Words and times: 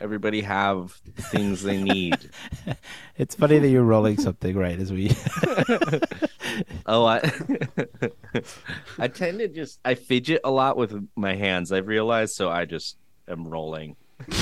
Everybody 0.00 0.42
have 0.42 0.92
things 1.16 1.62
they 1.62 1.82
need. 1.82 2.30
It's 3.16 3.34
funny 3.34 3.58
that 3.58 3.68
you're 3.68 3.82
rolling 3.82 4.16
something 4.16 4.56
right 4.56 4.78
as 4.78 4.92
we. 4.92 5.10
oh, 6.86 7.04
I 7.04 7.18
I 8.98 9.08
tend 9.08 9.40
to 9.40 9.48
just 9.48 9.80
I 9.84 9.96
fidget 9.96 10.42
a 10.44 10.52
lot 10.52 10.76
with 10.76 11.08
my 11.16 11.34
hands. 11.34 11.72
I've 11.72 11.88
realized, 11.88 12.36
so 12.36 12.48
I 12.48 12.64
just 12.64 12.96
am 13.26 13.48
rolling. 13.48 13.96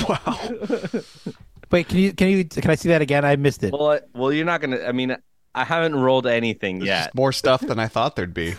Wow. 0.07 0.49
Wait, 1.71 1.87
can 1.87 1.97
you 1.97 2.13
can 2.13 2.27
you 2.29 2.45
can 2.45 2.69
I 2.69 2.75
see 2.75 2.89
that 2.89 3.01
again? 3.01 3.25
I 3.25 3.35
missed 3.35 3.63
it. 3.63 3.73
Well, 3.73 3.93
I, 3.93 4.01
well, 4.13 4.31
you're 4.31 4.45
not 4.45 4.61
gonna. 4.61 4.81
I 4.83 4.91
mean, 4.91 5.17
I 5.55 5.63
haven't 5.63 5.95
rolled 5.95 6.27
anything 6.27 6.77
There's 6.77 6.87
yet. 6.87 7.03
just 7.05 7.15
more 7.15 7.31
stuff 7.31 7.61
than 7.61 7.79
I 7.79 7.87
thought 7.87 8.15
there'd 8.15 8.33
be. 8.35 8.51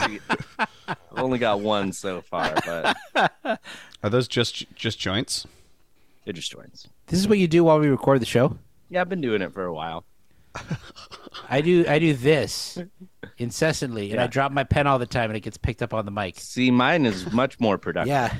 See, 0.00 0.20
I've 0.88 0.96
only 1.18 1.38
got 1.38 1.60
one 1.60 1.92
so 1.92 2.22
far, 2.22 2.54
but 2.64 2.96
Are 4.02 4.08
those 4.08 4.26
just 4.26 4.74
just 4.74 4.98
joints? 4.98 5.46
They're 6.24 6.32
just 6.32 6.50
joints. 6.50 6.88
This 7.06 7.20
is 7.20 7.28
what 7.28 7.38
you 7.38 7.48
do 7.48 7.64
while 7.64 7.78
we 7.78 7.88
record 7.88 8.20
the 8.20 8.26
show. 8.26 8.58
Yeah, 8.88 9.00
I've 9.00 9.08
been 9.08 9.20
doing 9.20 9.42
it 9.42 9.52
for 9.52 9.64
a 9.64 9.72
while. 9.72 10.04
I 11.50 11.60
do 11.60 11.84
I 11.88 11.98
do 11.98 12.14
this 12.14 12.78
incessantly, 13.38 14.12
and 14.12 14.20
I 14.20 14.28
drop 14.28 14.52
my 14.52 14.64
pen 14.64 14.86
all 14.86 14.98
the 14.98 15.06
time, 15.06 15.30
and 15.30 15.36
it 15.36 15.40
gets 15.40 15.56
picked 15.56 15.82
up 15.82 15.92
on 15.92 16.04
the 16.04 16.12
mic. 16.12 16.38
See, 16.38 16.70
mine 16.70 17.06
is 17.06 17.32
much 17.32 17.58
more 17.58 17.76
productive. 17.76 18.08
Yeah. 18.08 18.32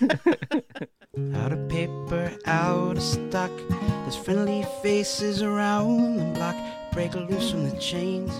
Out 1.34 1.50
of 1.50 1.68
paper, 1.70 2.30
out 2.44 2.98
of 2.98 3.02
stock. 3.02 3.50
There's 3.70 4.16
friendly 4.16 4.66
faces 4.82 5.40
around 5.40 6.18
the 6.18 6.24
block. 6.34 6.54
Break 6.92 7.14
loose 7.14 7.50
from 7.50 7.66
the 7.66 7.74
chains 7.78 8.30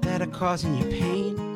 that 0.00 0.20
are 0.20 0.26
causing 0.26 0.76
you 0.76 0.86
pain. 0.86 1.53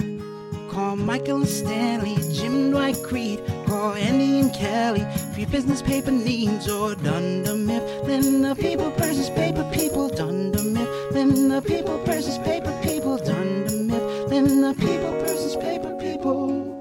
Call 0.70 0.96
Michael 0.96 1.38
and 1.38 1.48
Stanley, 1.48 2.16
Jim 2.32 2.70
Dwight 2.70 3.02
Creed. 3.02 3.42
Call 3.66 3.94
Andy 3.94 4.40
and 4.40 4.52
Kelly 4.52 5.06
for 5.32 5.40
your 5.40 5.48
business 5.48 5.80
paper 5.80 6.10
needs 6.10 6.68
or 6.68 6.94
Dunder 6.94 7.54
Mifflin. 7.54 8.42
The 8.42 8.54
people 8.54 8.90
versus 8.90 9.30
paper 9.30 9.68
people. 9.72 10.08
Dunder 10.10 10.62
Mifflin. 10.62 11.48
The 11.48 11.62
people 11.62 12.04
versus 12.04 12.36
paper 12.38 12.78
people. 12.82 13.16
Dunder 13.16 13.72
Mifflin. 13.72 14.60
The 14.60 14.74
people 14.74 15.10
versus 15.20 15.56
paper 15.56 15.96
people. 15.96 16.74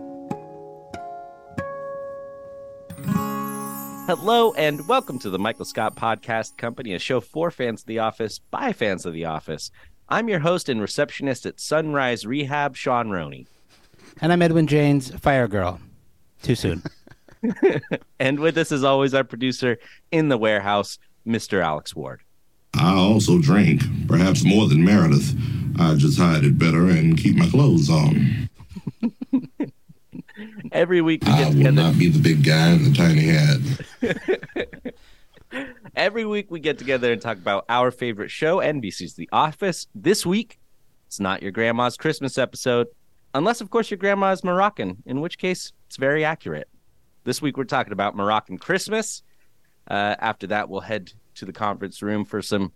Hello 4.07 4.53
and 4.53 4.85
welcome 4.87 5.17
to 5.19 5.29
the 5.29 5.39
Michael 5.39 5.65
Scott 5.65 5.95
Podcast 5.95 6.57
Company, 6.57 6.93
a 6.93 6.99
show 6.99 7.21
for 7.21 7.51
fans 7.51 7.81
of 7.81 7.87
The 7.87 7.99
Office 7.99 8.39
by 8.51 8.73
fans 8.73 9.05
of 9.05 9.13
The 9.13 9.25
Office. 9.25 9.71
I'm 10.09 10.29
your 10.29 10.39
host 10.39 10.69
and 10.69 10.81
receptionist 10.81 11.45
at 11.45 11.59
Sunrise 11.59 12.25
Rehab, 12.25 12.75
Sean 12.75 13.09
Roney. 13.09 13.47
And 14.21 14.31
I'm 14.31 14.41
Edwin 14.41 14.67
James, 14.67 15.11
Fire 15.19 15.47
Girl. 15.47 15.79
Too 16.41 16.55
soon. 16.55 16.83
And 18.19 18.39
with 18.39 18.57
us, 18.57 18.71
as 18.71 18.83
always, 18.83 19.13
our 19.13 19.23
producer 19.23 19.77
in 20.11 20.27
the 20.27 20.37
warehouse, 20.37 20.97
Mr. 21.25 21.63
Alex 21.63 21.95
Ward. 21.95 22.21
I 22.73 22.93
also 22.93 23.37
drink, 23.39 23.83
perhaps 24.07 24.43
more 24.43 24.67
than 24.67 24.83
Meredith. 24.83 25.35
I 25.79 25.93
just 25.95 26.17
hide 26.17 26.43
it 26.43 26.57
better 26.57 26.89
and 26.89 27.15
keep 27.17 27.35
my 27.35 27.47
clothes 27.47 27.89
on. 27.89 28.49
Every 30.71 31.01
week 31.01 31.23
we 31.25 31.31
I 31.31 31.51
get 31.51 31.63
will 31.63 31.71
not 31.71 31.97
be 31.97 32.09
the 32.09 32.19
big 32.19 32.43
guy 32.43 32.71
in 32.71 32.83
the 32.83 32.91
tiny 32.91 33.27
hat. 33.27 34.93
Every 35.95 36.25
week 36.25 36.49
we 36.49 36.59
get 36.59 36.79
together 36.79 37.13
and 37.13 37.21
talk 37.21 37.37
about 37.37 37.65
our 37.69 37.91
favorite 37.91 38.31
show, 38.31 38.57
NBC's 38.57 39.13
The 39.13 39.29
Office. 39.31 39.87
This 39.95 40.25
week, 40.25 40.59
it's 41.05 41.19
not 41.19 41.41
your 41.41 41.51
grandma's 41.51 41.97
Christmas 41.97 42.37
episode, 42.37 42.87
unless, 43.37 43.61
of 43.61 43.69
course, 43.69 43.91
your 43.91 43.97
grandma 43.97 44.31
is 44.31 44.43
Moroccan, 44.43 45.03
in 45.05 45.21
which 45.21 45.37
case 45.37 45.71
it's 45.87 45.97
very 45.97 46.25
accurate. 46.25 46.67
This 47.23 47.41
week 47.41 47.57
we're 47.57 47.63
talking 47.65 47.93
about 47.93 48.15
Moroccan 48.15 48.57
Christmas. 48.57 49.21
Uh, 49.89 50.15
after 50.19 50.47
that, 50.47 50.69
we'll 50.69 50.81
head 50.81 51.11
to 51.35 51.45
the 51.45 51.53
conference 51.53 52.01
room 52.01 52.25
for 52.25 52.41
some 52.41 52.71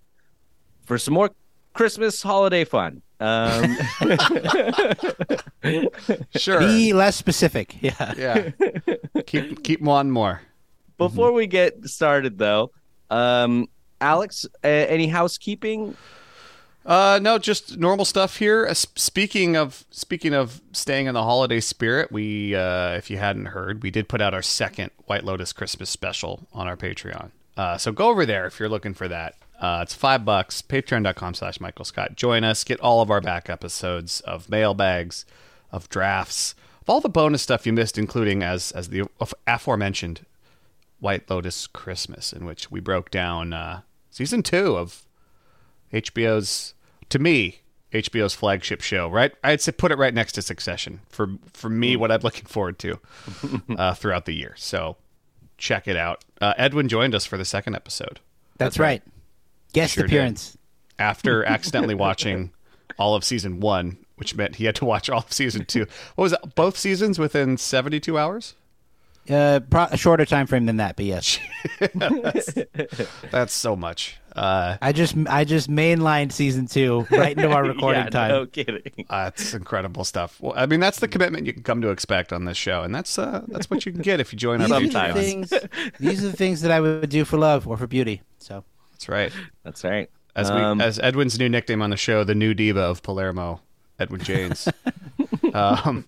for 0.86 0.98
some 0.98 1.14
more 1.14 1.32
Christmas 1.74 2.22
holiday 2.22 2.64
fun. 2.64 3.02
Um, 3.20 3.78
Sure. 6.36 6.60
Be 6.60 6.94
less 6.94 7.16
specific. 7.16 7.76
Yeah. 7.82 8.14
yeah. 8.18 8.50
keep 9.26 9.64
keep 9.64 9.82
one 9.82 10.10
more. 10.12 10.42
before 10.98 11.32
we 11.32 11.48
get 11.48 11.88
started, 11.88 12.38
though, 12.38 12.72
um, 13.10 13.68
Alex, 14.00 14.46
uh, 14.64 14.68
any 14.68 15.08
housekeeping? 15.08 15.96
Uh, 16.86 17.20
no, 17.22 17.38
just 17.38 17.78
normal 17.78 18.06
stuff 18.06 18.38
here. 18.38 18.66
Uh, 18.66 18.74
speaking 18.74 19.56
of 19.56 19.86
speaking 19.92 20.34
of 20.34 20.62
staying 20.72 21.06
in 21.06 21.14
the 21.14 21.24
holiday 21.24 21.60
spirit, 21.60 22.12
we, 22.12 22.56
uh, 22.56 22.94
if 22.94 23.10
you 23.10 23.18
hadn't 23.18 23.48
heard, 23.48 23.84
we 23.84 23.92
did 23.92 24.10
put 24.10 24.22
out 24.22 24.34
our 24.34 24.42
second 24.42 24.92
White 25.06 25.24
Lotus 25.24 25.54
Christmas 25.54 25.90
special 25.90 26.48
on 26.54 26.68
our 26.68 26.76
Patreon. 26.78 27.32
Uh, 27.56 27.78
so 27.78 27.92
go 27.92 28.10
over 28.10 28.26
there 28.26 28.48
if 28.48 28.60
you're 28.60 28.70
looking 28.70 28.94
for 28.94 29.08
that. 29.08 29.36
Uh, 29.60 29.82
it's 29.84 29.94
five 29.94 30.26
bucks. 30.26 30.64
Patreon.com 30.64 31.36
slash 31.36 31.60
Michael 31.60 31.86
Scott. 31.86 32.16
Join 32.16 32.44
us. 32.44 32.64
Get 32.64 32.80
all 32.80 33.02
of 33.02 33.12
our 33.12 33.22
back 33.22 33.48
episodes 33.48 34.20
of 34.22 34.50
mailbags, 34.50 35.24
of 35.72 35.88
drafts, 35.88 36.56
of 36.82 36.90
all 36.90 37.00
the 37.00 37.10
bonus 37.10 37.44
stuff 37.44 37.68
you 37.68 37.74
missed, 37.74 38.00
including 38.00 38.42
as 38.42 38.72
as 38.72 38.90
the 38.90 39.08
aforementioned 39.46 40.26
White 41.00 41.30
Lotus 41.30 41.68
Christmas, 41.68 42.34
in 42.34 42.46
which 42.46 42.72
we 42.72 42.80
broke 42.80 43.12
down 43.12 43.54
uh, 43.54 43.82
season 44.10 44.42
two 44.42 44.78
of 44.78 45.04
HBO's, 45.94 46.74
to 47.10 47.20
me, 47.20 47.60
HBO's 47.92 48.34
flagship 48.34 48.82
show. 48.82 49.10
Right, 49.10 49.34
I'd 49.44 49.62
say 49.62 49.72
put 49.72 49.92
it 49.92 49.98
right 49.98 50.14
next 50.14 50.34
to 50.34 50.42
Succession 50.42 51.02
for 51.10 51.28
for 51.54 51.70
me. 51.70 51.96
What 51.96 52.12
I'm 52.12 52.22
looking 52.22 52.46
forward 52.46 52.80
to 52.80 53.00
uh, 53.78 53.94
throughout 53.96 54.26
the 54.26 54.34
year. 54.34 54.54
So 54.58 54.98
check 55.58 55.88
it 55.88 55.98
out. 55.98 56.24
Uh, 56.40 56.54
Edwin 56.58 56.88
joined 56.88 57.14
us 57.14 57.26
for 57.26 57.38
the 57.38 57.46
second 57.46 57.76
episode 57.76 58.20
That's, 58.58 58.80
right. 58.80 59.04
Guest 59.74 59.94
Sure 59.94 60.04
did. 60.04 60.12
appearance. 60.12 60.58
after 60.98 61.44
accidentally 61.46 61.94
watching 61.96 62.52
all 62.98 63.14
of 63.16 63.24
season 63.24 63.60
one, 63.60 63.98
which 64.16 64.36
meant 64.36 64.56
he 64.56 64.66
had 64.66 64.76
to 64.76 64.86
watch 64.86 65.10
all 65.10 65.20
of 65.20 65.32
season 65.34 65.66
two. 65.66 65.86
What 66.16 66.24
was 66.24 66.34
it? 66.34 66.56
Both 66.56 66.78
seasons 66.78 67.20
within 67.20 67.58
72 67.58 68.18
hours. 68.18 68.56
Uh, 69.30 69.60
pro- 69.70 69.86
a 69.92 69.98
shorter 69.98 70.26
time 70.26 70.48
frame 70.48 70.66
than 70.66 70.78
that, 70.78 70.96
but 70.96 71.06
yes. 71.06 71.40
That's 73.32 73.54
so 73.54 73.76
much. 73.76 74.18
Uh, 74.36 74.78
I 74.82 74.94
just 74.94 75.16
I 75.30 75.44
just 75.44 75.70
mainlined 75.70 76.32
season 76.32 76.66
two 76.66 77.06
right 77.12 77.36
into 77.36 77.50
our 77.52 77.64
recording 77.68 78.04
yeah, 78.06 78.10
time. 78.10 78.30
No 78.30 78.46
kidding. 78.46 79.06
That's 79.10 79.54
incredible 79.54 80.06
stuff. 80.06 80.40
Well, 80.40 80.54
I 80.56 80.66
mean, 80.66 80.80
that's 80.80 81.00
the 81.00 81.08
commitment 81.08 81.46
you 81.46 81.54
can 81.54 81.64
come 81.64 81.82
to 81.82 81.90
expect 81.90 82.32
on 82.32 82.46
this 82.46 82.58
show, 82.58 82.82
and 82.84 82.96
that's 82.96 83.20
uh, 83.20 83.44
that's 83.48 83.70
what 83.70 83.86
you 83.86 83.92
can 83.92 84.02
get 84.02 84.20
if 84.20 84.32
you 84.32 84.40
join 84.40 84.62
our 84.62 84.68
These 84.80 84.96
are, 84.96 85.14
the 85.14 85.14
Patreon. 85.14 85.14
things, 85.14 85.54
these 86.00 86.24
are 86.24 86.30
the 86.30 86.38
things 86.38 86.62
that 86.62 86.72
I 86.72 86.80
would 86.80 87.10
do 87.10 87.26
for 87.26 87.38
love 87.38 87.68
or 87.68 87.76
for 87.78 87.88
beauty. 87.88 88.22
So 88.40 88.64
That's 88.94 89.10
right. 89.10 89.34
That's 89.64 89.84
right. 89.84 90.10
As 90.36 90.50
we, 90.50 90.58
Um, 90.58 90.80
as 90.80 90.98
Edwin's 91.00 91.38
new 91.38 91.50
nickname 91.50 91.82
on 91.82 91.90
the 91.90 91.98
show, 91.98 92.24
the 92.24 92.36
new 92.36 92.54
diva 92.54 92.80
of 92.80 93.04
Palermo, 93.04 93.60
Edwin 94.00 94.22
James. 94.22 94.68
um, 95.54 96.06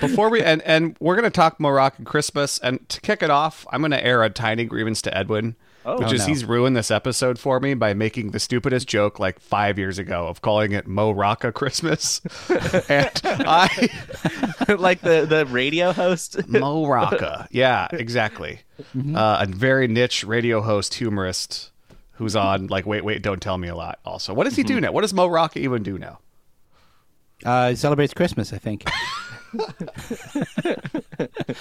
Before 0.00 0.28
we 0.30 0.42
and 0.42 0.62
and 0.62 0.96
we're 1.00 1.16
gonna 1.16 1.30
talk 1.30 1.58
Moroccan 1.60 2.04
Christmas, 2.04 2.58
and 2.58 2.86
to 2.88 3.00
kick 3.00 3.22
it 3.22 3.30
off, 3.30 3.66
I'm 3.70 3.80
gonna 3.82 3.96
air 3.98 4.22
a 4.22 4.30
tiny 4.30 4.64
grievance 4.64 5.00
to 5.02 5.16
Edwin, 5.16 5.56
which 5.84 6.08
Oh, 6.08 6.12
is 6.12 6.20
no. 6.20 6.26
he's 6.26 6.44
ruined 6.44 6.76
this 6.76 6.90
episode 6.90 7.38
for 7.38 7.60
me 7.60 7.74
by 7.74 7.94
making 7.94 8.32
the 8.32 8.38
stupidest 8.40 8.88
joke 8.88 9.18
like 9.18 9.38
five 9.40 9.78
years 9.78 9.98
ago 9.98 10.26
of 10.26 10.42
calling 10.42 10.72
it 10.72 10.86
Mo 10.86 11.10
Rocca 11.12 11.52
Christmas, 11.52 12.20
and 12.88 13.10
I 13.24 13.88
like 14.78 15.00
the 15.00 15.26
the 15.26 15.46
radio 15.46 15.92
host. 15.92 16.46
Mo 16.48 16.86
Rocca, 16.86 17.48
yeah, 17.50 17.88
exactly, 17.92 18.60
uh, 19.14 19.38
a 19.40 19.46
very 19.46 19.88
niche 19.88 20.24
radio 20.24 20.60
host 20.60 20.94
humorist 20.94 21.70
who's 22.12 22.34
on 22.36 22.66
like 22.68 22.86
wait 22.86 23.04
wait 23.04 23.22
don't 23.22 23.40
tell 23.40 23.58
me 23.58 23.68
a 23.68 23.76
lot. 23.76 23.98
Also, 24.04 24.34
what 24.34 24.44
does 24.44 24.56
he 24.56 24.62
do 24.62 24.80
now? 24.80 24.92
What 24.92 25.02
does 25.02 25.14
Mo 25.14 25.26
Rocca 25.26 25.58
even 25.58 25.82
do 25.82 25.98
now? 25.98 26.18
Uh, 27.44 27.70
he 27.70 27.76
celebrates 27.76 28.14
Christmas, 28.14 28.52
I 28.52 28.58
think. 28.58 28.84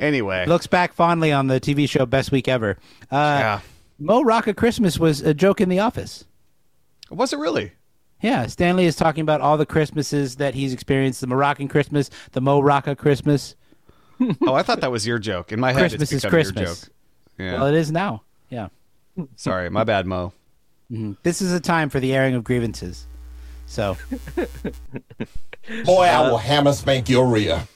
Anyway, 0.00 0.46
Looks 0.46 0.66
back 0.66 0.92
fondly 0.92 1.30
on 1.30 1.46
the 1.46 1.60
TV 1.60 1.88
show 1.88 2.06
Best 2.06 2.32
Week 2.32 2.48
Ever. 2.48 2.76
Uh, 3.10 3.16
yeah, 3.16 3.60
Mo 4.00 4.22
Rocca 4.22 4.52
Christmas 4.52 4.98
was 4.98 5.20
a 5.20 5.32
joke 5.32 5.60
in 5.60 5.68
The 5.68 5.78
Office. 5.78 6.24
was 7.10 7.32
it 7.32 7.38
really? 7.38 7.72
Yeah, 8.20 8.46
Stanley 8.46 8.86
is 8.86 8.96
talking 8.96 9.20
about 9.22 9.40
all 9.40 9.56
the 9.58 9.66
Christmases 9.66 10.36
that 10.36 10.54
he's 10.54 10.72
experienced: 10.72 11.20
the 11.20 11.28
Moroccan 11.28 11.68
Christmas, 11.68 12.10
the 12.32 12.40
Mo 12.40 12.60
Rocca 12.60 12.96
Christmas. 12.96 13.54
Oh, 14.44 14.54
I 14.54 14.62
thought 14.62 14.80
that 14.80 14.90
was 14.90 15.06
your 15.06 15.18
joke. 15.18 15.52
In 15.52 15.60
my 15.60 15.72
head, 15.72 15.90
Christmas 15.90 16.10
it's 16.12 16.24
is 16.24 16.30
Christmas. 16.30 16.62
your 16.62 16.74
joke. 16.74 16.78
Yeah. 17.38 17.52
Well, 17.60 17.66
it 17.66 17.74
is 17.74 17.92
now. 17.92 18.22
Yeah, 18.50 18.68
Sorry, 19.36 19.68
my 19.70 19.84
bad, 19.84 20.06
Mo. 20.06 20.32
this 21.22 21.42
is 21.42 21.52
a 21.52 21.60
time 21.60 21.90
for 21.90 22.00
the 22.00 22.14
airing 22.14 22.34
of 22.34 22.42
grievances. 22.44 23.06
So 23.66 23.96
Boy, 25.84 26.04
I 26.04 26.28
will 26.28 26.38
hammer 26.38 26.72
spank 26.72 27.08
your 27.08 27.26
rear. 27.26 27.66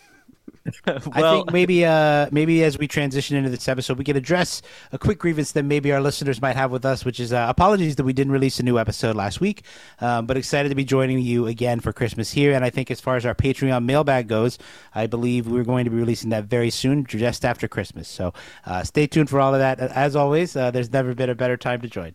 I 0.86 0.98
think 0.98 1.52
maybe 1.52 1.84
uh 1.84 2.28
maybe 2.30 2.62
as 2.62 2.78
we 2.78 2.86
transition 2.86 3.36
into 3.36 3.50
this 3.50 3.66
episode, 3.66 3.98
we 3.98 4.04
can 4.04 4.16
address 4.16 4.62
a 4.92 4.98
quick 4.98 5.18
grievance 5.18 5.52
that 5.52 5.64
maybe 5.64 5.90
our 5.90 6.00
listeners 6.00 6.40
might 6.40 6.54
have 6.54 6.70
with 6.70 6.84
us, 6.84 7.04
which 7.04 7.18
is 7.18 7.32
uh, 7.32 7.46
apologies 7.48 7.96
that 7.96 8.04
we 8.04 8.12
didn't 8.12 8.32
release 8.32 8.60
a 8.60 8.62
new 8.62 8.78
episode 8.78 9.16
last 9.16 9.40
week, 9.40 9.62
um, 10.00 10.26
but 10.26 10.36
excited 10.36 10.68
to 10.68 10.74
be 10.74 10.84
joining 10.84 11.18
you 11.18 11.46
again 11.46 11.80
for 11.80 11.92
Christmas 11.92 12.30
here. 12.30 12.52
And 12.52 12.64
I 12.64 12.70
think 12.70 12.90
as 12.90 13.00
far 13.00 13.16
as 13.16 13.24
our 13.24 13.34
Patreon 13.34 13.84
mailbag 13.84 14.28
goes, 14.28 14.58
I 14.94 15.06
believe 15.06 15.46
we're 15.46 15.64
going 15.64 15.86
to 15.86 15.90
be 15.90 15.96
releasing 15.96 16.30
that 16.30 16.44
very 16.44 16.70
soon, 16.70 17.06
just 17.06 17.44
after 17.44 17.66
Christmas. 17.66 18.06
So 18.06 18.34
uh, 18.66 18.84
stay 18.84 19.06
tuned 19.06 19.30
for 19.30 19.40
all 19.40 19.54
of 19.54 19.60
that. 19.60 19.80
As 19.80 20.14
always, 20.14 20.54
uh, 20.56 20.70
there's 20.70 20.92
never 20.92 21.14
been 21.14 21.30
a 21.30 21.34
better 21.34 21.56
time 21.56 21.80
to 21.80 21.88
join. 21.88 22.12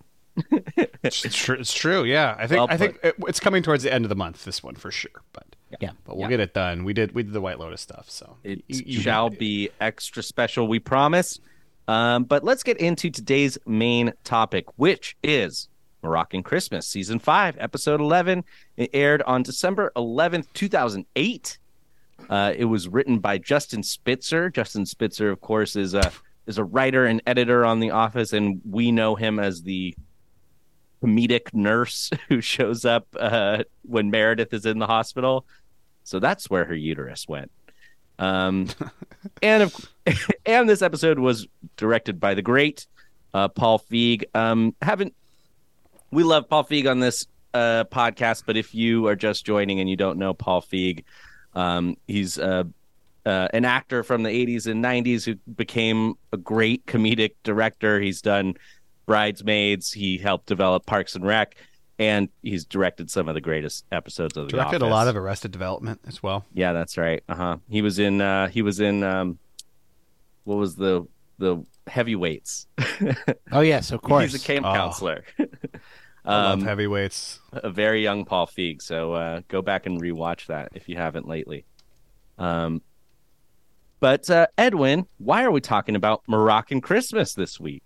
It's 1.04 1.22
true. 1.36 1.56
It's 1.60 1.74
true. 1.74 2.04
Yeah, 2.04 2.36
I 2.38 2.48
think 2.48 2.58
Well 2.60 2.68
I 2.70 2.78
think 2.78 3.00
it, 3.04 3.16
it's 3.28 3.40
coming 3.40 3.64
towards 3.64 3.84
the 3.84 3.94
end 3.94 4.06
of 4.06 4.10
the 4.10 4.16
month. 4.16 4.44
This 4.46 4.62
one 4.64 4.76
for 4.76 4.92
sure. 4.92 5.22
But 5.34 5.46
Yeah. 5.80 5.92
but 6.04 6.18
we'll 6.18 6.28
get 6.30 6.40
it 6.40 6.54
done. 6.54 6.84
We 6.84 6.94
did 6.94 7.14
we 7.14 7.24
did 7.24 7.34
the 7.34 7.42
White 7.42 7.60
Lotus 7.60 7.82
stuff. 7.82 8.10
So 8.10 8.38
It 8.44 8.64
You- 8.68 8.84
you 8.86 9.00
shall 9.02 9.30
got 9.30 9.40
be 9.40 9.70
extra 9.80 10.24
special, 10.24 10.68
we 10.68 10.80
promise. 10.80 11.40
Um, 11.88 12.24
but 12.24 12.44
let's 12.44 12.64
get 12.64 12.78
into 12.78 13.12
today's 13.12 13.58
main 13.68 14.14
topic, 14.24 14.66
which 14.78 15.16
is 15.24 15.70
Moroccan 16.02 16.42
Christmas, 16.44 16.88
season 16.88 17.20
five, 17.20 17.56
episode 17.60 18.02
11. 18.02 18.44
It 18.76 18.90
aired 18.94 19.22
on 19.24 19.44
December 19.44 19.92
11th, 19.96 20.48
2008. 20.54 21.60
Uh, 22.30 22.54
it 22.58 22.66
was 22.66 22.88
written 22.88 23.20
by 23.20 23.38
Justin 23.38 23.84
Spitzer. 23.84 24.50
Justin 24.50 24.86
Spitzer, 24.86 25.30
of 25.30 25.42
course, 25.42 25.76
is 25.76 25.94
a 25.94 26.12
is 26.48 26.58
a 26.60 26.64
writer 26.64 27.06
and 27.06 27.22
editor 27.26 27.66
on 27.66 27.80
The 27.80 27.90
Office, 27.92 28.32
and 28.34 28.62
we 28.70 28.92
know 28.92 29.16
him 29.16 29.40
as 29.40 29.64
the 29.64 29.96
comedic 31.06 31.54
nurse 31.54 32.10
who 32.30 32.42
shows 32.42 32.86
up 32.86 33.07
uh, 33.19 33.63
when 33.84 34.10
Meredith 34.10 34.54
is 34.54 34.66
in 34.66 34.80
the 34.80 34.88
hospital. 34.88 35.46
So 36.04 36.19
that's 36.19 36.50
where 36.50 36.66
her 36.66 36.75
uterus 36.75 37.28
went. 37.28 37.52
Um, 38.18 38.68
and 39.42 39.63
of, 39.63 39.75
and 40.46 40.69
this 40.69 40.81
episode 40.81 41.19
was 41.19 41.48
directed 41.78 42.19
by 42.19 42.34
the 42.34 42.42
great 42.42 42.88
uh, 43.34 43.48
Paul 43.50 43.80
Feig. 43.80 44.24
Um, 44.34 44.75
haven't 44.81 45.13
we 46.12 46.24
love 46.24 46.48
Paul 46.48 46.63
Feig 46.63 46.90
on 46.90 47.00
this 47.00 47.28
uh, 47.54 47.84
podcast? 47.86 48.44
But 48.46 48.58
if 48.58 48.74
you 48.74 49.08
are 49.08 49.16
just 49.16 49.46
joining 49.46 49.80
and 49.80 49.90
you 49.90 49.98
don't 49.98 50.18
know 50.18 50.34
Paul 50.34 50.62
Feig, 50.62 51.04
um, 51.54 51.98
he's 52.08 52.38
uh, 52.38 52.63
uh, 53.25 53.48
an 53.54 53.66
actor 53.66 54.04
from 54.04 54.24
the 54.24 54.30
80s 54.30 54.68
and 54.68 54.84
90s 54.84 55.25
who 55.25 55.36
became 55.51 56.16
a 56.31 56.38
great 56.38 56.86
comedic 56.86 57.31
director. 57.44 58.00
He's 58.00 58.22
done 58.22 58.56
Bridesmaids. 59.06 59.92
He 59.94 60.18
helped 60.18 60.46
develop 60.48 60.86
Parks 60.86 61.16
and 61.16 61.25
Rec, 61.25 61.56
and 62.00 62.30
he's 62.42 62.66
directed 62.66 63.10
some 63.10 63.28
of 63.28 63.36
the 63.36 63.42
greatest 63.42 63.86
episodes 63.92 64.36
of 64.38 64.46
The 64.48 64.57
directed 64.57 64.81
a 64.81 64.88
lot 64.88 65.07
of 65.07 65.16
Arrested 65.16 65.52
Development 65.52 66.00
as 66.07 66.22
well. 66.24 66.46
Yeah, 66.54 66.74
that's 66.74 66.98
right. 66.98 67.24
Uh 67.30 67.36
huh. 67.36 67.57
He 67.69 67.81
was 67.81 68.00
in. 68.00 68.22
uh 68.22 68.48
He 68.48 68.62
was 68.62 68.80
in. 68.80 69.04
um 69.04 69.40
What 70.44 70.57
was 70.57 70.75
the 70.75 71.07
the 71.38 71.63
heavyweights? 71.88 72.68
Oh 73.52 73.62
yes, 73.62 73.92
of 73.92 74.02
course. 74.02 74.31
He's 74.31 74.44
a 74.44 74.46
camp 74.48 74.66
Oh. 74.66 74.74
counselor. 74.74 75.24
I 76.28 76.31
love 76.42 76.60
um, 76.60 76.66
heavyweights. 76.66 77.40
a 77.54 77.69
very 77.69 78.01
young 78.01 78.25
Paul 78.25 78.48
Feig. 78.48 78.81
So 78.81 79.13
uh, 79.13 79.42
go 79.48 79.62
back 79.62 79.86
and 79.86 80.01
rewatch 80.01 80.48
that 80.48 80.69
if 80.74 80.90
you 80.90 80.96
haven't 80.98 81.28
lately. 81.28 81.66
Um, 82.40 82.81
but 84.00 84.28
uh, 84.30 84.48
Edwin, 84.58 85.06
why 85.19 85.44
are 85.44 85.51
we 85.51 85.62
talking 85.62 85.96
about 85.96 86.24
Moroccan 86.28 86.81
Christmas 86.81 87.34
this 87.36 87.60
week? 87.60 87.84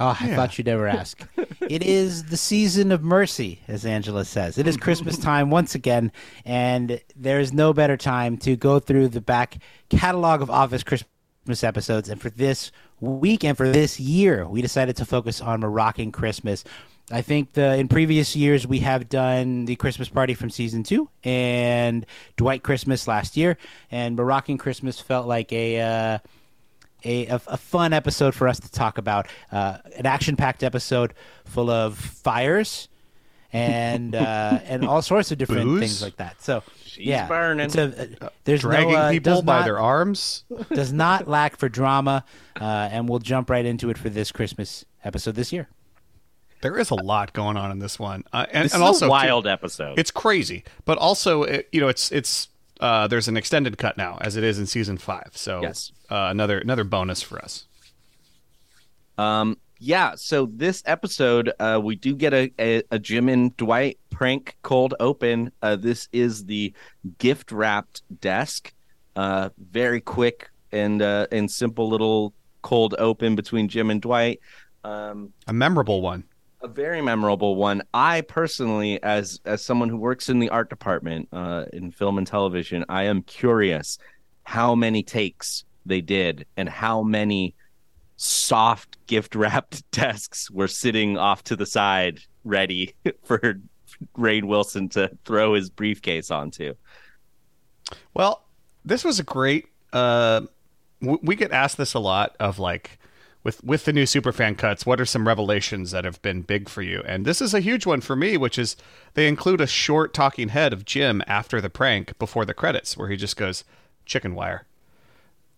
Oh, 0.00 0.16
I 0.18 0.34
thought 0.34 0.56
you'd 0.56 0.66
never 0.66 0.88
ask. 0.88 1.22
it 1.60 1.82
is 1.82 2.24
the 2.24 2.38
season 2.38 2.90
of 2.90 3.02
mercy, 3.02 3.60
as 3.68 3.84
Angela 3.84 4.24
says. 4.24 4.56
It 4.56 4.66
is 4.66 4.76
Christmas 4.78 5.18
time 5.18 5.50
once 5.50 5.74
again, 5.74 6.10
and 6.46 7.02
there 7.14 7.38
is 7.38 7.52
no 7.52 7.74
better 7.74 7.98
time 7.98 8.38
to 8.38 8.56
go 8.56 8.78
through 8.78 9.08
the 9.08 9.20
back 9.20 9.58
catalog 9.90 10.40
of 10.40 10.48
Office 10.48 10.82
Christmas 10.82 11.62
episodes. 11.62 12.08
And 12.08 12.18
for 12.18 12.30
this 12.30 12.72
week 13.00 13.44
and 13.44 13.58
for 13.58 13.68
this 13.68 14.00
year, 14.00 14.48
we 14.48 14.62
decided 14.62 14.96
to 14.96 15.04
focus 15.04 15.42
on 15.42 15.60
Moroccan 15.60 16.12
Christmas. 16.12 16.64
I 17.12 17.20
think 17.20 17.52
the 17.52 17.76
in 17.76 17.88
previous 17.88 18.34
years 18.34 18.66
we 18.66 18.78
have 18.78 19.10
done 19.10 19.66
the 19.66 19.76
Christmas 19.76 20.08
party 20.08 20.32
from 20.32 20.48
season 20.48 20.82
two 20.82 21.10
and 21.24 22.06
Dwight 22.38 22.62
Christmas 22.62 23.06
last 23.06 23.36
year, 23.36 23.58
and 23.90 24.16
Moroccan 24.16 24.56
Christmas 24.56 24.98
felt 24.98 25.26
like 25.26 25.52
a. 25.52 25.80
Uh, 25.80 26.18
a, 27.04 27.26
a, 27.26 27.40
a 27.46 27.56
fun 27.56 27.92
episode 27.92 28.34
for 28.34 28.48
us 28.48 28.60
to 28.60 28.70
talk 28.70 28.98
about. 28.98 29.28
Uh, 29.52 29.78
an 29.96 30.06
action 30.06 30.36
packed 30.36 30.62
episode 30.62 31.14
full 31.44 31.70
of 31.70 31.96
fires 31.98 32.88
and 33.52 34.14
uh, 34.14 34.58
and 34.64 34.84
all 34.84 35.02
sorts 35.02 35.30
of 35.32 35.38
different 35.38 35.64
Booze? 35.64 35.80
things 35.80 36.02
like 36.02 36.16
that. 36.16 36.40
So 36.42 36.62
yeah, 36.96 37.26
burning. 37.28 37.64
it's 37.66 37.76
a- 37.76 38.08
uh, 38.24 38.28
there's 38.44 38.60
Dragging 38.60 38.92
no, 38.92 38.96
uh, 38.98 39.10
people 39.10 39.42
by 39.42 39.58
not- 39.60 39.64
their 39.64 39.78
arms. 39.78 40.44
does 40.72 40.92
not 40.92 41.28
lack 41.28 41.56
for 41.56 41.68
drama, 41.68 42.24
uh, 42.60 42.64
and 42.64 43.08
we'll 43.08 43.18
jump 43.18 43.50
right 43.50 43.64
into 43.64 43.90
it 43.90 43.98
for 43.98 44.08
this 44.08 44.30
Christmas 44.32 44.84
episode 45.04 45.34
this 45.34 45.52
year. 45.52 45.68
There 46.62 46.76
is 46.78 46.90
a 46.90 46.94
lot 46.94 47.32
going 47.32 47.56
on 47.56 47.70
in 47.70 47.78
this 47.78 47.98
one, 47.98 48.22
uh, 48.34 48.44
and, 48.52 48.66
This 48.66 48.74
and 48.74 48.82
is 48.82 48.86
also 48.86 49.06
a 49.06 49.08
wild 49.08 49.46
episode. 49.46 49.98
It's 49.98 50.10
crazy, 50.10 50.62
but 50.84 50.98
also 50.98 51.42
it, 51.44 51.68
you 51.72 51.80
know 51.80 51.88
it's 51.88 52.12
it's 52.12 52.48
uh, 52.80 53.06
there's 53.08 53.28
an 53.28 53.36
extended 53.38 53.78
cut 53.78 53.96
now 53.96 54.18
as 54.20 54.36
it 54.36 54.44
is 54.44 54.58
in 54.58 54.66
season 54.66 54.98
five. 54.98 55.30
So 55.32 55.62
Yes. 55.62 55.90
Uh, 56.10 56.28
another 56.30 56.58
another 56.58 56.84
bonus 56.84 57.22
for 57.22 57.38
us. 57.38 57.66
Um, 59.18 59.56
yeah. 59.78 60.14
So 60.16 60.46
this 60.52 60.82
episode, 60.86 61.52
uh, 61.58 61.80
we 61.82 61.96
do 61.96 62.14
get 62.14 62.34
a, 62.34 62.52
a, 62.58 62.82
a 62.90 62.98
Jim 62.98 63.28
and 63.28 63.56
Dwight 63.56 63.98
prank 64.10 64.56
cold 64.62 64.94
open. 65.00 65.52
Uh, 65.62 65.76
this 65.76 66.08
is 66.12 66.44
the 66.44 66.72
gift 67.18 67.52
wrapped 67.52 68.02
desk. 68.20 68.72
Uh, 69.16 69.48
very 69.58 70.00
quick 70.00 70.50
and 70.72 71.02
uh, 71.02 71.26
and 71.32 71.50
simple 71.50 71.88
little 71.88 72.32
cold 72.62 72.94
open 72.98 73.34
between 73.36 73.68
Jim 73.68 73.90
and 73.90 74.00
Dwight. 74.02 74.40
Um, 74.84 75.32
A 75.46 75.52
memorable 75.52 76.00
one. 76.00 76.24
a 76.62 76.68
very 76.68 77.00
memorable 77.02 77.56
one. 77.56 77.82
I 77.92 78.20
personally, 78.22 79.02
as 79.02 79.40
as 79.44 79.62
someone 79.64 79.88
who 79.88 79.96
works 79.96 80.28
in 80.28 80.38
the 80.38 80.48
art 80.50 80.70
department 80.70 81.28
uh, 81.32 81.64
in 81.72 81.90
film 81.90 82.18
and 82.18 82.26
television, 82.26 82.84
I 82.88 83.04
am 83.04 83.22
curious 83.22 83.98
how 84.44 84.74
many 84.74 85.02
takes 85.02 85.64
they 85.86 86.00
did 86.00 86.46
and 86.56 86.68
how 86.68 87.02
many 87.02 87.54
soft 88.16 88.98
gift 89.06 89.34
wrapped 89.34 89.90
desks 89.92 90.50
were 90.50 90.68
sitting 90.68 91.16
off 91.16 91.42
to 91.44 91.56
the 91.56 91.66
side, 91.66 92.20
ready 92.44 92.94
for 93.24 93.60
Rainn 94.16 94.44
Wilson 94.44 94.88
to 94.90 95.10
throw 95.24 95.54
his 95.54 95.70
briefcase 95.70 96.30
onto. 96.30 96.74
Well, 98.14 98.44
this 98.84 99.04
was 99.04 99.18
a 99.18 99.24
great. 99.24 99.66
Uh, 99.92 100.42
we 101.00 101.34
get 101.34 101.50
asked 101.50 101.78
this 101.78 101.94
a 101.94 101.98
lot 101.98 102.36
of 102.38 102.58
like, 102.58 102.98
with 103.42 103.64
with 103.64 103.86
the 103.86 103.92
new 103.92 104.04
superfan 104.04 104.56
cuts, 104.56 104.84
what 104.84 105.00
are 105.00 105.06
some 105.06 105.26
revelations 105.26 105.90
that 105.92 106.04
have 106.04 106.20
been 106.20 106.42
big 106.42 106.68
for 106.68 106.82
you? 106.82 107.02
And 107.06 107.24
this 107.24 107.40
is 107.40 107.54
a 107.54 107.60
huge 107.60 107.86
one 107.86 108.02
for 108.02 108.14
me, 108.14 108.36
which 108.36 108.58
is 108.58 108.76
they 109.14 109.26
include 109.26 109.60
a 109.60 109.66
short 109.66 110.12
talking 110.12 110.50
head 110.50 110.72
of 110.72 110.84
Jim 110.84 111.22
after 111.26 111.60
the 111.60 111.70
prank 111.70 112.18
before 112.18 112.44
the 112.44 112.54
credits, 112.54 112.96
where 112.96 113.08
he 113.08 113.16
just 113.16 113.36
goes, 113.36 113.64
"Chicken 114.04 114.34
wire." 114.34 114.66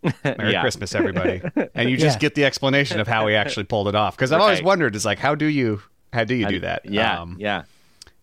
Merry 0.25 0.53
Yeah. 0.53 0.61
Christmas, 0.61 0.95
everybody! 0.95 1.41
and 1.75 1.89
you 1.91 1.97
just 1.97 2.17
Yeah. 2.17 2.21
get 2.21 2.35
the 2.35 2.45
explanation 2.45 3.01
of 3.01 3.07
how 3.09 3.27
he 3.27 3.35
actually 3.35 3.65
pulled 3.65 3.89
it 3.89 3.95
off. 3.95 4.17
Because 4.17 4.33
I've 4.33 4.41
always 4.41 4.63
wondered, 4.63 4.97
is 4.97 5.05
like, 5.05 5.19
how 5.19 5.35
do 5.35 5.47
you 5.47 5.83
how 6.13 6.25
do 6.25 6.35
you 6.35 6.47
do 6.47 6.61
that? 6.61 6.85
Yeah, 6.87 7.21
Um, 7.21 7.37
yeah. 7.39 7.65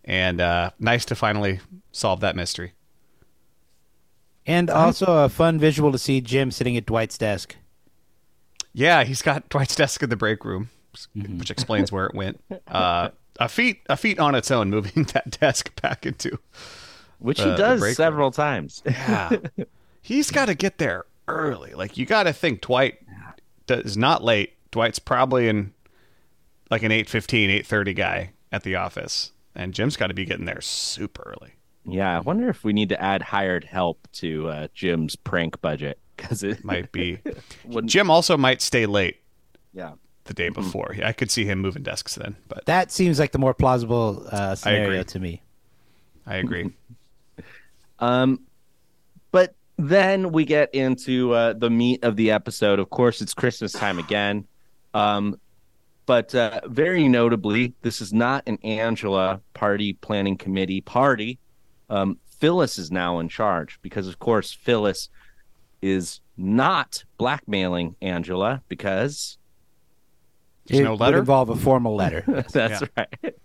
and 0.06 0.40
uh, 0.42 0.72
nice 0.80 1.06
to 1.06 1.16
finally 1.16 1.60
solve 1.92 2.20
that 2.22 2.36
mystery. 2.36 2.74
And 4.46 4.70
also 4.70 5.24
a 5.26 5.30
fun 5.30 5.60
visual 5.60 5.92
to 5.92 5.98
see 5.98 6.22
Jim 6.22 6.50
sitting 6.52 6.76
at 6.76 6.86
Dwight's 6.86 7.18
desk. 7.18 7.56
Yeah, 8.74 9.04
he's 9.04 9.22
got 9.22 9.48
Dwight's 9.50 9.76
desk 9.76 10.02
in 10.04 10.10
the 10.10 10.16
break 10.16 10.44
room, 10.46 10.70
which 11.16 11.52
explains 11.52 11.92
where 11.92 12.06
it 12.08 12.16
went. 12.16 12.40
Uh, 12.68 13.10
a 13.40 13.48
feat, 13.50 13.82
a 13.90 13.98
feat 13.98 14.20
on 14.20 14.36
its 14.36 14.50
own, 14.52 14.70
moving 14.70 15.04
that 15.14 15.40
desk 15.40 15.80
back 15.82 16.06
into. 16.06 16.40
Which 17.20 17.40
Uh, 17.40 17.46
he 17.46 17.50
the 17.52 17.58
does 17.58 17.80
break 17.80 17.96
several 17.96 18.32
times. 18.32 18.82
Yeah, 18.86 19.30
he's 20.02 20.32
got 20.32 20.46
to 20.46 20.56
get 20.56 20.78
there 20.78 21.06
early. 21.30 21.74
Like 21.74 21.98
you 21.98 22.06
got 22.06 22.24
to 22.24 22.34
think 22.34 22.62
Dwight 22.62 23.00
is 23.68 23.98
not 23.98 24.24
late. 24.24 24.54
Dwight's 24.72 25.00
probably 25.00 25.48
in 25.48 25.74
like 26.70 26.84
an 26.84 26.92
8.15, 26.92 27.62
8.30 27.66 27.96
guy 27.96 28.32
at 28.52 28.64
the 28.64 28.76
office, 28.76 29.32
and 29.56 29.74
Jim's 29.74 29.98
got 29.98 30.08
to 30.08 30.14
be 30.14 30.26
getting 30.26 30.46
there 30.46 30.62
super 30.62 31.36
early. 31.40 31.54
Yeah, 31.86 32.16
I 32.18 32.20
wonder 32.20 32.50
if 32.50 32.64
we 32.64 32.74
need 32.74 32.90
to 32.90 33.02
add 33.02 33.22
hired 33.22 33.64
help 33.64 34.08
to 34.14 34.48
uh, 34.50 34.68
Jim's 34.74 35.16
prank 35.16 35.60
budget 35.62 35.98
because 36.16 36.44
it 36.44 36.64
Might 36.64 36.92
be. 36.92 37.20
Jim 37.86 38.12
also 38.12 38.38
might 38.38 38.62
stay 38.62 38.86
late 38.86 39.18
Yeah, 39.74 39.94
the 40.26 40.34
day 40.34 40.50
before. 40.50 40.96
I 41.04 41.14
could 41.14 41.32
see 41.32 41.46
him 41.46 41.60
moving 41.60 41.82
desks 41.82 42.16
then, 42.16 42.36
but 42.48 42.66
That 42.66 42.92
seems 42.92 43.18
like 43.20 43.32
the 43.32 43.40
more 43.40 43.54
plausible 43.54 44.28
uh, 44.32 44.54
scenario 44.56 45.04
to 45.04 45.20
me. 45.20 45.42
I 46.26 46.36
agree. 46.38 46.72
Um, 48.02 48.40
but 49.34 49.56
then 49.80 50.34
we 50.34 50.44
get 50.44 50.76
into 50.76 51.32
uh, 51.34 51.54
the 51.54 51.70
meat 51.70 52.04
of 52.04 52.18
the 52.18 52.32
episode. 52.32 52.80
Of 52.80 52.90
course, 52.90 53.22
it's 53.22 53.34
Christmas 53.34 53.72
time 53.72 53.98
again. 53.98 54.46
Um, 54.94 55.40
but 56.06 56.36
uh, 56.36 56.62
very 56.66 57.08
notably, 57.08 57.74
this 57.82 58.02
is 58.02 58.12
not 58.12 58.44
an 58.46 58.58
Angela 58.62 59.40
party 59.54 59.94
planning 59.94 60.38
committee 60.38 60.82
party. 60.82 61.40
Um, 61.90 62.18
Phyllis 62.40 62.78
is 62.78 62.92
now 62.92 63.20
in 63.20 63.30
charge 63.30 63.80
because, 63.82 64.10
of 64.10 64.20
course, 64.20 64.52
Phyllis 64.52 65.08
is 65.82 66.20
not 66.36 67.06
blackmailing 67.18 67.96
Angela 68.02 68.62
because 68.68 69.38
There's 70.66 70.82
it 70.82 70.84
no 70.84 70.96
would 70.96 71.16
involve 71.16 71.50
a 71.50 71.56
formal 71.56 71.96
letter. 71.96 72.24
That's 72.52 72.84
right. 72.98 73.36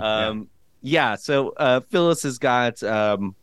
Um, 0.00 0.48
yeah. 0.82 1.14
So 1.14 1.50
uh, 1.56 1.80
Phyllis 1.80 2.24
has 2.24 2.38
got 2.38 2.82
um, 2.82 3.36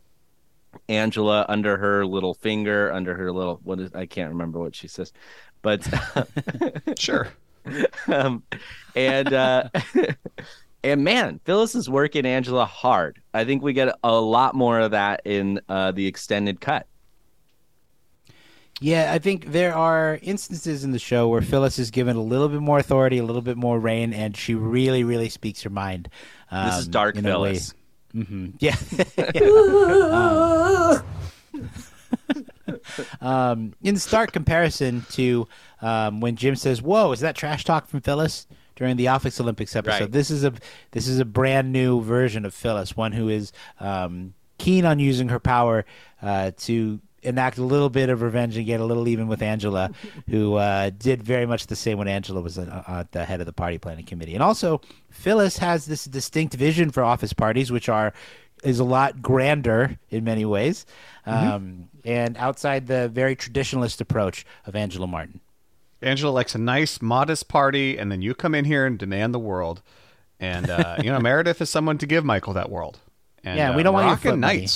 Angela 0.88 1.44
under 1.48 1.76
her 1.76 2.04
little 2.06 2.34
finger, 2.34 2.92
under 2.92 3.14
her 3.14 3.32
little 3.32 3.60
what 3.64 3.80
is 3.80 3.94
I 3.94 4.06
can't 4.06 4.30
remember 4.30 4.58
what 4.58 4.74
she 4.74 4.88
says, 4.88 5.12
but 5.62 5.86
Sure. 6.98 7.28
um, 8.08 8.42
and 8.94 9.32
uh, 9.32 9.68
and 10.84 11.02
man, 11.04 11.40
Phyllis 11.44 11.74
is 11.74 11.88
working 11.88 12.26
Angela 12.26 12.66
hard. 12.66 13.20
I 13.32 13.44
think 13.44 13.62
we 13.62 13.72
get 13.72 13.94
a 14.04 14.12
lot 14.20 14.54
more 14.54 14.80
of 14.80 14.90
that 14.90 15.22
in 15.24 15.60
uh, 15.68 15.92
the 15.92 16.06
extended 16.06 16.60
cut. 16.60 16.86
Yeah, 18.80 19.12
I 19.12 19.18
think 19.18 19.46
there 19.52 19.74
are 19.74 20.18
instances 20.20 20.82
in 20.84 20.90
the 20.90 20.98
show 20.98 21.28
where 21.28 21.40
Phyllis 21.40 21.78
is 21.78 21.90
given 21.90 22.16
a 22.16 22.22
little 22.22 22.48
bit 22.48 22.60
more 22.60 22.78
authority, 22.78 23.18
a 23.18 23.24
little 23.24 23.40
bit 23.40 23.56
more 23.56 23.78
reign, 23.78 24.12
and 24.12 24.36
she 24.36 24.54
really, 24.54 25.04
really 25.04 25.28
speaks 25.28 25.62
her 25.62 25.70
mind. 25.70 26.08
Um, 26.50 26.66
This 26.68 26.78
is 26.80 26.88
dark 26.88 27.16
Phyllis. 27.16 27.72
way- 27.72 27.80
Phyllis. 28.26 28.28
Mhm. 28.28 28.54
Yeah. 28.60 28.76
um, 33.20 33.20
um, 33.20 33.74
in 33.82 33.96
stark 33.96 34.32
comparison 34.32 35.04
to 35.10 35.48
um, 35.82 36.20
when 36.20 36.36
Jim 36.36 36.56
says, 36.56 36.80
"Whoa, 36.82 37.12
is 37.12 37.20
that 37.20 37.36
trash 37.36 37.64
talk 37.64 37.86
from 37.86 38.00
Phyllis?" 38.00 38.46
during 38.76 38.96
the 38.96 39.08
Office 39.08 39.40
Olympics 39.40 39.76
episode. 39.76 40.00
Right. 40.00 40.12
This 40.12 40.30
is 40.30 40.44
a 40.44 40.52
this 40.90 41.06
is 41.06 41.18
a 41.20 41.24
brand 41.24 41.72
new 41.72 42.00
version 42.00 42.44
of 42.44 42.52
Phyllis, 42.54 42.96
one 42.96 43.12
who 43.12 43.28
is 43.28 43.52
um, 43.80 44.34
keen 44.58 44.84
on 44.84 44.98
using 44.98 45.28
her 45.28 45.38
power 45.40 45.84
uh, 46.22 46.50
to 46.58 47.00
enact 47.24 47.58
a 47.58 47.64
little 47.64 47.90
bit 47.90 48.08
of 48.08 48.22
revenge 48.22 48.56
and 48.56 48.66
get 48.66 48.80
a 48.80 48.84
little 48.84 49.08
even 49.08 49.28
with 49.28 49.42
Angela, 49.42 49.90
who 50.28 50.54
uh, 50.54 50.90
did 50.90 51.22
very 51.22 51.46
much 51.46 51.66
the 51.66 51.76
same 51.76 51.98
when 51.98 52.08
Angela 52.08 52.40
was 52.40 52.58
uh, 52.58 52.82
at 52.86 53.12
the 53.12 53.24
head 53.24 53.40
of 53.40 53.46
the 53.46 53.52
party 53.52 53.78
planning 53.78 54.04
committee. 54.04 54.34
And 54.34 54.42
also, 54.42 54.80
Phyllis 55.10 55.58
has 55.58 55.86
this 55.86 56.04
distinct 56.04 56.54
vision 56.54 56.90
for 56.90 57.02
office 57.02 57.32
parties, 57.32 57.72
which 57.72 57.88
are 57.88 58.12
is 58.62 58.78
a 58.78 58.84
lot 58.84 59.20
grander 59.20 59.98
in 60.08 60.24
many 60.24 60.44
ways, 60.44 60.86
um, 61.26 61.88
and 62.04 62.36
outside 62.38 62.86
the 62.86 63.08
very 63.10 63.36
traditionalist 63.36 64.00
approach 64.00 64.46
of 64.64 64.74
Angela 64.74 65.06
Martin. 65.06 65.40
Angela 66.00 66.30
likes 66.30 66.54
a 66.54 66.58
nice, 66.58 67.00
modest 67.02 67.48
party, 67.48 67.98
and 67.98 68.10
then 68.10 68.22
you 68.22 68.34
come 68.34 68.54
in 68.54 68.64
here 68.64 68.86
and 68.86 68.98
demand 68.98 69.34
the 69.34 69.38
world. 69.38 69.82
And 70.40 70.68
uh, 70.68 70.96
you 70.98 71.10
know, 71.10 71.18
Meredith 71.20 71.60
is 71.60 71.70
someone 71.70 71.98
to 71.98 72.06
give 72.06 72.24
Michael 72.24 72.52
that 72.54 72.70
world. 72.70 73.00
And, 73.42 73.58
Yeah, 73.58 73.76
we 73.76 73.82
uh, 73.82 73.84
don't 73.84 73.94
want 73.94 74.04
your 74.04 74.10
Moroccan 74.10 74.30
foot 74.32 74.38
money. 74.38 74.68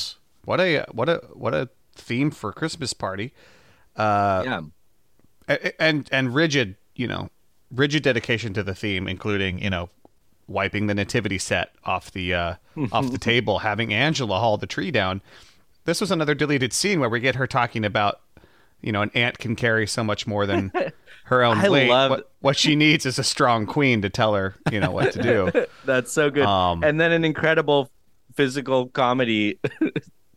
What 0.44 0.60
a 0.60 0.86
what 0.92 1.08
a 1.08 1.22
what 1.34 1.54
a 1.54 1.68
theme 2.00 2.30
for 2.30 2.52
Christmas 2.52 2.92
party. 2.92 3.32
Uh, 3.96 4.42
yeah. 4.44 4.60
a- 5.48 5.82
and 5.82 6.08
and 6.12 6.34
rigid, 6.34 6.76
you 6.94 7.06
know, 7.06 7.30
rigid 7.70 8.02
dedication 8.02 8.54
to 8.54 8.62
the 8.62 8.74
theme, 8.74 9.08
including 9.08 9.60
you 9.62 9.70
know, 9.70 9.90
wiping 10.46 10.86
the 10.86 10.94
nativity 10.94 11.38
set 11.38 11.74
off 11.84 12.10
the 12.12 12.32
uh, 12.34 12.54
off 12.92 13.10
the 13.10 13.18
table, 13.18 13.60
having 13.60 13.92
Angela 13.92 14.38
haul 14.38 14.56
the 14.56 14.66
tree 14.66 14.90
down. 14.90 15.20
This 15.84 16.00
was 16.00 16.10
another 16.10 16.34
deleted 16.34 16.72
scene 16.72 17.00
where 17.00 17.08
we 17.08 17.18
get 17.20 17.34
her 17.36 17.46
talking 17.46 17.84
about, 17.84 18.20
you 18.82 18.92
know, 18.92 19.00
an 19.02 19.10
ant 19.14 19.38
can 19.38 19.56
carry 19.56 19.86
so 19.86 20.04
much 20.04 20.26
more 20.26 20.44
than 20.46 20.70
her 21.24 21.42
own 21.42 21.56
I 21.58 21.68
weight. 21.70 21.88
loved- 21.88 22.10
What, 22.10 22.30
what 22.40 22.56
she 22.58 22.76
needs 22.76 23.06
is 23.06 23.18
a 23.18 23.24
strong 23.24 23.64
queen 23.64 24.02
to 24.02 24.10
tell 24.10 24.34
her, 24.34 24.54
you 24.70 24.80
know, 24.80 24.90
what 24.90 25.12
to 25.14 25.22
do. 25.22 25.50
That's 25.86 26.12
so 26.12 26.30
good. 26.30 26.44
Um, 26.44 26.84
and 26.84 27.00
then 27.00 27.10
an 27.10 27.24
incredible 27.24 27.90
physical 28.34 28.88
comedy, 28.88 29.58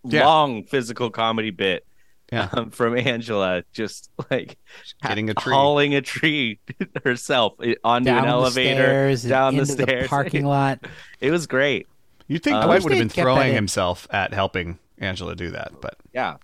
Yeah. 0.03 0.25
long 0.25 0.63
physical 0.63 1.09
comedy 1.09 1.51
bit 1.51 1.85
Yeah. 2.31 2.49
um, 2.53 2.71
from 2.71 2.97
Angela, 2.97 3.63
just 3.73 4.09
like 4.31 4.57
Getting 5.03 5.29
a 5.29 5.33
tree. 5.33 5.53
hauling 5.53 5.95
a 5.95 6.01
tree 6.01 6.59
herself 7.03 7.53
i- 7.61 7.75
onto 7.83 8.05
Down 8.05 8.23
an 8.23 8.29
elevator, 8.29 9.09
the 9.11 9.17
stairs, 9.17 9.23
down 9.23 9.55
the 9.55 9.61
into 9.61 9.71
stairs, 9.73 10.07
parking 10.07 10.45
lot. 10.57 10.79
It 11.19 11.29
was 11.31 11.45
great. 11.47 11.87
You'd 12.27 12.43
think 12.43 12.55
Uh, 12.57 12.61
Dwight 12.65 12.75
wish 12.77 12.83
would 12.85 12.91
have 12.93 12.99
been 12.99 13.07
kept 13.09 13.15
that 13.17 13.21
throwing 13.23 13.49
in. 13.49 13.55
himself 13.55 14.07
at 14.11 14.33
helping 14.33 14.79
Angela 14.97 15.35
do 15.35 15.51
that, 15.51 15.73
but 15.81 15.97
Yeah, 16.13 16.37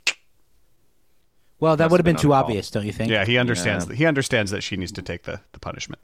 Well, 1.60 1.76
that 1.78 1.90
would 1.90 2.00
have 2.00 2.06
have 2.06 2.06
been 2.06 2.16
been 2.16 2.22
too 2.22 2.34
obvious, 2.34 2.70
don't 2.70 2.86
you 2.86 2.92
think? 2.94 3.10
yeah, 3.10 3.26
he 3.26 3.38
understands 3.38 3.86
Yeah. 3.86 3.90
that 3.90 3.96
he 3.96 4.06
understands 4.06 4.52
that 4.52 4.62
she 4.62 4.78
needs 4.78 4.92
to 4.94 5.02
take 5.02 5.24
the, 5.24 5.42
the 5.54 5.60
punishment. 5.60 6.02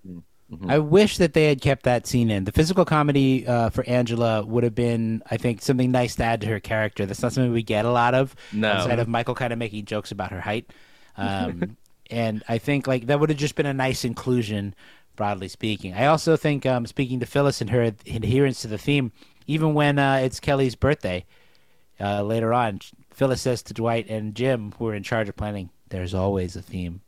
I 0.67 0.79
wish 0.79 1.17
that 1.17 1.33
they 1.33 1.47
had 1.47 1.61
kept 1.61 1.83
that 1.83 2.05
scene 2.05 2.29
in. 2.29 2.43
The 2.43 2.51
physical 2.51 2.85
comedy 2.85 3.47
uh, 3.47 3.69
for 3.69 3.83
Angela 3.87 4.43
would 4.45 4.63
have 4.63 4.75
been, 4.75 5.23
I 5.29 5.37
think, 5.37 5.61
something 5.61 5.91
nice 5.91 6.15
to 6.15 6.23
add 6.23 6.41
to 6.41 6.47
her 6.47 6.59
character. 6.59 7.05
That's 7.05 7.21
not 7.21 7.33
something 7.33 7.51
we 7.51 7.63
get 7.63 7.85
a 7.85 7.91
lot 7.91 8.13
of. 8.13 8.35
No. 8.51 8.71
Outside 8.71 8.99
of 8.99 9.07
Michael 9.07 9.35
kind 9.35 9.51
of 9.53 9.59
making 9.59 9.85
jokes 9.85 10.11
about 10.11 10.31
her 10.31 10.41
height. 10.41 10.71
Um, 11.17 11.77
and 12.11 12.43
I 12.47 12.57
think 12.57 12.87
like 12.87 13.07
that 13.07 13.19
would 13.19 13.29
have 13.29 13.39
just 13.39 13.55
been 13.55 13.65
a 13.65 13.73
nice 13.73 14.05
inclusion, 14.05 14.75
broadly 15.15 15.47
speaking. 15.47 15.93
I 15.93 16.05
also 16.05 16.35
think, 16.37 16.65
um, 16.65 16.85
speaking 16.85 17.19
to 17.21 17.25
Phyllis 17.25 17.61
and 17.61 17.69
her 17.69 17.81
adherence 17.81 18.61
to 18.61 18.67
the 18.67 18.77
theme, 18.77 19.11
even 19.47 19.73
when 19.73 19.97
uh, 19.97 20.15
it's 20.15 20.39
Kelly's 20.39 20.75
birthday 20.75 21.25
uh, 21.99 22.21
later 22.23 22.53
on, 22.53 22.79
Phyllis 23.11 23.41
says 23.41 23.61
to 23.63 23.73
Dwight 23.73 24.09
and 24.09 24.35
Jim, 24.35 24.73
who 24.77 24.87
are 24.87 24.95
in 24.95 25.03
charge 25.03 25.29
of 25.29 25.35
planning, 25.35 25.69
"There's 25.89 26.13
always 26.13 26.55
a 26.55 26.61
theme." 26.61 27.01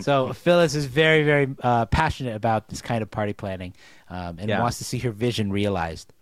So 0.00 0.32
Phyllis 0.32 0.74
is 0.74 0.86
very, 0.86 1.22
very 1.22 1.54
uh, 1.62 1.86
passionate 1.86 2.34
about 2.36 2.68
this 2.68 2.82
kind 2.82 3.02
of 3.02 3.10
party 3.10 3.32
planning, 3.32 3.74
um, 4.08 4.38
and 4.38 4.48
Yeah. 4.48 4.60
wants 4.60 4.78
to 4.78 4.84
see 4.84 4.98
her 4.98 5.10
vision 5.10 5.50
realized. 5.52 6.12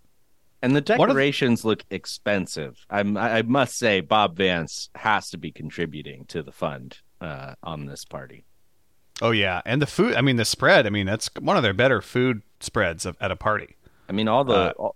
and 0.63 0.75
the 0.75 0.81
One 0.95 1.09
of 1.09 1.15
the- 1.15 1.19
decorations 1.19 1.65
look 1.65 1.83
expensive. 1.89 2.85
I'm, 2.89 3.17
I 3.17 3.37
I 3.39 3.41
must 3.41 3.77
say, 3.79 3.99
Bob 4.01 4.37
Vance 4.37 4.89
has 4.95 5.29
to 5.31 5.37
be 5.39 5.51
contributing 5.51 6.25
to 6.25 6.43
the 6.43 6.51
fund 6.51 6.99
uh, 7.19 7.55
on 7.63 7.87
this 7.87 8.05
party. 8.05 8.43
Oh 9.23 9.31
yeah, 9.31 9.61
and 9.65 9.81
the 9.81 9.87
food. 9.87 10.15
I 10.15 10.21
mean, 10.21 10.35
the 10.35 10.45
spread. 10.45 10.85
I 10.85 10.89
mean, 10.91 11.05
that's 11.07 11.29
one 11.39 11.57
of 11.57 11.63
their 11.63 11.73
better 11.73 11.99
food 12.01 12.41
spreads 12.59 13.05
of, 13.07 13.17
at 13.19 13.31
a 13.31 13.35
party. 13.35 13.75
I 14.09 14.11
mean, 14.13 14.27
all 14.27 14.43
the 14.43 14.53
Uh, 14.53 14.73
all, 14.77 14.95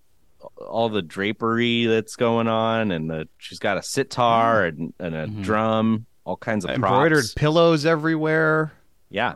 all 0.68 0.90
the 0.90 1.02
drapery 1.02 1.86
that's 1.88 2.16
going 2.16 2.48
on, 2.48 2.92
and 2.92 3.10
the 3.10 3.28
she's 3.40 3.58
got 3.60 3.78
a 3.78 3.82
sitar 3.84 4.66
and, 4.66 4.94
and 5.00 5.16
a 5.16 5.26
drum, 5.28 6.06
all 6.26 6.36
kinds 6.38 6.66
of 6.66 6.72
Embroidered 6.72 7.20
props. 7.20 7.34
pillows 7.36 7.86
everywhere. 7.86 8.74
Yeah, 9.10 9.36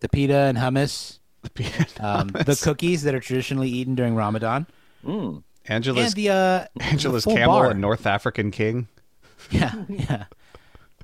The 0.00 0.08
pita 0.08 0.34
and 0.34 0.58
hummus, 0.58 1.18
The 1.54 1.86
um, 2.00 2.28
the 2.28 2.58
cookies 2.62 3.02
that 3.04 3.14
are 3.14 3.20
traditionally 3.20 3.68
eaten 3.68 3.94
during 3.94 4.14
Ramadan, 4.16 4.66
Mm. 5.04 5.42
Angela's 5.68 6.06
and 6.06 6.14
the 6.14 6.30
uh, 6.30 6.64
Angela's 6.80 7.24
the 7.24 7.34
camel 7.34 7.54
bar. 7.58 7.70
and 7.70 7.80
North 7.80 8.06
African 8.06 8.50
king. 8.50 8.88
Yeah, 9.50 9.72
yeah. 9.88 10.24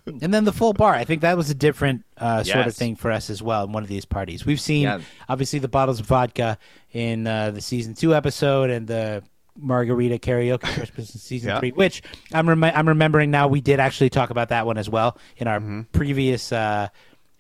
And 0.05 0.35
then 0.35 0.43
the 0.45 0.53
full 0.53 0.73
bar. 0.73 0.95
I 0.95 1.05
think 1.05 1.21
that 1.23 1.37
was 1.37 1.49
a 1.51 1.55
different 1.55 2.05
uh, 2.17 2.43
sort 2.43 2.67
of 2.67 2.75
thing 2.75 2.97
for 2.97 3.13
us 3.13 3.31
as 3.31 3.41
well 3.41 3.63
in 3.65 3.71
one 3.73 3.85
of 3.85 3.89
these 3.89 4.05
parties. 4.05 4.45
We've 4.45 4.61
seen 4.61 4.83
Yeah. 4.83 5.01
obviously 5.29 5.61
the 5.61 5.69
bottles 5.69 6.01
of 6.01 6.07
vodka 6.07 6.59
in 6.93 7.29
uh, 7.29 7.53
the 7.53 7.61
season 7.61 7.95
two 7.95 8.13
episode 8.13 8.71
and 8.71 8.89
the 8.89 9.23
margarita 9.59 10.19
karaoke 10.19 10.61
Christmas 10.75 11.15
in 11.15 11.21
season 11.21 11.51
Yeah. 11.51 11.61
three, 11.61 11.71
which 11.73 12.03
I'm 12.33 12.49
rem- 12.49 12.65
I'm 12.65 12.89
remembering 12.89 13.31
now. 13.31 13.49
We 13.49 13.61
did 13.61 13.81
actually 13.81 14.11
talk 14.11 14.31
about 14.31 14.49
that 14.51 14.67
one 14.67 14.79
as 14.79 14.89
well 14.89 15.19
in 15.37 15.47
our 15.49 15.85
previous. 15.93 16.53
Uh, 16.53 16.89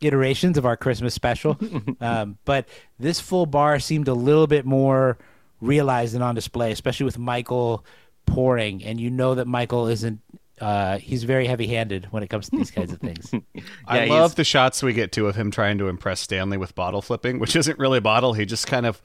iterations 0.00 0.58
of 0.58 0.66
our 0.66 0.76
Christmas 0.76 1.14
special, 1.14 1.56
um, 2.00 2.36
but 2.44 2.66
this 2.98 3.20
full 3.20 3.46
bar 3.46 3.78
seemed 3.78 4.08
a 4.08 4.14
little 4.14 4.48
bit 4.48 4.64
more 4.66 5.16
realized 5.60 6.12
and 6.16 6.24
on 6.24 6.34
display, 6.34 6.72
especially 6.72 7.04
with 7.04 7.18
Michael 7.20 7.84
pouring, 8.26 8.82
and 8.82 9.00
you 9.00 9.10
know 9.10 9.36
that 9.36 9.46
Michael 9.46 9.86
isn't 9.86 10.20
uh, 10.60 10.98
he's 10.98 11.22
very 11.22 11.46
heavy-handed 11.46 12.06
when 12.10 12.24
it 12.24 12.28
comes 12.30 12.50
to 12.50 12.56
these 12.56 12.72
kinds 12.72 12.92
of 12.92 12.98
things. 12.98 13.32
I 13.86 14.06
love 14.06 14.30
he's- 14.30 14.34
the 14.34 14.42
shots 14.44 14.82
we 14.82 14.92
get 14.92 15.12
to 15.12 15.28
of 15.28 15.36
him 15.36 15.52
trying 15.52 15.78
to 15.78 15.86
impress 15.86 16.18
Stanley 16.18 16.56
with 16.58 16.74
bottle 16.74 17.00
flipping, 17.00 17.38
which 17.38 17.54
isn't 17.54 17.78
really 17.78 17.98
a 17.98 18.02
bottle. 18.02 18.32
He 18.32 18.44
just 18.44 18.66
kind 18.66 18.86
of 18.86 19.00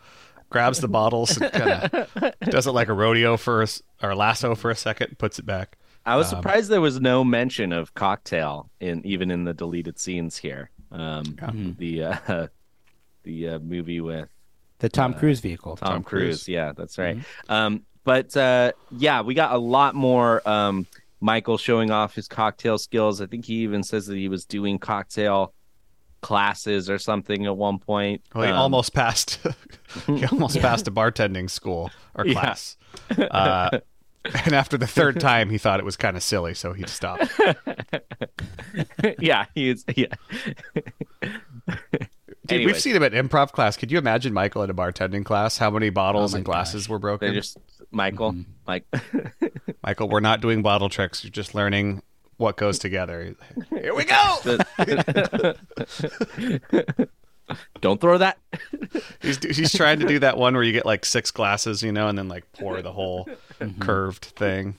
grabs 0.50 0.80
the 0.80 0.88
bottles 0.88 1.38
and 1.40 1.52
kind 1.52 1.72
of 1.72 2.34
does 2.50 2.68
it 2.68 2.72
like 2.72 2.88
a 2.88 2.94
rodeo 2.94 3.38
for 3.38 3.62
a, 3.62 3.64
s- 3.64 3.82
or 4.02 4.12
a 4.12 4.16
lasso 4.16 4.56
for 4.56 4.72
a 4.72 4.76
second, 4.76 5.18
puts 5.18 5.40
it 5.40 5.46
back. 5.46 5.78
I 6.06 6.14
Um, 6.14 6.20
was 6.20 6.30
surprised 6.30 6.70
there 6.70 6.80
was 6.82 7.00
no 7.02 7.24
mention 7.24 7.74
of 7.74 7.94
cocktail 7.94 8.70
in 8.80 9.06
even 9.06 9.30
in 9.32 9.44
the 9.44 9.54
deleted 9.54 10.00
scenes 10.00 10.38
here. 10.38 10.70
Um, 10.92 11.76
The 11.78 12.04
uh, 12.04 12.48
the 13.24 13.50
uh, 13.50 13.60
movie 13.60 14.00
with 14.02 14.30
The 14.80 14.90
Tom 14.90 15.14
Cruise 15.14 15.40
vehicle. 15.42 15.76
Tom, 15.76 15.88
Tom 15.90 16.04
Cruise. 16.04 16.22
Cruise. 16.24 16.44
Mm-hmm. 16.44 16.52
Yeah, 16.52 16.72
that's 16.72 16.98
right. 16.98 17.18
Um, 17.50 17.84
but 18.06 18.36
uh, 18.38 18.72
yeah, 18.92 19.22
we 19.22 19.34
got 19.34 19.52
a 19.54 19.58
lot 19.58 19.96
more 19.96 20.48
um, 20.48 20.88
Michael 21.20 21.58
showing 21.58 21.92
off 21.92 22.16
his 22.16 22.28
cocktail 22.30 22.78
skills. 22.78 23.20
I 23.20 23.26
think 23.26 23.44
he 23.44 23.56
even 23.64 23.84
says 23.84 24.06
that 24.08 24.16
he 24.16 24.30
was 24.30 24.46
doing 24.46 24.80
cocktail 24.80 25.54
classes 26.22 26.90
or 26.90 26.98
something 26.98 27.46
at 27.46 27.56
one 27.56 27.80
point. 27.80 28.22
Well, 28.36 28.44
he 28.46 28.52
Um, 28.52 28.58
almost 28.58 28.94
passed. 28.94 29.40
he 30.08 30.26
almost 30.32 30.60
passed 30.60 30.88
a 30.88 30.92
bartending 30.92 31.50
school 31.50 31.92
or 32.16 32.26
Yeah. 32.26 32.34
class. 32.40 32.78
Uh, 33.18 33.80
and 34.46 34.54
after 34.54 34.78
the 34.78 34.88
third 34.88 35.20
time, 35.20 35.50
he 35.50 35.58
thought 35.58 35.80
it 35.80 35.86
was 35.86 35.96
kind 35.96 36.18
of 36.18 36.24
silly, 36.24 36.54
so 36.54 36.74
he 36.74 36.86
stopped. 36.88 37.32
yeah, 39.20 39.46
he's 39.56 39.86
yeah. 39.96 40.08
Dude, 42.46 42.66
we've 42.66 42.80
seen 42.80 42.96
him 42.96 43.04
at 43.04 43.12
improv 43.12 43.52
class. 43.52 43.76
Could 43.76 43.92
you 43.92 43.98
imagine 43.98 44.34
Michael 44.34 44.64
at 44.64 44.70
a 44.70 44.74
bartending 44.74 45.26
class? 45.26 45.58
How 45.58 45.70
many 45.70 45.90
bottles 45.90 46.34
Oh 46.34 46.38
and 46.38 46.46
glasses 46.46 46.88
were 46.88 46.98
broken? 47.00 47.28
They're 47.28 47.34
broken? 47.34 47.42
just 47.42 47.58
Michael, 47.92 48.32
Mm-hmm. 48.34 48.52
Mike. 48.66 48.86
Michael, 49.84 50.10
we're 50.10 50.20
not 50.22 50.42
doing 50.42 50.62
bottle 50.62 50.90
tricks. 50.90 51.24
You're 51.24 51.32
just 51.32 51.54
learning 51.56 52.02
what 52.38 52.58
goes 52.58 52.80
together. 52.80 53.36
Here 53.70 53.94
we 53.94 54.06
go. 54.06 54.38
Don't 57.80 58.02
throw 58.02 58.18
that. 58.18 58.38
He's 59.22 59.38
he's 59.42 59.72
trying 59.72 60.02
to 60.02 60.06
do 60.06 60.20
that 60.20 60.38
one 60.38 60.54
where 60.54 60.64
you 60.64 60.74
get 60.74 60.86
like 60.86 61.06
six 61.06 61.32
glasses, 61.32 61.82
you 61.82 61.94
know, 61.94 62.10
and 62.10 62.18
then 62.18 62.28
like 62.28 62.44
pour 62.52 62.82
the 62.82 62.92
whole 62.92 63.26
mm-hmm. 63.62 63.82
curved 63.82 64.26
thing. 64.26 64.76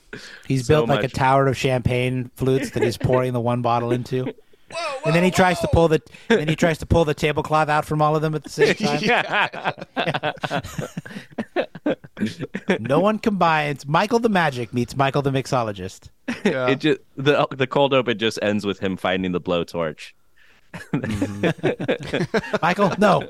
He's 0.47 0.67
So 0.67 0.75
built 0.75 0.87
like 0.89 1.01
much. 1.01 1.11
a 1.11 1.15
tower 1.15 1.47
of 1.47 1.57
champagne 1.57 2.29
flutes 2.35 2.69
that 2.71 2.83
he's 2.83 2.95
pouring 2.97 3.33
the 3.33 3.39
one 3.39 3.63
bottle 3.63 3.91
into. 3.91 4.31
and 5.03 5.15
then 5.15 5.23
he 5.23 5.31
tries 5.31 5.59
to 5.61 5.67
pull 5.73 5.87
the 5.87 5.99
and 6.29 6.41
then 6.41 6.47
he 6.47 6.55
tries 6.55 6.77
to 6.77 6.85
pull 6.85 7.05
the 7.05 7.15
tablecloth 7.15 7.69
out 7.69 7.85
from 7.85 8.03
all 8.03 8.15
of 8.15 8.21
them 8.21 8.35
at 8.35 8.43
the 8.43 8.49
same 8.49 8.75
time. 8.75 8.99
No 12.79 12.99
one 12.99 13.19
combines 13.19 13.85
Michael 13.85 14.19
the 14.19 14.29
Magic 14.29 14.73
meets 14.73 14.95
Michael 14.95 15.21
the 15.21 15.31
Mixologist. 15.31 16.09
It 16.27 16.79
just 16.79 16.99
the 17.15 17.47
the 17.51 17.67
cold 17.67 17.93
open 17.93 18.17
just 18.17 18.39
ends 18.41 18.65
with 18.65 18.79
him 18.79 18.97
finding 18.97 19.31
the 19.31 19.41
blowtorch. 19.41 20.13
Michael, 22.61 22.93
no. 22.99 23.19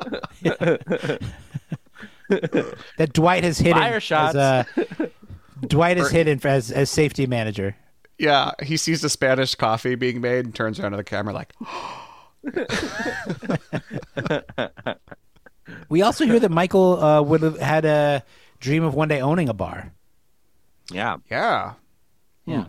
that 2.30 3.12
Dwight 3.14 3.44
has 3.44 3.60
hidden 3.60 3.82
Fire 3.82 4.00
shots. 4.00 4.36
as 4.36 4.68
uh, 4.68 4.86
Dwight 5.62 5.98
is 5.98 6.12
hidden 6.12 6.40
as 6.44 6.72
as 6.72 6.90
safety 6.90 7.28
manager. 7.28 7.76
Yeah, 8.18 8.52
he 8.62 8.76
sees 8.76 9.02
the 9.02 9.10
Spanish 9.10 9.56
coffee 9.56 9.96
being 9.96 10.20
made 10.20 10.46
and 10.46 10.54
turns 10.54 10.80
around 10.80 10.92
to 10.92 10.98
the 10.98 11.04
camera 11.06 11.34
like, 11.34 11.54
We 15.90 16.02
also 16.02 16.26
hear 16.26 16.40
that 16.40 16.52
Michael 16.52 17.04
uh, 17.04 17.22
would 17.22 17.42
have 17.42 17.60
had 17.60 17.86
a 17.86 18.24
dream 18.60 18.84
of 18.84 18.94
one 18.94 19.08
day 19.08 19.22
owning 19.22 19.50
a 19.50 19.54
bar. 19.54 19.94
Yeah. 20.92 21.18
"Yeah." 21.30 21.74
Yeah. 22.46 22.66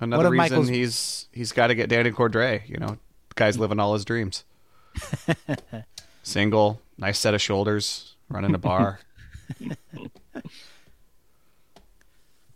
Another 0.00 0.18
What 0.24 0.26
of 0.26 0.32
reason 0.32 0.42
Michael's- 0.58 0.68
he's 0.68 1.28
he's 1.32 1.52
got 1.52 1.68
to 1.68 1.74
get 1.74 1.88
Danny 1.88 2.10
Cordray. 2.10 2.68
You 2.68 2.76
know, 2.78 2.98
guy's 3.34 3.58
living 3.58 3.78
all 3.80 3.94
his 3.94 4.04
dreams. 4.04 4.44
Single, 6.22 6.80
nice 6.98 7.18
set 7.18 7.34
of 7.34 7.40
shoulders, 7.40 8.16
running 8.28 8.54
a 8.54 8.58
bar. 8.58 9.00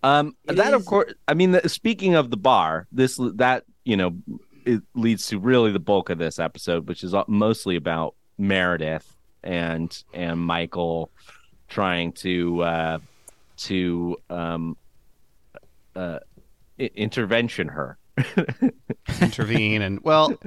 Um, 0.02 0.35
It 0.49 0.57
that 0.57 0.73
of 0.75 0.81
is- 0.83 0.87
course. 0.87 1.12
I 1.29 1.35
mean, 1.35 1.52
the, 1.52 1.69
speaking 1.69 2.14
of 2.14 2.31
the 2.31 2.37
bar, 2.37 2.87
this 2.90 3.19
that 3.35 3.64
you 3.85 3.97
know, 3.97 4.17
it 4.64 4.83
leads 4.95 5.26
to 5.29 5.38
really 5.38 5.73
the 5.73 5.79
bulk 5.79 6.11
of 6.11 6.19
this 6.19 6.38
episode, 6.38 6.88
which 6.88 7.05
is 7.05 7.14
mostly 7.29 7.76
about 7.76 8.14
Meredith 8.38 9.14
and 9.43 10.02
and 10.14 10.40
Michael 10.40 11.11
trying 11.71 12.13
to 12.13 12.63
uh, 12.63 12.99
to 13.56 14.17
um, 14.28 14.76
uh, 15.97 16.19
I- 16.78 16.91
intervention 16.95 17.69
her. 17.69 17.97
intervene 19.23 19.80
and 19.80 20.00
well 20.02 20.39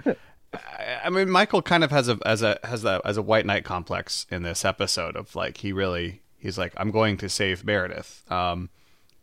I- 1.04 1.10
mean 1.10 1.30
Michael 1.30 1.64
kind 1.64 1.84
of 1.84 1.90
has 1.90 2.08
a 2.08 2.20
as 2.24 2.44
a 2.44 2.60
has 2.64 2.86
a 2.86 3.02
as 3.04 3.18
a 3.18 3.22
white 3.24 3.48
knight 3.48 3.64
complex 3.66 4.28
in 4.30 4.44
this 4.44 4.64
episode 4.64 5.16
of 5.16 5.36
like 5.36 5.58
he 5.58 5.74
really 5.74 6.22
he's 6.38 6.58
like 6.58 6.74
I'm 6.78 6.92
going 6.92 7.18
to 7.18 7.30
save 7.30 7.66
Meredith. 7.66 8.24
Um 8.32 8.70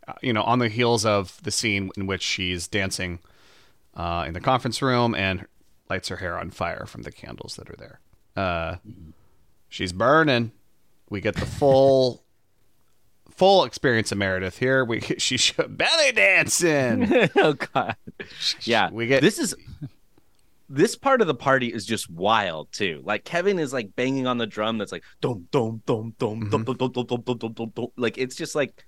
uh, 0.09 0.15
you 0.21 0.33
know 0.33 0.43
on 0.43 0.59
the 0.59 0.69
heels 0.69 1.07
of 1.07 1.41
the 1.45 1.53
scene 1.53 1.91
in 1.97 2.07
which 2.07 2.23
she's 2.23 2.67
dancing 2.67 3.21
uh 3.95 4.25
in 4.27 4.35
the 4.35 4.41
conference 4.41 4.83
room 4.83 5.15
and 5.15 5.47
lights 5.89 6.09
her 6.09 6.17
hair 6.17 6.37
on 6.37 6.51
fire 6.51 6.87
from 6.87 7.03
the 7.03 7.13
candles 7.13 7.55
that 7.57 7.71
are 7.71 7.77
there. 7.77 8.01
Uh 8.37 8.77
she's 9.69 9.93
burning 9.93 10.51
we 11.11 11.21
get 11.21 11.35
the 11.37 11.45
full 11.47 12.25
full 13.31 13.65
experience 13.65 14.13
of 14.13 14.19
Meredith 14.19 14.59
here 14.59 14.85
we 14.85 15.01
she 15.01 15.39
belly 15.69 16.13
dancing 16.13 17.29
oh 17.37 17.55
God. 17.55 17.97
Yeah, 18.63 18.91
We 18.91 19.07
get- 19.07 19.23
this 19.23 19.39
is 19.39 19.55
this 20.69 20.95
part 20.95 21.21
of 21.21 21.27
the 21.27 21.35
party 21.35 21.67
is 21.73 21.85
just 21.85 22.09
wild 22.09 22.71
too. 22.71 23.03
Like 23.05 23.25
Kevin 23.25 23.59
is 23.59 23.73
like 23.73 23.97
banging 23.97 24.27
on 24.29 24.39
the 24.39 24.47
drum 24.47 24.79
that's 24.79 24.93
like 24.93 25.03
dum 25.21 25.49
dum 25.51 25.83
dum 25.85 26.15
dum 26.19 26.49
dum 26.49 26.65
dum 26.65 26.77
dum 26.77 26.93
dum 26.93 27.07
dum 27.07 27.39
dum 27.39 27.53
dum 27.55 27.73
dum. 27.75 27.87
Like 27.97 28.19
it's 28.19 28.37
just 28.37 28.55
like 28.55 28.85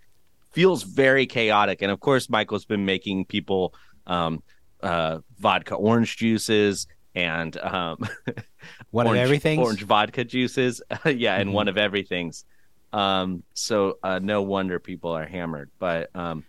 feels 0.53 0.85
very 0.85 1.27
chaotic. 1.27 1.83
And 1.83 1.91
of 1.91 1.99
course, 1.99 2.31
Michael's 2.31 2.65
been 2.65 2.85
making 2.85 3.25
people 3.25 3.75
um 4.07 4.43
uh 4.81 5.19
vodka 5.41 5.75
orange 5.75 6.17
juices 6.19 6.87
and 7.15 7.57
um 7.59 7.99
One 8.91 9.07
orange, 9.07 9.19
of 9.19 9.23
everything. 9.25 9.59
orange 9.61 9.83
vodka 9.83 10.25
juices. 10.25 10.83
yeah, 11.07 11.37
and 11.37 11.53
one 11.53 11.69
of 11.69 11.77
everything's. 11.79 12.45
Um, 12.93 13.43
so 13.55 13.99
uh, 14.03 14.19
no 14.23 14.43
wonder 14.43 14.79
people 14.79 15.13
are 15.13 15.25
hammered. 15.27 15.71
But 15.79 16.15
um, 16.15 16.45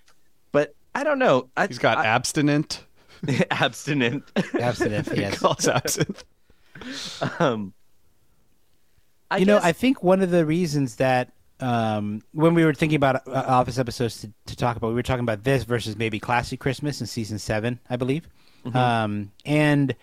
but 0.51 0.75
I 0.93 1.03
don't 1.03 1.19
know. 1.19 1.49
I, 1.55 1.67
he's 1.67 1.79
got 1.79 1.97
I- 1.97 2.05
abstinent 2.07 2.85
abstinent. 3.51 4.23
Abstinence, 4.59 5.09
He 5.09 5.21
yes. 5.21 5.39
calls 5.39 5.67
absinthe. 5.67 6.23
um, 7.39 7.73
I 9.31 9.37
you 9.37 9.45
know, 9.45 9.55
guess- 9.55 9.63
I 9.65 9.71
think 9.71 10.03
one 10.03 10.21
of 10.21 10.31
the 10.31 10.45
reasons 10.45 10.97
that 10.97 11.31
um, 11.59 12.21
when 12.33 12.53
we 12.53 12.65
were 12.65 12.73
thinking 12.73 12.97
about 12.97 13.25
uh, 13.27 13.43
Office 13.47 13.79
episodes 13.79 14.19
to, 14.21 14.33
to 14.47 14.55
talk 14.55 14.75
about, 14.75 14.89
we 14.89 14.93
were 14.95 15.03
talking 15.03 15.23
about 15.23 15.43
this 15.45 15.63
versus 15.63 15.95
maybe 15.95 16.19
Classy 16.19 16.57
Christmas 16.57 16.99
in 16.99 17.07
season 17.07 17.39
seven, 17.39 17.79
I 17.89 17.95
believe. 17.95 18.27
Mm-hmm. 18.65 18.77
Um, 18.77 19.31
and 19.45 19.95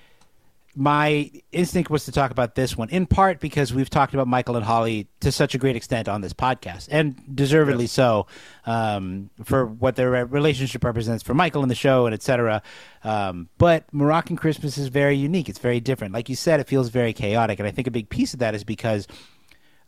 my 0.76 1.30
instinct 1.50 1.90
was 1.90 2.04
to 2.04 2.12
talk 2.12 2.30
about 2.30 2.54
this 2.54 2.76
one 2.76 2.88
in 2.90 3.06
part 3.06 3.40
because 3.40 3.74
we've 3.74 3.90
talked 3.90 4.14
about 4.14 4.28
Michael 4.28 4.56
and 4.56 4.64
Holly 4.64 5.09
to 5.20 5.33
such 5.33 5.54
a 5.54 5.59
great 5.59 5.74
extent 5.74 6.09
on 6.09 6.20
this 6.20 6.33
podcast, 6.33 6.88
and 6.90 7.16
deservedly 7.35 7.87
so, 7.87 8.26
um, 8.66 9.30
for 9.44 9.66
what 9.66 9.96
their 9.96 10.24
relationship 10.26 10.85
represents 10.85 11.22
for 11.22 11.35
Michael 11.35 11.62
in 11.62 11.68
the 11.68 11.74
show 11.74 12.06
and 12.06 12.14
etc. 12.14 12.62
Um, 13.02 13.48
but 13.59 13.85
Moroccan 13.92 14.37
Christmas 14.37 14.78
is 14.78 14.88
very 14.88 15.16
unique. 15.16 15.48
It's 15.48 15.59
very 15.59 15.80
different. 15.80 16.14
Like 16.14 16.28
you 16.28 16.37
said, 16.37 16.61
it 16.61 16.68
feels 16.68 16.88
very 16.88 17.12
chaotic, 17.12 17.59
and 17.59 17.66
I 17.66 17.72
think 17.72 17.88
a 17.88 17.92
big 17.92 18.09
piece 18.09 18.33
of 18.33 18.38
that 18.38 18.54
is 18.54 18.62
because 18.62 19.09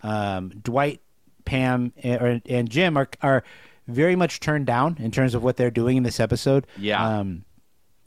um, 0.02 0.50
Dwight, 0.62 1.00
Pam, 1.44 1.92
and, 2.02 2.42
and 2.46 2.68
Jim 2.68 2.96
are 2.96 3.08
are 3.22 3.44
very 3.86 4.16
much 4.16 4.40
turned 4.40 4.66
down 4.66 4.96
in 4.98 5.10
terms 5.10 5.34
of 5.34 5.42
what 5.42 5.56
they're 5.56 5.70
doing 5.70 5.96
in 5.96 6.02
this 6.02 6.18
episode. 6.20 6.66
Yeah. 6.76 7.20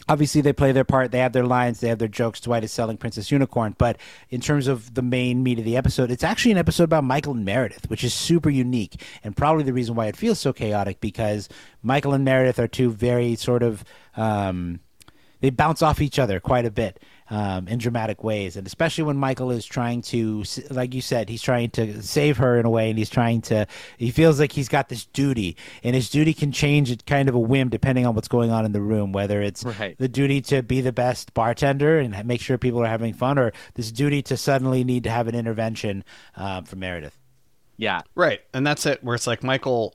Obviously, 0.08 0.42
they 0.42 0.54
play 0.54 0.72
their 0.72 0.84
part. 0.84 1.12
They 1.12 1.20
have 1.20 1.34
their 1.34 1.46
lines. 1.46 1.80
They 1.80 1.90
have 1.90 1.98
their 1.98 2.08
jokes. 2.08 2.40
Dwight 2.40 2.64
is 2.64 2.72
selling 2.72 2.98
Princess 2.98 3.32
Unicorn, 3.32 3.76
but 3.78 3.98
in 4.30 4.40
terms 4.40 4.68
of 4.68 4.94
the 4.94 5.02
main 5.02 5.42
meat 5.44 5.60
of 5.60 5.66
the 5.66 5.78
episode, 5.78 6.12
it's 6.12 6.24
actually 6.24 6.52
an 6.52 6.58
episode 6.58 6.84
about 6.84 7.04
Michael 7.04 7.34
and 7.34 7.46
Meredith, 7.46 7.90
which 7.90 8.04
is 8.04 8.14
super 8.14 8.50
unique 8.50 9.02
and 9.24 9.36
probably 9.36 9.64
the 9.64 9.74
reason 9.74 9.96
why 9.96 10.08
it 10.08 10.16
feels 10.16 10.40
so 10.40 10.54
chaotic 10.54 11.02
because 11.02 11.50
Michael 11.82 12.14
and 12.14 12.24
Meredith 12.24 12.60
are 12.60 12.68
two 12.68 12.92
very 12.92 13.36
sort 13.36 13.64
of 13.64 13.84
um, 14.16 14.80
they 15.46 15.52
bounce 15.52 15.84
off 15.84 16.02
each 16.02 16.18
other 16.18 16.40
quite 16.40 16.66
a 16.66 16.72
bit 16.72 17.00
um, 17.30 17.68
in 17.68 17.78
dramatic 17.78 18.24
ways, 18.24 18.58
and 18.58 18.66
especially 18.66 19.04
when 19.04 19.16
Michael 19.16 19.52
is 19.52 19.64
trying 19.64 20.02
to, 20.04 20.44
like 20.72 20.96
you 20.96 21.02
said, 21.02 21.30
he's 21.30 21.44
trying 21.44 21.70
to 21.72 22.02
save 22.02 22.38
her 22.38 22.60
in 22.60 22.66
a 22.66 22.70
way, 22.72 22.90
and 22.90 22.98
he's 22.98 23.12
trying 23.12 23.42
to. 23.44 23.68
He 23.98 24.10
feels 24.10 24.40
like 24.40 24.52
he's 24.54 24.68
got 24.70 24.90
this 24.90 25.06
duty, 25.06 25.56
and 25.84 25.94
his 25.96 26.10
duty 26.10 26.34
can 26.34 26.52
change 26.52 26.90
at 26.92 27.06
kind 27.06 27.30
of 27.30 27.36
a 27.36 27.40
whim 27.40 27.70
depending 27.70 28.08
on 28.08 28.16
what's 28.16 28.28
going 28.28 28.50
on 28.50 28.66
in 28.66 28.72
the 28.72 28.82
room. 28.82 29.12
Whether 29.12 29.40
it's 29.44 29.64
Right. 29.64 29.96
the 30.00 30.08
duty 30.08 30.42
to 30.42 30.64
be 30.64 30.82
the 30.82 30.92
best 30.92 31.36
bartender 31.36 32.00
and 32.00 32.26
make 32.26 32.42
sure 32.42 32.58
people 32.58 32.82
are 32.82 32.88
having 32.88 33.14
fun, 33.14 33.38
or 33.38 33.54
this 33.76 33.92
duty 33.92 34.24
to 34.24 34.38
suddenly 34.38 34.84
need 34.84 35.04
to 35.04 35.12
have 35.12 35.28
an 35.28 35.36
intervention 35.36 36.04
um, 36.36 36.64
from 36.66 36.80
Meredith. 36.80 37.20
yeah, 37.78 38.02
Right. 38.16 38.40
And 38.52 38.66
that's 38.66 38.88
it, 38.88 39.04
where 39.04 39.14
it's 39.14 39.28
like 39.28 39.44
Michael 39.44 39.94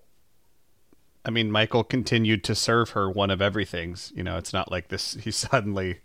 I 1.25 1.31
mean, 1.31 1.51
Michael 1.51 1.85
continued 1.85 2.43
to 2.45 2.55
serve 2.55 2.91
her 2.91 3.11
one 3.11 3.31
of 3.31 3.43
everything's. 3.43 4.13
You 4.15 4.23
know, 4.23 4.37
it's 4.39 4.53
not 4.53 4.71
like 4.71 4.89
this. 4.89 5.15
He 5.23 5.31
suddenly 5.31 5.99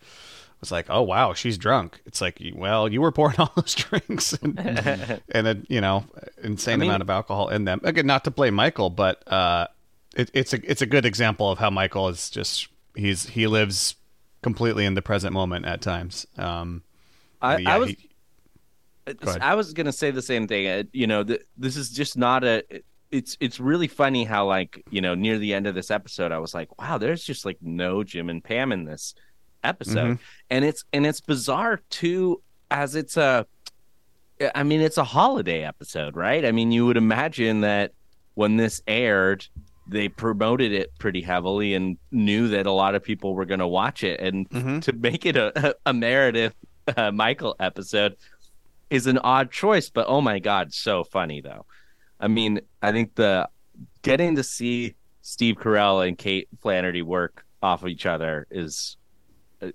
was 0.60 0.72
like, 0.72 0.88
"Oh 0.90 1.02
wow, 1.02 1.34
she's 1.34 1.58
drunk." 1.58 2.02
It's 2.06 2.22
like, 2.22 2.42
well, 2.56 2.92
you 2.92 3.02
were 3.02 3.12
pouring 3.12 3.36
all 3.40 3.52
those 3.56 3.76
drinks 3.76 4.34
and, 4.34 4.60
and 5.30 5.48
a 5.48 5.58
you 5.68 5.82
know 5.82 6.06
insane 6.44 6.76
I 6.76 6.78
mean- 6.78 6.90
amount 6.90 7.02
of 7.04 7.10
alcohol 7.10 7.50
in 7.50 7.66
them. 7.66 7.82
Again, 7.84 8.06
not 8.06 8.24
to 8.26 8.32
blame 8.32 8.54
Michael, 8.56 8.90
but 8.90 9.26
uh, 9.32 9.68
it, 10.16 10.32
it's 10.34 10.54
a 10.54 10.70
it's 10.70 10.82
a 10.82 10.86
good 10.86 11.06
example 11.06 11.50
of 11.50 11.60
how 11.60 11.70
Michael 11.70 12.08
is 12.10 12.30
just 12.30 12.68
he's 12.96 13.28
he 13.28 13.48
lives 13.48 13.96
completely 14.42 14.86
in 14.86 14.94
the 14.94 15.02
present 15.02 15.34
moment 15.34 15.66
at 15.66 15.82
times. 15.82 16.28
Um, 16.38 16.84
I, 17.42 17.58
yeah, 17.58 17.74
I 17.74 17.78
was 17.78 17.90
he- 17.90 18.10
I 19.42 19.54
was 19.56 19.74
gonna 19.74 19.92
say 19.94 20.12
the 20.12 20.22
same 20.22 20.48
thing. 20.48 20.90
You 20.92 21.06
know, 21.08 21.24
th- 21.24 21.42
this 21.58 21.78
is 21.78 21.90
just 21.92 22.18
not 22.18 22.44
a. 22.44 22.64
It's 23.18 23.38
it's 23.40 23.60
really 23.60 23.88
funny 23.88 24.24
how 24.26 24.46
like 24.48 24.84
you 24.90 25.02
know 25.02 25.16
near 25.16 25.38
the 25.40 25.54
end 25.54 25.68
of 25.68 25.76
this 25.76 25.90
episode, 25.92 26.32
I 26.32 26.40
was 26.40 26.54
like, 26.54 26.70
wow, 26.80 26.98
there's 26.98 27.24
just 27.24 27.46
like 27.46 27.58
no 27.62 28.04
Jim 28.04 28.30
and 28.30 28.44
Pam 28.44 28.72
in 28.72 28.86
this 28.86 29.16
episode, 29.64 30.20
and 30.50 30.66
it's 30.66 30.84
and 30.94 31.06
it's 31.06 31.22
bizarre 31.22 31.80
too, 31.90 32.42
as 32.70 32.96
it's 32.96 33.18
a. 33.18 33.46
I 34.54 34.64
mean, 34.64 34.82
it's 34.82 34.98
a 34.98 35.04
holiday 35.06 35.64
episode, 35.64 36.16
right? 36.18 36.44
I 36.46 36.52
mean, 36.52 36.72
you 36.74 36.86
would 36.88 36.98
imagine 36.98 37.62
that 37.62 37.94
when 38.34 38.58
this 38.58 38.82
aired, 38.86 39.48
they 39.88 40.10
promoted 40.10 40.74
it 40.74 40.92
pretty 41.00 41.22
heavily 41.22 41.74
and 41.74 41.98
knew 42.12 42.50
that 42.50 42.66
a 42.66 42.72
lot 42.72 42.96
of 42.96 43.02
people 43.04 43.34
were 43.34 43.46
going 43.46 43.62
to 43.62 43.68
watch 43.68 44.04
it, 44.04 44.20
and 44.20 44.50
Mhm. 44.50 44.82
to 44.82 44.92
make 44.94 45.26
it 45.26 45.38
a 45.38 45.74
a 45.86 45.94
Meredith 45.94 46.54
uh, 46.98 47.12
Michael 47.12 47.56
episode 47.62 48.18
is 48.90 49.08
an 49.08 49.18
odd 49.20 49.52
choice, 49.52 49.90
but 49.90 50.06
oh 50.10 50.20
my 50.22 50.40
god, 50.40 50.74
so 50.74 51.04
funny 51.06 51.40
though. 51.40 51.66
I 52.20 52.28
mean, 52.28 52.62
I 52.82 52.92
think 52.92 53.16
the 53.16 53.50
getting 54.02 54.36
to 54.36 54.44
see 54.44 54.96
Steve 55.22 55.56
Carell 55.56 56.08
and 56.08 56.18
Kate 56.18 56.48
Flannery 56.62 57.02
work 57.02 57.46
off 57.62 57.84
of 57.84 57.90
each 57.90 58.06
other 58.06 58.48
is 58.52 58.98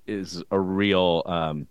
is 0.07 0.43
a 0.51 0.59
real 0.59 1.23
um 1.27 1.67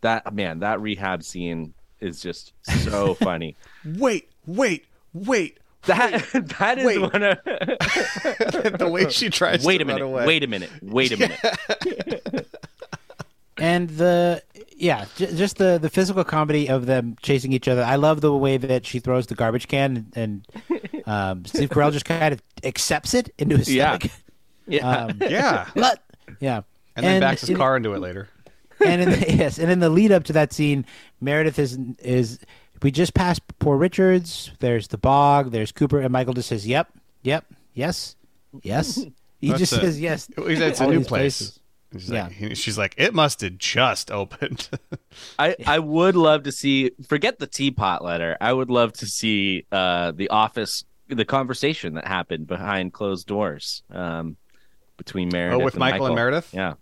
that 0.00 0.32
man, 0.32 0.60
that 0.60 0.80
rehab 0.80 1.22
scene 1.22 1.74
is 2.00 2.20
just 2.20 2.52
so 2.82 3.14
funny. 3.20 3.56
wait, 3.84 4.30
wait, 4.46 4.86
wait. 5.12 5.58
That 5.82 6.24
that 6.58 6.78
is 6.78 6.84
wait. 6.84 7.00
one 7.00 7.22
of 7.22 7.38
the 7.44 8.88
way 8.90 9.08
she 9.10 9.30
tries 9.30 9.64
Wait 9.64 9.78
to 9.78 9.84
a 9.84 9.86
minute. 9.86 10.08
Wait 10.08 10.42
a 10.42 10.46
minute. 10.46 10.70
Wait 10.82 11.12
a 11.12 11.16
minute. 11.16 12.48
And 13.60 13.88
the 13.90 14.42
yeah, 14.76 15.06
j- 15.16 15.34
just 15.34 15.56
the 15.58 15.78
the 15.80 15.88
physical 15.90 16.24
comedy 16.24 16.68
of 16.68 16.86
them 16.86 17.16
chasing 17.22 17.52
each 17.52 17.68
other. 17.68 17.82
I 17.82 17.96
love 17.96 18.20
the 18.20 18.34
way 18.34 18.56
that 18.56 18.86
she 18.86 18.98
throws 19.00 19.26
the 19.26 19.34
garbage 19.34 19.68
can, 19.68 20.06
and 20.14 20.46
um, 21.06 21.44
Steve 21.44 21.68
Carell 21.70 21.92
just 21.92 22.04
kind 22.04 22.32
of 22.32 22.42
accepts 22.64 23.14
it 23.14 23.32
into 23.38 23.56
his 23.56 23.72
Yeah. 23.72 23.98
stomach. 23.98 24.12
Yeah. 24.70 24.86
Um, 24.86 25.18
Yeah, 25.22 25.66
but- 25.74 26.02
yeah, 26.40 26.60
and 26.94 27.06
then 27.06 27.20
backs 27.22 27.40
his 27.40 27.50
in- 27.50 27.56
car 27.56 27.74
into 27.76 27.94
it 27.94 28.00
later. 28.00 28.28
and 28.84 29.00
in 29.00 29.10
the, 29.10 29.18
yes, 29.34 29.58
and 29.58 29.70
in 29.70 29.78
the 29.80 29.88
lead 29.88 30.12
up 30.12 30.24
to 30.24 30.32
that 30.34 30.52
scene, 30.52 30.84
Meredith 31.22 31.58
is 31.58 31.78
is 32.00 32.38
we 32.82 32.90
just 32.90 33.14
passed 33.14 33.40
Poor 33.58 33.76
Richards. 33.78 34.52
There's 34.60 34.88
the 34.88 34.98
bog. 34.98 35.50
There's 35.52 35.72
Cooper, 35.72 36.00
and 36.00 36.12
Michael 36.12 36.34
just 36.34 36.48
says, 36.50 36.66
"Yep, 36.66 36.88
yep, 37.22 37.46
yes, 37.72 38.14
yes." 38.62 39.04
He 39.40 39.48
That's 39.48 39.58
just 39.60 39.72
it. 39.72 39.80
says 39.80 40.00
yes. 40.00 40.28
It's 40.36 40.80
a 40.80 40.86
new 40.86 40.98
place. 40.98 41.08
places. 41.38 41.60
She's 41.92 42.10
Yeah. 42.10 42.28
like, 42.40 42.54
she's 42.56 42.78
like, 42.78 42.94
it 42.98 43.14
must 43.14 43.40
have 43.40 43.56
just 43.58 44.10
opened. 44.10 44.68
I, 45.38 45.56
I 45.66 45.78
would 45.78 46.16
love 46.16 46.42
to 46.44 46.52
see 46.52 46.90
forget 47.08 47.38
the 47.38 47.46
teapot 47.46 48.04
letter. 48.04 48.36
I 48.40 48.52
would 48.52 48.70
love 48.70 48.92
to 48.94 49.06
see 49.06 49.66
uh 49.72 50.12
the 50.12 50.28
office 50.30 50.84
the 51.08 51.24
conversation 51.24 51.94
that 51.94 52.06
happened 52.06 52.46
behind 52.46 52.92
closed 52.92 53.26
doors 53.26 53.82
um 53.90 54.36
between 54.98 55.30
Meredith 55.30 55.60
Oh, 55.60 55.64
with 55.64 55.74
and 55.74 55.80
Michael 55.80 56.06
and 56.06 56.14
Meredith? 56.16 56.52
Yeah. 56.52 56.74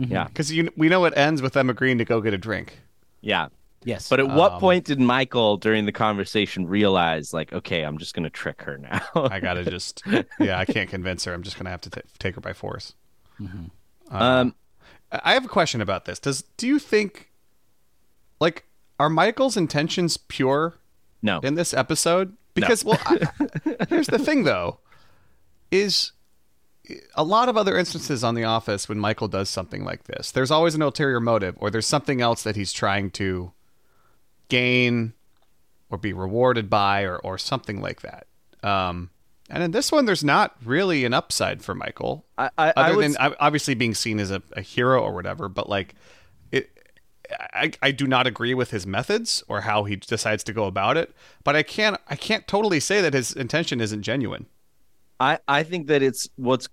Mm-hmm. 0.00 0.10
Yeah. 0.12 0.24
Because 0.24 0.50
you, 0.50 0.70
we 0.76 0.88
know 0.88 1.04
it 1.04 1.12
ends 1.16 1.42
with 1.42 1.52
them 1.52 1.68
agreeing 1.70 1.98
to 1.98 2.04
go 2.04 2.20
get 2.20 2.32
a 2.34 2.38
drink. 2.38 2.78
Yeah. 3.20 3.48
Yes, 3.84 4.08
But 4.08 4.20
at 4.20 4.28
what 4.28 4.52
Um, 4.52 4.60
point 4.60 4.84
did 4.86 5.00
Michael 5.00 5.56
during 5.56 5.86
the 5.86 5.92
conversation 5.92 6.66
realize 6.68 7.32
like 7.34 7.52
okay, 7.52 7.82
I'm 7.82 7.98
just 7.98 8.14
going 8.14 8.22
to 8.22 8.30
trick 8.30 8.62
her 8.62 8.78
now? 8.78 9.02
I 9.14 9.40
gotta 9.40 9.64
just, 9.70 10.02
yeah, 10.38 10.56
I 10.58 10.64
can't 10.64 10.88
convince 10.88 11.24
her. 11.24 11.32
I'm 11.34 11.42
just 11.42 11.58
gonna 11.58 11.70
have 11.70 11.80
to 11.82 11.90
ta 11.90 12.00
take 12.18 12.36
her 12.36 12.40
by 12.40 12.52
force. 12.52 12.94
Um 14.12 14.54
I 15.10 15.34
have 15.34 15.44
a 15.44 15.48
question 15.48 15.80
about 15.80 16.06
this. 16.06 16.18
Does 16.18 16.42
do 16.56 16.66
you 16.66 16.78
think, 16.78 17.30
like, 18.40 18.64
are 18.98 19.10
Michael's 19.10 19.56
intentions 19.56 20.16
pure 20.16 20.78
no. 21.20 21.40
in 21.40 21.54
this 21.54 21.74
episode? 21.74 22.36
Because, 22.54 22.84
well, 22.84 22.98
I, 23.06 23.18
here's 23.88 24.08
the 24.08 24.18
thing, 24.18 24.44
though, 24.44 24.78
is 25.70 26.12
a 27.14 27.24
lot 27.24 27.48
of 27.48 27.56
other 27.56 27.78
instances 27.78 28.22
on 28.24 28.34
The 28.34 28.44
Office 28.44 28.88
when 28.88 28.98
Michael 28.98 29.28
does 29.28 29.48
something 29.48 29.84
like 29.84 30.04
this, 30.04 30.30
there's 30.30 30.50
always 30.50 30.74
an 30.74 30.82
ulterior 30.82 31.20
motive, 31.20 31.56
or 31.58 31.70
there's 31.70 31.86
something 31.86 32.20
else 32.20 32.42
that 32.42 32.56
he's 32.56 32.72
trying 32.72 33.10
to 33.12 33.52
gain 34.48 35.14
or 35.90 35.98
be 35.98 36.12
rewarded 36.12 36.68
by, 36.68 37.02
or 37.02 37.16
or 37.18 37.38
something 37.38 37.80
like 37.80 38.02
that. 38.02 38.26
Um, 38.62 39.10
and 39.52 39.62
in 39.62 39.70
this 39.70 39.92
one, 39.92 40.06
there's 40.06 40.24
not 40.24 40.56
really 40.64 41.04
an 41.04 41.14
upside 41.14 41.62
for 41.62 41.74
Michael 41.74 42.24
I 42.38 42.50
I, 42.58 42.68
I 42.68 42.72
other 42.76 42.96
would 42.96 43.04
than 43.04 43.34
obviously 43.38 43.74
being 43.74 43.94
seen 43.94 44.18
as 44.18 44.30
a, 44.30 44.42
a 44.52 44.62
hero 44.62 45.02
or 45.02 45.12
whatever 45.12 45.48
but 45.48 45.68
like 45.68 45.94
it 46.50 46.70
I, 47.52 47.72
I 47.80 47.92
do 47.92 48.06
not 48.06 48.26
agree 48.26 48.54
with 48.54 48.70
his 48.70 48.86
methods 48.86 49.42
or 49.48 49.62
how 49.62 49.84
he 49.84 49.96
decides 49.96 50.42
to 50.44 50.52
go 50.52 50.64
about 50.64 50.96
it 50.96 51.14
but 51.44 51.54
i 51.56 51.62
can't 51.62 51.98
i 52.08 52.16
can't 52.16 52.46
totally 52.46 52.80
say 52.80 53.00
that 53.00 53.14
his 53.14 53.32
intention 53.32 53.80
isn't 53.80 54.02
genuine 54.02 54.46
I, 55.22 55.38
I 55.46 55.62
think 55.62 55.86
that 55.86 56.02
it's 56.02 56.28
what's 56.34 56.68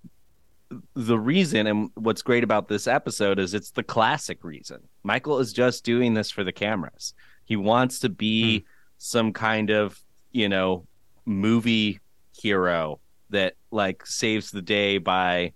the 0.94 1.18
reason 1.18 1.68
and 1.68 1.90
what's 1.94 2.22
great 2.22 2.42
about 2.42 2.66
this 2.66 2.88
episode 2.88 3.38
is 3.38 3.54
it's 3.54 3.70
the 3.70 3.82
classic 3.84 4.42
reason. 4.42 4.80
Michael 5.04 5.38
is 5.38 5.52
just 5.52 5.84
doing 5.84 6.14
this 6.14 6.30
for 6.30 6.42
the 6.42 6.52
cameras. 6.52 7.14
He 7.44 7.54
wants 7.54 8.00
to 8.00 8.08
be 8.08 8.60
hmm. 8.60 8.64
some 8.98 9.32
kind 9.32 9.70
of, 9.70 10.00
you 10.32 10.48
know, 10.48 10.86
movie 11.26 12.00
hero 12.40 13.00
that 13.30 13.54
like 13.70 14.06
saves 14.06 14.50
the 14.50 14.62
day 14.62 14.98
by 14.98 15.52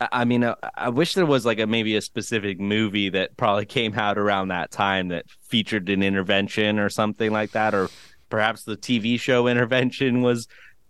I- 0.00 0.24
mean, 0.24 0.44
I, 0.44 0.54
I 0.74 0.88
wish 0.90 1.14
there 1.14 1.26
was 1.26 1.44
like 1.44 1.58
a 1.58 1.66
maybe 1.66 1.96
a 1.96 2.00
specific 2.00 2.60
movie 2.60 3.08
that 3.10 3.36
probably 3.36 3.66
came 3.78 3.98
out 3.98 4.18
around 4.18 4.48
that 4.48 4.70
time 4.70 5.08
that 5.08 5.24
featured 5.48 5.88
an 5.88 6.02
intervention 6.02 6.78
or 6.78 6.88
something 6.88 7.32
like 7.32 7.52
that, 7.52 7.74
or 7.74 7.88
perhaps 8.30 8.64
the 8.64 8.76
TV 8.76 9.18
show 9.18 9.46
intervention 9.46 10.22
was 10.22 10.46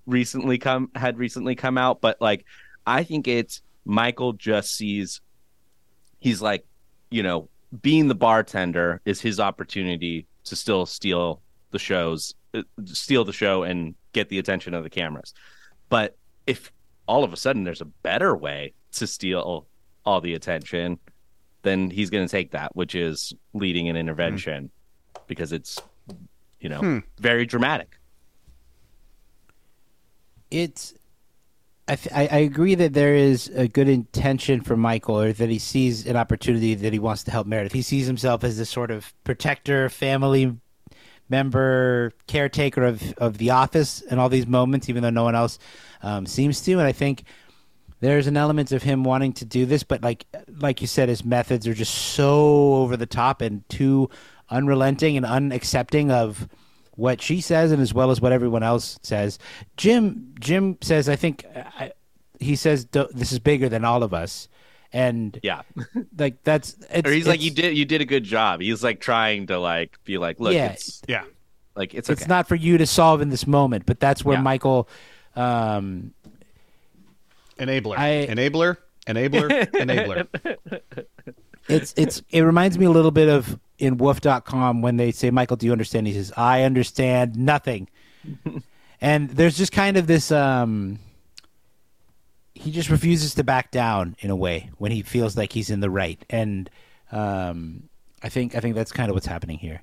recently 0.06 0.58
come 0.58 0.90
had 0.94 1.18
recently 1.18 1.54
come 1.54 1.78
out. 1.78 2.00
But 2.00 2.20
like, 2.20 2.44
I 2.86 3.04
think 3.04 3.28
it's 3.28 3.62
Michael 3.84 4.34
just 4.34 4.74
sees 4.76 5.20
he's 6.18 6.42
like, 6.42 6.66
you 7.10 7.22
know, 7.22 7.48
being 7.80 8.08
the 8.08 8.14
bartender 8.14 9.00
is 9.04 9.20
his 9.20 9.40
opportunity 9.40 10.26
to 10.44 10.56
still 10.56 10.84
steal 10.86 11.40
the 11.70 11.78
shows, 11.78 12.34
uh, 12.54 12.62
steal 12.84 13.24
the 13.24 13.32
show 13.32 13.62
and 13.62 13.94
get 14.12 14.28
the 14.28 14.38
attention 14.38 14.74
of 14.74 14.82
the 14.82 14.90
cameras. 14.90 15.34
But 15.88 16.16
if 16.46 16.72
all 17.06 17.24
of 17.24 17.32
a 17.32 17.36
sudden 17.36 17.64
there's 17.64 17.80
a 17.80 17.86
better 17.86 18.36
way 18.36 18.74
to 18.92 19.06
steal 19.06 19.66
all 20.04 20.20
the 20.20 20.34
attention, 20.34 20.98
then 21.62 21.90
he's 21.90 22.10
going 22.10 22.26
to 22.26 22.30
take 22.30 22.52
that, 22.52 22.74
which 22.76 22.94
is 22.94 23.32
leading 23.52 23.88
an 23.88 23.96
intervention 23.96 24.70
because 25.26 25.52
it's, 25.52 25.78
you 26.60 26.68
know, 26.68 26.80
hmm. 26.80 26.98
very 27.18 27.46
dramatic. 27.46 27.98
it's 30.50 30.94
I, 31.86 31.96
th- 31.96 32.14
I 32.14 32.36
I 32.36 32.38
agree 32.40 32.74
that 32.74 32.92
there 32.92 33.14
is 33.14 33.48
a 33.48 33.66
good 33.66 33.88
intention 33.88 34.60
for 34.60 34.76
Michael, 34.76 35.20
or 35.20 35.32
that 35.32 35.48
he 35.48 35.58
sees 35.58 36.06
an 36.06 36.16
opportunity 36.16 36.74
that 36.74 36.92
he 36.92 36.98
wants 36.98 37.22
to 37.24 37.30
help 37.30 37.46
Meredith. 37.46 37.72
He 37.72 37.82
sees 37.82 38.06
himself 38.06 38.44
as 38.44 38.58
this 38.58 38.68
sort 38.68 38.90
of 38.90 39.14
protector, 39.24 39.88
family 39.88 40.54
member, 41.28 42.12
caretaker 42.26 42.84
of 42.84 43.12
of 43.18 43.38
the 43.38 43.50
office 43.50 44.00
in 44.00 44.18
all 44.18 44.28
these 44.28 44.46
moments, 44.46 44.88
even 44.88 45.02
though 45.02 45.10
no 45.10 45.24
one 45.24 45.34
else 45.34 45.58
um, 46.02 46.26
seems 46.26 46.60
to. 46.62 46.72
And 46.72 46.82
I 46.82 46.92
think 46.92 47.24
there's 48.00 48.26
an 48.26 48.36
element 48.36 48.72
of 48.72 48.82
him 48.82 49.04
wanting 49.04 49.32
to 49.34 49.44
do 49.44 49.66
this, 49.66 49.82
but 49.82 50.02
like 50.02 50.26
like 50.60 50.80
you 50.80 50.86
said, 50.86 51.08
his 51.08 51.24
methods 51.24 51.66
are 51.66 51.74
just 51.74 51.94
so 51.94 52.74
over 52.76 52.96
the 52.96 53.06
top 53.06 53.40
and 53.40 53.68
too 53.68 54.08
unrelenting 54.50 55.16
and 55.16 55.26
unaccepting 55.26 56.10
of 56.10 56.48
what 56.92 57.20
she 57.20 57.40
says 57.40 57.70
and 57.70 57.80
as 57.80 57.94
well 57.94 58.10
as 58.10 58.20
what 58.20 58.32
everyone 58.32 58.62
else 58.62 58.98
says. 59.02 59.38
Jim 59.76 60.34
Jim 60.40 60.78
says 60.80 61.08
I 61.08 61.16
think 61.16 61.44
I, 61.54 61.92
he 62.40 62.56
says 62.56 62.86
this 62.86 63.32
is 63.32 63.38
bigger 63.38 63.68
than 63.68 63.84
all 63.84 64.02
of 64.02 64.14
us. 64.14 64.48
And 64.92 65.38
Yeah. 65.42 65.62
like 66.16 66.42
that's 66.44 66.76
it's, 66.90 67.08
or 67.08 67.12
he's 67.12 67.26
like, 67.28 67.42
you 67.42 67.50
did, 67.50 67.76
you 67.76 67.84
did 67.84 68.00
a 68.00 68.04
good 68.06 68.24
job. 68.24 68.60
He's 68.60 68.82
like 68.82 69.00
trying 69.00 69.46
to 69.48 69.58
like 69.58 69.98
be 70.04 70.16
like, 70.18 70.40
look, 70.40 70.54
Yeah. 70.54 70.72
it's 70.72 71.02
yeah 71.06 71.24
like, 71.76 71.94
it's 71.94 72.08
okay. 72.10 72.18
it's 72.20 72.26
not 72.28 72.48
for 72.48 72.54
you 72.56 72.78
to 72.78 72.86
solve 72.86 73.20
in 73.20 73.28
this 73.28 73.46
moment, 73.46 73.84
but 73.86 74.00
that's 74.00 74.24
where 74.24 74.36
Yeah. 74.38 74.42
Michael 74.42 74.88
um 75.36 76.12
enabler 77.58 77.98
I- 77.98 78.26
enabler 78.30 78.76
enabler 79.06 79.48
enabler 79.72 80.80
it's 81.68 81.92
it's 81.96 82.22
it 82.30 82.40
reminds 82.42 82.78
me 82.78 82.86
a 82.86 82.90
little 82.90 83.10
bit 83.10 83.28
of 83.28 83.58
in 83.78 83.96
WUPHF.com 83.98 84.80
when 84.82 84.96
they 84.96 85.12
say 85.12 85.30
michael 85.30 85.56
do 85.56 85.66
you 85.66 85.72
understand 85.72 86.06
he 86.06 86.12
says 86.14 86.32
i 86.36 86.62
understand 86.62 87.36
nothing 87.36 87.88
and 89.00 89.30
there's 89.30 89.56
just 89.56 89.72
kind 89.72 89.96
of 89.96 90.06
this 90.06 90.30
um 90.32 90.98
he 92.58 92.70
just 92.70 92.90
refuses 92.90 93.34
to 93.34 93.44
back 93.44 93.70
down 93.70 94.16
in 94.20 94.30
a 94.30 94.36
way 94.36 94.70
when 94.78 94.92
he 94.92 95.02
feels 95.02 95.36
like 95.36 95.52
he's 95.52 95.70
in 95.70 95.80
the 95.80 95.90
right, 95.90 96.22
and 96.28 96.68
um, 97.12 97.88
I 98.22 98.28
think 98.28 98.54
I 98.54 98.60
think 98.60 98.74
that's 98.74 98.92
kind 98.92 99.10
of 99.10 99.14
what's 99.14 99.26
happening 99.26 99.58
here. 99.58 99.82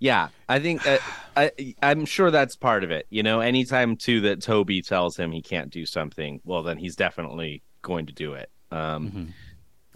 Yeah, 0.00 0.28
I 0.48 0.60
think 0.60 0.86
uh, 0.86 0.98
I 1.36 1.74
I'm 1.82 2.04
sure 2.04 2.30
that's 2.30 2.54
part 2.54 2.84
of 2.84 2.90
it. 2.90 3.06
You 3.10 3.22
know, 3.22 3.40
anytime 3.40 3.96
too 3.96 4.20
that 4.22 4.42
Toby 4.42 4.80
tells 4.82 5.16
him 5.16 5.32
he 5.32 5.42
can't 5.42 5.70
do 5.70 5.86
something, 5.86 6.40
well, 6.44 6.62
then 6.62 6.78
he's 6.78 6.94
definitely 6.94 7.62
going 7.82 8.06
to 8.06 8.12
do 8.12 8.34
it. 8.34 8.50
Um, 8.70 9.06
mm-hmm. 9.06 9.24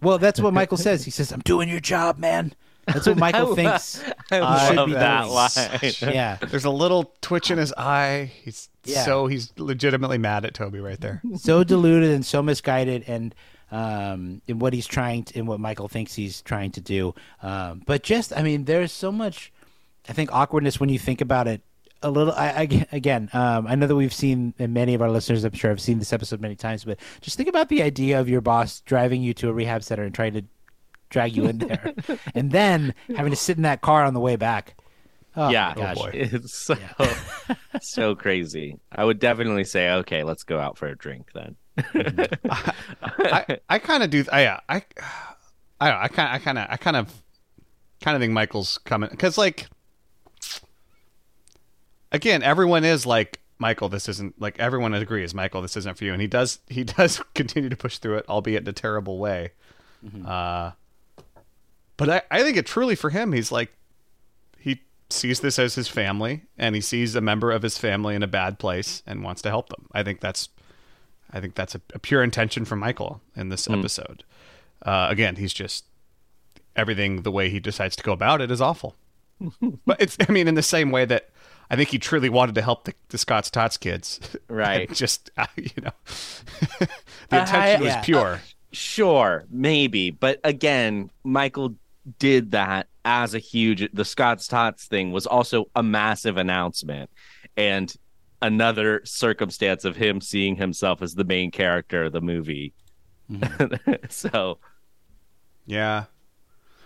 Well, 0.00 0.18
that's 0.18 0.40
what 0.40 0.52
Michael 0.52 0.78
says. 0.78 1.04
He 1.04 1.10
says, 1.12 1.30
"I'm 1.30 1.40
doing 1.40 1.68
your 1.68 1.80
job, 1.80 2.18
man." 2.18 2.54
That's 2.86 3.06
what 3.06 3.16
Michael 3.16 3.54
thinks. 3.56 4.02
I 4.30 4.72
love 4.72 4.90
that 4.90 5.28
line. 5.28 5.92
yeah, 6.14 6.36
there's 6.36 6.64
a 6.64 6.70
little 6.70 7.14
twitch 7.20 7.50
in 7.50 7.58
his 7.58 7.72
eye. 7.74 8.32
He's 8.42 8.68
yeah. 8.84 9.04
so 9.04 9.26
he's 9.26 9.52
legitimately 9.56 10.18
mad 10.18 10.44
at 10.44 10.54
Toby 10.54 10.80
right 10.80 11.00
there. 11.00 11.22
so 11.36 11.64
deluded 11.64 12.10
and 12.10 12.24
so 12.24 12.42
misguided, 12.42 13.04
and 13.06 13.34
um, 13.70 14.42
in 14.46 14.58
what 14.58 14.72
he's 14.72 14.86
trying 14.86 15.24
to, 15.24 15.38
in 15.38 15.46
what 15.46 15.60
Michael 15.60 15.88
thinks 15.88 16.14
he's 16.14 16.42
trying 16.42 16.72
to 16.72 16.80
do. 16.80 17.14
Um, 17.42 17.82
but 17.86 18.02
just, 18.02 18.36
I 18.36 18.42
mean, 18.42 18.64
there's 18.64 18.92
so 18.92 19.12
much 19.12 19.52
I 20.08 20.12
think 20.12 20.32
awkwardness 20.32 20.80
when 20.80 20.88
you 20.88 20.98
think 20.98 21.20
about 21.20 21.46
it 21.46 21.62
a 22.02 22.10
little. 22.10 22.32
I, 22.32 22.48
I 22.48 22.86
again, 22.92 23.30
um, 23.32 23.66
I 23.66 23.74
know 23.74 23.86
that 23.86 23.94
we've 23.94 24.12
seen, 24.12 24.54
and 24.58 24.74
many 24.74 24.94
of 24.94 25.02
our 25.02 25.10
listeners, 25.10 25.44
I'm 25.44 25.52
sure, 25.52 25.70
have 25.70 25.80
seen 25.80 25.98
this 25.98 26.12
episode 26.12 26.40
many 26.40 26.56
times. 26.56 26.84
But 26.84 26.98
just 27.20 27.36
think 27.36 27.48
about 27.48 27.68
the 27.68 27.82
idea 27.82 28.20
of 28.20 28.28
your 28.28 28.40
boss 28.40 28.80
driving 28.80 29.22
you 29.22 29.34
to 29.34 29.48
a 29.48 29.52
rehab 29.52 29.82
center 29.82 30.02
and 30.02 30.14
trying 30.14 30.32
to 30.34 30.42
drag 31.12 31.36
you 31.36 31.46
in 31.46 31.58
there, 31.58 31.94
and 32.34 32.50
then 32.50 32.94
having 33.14 33.30
to 33.30 33.36
sit 33.36 33.56
in 33.56 33.62
that 33.62 33.82
car 33.82 34.04
on 34.04 34.14
the 34.14 34.20
way 34.20 34.36
back. 34.36 34.74
Oh, 35.36 35.48
yeah, 35.48 35.72
oh 35.76 36.06
it's 36.12 36.52
so 36.54 36.76
yeah. 36.76 37.54
so 37.80 38.14
crazy. 38.14 38.78
I 38.90 39.04
would 39.04 39.18
definitely 39.18 39.64
say, 39.64 39.90
okay, 39.90 40.24
let's 40.24 40.42
go 40.42 40.58
out 40.58 40.76
for 40.76 40.88
a 40.88 40.96
drink 40.96 41.30
then. 41.32 41.56
I, 42.50 42.74
I, 43.18 43.58
I 43.68 43.78
kind 43.78 44.02
of 44.02 44.10
do. 44.10 44.24
I, 44.30 44.42
yeah, 44.42 44.60
I, 44.68 44.82
I, 45.80 46.04
I 46.04 46.08
kind, 46.08 46.32
I 46.32 46.38
kind 46.38 46.58
of, 46.58 46.66
I 46.68 46.76
kind 46.76 46.96
of, 46.96 47.22
kind 48.02 48.14
of 48.14 48.20
think 48.20 48.32
Michael's 48.32 48.78
coming 48.78 49.08
because, 49.10 49.38
like, 49.38 49.68
again, 52.10 52.42
everyone 52.42 52.84
is 52.84 53.06
like 53.06 53.40
Michael. 53.58 53.88
This 53.88 54.10
isn't 54.10 54.38
like 54.38 54.58
everyone 54.58 54.92
agrees. 54.92 55.34
Michael, 55.34 55.62
this 55.62 55.78
isn't 55.78 55.96
for 55.96 56.04
you, 56.04 56.12
and 56.12 56.20
he 56.20 56.28
does. 56.28 56.58
He 56.68 56.84
does 56.84 57.22
continue 57.34 57.70
to 57.70 57.76
push 57.76 57.98
through 57.98 58.18
it, 58.18 58.28
albeit 58.28 58.64
in 58.64 58.68
a 58.68 58.72
terrible 58.72 59.18
way. 59.18 59.52
Mm-hmm. 60.04 60.26
Uh, 60.26 60.72
but 61.96 62.08
I, 62.08 62.22
I 62.30 62.42
think 62.42 62.56
it 62.56 62.66
truly 62.66 62.94
for 62.94 63.10
him, 63.10 63.32
he's 63.32 63.52
like, 63.52 63.72
he 64.58 64.82
sees 65.10 65.40
this 65.40 65.58
as 65.58 65.74
his 65.74 65.88
family, 65.88 66.42
and 66.58 66.74
he 66.74 66.80
sees 66.80 67.14
a 67.14 67.20
member 67.20 67.50
of 67.50 67.62
his 67.62 67.78
family 67.78 68.14
in 68.14 68.22
a 68.22 68.28
bad 68.28 68.58
place 68.58 69.02
and 69.06 69.22
wants 69.22 69.42
to 69.42 69.50
help 69.50 69.68
them. 69.68 69.86
I 69.92 70.02
think 70.02 70.20
that's, 70.20 70.48
I 71.32 71.40
think 71.40 71.54
that's 71.54 71.74
a, 71.74 71.80
a 71.94 71.98
pure 71.98 72.22
intention 72.22 72.64
from 72.64 72.78
Michael 72.78 73.20
in 73.36 73.48
this 73.48 73.66
mm. 73.66 73.78
episode. 73.78 74.24
Uh, 74.84 75.06
again, 75.10 75.36
he's 75.36 75.52
just 75.52 75.84
everything 76.76 77.22
the 77.22 77.30
way 77.30 77.50
he 77.50 77.60
decides 77.60 77.96
to 77.96 78.02
go 78.02 78.12
about 78.12 78.40
it 78.40 78.50
is 78.50 78.60
awful. 78.60 78.96
but 79.86 80.00
it's, 80.00 80.16
I 80.26 80.30
mean, 80.32 80.48
in 80.48 80.54
the 80.54 80.62
same 80.62 80.90
way 80.90 81.04
that 81.04 81.30
I 81.70 81.76
think 81.76 81.88
he 81.88 81.98
truly 81.98 82.28
wanted 82.28 82.54
to 82.56 82.62
help 82.62 82.84
the, 82.84 82.94
the 83.08 83.18
Scott's 83.18 83.50
Tots 83.50 83.76
kids. 83.76 84.20
Right. 84.48 84.92
just, 84.92 85.30
uh, 85.38 85.46
you 85.56 85.70
know, 85.82 85.92
the 87.30 87.40
intention 87.40 87.80
was 87.80 87.94
yeah. 87.94 88.02
pure. 88.02 88.34
Uh, 88.34 88.38
sure, 88.72 89.44
maybe. 89.50 90.10
But 90.10 90.40
again, 90.44 91.10
Michael 91.24 91.74
did 92.18 92.52
that 92.52 92.88
as 93.04 93.34
a 93.34 93.38
huge, 93.38 93.88
the 93.92 94.04
Scott's 94.04 94.46
Tots 94.46 94.86
thing 94.86 95.12
was 95.12 95.26
also 95.26 95.66
a 95.74 95.82
massive 95.82 96.36
announcement. 96.36 97.10
And 97.56 97.94
another 98.40 99.02
circumstance 99.04 99.84
of 99.84 99.96
him 99.96 100.20
seeing 100.20 100.56
himself 100.56 101.02
as 101.02 101.14
the 101.14 101.24
main 101.24 101.50
character 101.50 102.04
of 102.04 102.12
the 102.12 102.20
movie. 102.20 102.74
Mm-hmm. 103.30 103.92
so, 104.08 104.58
yeah. 105.66 106.04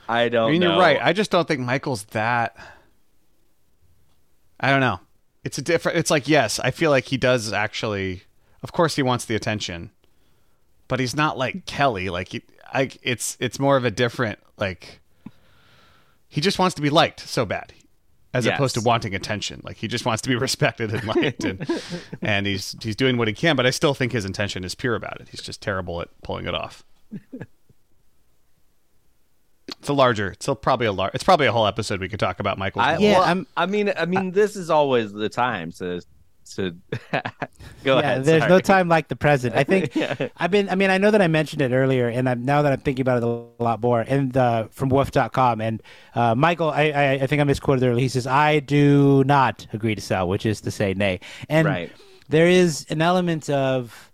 I 0.09 0.29
don't 0.29 0.49
I 0.49 0.53
mean, 0.53 0.61
know. 0.61 0.73
you're 0.73 0.81
right. 0.81 0.99
I 1.03 1.13
just 1.13 1.31
don't 1.31 1.49
think 1.49 1.61
Michael's 1.61 2.05
that 2.07 2.57
I 4.59 4.71
don't 4.71 4.81
know. 4.81 5.01
It's 5.45 5.59
a 5.59 5.63
different. 5.63 5.99
It's 5.99 6.11
like 6.11 6.29
yes, 6.29 6.59
I 6.59 6.71
feel 6.71 6.91
like 6.91 7.05
he 7.07 7.17
does 7.17 7.53
actually. 7.53 8.23
Of 8.63 8.73
course, 8.73 8.97
he 8.97 9.03
wants 9.03 9.25
the 9.27 9.35
attention, 9.35 9.91
but 10.89 10.99
he's 10.99 11.15
not 11.15 11.39
like 11.39 11.67
Kelly. 11.67 12.09
Like 12.09 12.29
he, 12.29 12.43
I, 12.73 12.91
it's 13.03 13.37
it's 13.39 13.59
more 13.59 13.77
of 13.77 13.85
a 13.85 13.91
different 13.91 14.39
like. 14.57 15.01
He 16.29 16.41
just 16.41 16.59
wants 16.59 16.75
to 16.75 16.83
be 16.83 16.91
liked 16.91 17.21
so 17.21 17.45
bad, 17.45 17.73
as 18.35 18.45
yes. 18.45 18.55
opposed 18.55 18.75
to 18.75 18.81
wanting 18.81 19.15
attention. 19.15 19.61
Like 19.65 19.77
he 19.77 19.89
just 19.89 20.05
wants 20.05 20.23
to 20.23 20.29
be 20.29 20.37
respected 20.47 20.93
and 20.93 21.05
liked, 21.05 21.45
and 21.45 21.83
and 22.23 22.47
he's 22.47 22.77
he's 22.83 22.97
doing 22.97 23.17
what 23.17 23.29
he 23.29 23.35
can. 23.35 23.57
But 23.57 23.67
I 23.67 23.71
still 23.71 23.95
think 23.95 24.13
his 24.13 24.25
intention 24.25 24.65
is 24.65 24.75
pure 24.75 24.95
about 24.95 25.21
it. 25.21 25.29
He's 25.31 25.43
just 25.43 25.63
terrible 25.63 26.01
at 26.01 26.09
pulling 26.23 26.47
it 26.47 26.55
off. 26.55 26.85
It's 29.81 29.89
a 29.89 29.93
larger. 29.93 30.29
It's 30.31 30.49
a, 30.49 30.55
probably 30.55 30.87
a 30.87 30.93
large. 30.93 31.15
It's 31.15 31.25
probably 31.25 31.47
a 31.47 31.53
whole 31.53 31.67
episode 31.67 32.01
we 32.01 32.09
could 32.09 32.21
talk 32.21 32.41
about 32.41 32.59
Michael. 32.59 32.83
I, 32.83 32.99
yeah, 32.99 33.19
well, 33.19 33.45
i 33.57 33.67
mean, 33.67 33.93
I 33.97 34.07
mean, 34.07 34.29
I, 34.29 34.31
this 34.31 34.57
is 34.57 34.71
always 34.71 35.13
the 35.13 35.29
time 35.29 35.71
to 35.73 36.01
to 36.55 36.71
go 37.13 37.21
yeah, 37.85 37.99
ahead. 37.99 38.25
There's 38.25 38.43
sorry. 38.43 38.51
no 38.51 38.61
time 38.61 38.89
like 38.89 39.09
the 39.09 39.17
present. 39.17 39.55
I 39.55 39.65
think 39.65 39.95
yeah. 39.95 40.29
I've 40.37 40.51
been. 40.51 40.69
I 40.69 40.75
mean, 40.75 40.91
I 40.91 40.99
know 40.99 41.11
that 41.11 41.21
I 41.21 41.29
mentioned 41.29 41.63
it 41.63 41.73
earlier, 41.73 42.09
and 42.09 42.29
I'm, 42.29 42.45
now 42.45 42.63
that 42.63 42.73
I'm 42.73 42.81
thinking 42.81 43.03
about 43.03 43.19
it 43.19 43.23
a 43.25 43.63
lot 43.63 43.81
more, 43.81 44.05
and 44.07 44.37
uh, 44.37 44.69
from 44.71 44.91
WUPHF.com, 44.91 45.61
and 45.61 45.83
uh, 46.15 46.35
Michael, 46.35 46.71
I, 46.71 46.91
I, 46.91 47.13
I 47.13 47.27
think 47.27 47.41
I 47.41 47.45
misquoted 47.45 47.85
earlier. 47.85 48.01
He 48.01 48.09
says, 48.09 48.27
"I 48.27 48.61
do 48.61 49.25
not 49.25 49.67
agree 49.73 49.95
to 49.95 50.01
sell," 50.01 50.29
which 50.29 50.47
is 50.47 50.61
to 50.63 50.71
say, 50.71 50.95
nay. 50.95 51.21
And 51.49 51.67
right. 51.67 51.93
there 52.29 52.47
is 52.47 52.87
an 52.89 53.03
element 53.03 53.51
of, 53.51 54.11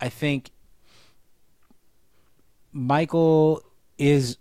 I 0.00 0.08
think, 0.08 0.50
Michael 2.72 3.62
is 3.98 4.36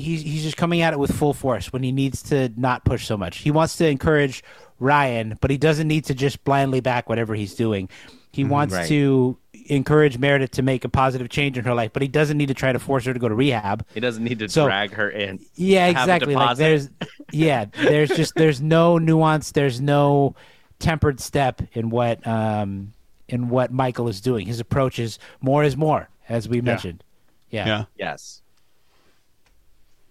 he's 0.00 0.22
he's 0.22 0.42
just 0.42 0.56
coming 0.56 0.80
at 0.80 0.92
it 0.92 0.98
with 0.98 1.12
full 1.12 1.34
force 1.34 1.72
when 1.72 1.82
he 1.82 1.92
needs 1.92 2.22
to 2.22 2.50
not 2.56 2.84
push 2.84 3.06
so 3.06 3.16
much. 3.16 3.38
He 3.38 3.50
wants 3.50 3.76
to 3.76 3.86
encourage 3.86 4.42
Ryan, 4.80 5.38
but 5.40 5.50
he 5.50 5.58
doesn't 5.58 5.86
need 5.86 6.06
to 6.06 6.14
just 6.14 6.42
blindly 6.42 6.80
back 6.80 7.08
whatever 7.08 7.34
he's 7.34 7.54
doing. 7.54 7.88
He 8.32 8.42
mm-hmm, 8.42 8.50
wants 8.50 8.74
right. 8.74 8.88
to 8.88 9.36
encourage 9.66 10.18
Meredith 10.18 10.52
to 10.52 10.62
make 10.62 10.84
a 10.84 10.88
positive 10.88 11.28
change 11.28 11.58
in 11.58 11.64
her 11.64 11.74
life, 11.74 11.92
but 11.92 12.02
he 12.02 12.08
doesn't 12.08 12.36
need 12.36 12.48
to 12.48 12.54
try 12.54 12.72
to 12.72 12.78
force 12.78 13.04
her 13.04 13.12
to 13.12 13.18
go 13.18 13.28
to 13.28 13.34
rehab. 13.34 13.86
He 13.94 14.00
doesn't 14.00 14.24
need 14.24 14.38
to 14.40 14.48
so, 14.48 14.66
drag 14.66 14.92
her 14.94 15.10
in. 15.10 15.40
Yeah, 15.54 15.86
exactly. 15.86 16.34
Like 16.34 16.56
there's 16.56 16.88
yeah, 17.30 17.66
there's 17.66 18.10
just 18.10 18.34
there's 18.34 18.60
no 18.60 18.98
nuance, 18.98 19.52
there's 19.52 19.80
no 19.80 20.34
tempered 20.78 21.20
step 21.20 21.62
in 21.74 21.90
what 21.90 22.26
um 22.26 22.92
in 23.28 23.48
what 23.48 23.72
Michael 23.72 24.08
is 24.08 24.20
doing. 24.20 24.46
His 24.46 24.60
approach 24.60 24.98
is 24.98 25.18
more 25.40 25.62
is 25.62 25.76
more, 25.76 26.08
as 26.28 26.48
we 26.48 26.56
yeah. 26.56 26.62
mentioned. 26.62 27.04
Yeah. 27.50 27.66
Yeah. 27.66 27.84
Yes. 27.96 28.42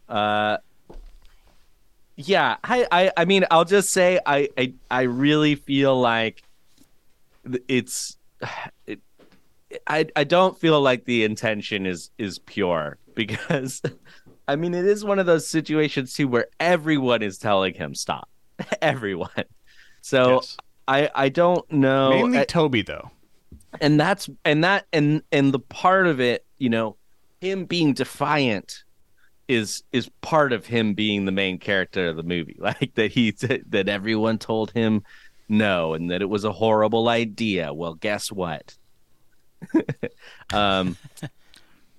Uh 0.08 0.58
yeah, 2.19 2.58
I, 2.65 2.86
I 2.91 3.12
I 3.15 3.25
mean 3.25 3.45
I'll 3.49 3.65
just 3.65 3.91
say 3.91 4.19
I 4.25 4.49
I, 4.58 4.73
I 4.91 5.01
really 5.03 5.55
feel 5.55 5.99
like 5.99 6.43
it's 7.69 8.17
it, 8.86 8.99
I 9.88 10.05
I 10.15 10.25
don't 10.25 10.60
feel 10.60 10.82
like 10.82 11.05
the 11.05 11.23
intention 11.23 11.86
is 11.86 12.12
is 12.17 12.39
pure 12.39 12.97
because 13.15 13.82
I 14.49 14.58
mean 14.58 14.73
it 14.73 14.86
is 14.86 15.05
one 15.05 15.17
of 15.17 15.25
those 15.25 15.47
situations 15.47 16.13
too 16.13 16.27
where 16.27 16.47
everyone 16.60 17.21
is 17.21 17.38
telling 17.38 17.73
him 17.73 17.95
stop. 17.95 18.29
everyone. 18.82 19.45
So 20.01 20.36
yes. 20.36 20.58
I 20.89 21.10
I 21.15 21.29
don't 21.29 21.71
know 21.71 22.10
mainly 22.10 22.39
I, 22.39 22.43
Toby 22.43 22.82
though. 22.82 23.12
And 23.79 23.97
that's 23.97 24.29
and 24.43 24.63
that 24.65 24.88
and 24.91 25.21
and 25.32 25.53
the 25.53 25.60
part 25.60 26.05
of 26.05 26.19
it, 26.19 26.45
you 26.58 26.69
know, 26.69 26.97
him 27.39 27.63
being 27.63 27.93
defiant 27.93 28.84
is 29.50 29.84
is 29.92 30.10
part 30.22 30.54
of 30.54 30.68
him 30.68 30.94
being 30.94 31.26
the 31.26 31.32
main 31.32 31.58
character 31.58 32.08
of 32.08 32.16
the 32.16 32.24
movie. 32.24 32.56
Like 32.70 32.94
that 32.96 33.12
he 33.12 33.32
that 33.32 33.90
everyone 33.90 34.38
told 34.38 34.72
him 34.72 35.04
no 35.50 35.96
and 35.96 36.12
that 36.12 36.22
it 36.22 36.30
was 36.30 36.44
a 36.46 36.52
horrible 36.52 37.10
idea. 37.10 37.74
Well 37.74 37.96
guess 37.96 38.32
what? 38.32 38.78
Um 40.54 40.96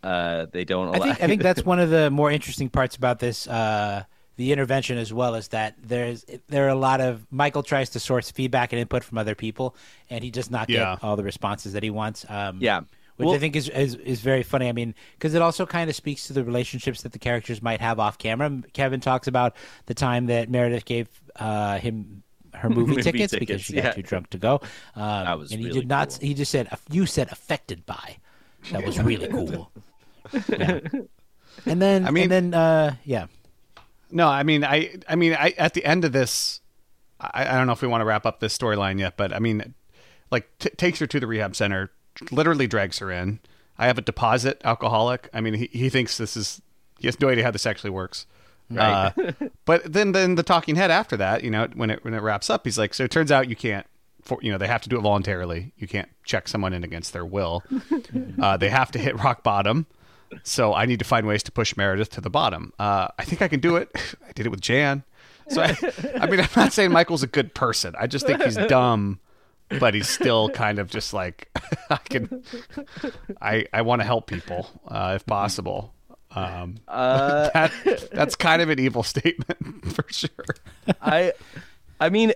uh 0.02 0.46
they 0.50 0.64
don't 0.64 0.88
allow- 0.88 1.00
I 1.00 1.00
think 1.00 1.22
I 1.22 1.26
think 1.26 1.42
that's 1.42 1.64
one 1.64 1.80
of 1.80 1.90
the 1.90 2.10
more 2.10 2.30
interesting 2.30 2.70
parts 2.70 2.96
about 2.96 3.18
this 3.18 3.46
uh 3.48 4.04
the 4.36 4.52
intervention 4.52 4.96
as 4.96 5.12
well 5.12 5.34
is 5.34 5.48
that 5.48 5.74
there's 5.82 6.24
there 6.48 6.66
are 6.66 6.70
a 6.70 6.74
lot 6.74 7.00
of 7.00 7.26
Michael 7.30 7.62
tries 7.62 7.90
to 7.90 8.00
source 8.00 8.30
feedback 8.30 8.72
and 8.72 8.80
input 8.80 9.02
from 9.02 9.18
other 9.18 9.34
people 9.34 9.74
and 10.08 10.22
he 10.22 10.30
does 10.30 10.50
not 10.50 10.68
get 10.68 10.76
yeah. 10.76 10.96
all 11.02 11.16
the 11.16 11.24
responses 11.24 11.72
that 11.72 11.82
he 11.82 11.90
wants. 11.90 12.24
Um 12.28 12.58
yeah 12.60 12.82
which 13.20 13.26
well, 13.26 13.34
I 13.34 13.38
think 13.38 13.54
is, 13.54 13.68
is, 13.68 13.96
is 13.96 14.20
very 14.20 14.42
funny. 14.42 14.66
I 14.66 14.72
mean, 14.72 14.94
because 15.12 15.34
it 15.34 15.42
also 15.42 15.66
kind 15.66 15.90
of 15.90 15.94
speaks 15.94 16.26
to 16.28 16.32
the 16.32 16.42
relationships 16.42 17.02
that 17.02 17.12
the 17.12 17.18
characters 17.18 17.60
might 17.60 17.82
have 17.82 18.00
off 18.00 18.16
camera. 18.16 18.62
Kevin 18.72 19.00
talks 19.00 19.28
about 19.28 19.54
the 19.84 19.94
time 19.94 20.24
that 20.26 20.48
Meredith 20.48 20.86
gave 20.86 21.06
uh, 21.36 21.78
him 21.78 22.22
her 22.54 22.68
movie, 22.70 22.92
movie 22.92 23.02
tickets, 23.02 23.32
tickets, 23.32 23.38
because 23.38 23.60
she 23.60 23.74
yeah. 23.74 23.82
got 23.82 23.96
too 23.96 24.02
drunk 24.02 24.30
to 24.30 24.38
go. 24.38 24.60
Um, 24.96 25.24
that 25.24 25.38
was 25.38 25.52
and 25.52 25.60
he 25.60 25.66
really 25.66 25.80
did 25.80 25.88
not. 25.88 26.08
Cool. 26.08 26.28
He 26.28 26.32
just 26.32 26.50
said 26.50 26.68
you 26.90 27.04
said 27.04 27.30
affected 27.30 27.84
by. 27.84 28.16
That 28.72 28.86
was 28.86 28.98
really 28.98 29.28
cool. 29.32 29.70
yeah. 30.48 30.80
And 31.66 31.82
then 31.82 32.06
I 32.06 32.10
mean, 32.10 32.32
and 32.32 32.52
then 32.52 32.54
uh, 32.54 32.94
yeah. 33.04 33.26
No, 34.10 34.28
I 34.28 34.44
mean, 34.44 34.64
I 34.64 34.96
I 35.06 35.16
mean, 35.16 35.34
I 35.34 35.54
at 35.58 35.74
the 35.74 35.84
end 35.84 36.06
of 36.06 36.12
this, 36.12 36.60
I, 37.20 37.46
I 37.46 37.58
don't 37.58 37.66
know 37.66 37.74
if 37.74 37.82
we 37.82 37.88
want 37.88 38.00
to 38.00 38.06
wrap 38.06 38.24
up 38.24 38.40
this 38.40 38.56
storyline 38.56 38.98
yet, 38.98 39.18
but 39.18 39.32
I 39.34 39.40
mean, 39.40 39.74
like 40.30 40.48
t- 40.58 40.70
takes 40.70 40.98
her 41.00 41.06
to 41.06 41.20
the 41.20 41.26
rehab 41.26 41.54
center, 41.54 41.90
literally 42.30 42.66
drags 42.66 42.98
her 42.98 43.10
in. 43.10 43.40
I 43.78 43.86
have 43.86 43.98
a 43.98 44.02
deposit 44.02 44.60
alcoholic. 44.64 45.28
I 45.32 45.40
mean, 45.40 45.54
he, 45.54 45.68
he 45.72 45.88
thinks 45.88 46.18
this 46.18 46.36
is 46.36 46.60
he 46.98 47.06
has 47.06 47.18
no 47.20 47.28
idea 47.28 47.44
how 47.44 47.50
this 47.50 47.66
actually 47.66 47.90
works. 47.90 48.26
Right. 48.70 49.12
Uh, 49.16 49.32
but 49.64 49.92
then 49.92 50.12
then 50.12 50.34
the 50.34 50.42
talking 50.42 50.76
head 50.76 50.90
after 50.90 51.16
that, 51.16 51.42
you 51.42 51.50
know, 51.50 51.66
when 51.74 51.90
it 51.90 52.04
when 52.04 52.14
it 52.14 52.22
wraps 52.22 52.50
up, 52.50 52.64
he's 52.64 52.78
like, 52.78 52.94
so 52.94 53.04
it 53.04 53.10
turns 53.10 53.32
out 53.32 53.48
you 53.48 53.56
can't. 53.56 53.86
For, 54.22 54.38
you 54.42 54.52
know, 54.52 54.58
they 54.58 54.66
have 54.66 54.82
to 54.82 54.90
do 54.90 54.98
it 54.98 55.00
voluntarily. 55.00 55.72
You 55.78 55.88
can't 55.88 56.08
check 56.24 56.46
someone 56.46 56.74
in 56.74 56.84
against 56.84 57.14
their 57.14 57.24
will. 57.24 57.64
uh, 58.42 58.58
they 58.58 58.68
have 58.68 58.90
to 58.90 58.98
hit 58.98 59.16
rock 59.16 59.42
bottom. 59.42 59.86
So 60.42 60.74
I 60.74 60.84
need 60.84 60.98
to 60.98 61.06
find 61.06 61.26
ways 61.26 61.42
to 61.44 61.52
push 61.52 61.74
Meredith 61.74 62.10
to 62.10 62.20
the 62.20 62.28
bottom. 62.28 62.74
Uh, 62.78 63.08
I 63.18 63.24
think 63.24 63.40
I 63.40 63.48
can 63.48 63.60
do 63.60 63.76
it. 63.76 63.90
I 64.28 64.32
did 64.32 64.44
it 64.44 64.50
with 64.50 64.60
Jan. 64.60 65.04
So 65.48 65.62
I, 65.62 65.76
I 66.20 66.26
mean, 66.26 66.38
I'm 66.38 66.48
not 66.54 66.72
saying 66.74 66.92
Michael's 66.92 67.22
a 67.22 67.26
good 67.26 67.54
person. 67.54 67.94
I 67.98 68.06
just 68.06 68.26
think 68.26 68.42
he's 68.42 68.56
dumb, 68.56 69.20
but 69.78 69.94
he's 69.94 70.08
still 70.08 70.48
kind 70.50 70.78
of 70.78 70.88
just 70.90 71.12
like 71.12 71.48
I 71.90 71.96
can. 71.96 72.30
I 73.40 73.66
I 73.72 73.82
want 73.82 74.00
to 74.00 74.06
help 74.06 74.26
people 74.26 74.68
uh, 74.86 75.12
if 75.16 75.26
possible. 75.26 75.94
Um, 76.32 76.76
Uh, 76.88 77.50
that 77.54 77.72
that's 78.12 78.36
kind 78.36 78.62
of 78.62 78.70
an 78.70 78.78
evil 78.78 79.02
statement 79.02 79.92
for 79.94 80.04
sure. 80.10 80.30
I, 81.00 81.32
I 82.00 82.08
mean, 82.10 82.32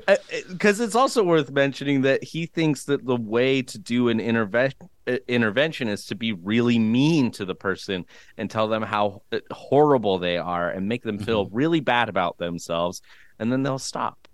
because 0.49 0.81
it's 0.81 0.95
also 0.95 1.25
worth 1.25 1.51
mentioning 1.51 2.03
that 2.03 2.23
he 2.25 2.47
thinks 2.47 2.85
that 2.85 3.05
the 3.07 3.17
way 3.17 3.63
to 3.63 3.79
do 3.79 4.09
an 4.09 4.19
interve- 4.21 4.75
uh, 5.07 5.19
intervention 5.29 5.89
is 5.89 6.07
to 6.07 6.15
be 6.15 6.33
really 6.33 6.79
mean 6.79 7.31
to 7.33 7.45
the 7.45 7.55
person 7.55 8.05
and 8.37 8.51
tell 8.51 8.69
them 8.69 8.83
how 8.83 9.23
uh, 9.33 9.41
horrible 9.51 10.19
they 10.19 10.39
are 10.39 10.71
and 10.71 10.89
make 10.89 11.03
them 11.03 11.19
feel 11.19 11.47
really 11.51 11.81
bad 11.81 12.09
about 12.09 12.39
themselves, 12.39 13.01
and 13.39 13.51
then 13.53 13.63
they'll 13.63 13.79
stop. 13.79 14.29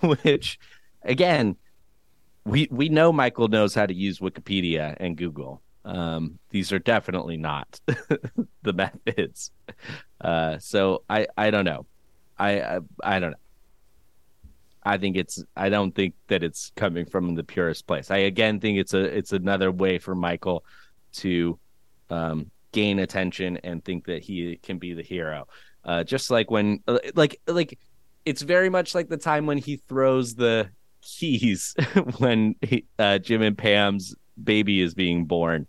Which, 0.00 0.58
again, 1.02 1.56
we 2.44 2.68
we 2.70 2.88
know 2.88 3.12
Michael 3.12 3.48
knows 3.48 3.74
how 3.74 3.86
to 3.86 3.94
use 3.94 4.18
Wikipedia 4.18 4.96
and 4.98 5.16
Google. 5.16 5.62
Um, 5.84 6.38
these 6.50 6.72
are 6.72 6.78
definitely 6.78 7.36
not 7.36 7.80
the 8.62 8.72
methods. 8.72 9.50
Uh, 10.20 10.58
so 10.58 11.02
I 11.08 11.26
I 11.36 11.50
don't 11.50 11.64
know. 11.64 11.86
I, 12.38 12.60
I 12.60 12.78
I 13.02 13.20
don't 13.20 13.32
know. 13.32 13.36
I 14.84 14.98
think 14.98 15.16
it's 15.16 15.42
I 15.56 15.68
don't 15.68 15.94
think 15.94 16.14
that 16.28 16.42
it's 16.42 16.72
coming 16.74 17.06
from 17.06 17.34
the 17.34 17.44
purest 17.44 17.86
place. 17.86 18.10
I 18.10 18.18
again 18.18 18.60
think 18.60 18.78
it's 18.78 18.94
a 18.94 19.00
it's 19.00 19.32
another 19.32 19.70
way 19.70 19.98
for 19.98 20.14
Michael 20.14 20.64
to 21.14 21.58
um, 22.10 22.50
gain 22.72 22.98
attention 22.98 23.58
and 23.58 23.84
think 23.84 24.06
that 24.06 24.22
he 24.22 24.56
can 24.62 24.78
be 24.78 24.94
the 24.94 25.02
hero. 25.02 25.46
Uh, 25.84 26.02
just 26.02 26.30
like 26.30 26.50
when 26.50 26.80
uh, 26.88 26.98
like 27.14 27.40
like 27.46 27.78
it's 28.24 28.42
very 28.42 28.68
much 28.68 28.94
like 28.94 29.08
the 29.08 29.16
time 29.16 29.46
when 29.46 29.58
he 29.58 29.76
throws 29.76 30.34
the 30.34 30.68
keys 31.02 31.74
when 32.18 32.54
he, 32.62 32.86
uh, 32.98 33.18
Jim 33.18 33.42
and 33.42 33.58
Pam's 33.58 34.14
baby 34.42 34.80
is 34.80 34.94
being 34.94 35.26
born 35.26 35.66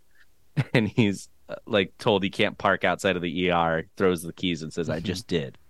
and 0.73 0.87
he's 0.87 1.29
uh, 1.49 1.55
like 1.65 1.97
told 1.97 2.23
he 2.23 2.29
can't 2.29 2.57
park 2.57 2.83
outside 2.83 3.15
of 3.15 3.21
the 3.21 3.51
ER, 3.51 3.85
throws 3.97 4.21
the 4.21 4.33
keys 4.33 4.61
and 4.61 4.71
says, 4.71 4.89
"I 4.89 4.99
just 4.99 5.27
did." 5.27 5.57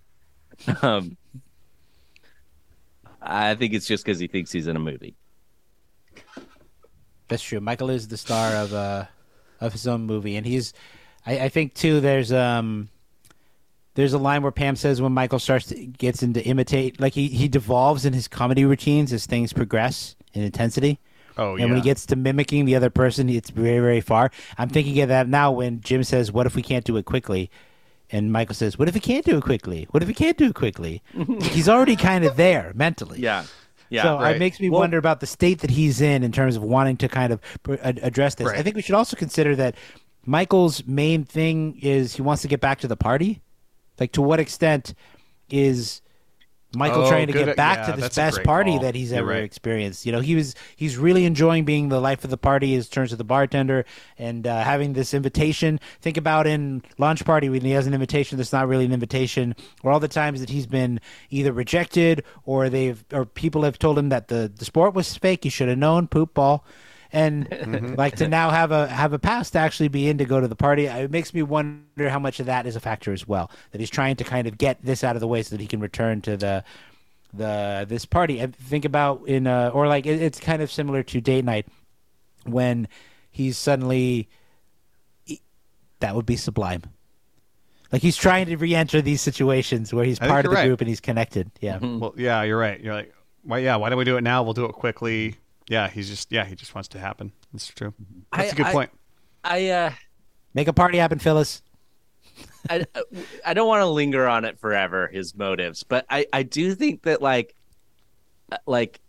Um, 0.83 1.17
I 3.19 3.55
think 3.55 3.73
it's 3.73 3.87
just 3.87 4.05
because 4.05 4.19
he 4.19 4.27
thinks 4.27 4.51
he's 4.51 4.67
in 4.67 4.75
a 4.75 4.79
movie. 4.79 5.15
That's 7.27 7.41
true. 7.41 7.59
Michael 7.59 7.89
is 7.89 8.07
the 8.07 8.17
star 8.17 8.53
of 8.53 8.73
uh 8.73 9.05
of 9.59 9.71
his 9.71 9.87
own 9.87 10.05
movie, 10.05 10.35
and 10.35 10.45
he's. 10.45 10.73
I, 11.25 11.39
I 11.39 11.49
think 11.49 11.73
too. 11.73 12.01
There's 12.01 12.31
um. 12.31 12.89
There's 13.95 14.13
a 14.13 14.17
line 14.17 14.41
where 14.41 14.51
Pam 14.51 14.75
says 14.75 15.01
when 15.01 15.11
Michael 15.11 15.39
starts 15.39 15.67
to, 15.67 15.85
gets 15.85 16.23
into 16.23 16.43
imitate, 16.43 16.99
like 16.99 17.13
he, 17.13 17.27
he 17.27 17.47
devolves 17.47 18.05
in 18.05 18.13
his 18.13 18.27
comedy 18.27 18.65
routines 18.65 19.13
as 19.13 19.25
things 19.25 19.53
progress 19.53 20.15
in 20.33 20.43
intensity. 20.43 20.99
Oh 21.37 21.43
yeah 21.43 21.49
and 21.51 21.59
yeah. 21.59 21.65
when 21.65 21.75
he 21.75 21.81
gets 21.81 22.05
to 22.07 22.15
mimicking 22.15 22.65
the 22.65 22.75
other 22.75 22.89
person, 22.89 23.29
it's 23.29 23.49
very, 23.49 23.79
very 23.79 24.01
far. 24.01 24.31
I'm 24.57 24.69
thinking 24.69 24.99
of 25.01 25.09
that 25.09 25.27
now 25.27 25.51
when 25.51 25.81
Jim 25.81 26.03
says, 26.03 26.31
What 26.31 26.45
if 26.45 26.55
we 26.55 26.61
can't 26.61 26.85
do 26.85 26.97
it 26.97 27.05
quickly? 27.05 27.49
And 28.11 28.31
Michael 28.31 28.55
says, 28.55 28.77
What 28.77 28.87
if 28.87 28.93
we 28.93 28.99
can't 28.99 29.25
do 29.25 29.37
it 29.37 29.43
quickly? 29.43 29.87
What 29.91 30.03
if 30.03 30.07
we 30.07 30.13
can't 30.13 30.37
do 30.37 30.47
it 30.47 30.55
quickly? 30.55 31.01
he's 31.41 31.69
already 31.69 31.95
kind 31.95 32.23
of 32.23 32.35
there 32.35 32.71
mentally. 32.75 33.19
Yeah, 33.19 33.45
yeah. 33.89 34.03
so 34.03 34.19
right. 34.19 34.35
it 34.35 34.39
makes 34.39 34.59
me 34.59 34.69
Well- 34.69 34.81
wonder 34.81 34.97
about 34.97 35.19
the 35.19 35.27
state 35.27 35.59
that 35.59 35.71
he's 35.71 36.01
in 36.01 36.23
in 36.23 36.31
terms 36.31 36.55
of 36.55 36.63
wanting 36.63 36.97
to 36.97 37.07
kind 37.07 37.33
of 37.33 37.41
address 37.81 38.35
this. 38.35 38.47
Right. 38.47 38.59
I 38.59 38.63
think 38.63 38.75
we 38.75 38.81
should 38.81 38.95
also 38.95 39.15
consider 39.15 39.55
that 39.55 39.75
Michael's 40.25 40.85
main 40.85 41.23
thing 41.23 41.79
is 41.81 42.15
he 42.15 42.21
wants 42.21 42.41
to 42.43 42.47
get 42.47 42.61
back 42.61 42.79
to 42.79 42.87
the 42.87 42.95
party. 42.95 43.41
Like, 43.99 44.11
to 44.13 44.21
what 44.21 44.39
extent 44.39 44.93
is 45.49 46.01
Michael 46.75 47.03
Oh, 47.03 47.07
trying 47.09 47.27
to 47.27 47.33
good- 47.33 47.45
get 47.45 47.55
back 47.55 47.87
yeah, 47.87 47.93
to 47.93 48.01
this 48.01 48.15
best 48.15 48.43
party 48.43 48.71
call. 48.71 48.79
that 48.79 48.95
he's 48.95 49.11
You're 49.11 49.19
ever 49.19 49.29
right. 49.29 49.43
experienced? 49.43 50.07
You 50.07 50.11
know, 50.11 50.21
he 50.21 50.33
was 50.33 50.55
he's 50.75 50.97
really 50.97 51.25
enjoying 51.25 51.65
being 51.65 51.89
the 51.89 51.99
life 52.01 52.23
of 52.23 52.31
the 52.31 52.37
party. 52.37 52.73
His 52.73 52.89
turns 52.89 53.11
to 53.11 53.15
the 53.15 53.23
bartender 53.23 53.85
and 54.17 54.47
uh, 54.47 54.63
having 54.63 54.93
this 54.93 55.13
invitation. 55.13 55.79
Think 56.01 56.17
about 56.17 56.47
in 56.47 56.81
launch 56.97 57.23
party 57.25 57.47
when 57.47 57.61
he 57.61 57.69
has 57.71 57.85
an 57.85 57.93
invitation 57.93 58.39
that's 58.39 58.51
not 58.51 58.67
really 58.67 58.85
an 58.85 58.91
invitation, 58.91 59.55
or 59.83 59.91
all 59.91 59.99
the 59.99 60.07
times 60.07 60.39
that 60.39 60.49
he's 60.49 60.65
been 60.65 60.99
either 61.29 61.53
rejected 61.53 62.23
or 62.43 62.69
they've 62.69 63.05
or 63.13 63.25
people 63.25 63.61
have 63.61 63.77
told 63.77 63.99
him 63.99 64.09
that 64.09 64.29
the 64.29 64.51
the 64.55 64.65
sport 64.65 64.95
was 64.95 65.15
fake. 65.15 65.43
He 65.43 65.51
should 65.51 65.69
have 65.69 65.77
known, 65.77 66.07
poop 66.07 66.33
ball. 66.33 66.65
And 67.13 67.47
Mm-hmm. 67.47 67.93
like 67.95 68.15
to 68.17 68.27
now 68.27 68.49
have 68.49 68.71
a 68.71 68.87
have 68.87 69.13
a 69.13 69.19
pass 69.19 69.51
to 69.51 69.59
actually 69.59 69.87
be 69.87 70.09
in 70.09 70.17
to 70.17 70.25
go 70.25 70.41
to 70.41 70.47
the 70.47 70.55
party, 70.55 70.87
it 70.87 71.11
makes 71.11 71.33
me 71.33 71.43
wonder 71.43 72.09
how 72.09 72.17
much 72.19 72.39
of 72.39 72.47
that 72.47 72.65
is 72.65 72.75
a 72.75 72.79
factor 72.79 73.13
as 73.13 73.27
well. 73.27 73.51
That 73.71 73.79
he's 73.79 73.91
trying 73.91 74.15
to 74.17 74.23
kind 74.23 74.47
of 74.47 74.57
get 74.57 74.83
this 74.83 75.03
out 75.03 75.15
of 75.15 75.19
the 75.19 75.27
way 75.27 75.43
so 75.43 75.55
that 75.55 75.61
he 75.61 75.67
can 75.67 75.79
return 75.79 76.21
to 76.21 76.35
the 76.35 76.63
the 77.31 77.85
this 77.87 78.05
party. 78.05 78.39
And 78.39 78.55
think 78.55 78.83
about 78.83 79.27
in 79.27 79.45
uh, 79.45 79.69
or 79.73 79.87
like 79.87 80.07
it, 80.07 80.21
it's 80.21 80.39
kind 80.39 80.61
of 80.61 80.71
similar 80.71 81.03
to 81.03 81.21
date 81.21 81.45
night 81.45 81.67
when 82.45 82.87
he's 83.29 83.57
suddenly 83.57 84.27
that 85.99 86.15
would 86.15 86.25
be 86.25 86.35
sublime. 86.35 86.81
Like 87.91 88.01
he's 88.01 88.17
trying 88.17 88.47
to 88.47 88.57
re-enter 88.57 89.01
these 89.03 89.21
situations 89.21 89.93
where 89.93 90.03
he's 90.03 90.17
part 90.17 90.45
of 90.45 90.51
the 90.51 90.55
right. 90.55 90.65
group 90.65 90.81
and 90.81 90.87
he's 90.87 90.99
connected. 90.99 91.51
Yeah. 91.61 91.77
Well, 91.77 92.15
yeah, 92.17 92.41
you're 92.41 92.57
right. 92.57 92.81
You're 92.81 92.95
like, 92.95 93.13
why? 93.43 93.59
Yeah, 93.59 93.75
why 93.75 93.89
don't 93.89 93.99
we 93.99 94.03
do 94.03 94.17
it 94.17 94.21
now? 94.21 94.41
We'll 94.41 94.53
do 94.53 94.65
it 94.65 94.73
quickly. 94.73 95.35
Yeah, 95.69 95.87
he's 95.89 96.09
just 96.09 96.31
yeah, 96.31 96.45
he 96.45 96.55
just 96.55 96.75
wants 96.75 96.89
to 96.89 96.99
happen. 96.99 97.31
That's 97.53 97.67
true. 97.67 97.93
That's 98.31 98.49
a 98.51 98.53
I- 98.53 98.57
good 98.57 98.65
I- 98.67 98.71
point. 98.71 98.89
I 99.43 99.69
uh, 99.69 99.91
Make 100.53 100.67
a 100.67 100.73
party 100.73 100.97
happen, 100.99 101.19
Phyllis. 101.19 101.61
I, 102.69 102.85
I 103.45 103.53
don't 103.53 103.67
want 103.67 103.81
to 103.81 103.85
linger 103.87 104.27
on 104.27 104.45
it 104.45 104.57
forever 104.57 105.07
his 105.07 105.35
motives 105.35 105.83
but 105.83 106.05
i 106.09 106.25
i 106.33 106.41
do 106.43 106.73
think 106.73 107.03
that 107.03 107.21
like 107.21 107.53
uh, 108.51 108.57
like 108.65 109.01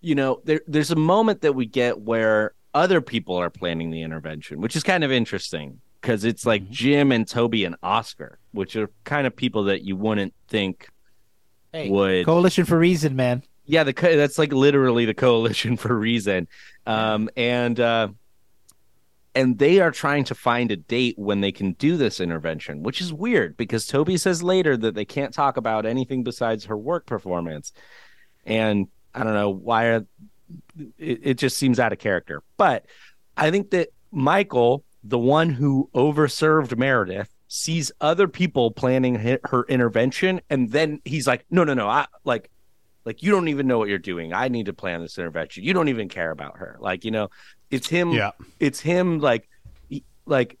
you 0.00 0.14
know 0.14 0.40
there 0.44 0.60
there's 0.68 0.90
a 0.92 0.96
moment 0.96 1.40
that 1.40 1.54
we 1.54 1.66
get 1.66 1.98
where 2.00 2.52
other 2.74 3.00
people 3.00 3.34
are 3.36 3.50
planning 3.50 3.90
the 3.90 4.02
intervention 4.02 4.60
which 4.60 4.76
is 4.76 4.82
kind 4.84 5.02
of 5.02 5.10
interesting 5.10 5.80
because 6.00 6.24
it's 6.24 6.44
like 6.46 6.68
jim 6.70 7.10
and 7.10 7.26
toby 7.26 7.64
and 7.64 7.74
oscar 7.82 8.38
which 8.52 8.76
are 8.76 8.90
kind 9.04 9.26
of 9.26 9.34
people 9.34 9.64
that 9.64 9.82
you 9.82 9.96
wouldn't 9.96 10.34
think 10.48 10.88
Hey, 11.72 11.88
would 11.90 12.26
Coalition 12.26 12.64
for 12.64 12.78
Reason, 12.78 13.16
man. 13.16 13.42
Yeah 13.66 13.84
the 13.84 13.92
co- 13.92 14.16
that's 14.16 14.38
like 14.38 14.52
literally 14.52 15.04
the 15.04 15.14
coalition 15.14 15.76
for 15.76 15.96
reason. 15.96 16.48
Um 16.86 17.28
and 17.36 17.78
uh 17.78 18.08
and 19.34 19.58
they 19.58 19.80
are 19.80 19.90
trying 19.90 20.24
to 20.24 20.34
find 20.34 20.70
a 20.70 20.76
date 20.76 21.18
when 21.18 21.42
they 21.42 21.52
can 21.52 21.72
do 21.72 21.96
this 21.96 22.20
intervention 22.20 22.82
which 22.82 23.00
is 23.00 23.12
weird 23.12 23.56
because 23.56 23.86
toby 23.86 24.16
says 24.16 24.42
later 24.42 24.76
that 24.76 24.94
they 24.94 25.04
can't 25.04 25.34
talk 25.34 25.56
about 25.58 25.84
anything 25.84 26.22
besides 26.22 26.64
her 26.66 26.76
work 26.76 27.06
performance. 27.06 27.72
And 28.44 28.88
i 29.14 29.22
don't 29.22 29.34
know 29.34 29.50
why 29.50 29.84
are, 29.86 30.06
it, 30.98 31.20
it 31.22 31.34
just 31.34 31.56
seems 31.56 31.78
out 31.78 31.92
of 31.92 31.98
character. 31.98 32.42
But 32.56 32.86
i 33.36 33.50
think 33.50 33.70
that 33.70 33.88
michael 34.10 34.84
the 35.02 35.18
one 35.18 35.50
who 35.50 35.88
overserved 35.94 36.76
meredith 36.76 37.32
sees 37.48 37.92
other 38.00 38.26
people 38.26 38.70
planning 38.70 39.14
her 39.44 39.64
intervention 39.68 40.40
and 40.50 40.72
then 40.72 41.00
he's 41.04 41.26
like 41.26 41.44
no 41.50 41.62
no 41.62 41.74
no 41.74 41.88
i 41.88 42.06
like 42.24 42.50
like 43.06 43.22
you 43.22 43.30
don't 43.30 43.48
even 43.48 43.66
know 43.66 43.78
what 43.78 43.88
you're 43.88 43.98
doing. 43.98 44.34
I 44.34 44.48
need 44.48 44.66
to 44.66 44.74
plan 44.74 45.00
this 45.00 45.16
intervention. 45.16 45.64
You 45.64 45.72
don't 45.72 45.88
even 45.88 46.08
care 46.10 46.30
about 46.30 46.58
her. 46.58 46.76
Like 46.80 47.04
you 47.04 47.10
know 47.12 47.30
it's 47.70 47.88
him 47.88 48.10
Yeah. 48.10 48.32
it's 48.60 48.80
him 48.80 49.18
like 49.20 49.48
he, 49.88 50.04
like 50.26 50.58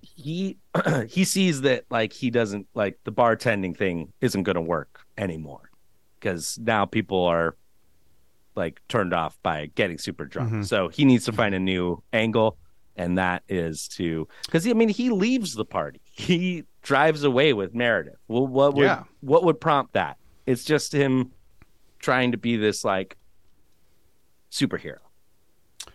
he 0.00 0.56
he 1.08 1.24
sees 1.24 1.60
that 1.62 1.84
like 1.90 2.12
he 2.12 2.30
doesn't 2.30 2.66
like 2.74 2.98
the 3.04 3.12
bartending 3.12 3.76
thing 3.76 4.12
isn't 4.20 4.44
going 4.44 4.54
to 4.54 4.60
work 4.62 5.00
anymore. 5.18 5.70
Because 6.18 6.58
now 6.62 6.84
people 6.86 7.24
are 7.24 7.56
like 8.54 8.80
turned 8.88 9.12
off 9.14 9.38
by 9.42 9.70
getting 9.74 9.98
super 9.98 10.24
drunk. 10.24 10.50
Mm-hmm. 10.50 10.62
So 10.62 10.88
he 10.88 11.04
needs 11.04 11.24
to 11.26 11.32
find 11.32 11.54
a 11.54 11.60
new 11.60 12.02
angle 12.12 12.56
and 12.96 13.16
that 13.18 13.42
is 13.48 13.86
to 13.88 14.28
because 14.44 14.66
i 14.66 14.72
mean 14.72 14.88
he 14.88 15.10
leaves 15.10 15.54
the 15.54 15.64
party. 15.64 16.00
He 16.04 16.64
drives 16.82 17.24
away 17.24 17.52
with 17.54 17.74
meredith. 17.74 18.16
Well 18.28 18.46
what 18.46 18.74
would 18.74 18.84
Yeah. 18.84 19.04
what 19.20 19.44
would 19.44 19.60
prompt 19.60 19.94
that? 19.94 20.16
It's 20.46 20.64
just 20.64 20.92
him 20.92 21.30
trying 22.00 22.32
to 22.32 22.38
be 22.38 22.56
this 22.56 22.84
like 22.84 23.16
superhero 24.50 24.98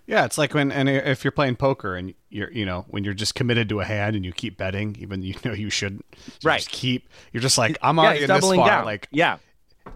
Yeah, 0.07 0.25
it's 0.25 0.37
like 0.37 0.53
when 0.53 0.71
and 0.71 0.87
if 0.87 1.23
you're 1.23 1.31
playing 1.31 1.55
poker 1.57 1.95
and 1.95 2.13
you're 2.29 2.51
you 2.51 2.65
know 2.65 2.85
when 2.89 3.03
you're 3.03 3.13
just 3.13 3.35
committed 3.35 3.67
to 3.69 3.81
a 3.81 3.85
hand 3.85 4.15
and 4.15 4.23
you 4.23 4.31
keep 4.31 4.57
betting 4.57 4.95
even 4.99 5.21
you 5.21 5.35
know 5.43 5.53
you 5.53 5.69
shouldn't 5.69 6.05
you 6.25 6.31
Right. 6.49 6.57
just 6.57 6.69
keep 6.69 7.09
you're 7.33 7.41
just 7.41 7.57
like 7.57 7.77
I'm 7.81 7.97
yeah 7.97 8.01
already 8.03 8.19
he's 8.21 8.29
in 8.29 8.33
this 8.35 8.41
doubling 8.41 8.59
far 8.61 8.69
down 8.69 8.85
like 8.85 9.07
yeah 9.11 9.37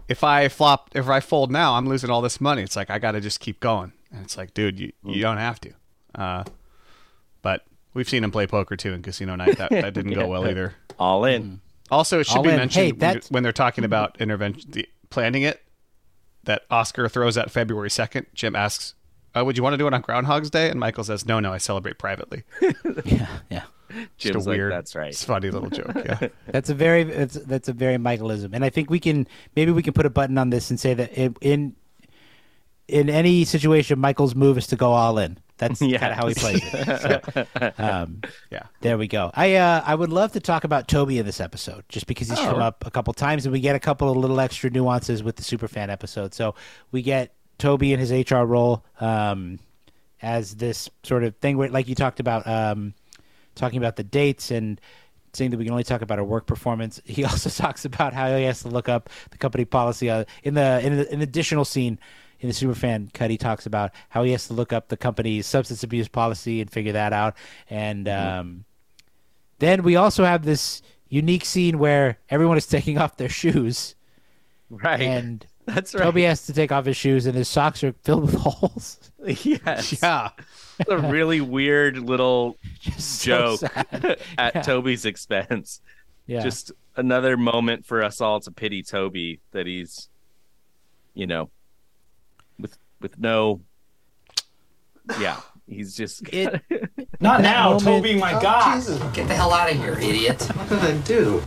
if 0.08 0.22
I 0.22 0.48
flop 0.48 0.90
if 0.94 1.08
I 1.08 1.20
fold 1.20 1.50
now 1.50 1.74
I'm 1.74 1.88
losing 1.88 2.10
all 2.10 2.20
this 2.22 2.40
money 2.40 2.62
it's 2.62 2.76
like 2.76 2.90
I 2.90 2.98
got 2.98 3.12
to 3.12 3.20
just 3.20 3.40
keep 3.40 3.60
going 3.60 3.92
and 4.12 4.24
it's 4.24 4.36
like, 4.36 4.52
dude, 4.54 4.80
you, 4.80 4.92
you 5.04 5.22
don't 5.22 5.36
have 5.36 5.60
to. 5.60 5.70
Uh, 6.16 6.42
but 7.42 7.64
we've 7.94 8.08
seen 8.08 8.24
him 8.24 8.32
play 8.32 8.44
poker 8.48 8.74
too 8.76 8.92
in 8.92 9.02
Casino 9.02 9.36
Night. 9.36 9.56
That 9.58 9.70
that 9.70 9.94
didn't 9.94 10.14
go 10.14 10.26
well 10.32 10.48
either. 10.48 10.74
All 10.98 11.24
in. 11.24 11.60
Also, 11.92 12.18
it 12.18 12.26
should 12.26 12.38
All 12.38 12.42
be 12.42 12.50
in. 12.50 12.56
mentioned 12.56 12.84
Hey, 12.86 12.90
when- 12.92 13.20
when 13.28 13.42
they're 13.44 13.52
talking 13.52 13.84
about 13.84 14.20
intervention, 14.20 14.68
the, 14.72 14.88
planning 15.10 15.42
it, 15.42 15.62
that 16.44 16.62
Oscar 16.70 17.08
throws 17.08 17.36
out 17.36 17.50
February 17.50 17.90
second. 17.90 18.26
Jim 18.34 18.56
asks, 18.56 18.94
uh, 19.36 19.44
"Would 19.44 19.56
you 19.56 19.62
want 19.62 19.74
to 19.74 19.78
do 19.78 19.86
it 19.86 19.94
on 19.94 20.00
Groundhog's 20.00 20.50
Day?" 20.50 20.70
And 20.70 20.80
Michael 20.80 21.04
says, 21.04 21.26
"No, 21.26 21.40
no, 21.40 21.52
I 21.52 21.58
celebrate 21.58 21.98
privately." 21.98 22.44
Yeah, 23.04 23.26
yeah. 23.50 23.62
Jim's 24.18 24.34
Just 24.34 24.34
a 24.46 24.50
like, 24.50 24.56
weird. 24.56 24.72
that's 24.72 24.94
right. 24.94 25.08
It's 25.08 25.24
a 25.24 25.26
funny 25.26 25.50
little 25.50 25.68
joke. 25.70 25.92
Yeah. 25.96 26.28
That's 26.46 26.70
a 26.70 26.74
very 26.74 27.02
that's, 27.02 27.34
that's 27.34 27.68
a 27.68 27.72
very 27.72 27.96
Michaelism, 27.96 28.50
and 28.54 28.64
I 28.64 28.70
think 28.70 28.88
we 28.88 29.00
can 29.00 29.26
maybe 29.56 29.72
we 29.72 29.82
can 29.82 29.92
put 29.92 30.06
a 30.06 30.10
button 30.10 30.38
on 30.38 30.50
this 30.50 30.70
and 30.70 30.78
say 30.78 30.94
that 30.94 31.12
in 31.12 31.34
in, 31.40 31.74
in 32.86 33.10
any 33.10 33.44
situation, 33.44 33.98
Michael's 33.98 34.36
move 34.36 34.58
is 34.58 34.68
to 34.68 34.76
go 34.76 34.92
all 34.92 35.18
in. 35.18 35.38
That's 35.60 35.80
Yes. 35.82 36.00
kind 36.00 36.12
of 36.12 36.18
how 36.18 36.26
he 36.26 36.34
plays 36.34 36.60
it. 36.64 37.00
So, 37.00 37.72
um, 37.78 38.22
yeah. 38.50 38.62
there 38.80 38.96
we 38.98 39.06
go. 39.06 39.30
I 39.34 39.56
uh, 39.56 39.82
I 39.86 39.94
would 39.94 40.10
love 40.10 40.32
to 40.32 40.40
talk 40.40 40.64
about 40.64 40.88
Toby 40.88 41.18
in 41.18 41.26
this 41.26 41.40
episode, 41.40 41.84
just 41.88 42.06
because 42.06 42.28
he's 42.30 42.38
come 42.38 42.60
up 42.60 42.84
a 42.86 42.90
couple 42.90 43.12
times, 43.12 43.44
and 43.44 43.52
we 43.52 43.60
get 43.60 43.76
a 43.76 43.80
couple 43.80 44.10
of 44.10 44.16
little 44.16 44.40
extra 44.40 44.70
nuances 44.70 45.22
with 45.22 45.36
the 45.36 45.42
Superfan 45.42 45.90
episode. 45.90 46.32
So 46.34 46.54
we 46.90 47.02
get 47.02 47.34
Toby 47.58 47.92
in 47.92 48.00
his 48.00 48.10
HR 48.10 48.38
role 48.38 48.84
um, 49.00 49.58
as 50.22 50.56
this 50.56 50.88
sort 51.02 51.24
of 51.24 51.36
thing 51.36 51.58
where, 51.58 51.68
like 51.68 51.88
you 51.88 51.94
talked 51.94 52.20
about, 52.20 52.46
um, 52.46 52.94
talking 53.54 53.76
about 53.78 53.96
the 53.96 54.04
dates 54.04 54.50
and 54.50 54.80
saying 55.34 55.50
that 55.50 55.58
we 55.58 55.64
can 55.64 55.72
only 55.72 55.84
talk 55.84 56.00
about 56.02 56.18
our 56.18 56.24
work 56.24 56.46
performance. 56.46 57.00
He 57.10 57.24
also 57.24 57.50
talks 57.50 57.84
about 57.84 58.14
how 58.14 58.34
he 58.34 58.44
has 58.44 58.62
to 58.62 58.68
look 58.68 58.88
up 58.88 59.10
the 59.30 59.36
company 59.36 59.66
policy 59.66 60.08
uh, 60.08 60.24
in 60.42 60.54
the 60.54 60.80
in 60.84 60.96
the, 60.96 61.12
in 61.12 61.20
additional 61.20 61.66
scene 61.66 61.98
in 62.40 62.48
the 62.48 62.54
Superfan 62.54 63.12
cut. 63.12 63.30
He 63.30 63.38
talks 63.38 63.66
about 63.66 63.92
how 64.08 64.22
he 64.24 64.32
has 64.32 64.46
to 64.48 64.52
look 64.54 64.72
up 64.72 64.88
the 64.88 64.96
company's 64.96 65.46
substance 65.46 65.82
abuse 65.82 66.08
policy 66.08 66.60
and 66.60 66.70
figure 66.70 66.92
that 66.92 67.12
out. 67.12 67.36
And 67.68 68.08
um, 68.08 68.64
then 69.58 69.82
we 69.82 69.96
also 69.96 70.24
have 70.24 70.44
this 70.44 70.82
unique 71.08 71.44
scene 71.44 71.78
where 71.78 72.18
everyone 72.30 72.56
is 72.56 72.66
taking 72.68 72.98
off 72.98 73.16
their 73.16 73.28
shoes, 73.28 73.94
Right. 74.70 75.00
and 75.00 75.46
That's 75.66 75.94
right. 75.94 76.02
Toby 76.04 76.22
has 76.22 76.46
to 76.46 76.52
take 76.52 76.72
off 76.72 76.86
his 76.86 76.96
shoes, 76.96 77.26
and 77.26 77.34
his 77.36 77.48
socks 77.48 77.84
are 77.84 77.92
filled 78.02 78.22
with 78.22 78.34
holes. 78.38 78.98
yes. 79.24 80.00
Yeah. 80.02 80.30
It's 80.78 80.90
a 80.90 80.96
really 80.98 81.40
weird 81.42 81.98
little 81.98 82.56
Just 82.80 83.22
joke 83.22 83.60
sad. 83.60 84.18
at 84.38 84.54
Yeah. 84.54 84.62
Toby's 84.62 85.04
expense. 85.04 85.80
Yeah. 86.26 86.40
Just 86.40 86.72
another 86.96 87.36
moment 87.36 87.84
for 87.84 88.02
us 88.02 88.20
all 88.20 88.40
to 88.40 88.50
pity 88.50 88.82
Toby 88.82 89.40
that 89.52 89.66
he's, 89.66 90.08
you 91.14 91.26
know, 91.26 91.50
with 93.00 93.12
with 93.12 93.18
no, 93.18 93.60
yeah, 95.18 95.40
he's 95.66 95.96
just 95.96 96.22
It- 96.32 96.60
Not 97.20 97.42
now, 97.42 97.70
moment- 97.70 97.84
Toby, 97.84 98.18
my 98.18 98.32
God. 98.40 98.82
Get 99.12 99.28
the 99.28 99.34
hell 99.34 99.52
out 99.52 99.70
of 99.70 99.76
here, 99.76 99.92
idiot. 99.94 100.40
What 100.56 100.68
did 100.68 100.78
I 100.80 100.96
do? 100.98 101.42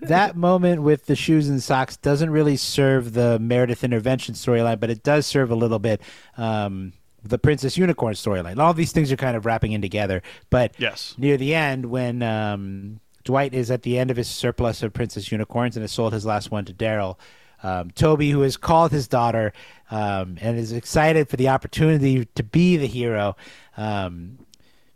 that 0.00 0.36
moment 0.36 0.82
with 0.82 1.06
the 1.06 1.16
shoes 1.16 1.48
and 1.48 1.62
socks 1.62 1.96
doesn't 1.96 2.28
really 2.30 2.56
serve 2.56 3.12
the 3.14 3.38
Meredith 3.38 3.84
intervention 3.84 4.34
storyline, 4.34 4.78
but 4.80 4.90
it 4.90 5.02
does 5.02 5.26
serve 5.26 5.50
a 5.50 5.54
little 5.54 5.78
bit 5.78 6.00
um, 6.36 6.92
the 7.22 7.38
Princess 7.38 7.76
Unicorn 7.78 8.12
storyline. 8.14 8.58
All 8.58 8.74
these 8.74 8.92
things 8.92 9.10
are 9.12 9.16
kind 9.16 9.34
of 9.36 9.46
wrapping 9.46 9.72
in 9.72 9.80
together. 9.80 10.22
But 10.50 10.74
Yes. 10.78 11.14
near 11.16 11.36
the 11.38 11.54
end, 11.54 11.86
when 11.86 12.22
um, 12.22 13.00
Dwight 13.24 13.54
is 13.54 13.70
at 13.70 13.82
the 13.82 13.98
end 13.98 14.10
of 14.10 14.16
his 14.18 14.28
surplus 14.28 14.82
of 14.82 14.92
Princess 14.92 15.32
Unicorns 15.32 15.74
and 15.76 15.82
has 15.82 15.92
sold 15.92 16.12
his 16.12 16.26
last 16.26 16.50
one 16.50 16.66
to 16.66 16.74
Daryl, 16.74 17.18
um, 17.64 17.90
Toby, 17.90 18.30
who 18.30 18.42
has 18.42 18.56
called 18.56 18.92
his 18.92 19.08
daughter 19.08 19.52
um, 19.90 20.38
and 20.40 20.56
is 20.58 20.70
excited 20.72 21.28
for 21.28 21.36
the 21.36 21.48
opportunity 21.48 22.24
to 22.36 22.42
be 22.44 22.76
the 22.76 22.86
hero, 22.86 23.36
um, 23.76 24.38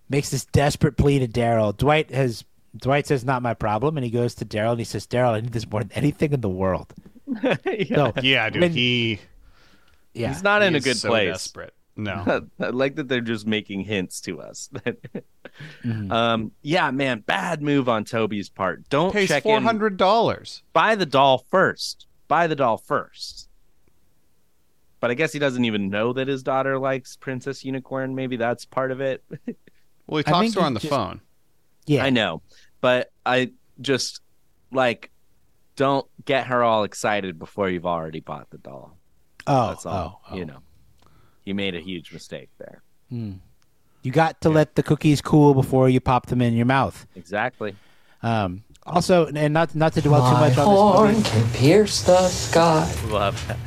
makes 0.08 0.30
this 0.30 0.44
desperate 0.44 0.96
plea 0.96 1.18
to 1.18 1.26
Daryl. 1.26 1.76
Dwight 1.76 2.10
has 2.12 2.44
Dwight 2.76 3.06
says, 3.06 3.24
"Not 3.24 3.42
my 3.42 3.54
problem," 3.54 3.96
and 3.96 4.04
he 4.04 4.10
goes 4.10 4.34
to 4.36 4.44
Daryl 4.44 4.70
and 4.72 4.78
he 4.78 4.84
says, 4.84 5.06
"Daryl, 5.06 5.32
I 5.32 5.40
need 5.40 5.52
this 5.52 5.68
more 5.68 5.80
than 5.82 5.92
anything 5.92 6.32
in 6.32 6.40
the 6.42 6.48
world." 6.48 6.92
So, 7.88 8.12
Yeah, 8.22 8.48
dude. 8.50 8.62
when- 8.62 8.72
he, 8.72 9.18
yeah, 10.14 10.28
he's 10.28 10.42
not 10.42 10.62
in 10.62 10.74
a 10.74 10.80
good 10.80 10.96
so 10.96 11.08
place. 11.08 11.28
Desperate. 11.32 11.74
No. 11.96 12.46
I 12.60 12.68
like 12.68 12.96
that 12.96 13.08
they're 13.08 13.20
just 13.20 13.46
making 13.46 13.80
hints 13.82 14.20
to 14.22 14.40
us. 14.40 14.70
Mm-hmm. 15.84 16.12
Um, 16.12 16.52
yeah, 16.62 16.90
man, 16.92 17.20
bad 17.20 17.62
move 17.62 17.88
on 17.88 18.04
Toby's 18.04 18.48
part. 18.48 18.88
Don't 18.90 19.12
Pays 19.12 19.26
check 19.28 19.42
four 19.42 19.56
in. 19.56 19.64
hundred 19.64 19.96
dollars. 19.96 20.62
Buy 20.72 20.94
the 20.94 21.06
doll 21.06 21.44
first. 21.50 22.06
Buy 22.28 22.46
the 22.46 22.54
doll 22.56 22.76
first. 22.76 23.48
But 25.00 25.10
I 25.10 25.14
guess 25.14 25.32
he 25.32 25.38
doesn't 25.38 25.64
even 25.64 25.90
know 25.90 26.12
that 26.12 26.28
his 26.28 26.42
daughter 26.42 26.78
likes 26.78 27.16
Princess 27.16 27.64
Unicorn. 27.64 28.14
Maybe 28.14 28.36
that's 28.36 28.64
part 28.64 28.90
of 28.90 29.00
it. 29.00 29.24
Well, 30.06 30.18
he 30.18 30.22
talks 30.24 30.52
to 30.54 30.60
her 30.60 30.66
on 30.66 30.74
the 30.74 30.80
just- 30.80 30.90
phone. 30.92 31.20
yeah. 31.86 32.04
I 32.04 32.10
know, 32.10 32.42
but 32.80 33.12
I 33.26 33.52
just 33.80 34.20
like 34.72 35.10
don't 35.76 36.06
get 36.24 36.48
her 36.48 36.62
all 36.64 36.82
excited 36.84 37.38
before 37.38 37.68
you've 37.70 37.86
already 37.86 38.20
bought 38.20 38.50
the 38.50 38.58
doll. 38.58 38.98
Oh, 39.46 39.68
That's 39.68 39.86
all. 39.86 40.20
oh, 40.26 40.32
oh. 40.32 40.36
You 40.36 40.44
know, 40.46 40.58
you 41.44 41.54
made 41.54 41.74
a 41.74 41.80
huge 41.80 42.12
mistake 42.12 42.50
there. 42.58 42.82
You 43.10 44.12
got 44.12 44.40
to 44.42 44.48
let 44.50 44.74
the 44.74 44.82
cookies 44.82 45.20
cool 45.22 45.54
before 45.54 45.88
you 45.88 46.00
pop 46.00 46.26
them 46.26 46.42
in 46.42 46.54
your 46.54 46.66
mouth. 46.66 47.06
Exactly. 47.14 47.74
Um, 48.22 48.64
also, 48.88 49.26
and 49.26 49.54
not 49.54 49.74
not 49.74 49.92
to 49.94 50.00
dwell 50.00 50.20
too 50.30 50.38
much 50.40 50.58
on 50.58 50.66
horn 50.66 51.14
this, 51.14 51.30
can 51.30 51.50
pierce 51.50 52.02
the 52.02 52.28
sky. 52.28 52.90
Love 53.08 53.46
that. 53.48 53.58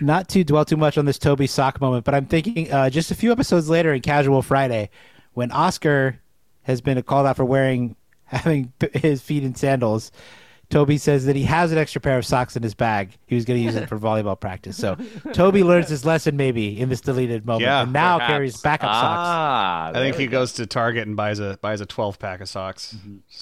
not 0.00 0.28
to 0.30 0.44
dwell 0.44 0.64
too 0.64 0.76
much 0.76 0.98
on 0.98 1.04
this 1.04 1.18
Toby 1.18 1.46
sock 1.46 1.80
moment, 1.80 2.04
but 2.04 2.14
I'm 2.14 2.26
thinking 2.26 2.70
uh, 2.72 2.90
just 2.90 3.10
a 3.10 3.14
few 3.14 3.32
episodes 3.32 3.68
later 3.68 3.92
in 3.94 4.02
Casual 4.02 4.42
Friday, 4.42 4.90
when 5.34 5.50
Oscar 5.52 6.20
has 6.62 6.80
been 6.80 7.00
called 7.02 7.26
out 7.26 7.36
for 7.36 7.44
wearing 7.44 7.96
having 8.24 8.72
his 8.92 9.22
feet 9.22 9.44
in 9.44 9.54
sandals. 9.54 10.10
Toby 10.68 10.98
says 10.98 11.26
that 11.26 11.36
he 11.36 11.44
has 11.44 11.70
an 11.70 11.78
extra 11.78 12.00
pair 12.00 12.18
of 12.18 12.26
socks 12.26 12.56
in 12.56 12.62
his 12.62 12.74
bag. 12.74 13.12
He 13.26 13.34
was 13.36 13.44
going 13.44 13.58
to 13.60 13.64
use 13.64 13.76
it 13.76 13.88
for 13.88 13.96
volleyball 13.98 14.38
practice. 14.38 14.76
So 14.76 14.96
Toby 15.32 15.62
learns 15.62 15.88
his 15.88 16.04
lesson 16.04 16.36
maybe 16.36 16.78
in 16.80 16.88
this 16.88 17.00
deleted 17.00 17.46
moment, 17.46 17.62
Yeah, 17.62 17.82
and 17.82 17.92
now 17.92 18.16
Perhaps. 18.18 18.30
carries 18.32 18.60
backup 18.60 18.90
socks. 18.90 19.28
Ah, 19.28 19.88
I 19.90 19.92
think 19.94 20.16
he 20.16 20.26
go. 20.26 20.40
goes 20.40 20.52
to 20.54 20.66
Target 20.66 21.06
and 21.06 21.16
buys 21.16 21.38
a 21.38 21.58
buys 21.62 21.80
a 21.80 21.86
twelve 21.86 22.18
pack 22.18 22.40
of 22.40 22.48
socks. 22.48 22.96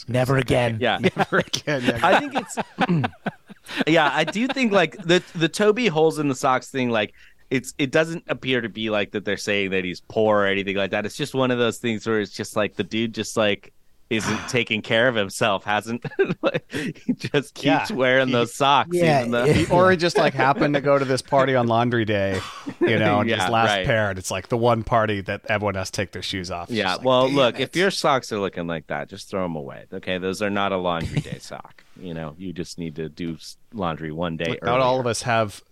Never 0.08 0.36
again. 0.36 0.78
Yeah. 0.80 0.98
Never 1.16 1.38
again. 1.38 1.82
Yeah. 1.84 2.00
I 2.02 2.20
think 2.20 2.34
it's 2.34 2.58
yeah, 3.86 4.10
I 4.12 4.24
do 4.24 4.46
think 4.48 4.72
like 4.72 4.96
the 5.04 5.22
the 5.34 5.48
Toby 5.48 5.86
holes 5.88 6.18
in 6.18 6.28
the 6.28 6.34
socks 6.34 6.70
thing, 6.70 6.90
like 6.90 7.14
it's 7.50 7.74
it 7.78 7.90
doesn't 7.90 8.24
appear 8.28 8.60
to 8.60 8.68
be 8.68 8.90
like 8.90 9.12
that 9.12 9.24
they're 9.24 9.36
saying 9.36 9.70
that 9.70 9.84
he's 9.84 10.00
poor 10.00 10.40
or 10.40 10.46
anything 10.46 10.76
like 10.76 10.90
that. 10.92 11.04
It's 11.06 11.16
just 11.16 11.34
one 11.34 11.50
of 11.50 11.58
those 11.58 11.78
things 11.78 12.06
where 12.06 12.20
it's 12.20 12.32
just 12.32 12.56
like 12.56 12.74
the 12.76 12.84
dude 12.84 13.14
just 13.14 13.36
like 13.36 13.72
isn't 14.10 14.38
taking 14.48 14.82
care 14.82 15.08
of 15.08 15.14
himself, 15.14 15.64
hasn't 15.64 16.04
like, 16.42 16.70
he 16.70 16.92
just 17.14 17.54
keeps 17.54 17.64
Yeah, 17.64 17.92
wearing 17.92 18.26
he- 18.28 18.32
those 18.32 18.54
socks. 18.54 18.90
Yeah, 18.92 19.20
even 19.20 19.30
though- 19.32 19.44
yeah. 19.44 19.66
or 19.70 19.90
he 19.90 19.96
just 19.96 20.16
like 20.18 20.34
happened 20.34 20.74
to 20.74 20.80
go 20.80 20.98
to 20.98 21.04
this 21.04 21.22
party 21.22 21.54
on 21.54 21.66
laundry 21.66 22.04
day, 22.04 22.40
you 22.80 22.98
know, 22.98 23.20
and 23.20 23.28
Yeah, 23.30 23.42
his 23.42 23.50
last 23.50 23.68
right. 23.70 23.86
pair, 23.86 24.10
and 24.10 24.18
it's 24.18 24.30
like 24.30 24.48
the 24.48 24.56
one 24.58 24.82
party 24.84 25.20
that 25.22 25.42
everyone 25.48 25.74
has 25.74 25.90
to 25.90 25.96
take 25.96 26.12
their 26.12 26.22
shoes 26.22 26.50
off. 26.50 26.68
It's 26.68 26.76
Yeah, 26.76 26.94
like, 26.96 27.04
well, 27.04 27.28
look, 27.30 27.58
it. 27.58 27.62
if 27.62 27.76
your 27.76 27.90
socks 27.90 28.30
are 28.32 28.38
looking 28.38 28.66
like 28.66 28.86
that, 28.88 29.08
just 29.08 29.30
throw 29.30 29.42
them 29.42 29.56
away. 29.56 29.84
Okay, 29.92 30.18
those 30.18 30.42
are 30.42 30.50
not 30.50 30.72
a 30.72 30.76
laundry 30.76 31.20
day 31.20 31.38
sock. 31.38 31.82
You 32.00 32.12
know, 32.14 32.34
you 32.38 32.52
just 32.52 32.78
need 32.78 32.96
to 32.96 33.08
do 33.08 33.36
laundry 33.72 34.12
one 34.12 34.36
day. 34.36 34.58
not 34.62 34.80
all 34.80 35.00
of 35.00 35.06
us 35.06 35.22
have 35.22 35.62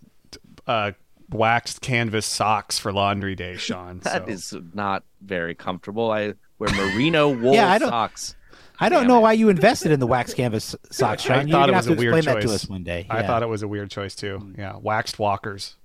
uh, 0.67 0.93
waxed 1.31 1.81
canvas 1.81 2.27
socks 2.27 2.79
for 2.79 2.93
laundry 2.93 3.35
day, 3.35 3.57
Sean. 3.57 3.99
That 4.01 4.25
so. 4.27 4.33
is 4.33 4.55
not 4.75 5.03
very 5.21 5.55
comfortable. 5.55 6.11
I 6.11 6.35
wear 6.63 6.71
merino 6.75 7.29
wool 7.31 7.55
Yeah, 7.55 7.71
I 7.71 7.79
don't- 7.79 7.91
socks. 7.91 8.35
I 8.81 8.89
don't 8.89 9.03
Damn 9.03 9.09
know 9.09 9.19
it. 9.19 9.23
why 9.23 9.33
you 9.35 9.49
invested 9.49 9.93
in 9.93 10.01
the 10.01 10.07
wax 10.09 10.35
canvas 10.35 10.75
socks, 10.91 11.23
Sean. 11.23 11.37
I 11.37 11.43
You're 11.43 11.51
thought 11.51 11.69
it 11.69 11.75
was 11.77 11.87
a 11.87 11.95
weird 11.95 12.25
choice. 12.25 12.45
to 12.45 12.51
us 12.53 12.69
one 12.69 12.83
day. 12.83 13.07
I 13.09 13.21
Yeah. 13.21 13.27
thought 13.29 13.45
it 13.45 13.49
was 13.49 13.63
a 13.63 13.69
weird 13.69 13.91
choice 13.91 14.17
too. 14.17 14.53
Yeah, 14.59 14.75
waxed 14.81 15.21
walkers. 15.21 15.77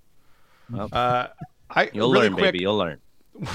Well, 0.71 0.89
Uh, 0.91 1.27
I 1.69 1.91
You'll 1.93 2.11
really 2.11 2.29
learn, 2.29 2.33
quick, 2.33 2.43
baby. 2.45 2.59
You'll 2.61 2.77
learn. 2.77 2.99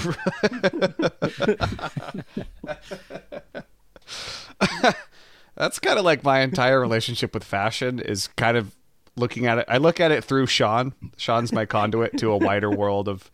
That's 5.55 5.79
kind 5.79 5.99
of 5.99 6.05
like 6.05 6.23
my 6.23 6.41
entire 6.41 6.79
relationship 6.79 7.33
with 7.33 7.43
fashion 7.43 7.99
is 7.99 8.27
kind 8.37 8.57
of 8.57 8.73
looking 9.15 9.45
at 9.45 9.59
it. 9.59 9.65
I 9.67 9.77
look 9.77 9.99
at 9.99 10.11
it 10.11 10.23
through 10.23 10.47
Sean. 10.47 10.93
Sean's 11.17 11.51
my 11.53 11.65
conduit 11.65 12.17
to 12.17 12.31
a 12.31 12.37
wider 12.37 12.71
world 12.71 13.07
of 13.07 13.29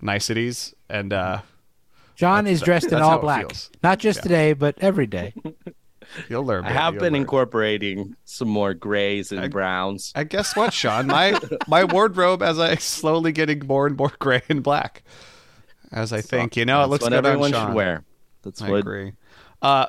niceties, 0.00 0.74
and 0.88 1.12
uh, 1.12 1.40
John 2.18 2.48
is 2.48 2.60
dressed 2.60 2.90
in 2.90 3.00
all 3.00 3.20
black, 3.20 3.46
not 3.80 4.00
just 4.00 4.24
today, 4.24 4.52
but 4.52 4.76
every 4.80 5.06
day. 5.06 5.32
you'll 6.28 6.44
learn. 6.44 6.64
I 6.64 6.72
have 6.72 6.94
you'll 6.94 7.02
been 7.02 7.12
learn. 7.12 7.22
incorporating 7.22 8.16
some 8.24 8.48
more 8.48 8.74
grays 8.74 9.30
and 9.30 9.52
browns. 9.52 10.12
I 10.16 10.24
guess 10.24 10.56
what, 10.56 10.72
Sean? 10.72 11.06
My 11.06 11.38
my 11.68 11.84
wardrobe 11.84 12.42
as 12.42 12.58
I 12.58 12.74
slowly 12.74 13.30
getting 13.30 13.64
more 13.64 13.86
and 13.86 13.96
more 13.96 14.12
gray 14.18 14.42
and 14.48 14.64
black. 14.64 15.04
As 15.92 16.12
I 16.12 16.20
think, 16.20 16.56
you 16.56 16.64
know, 16.64 16.82
it 16.82 16.88
looks 16.88 17.02
what 17.02 17.10
good 17.10 17.24
everyone 17.24 17.54
on 17.54 17.60
Sean. 17.60 17.66
should 17.68 17.74
wear. 17.74 18.04
That's 18.42 18.62
I 18.62 18.70
what. 18.70 18.80
agree. 18.80 19.12
Uh, 19.62 19.86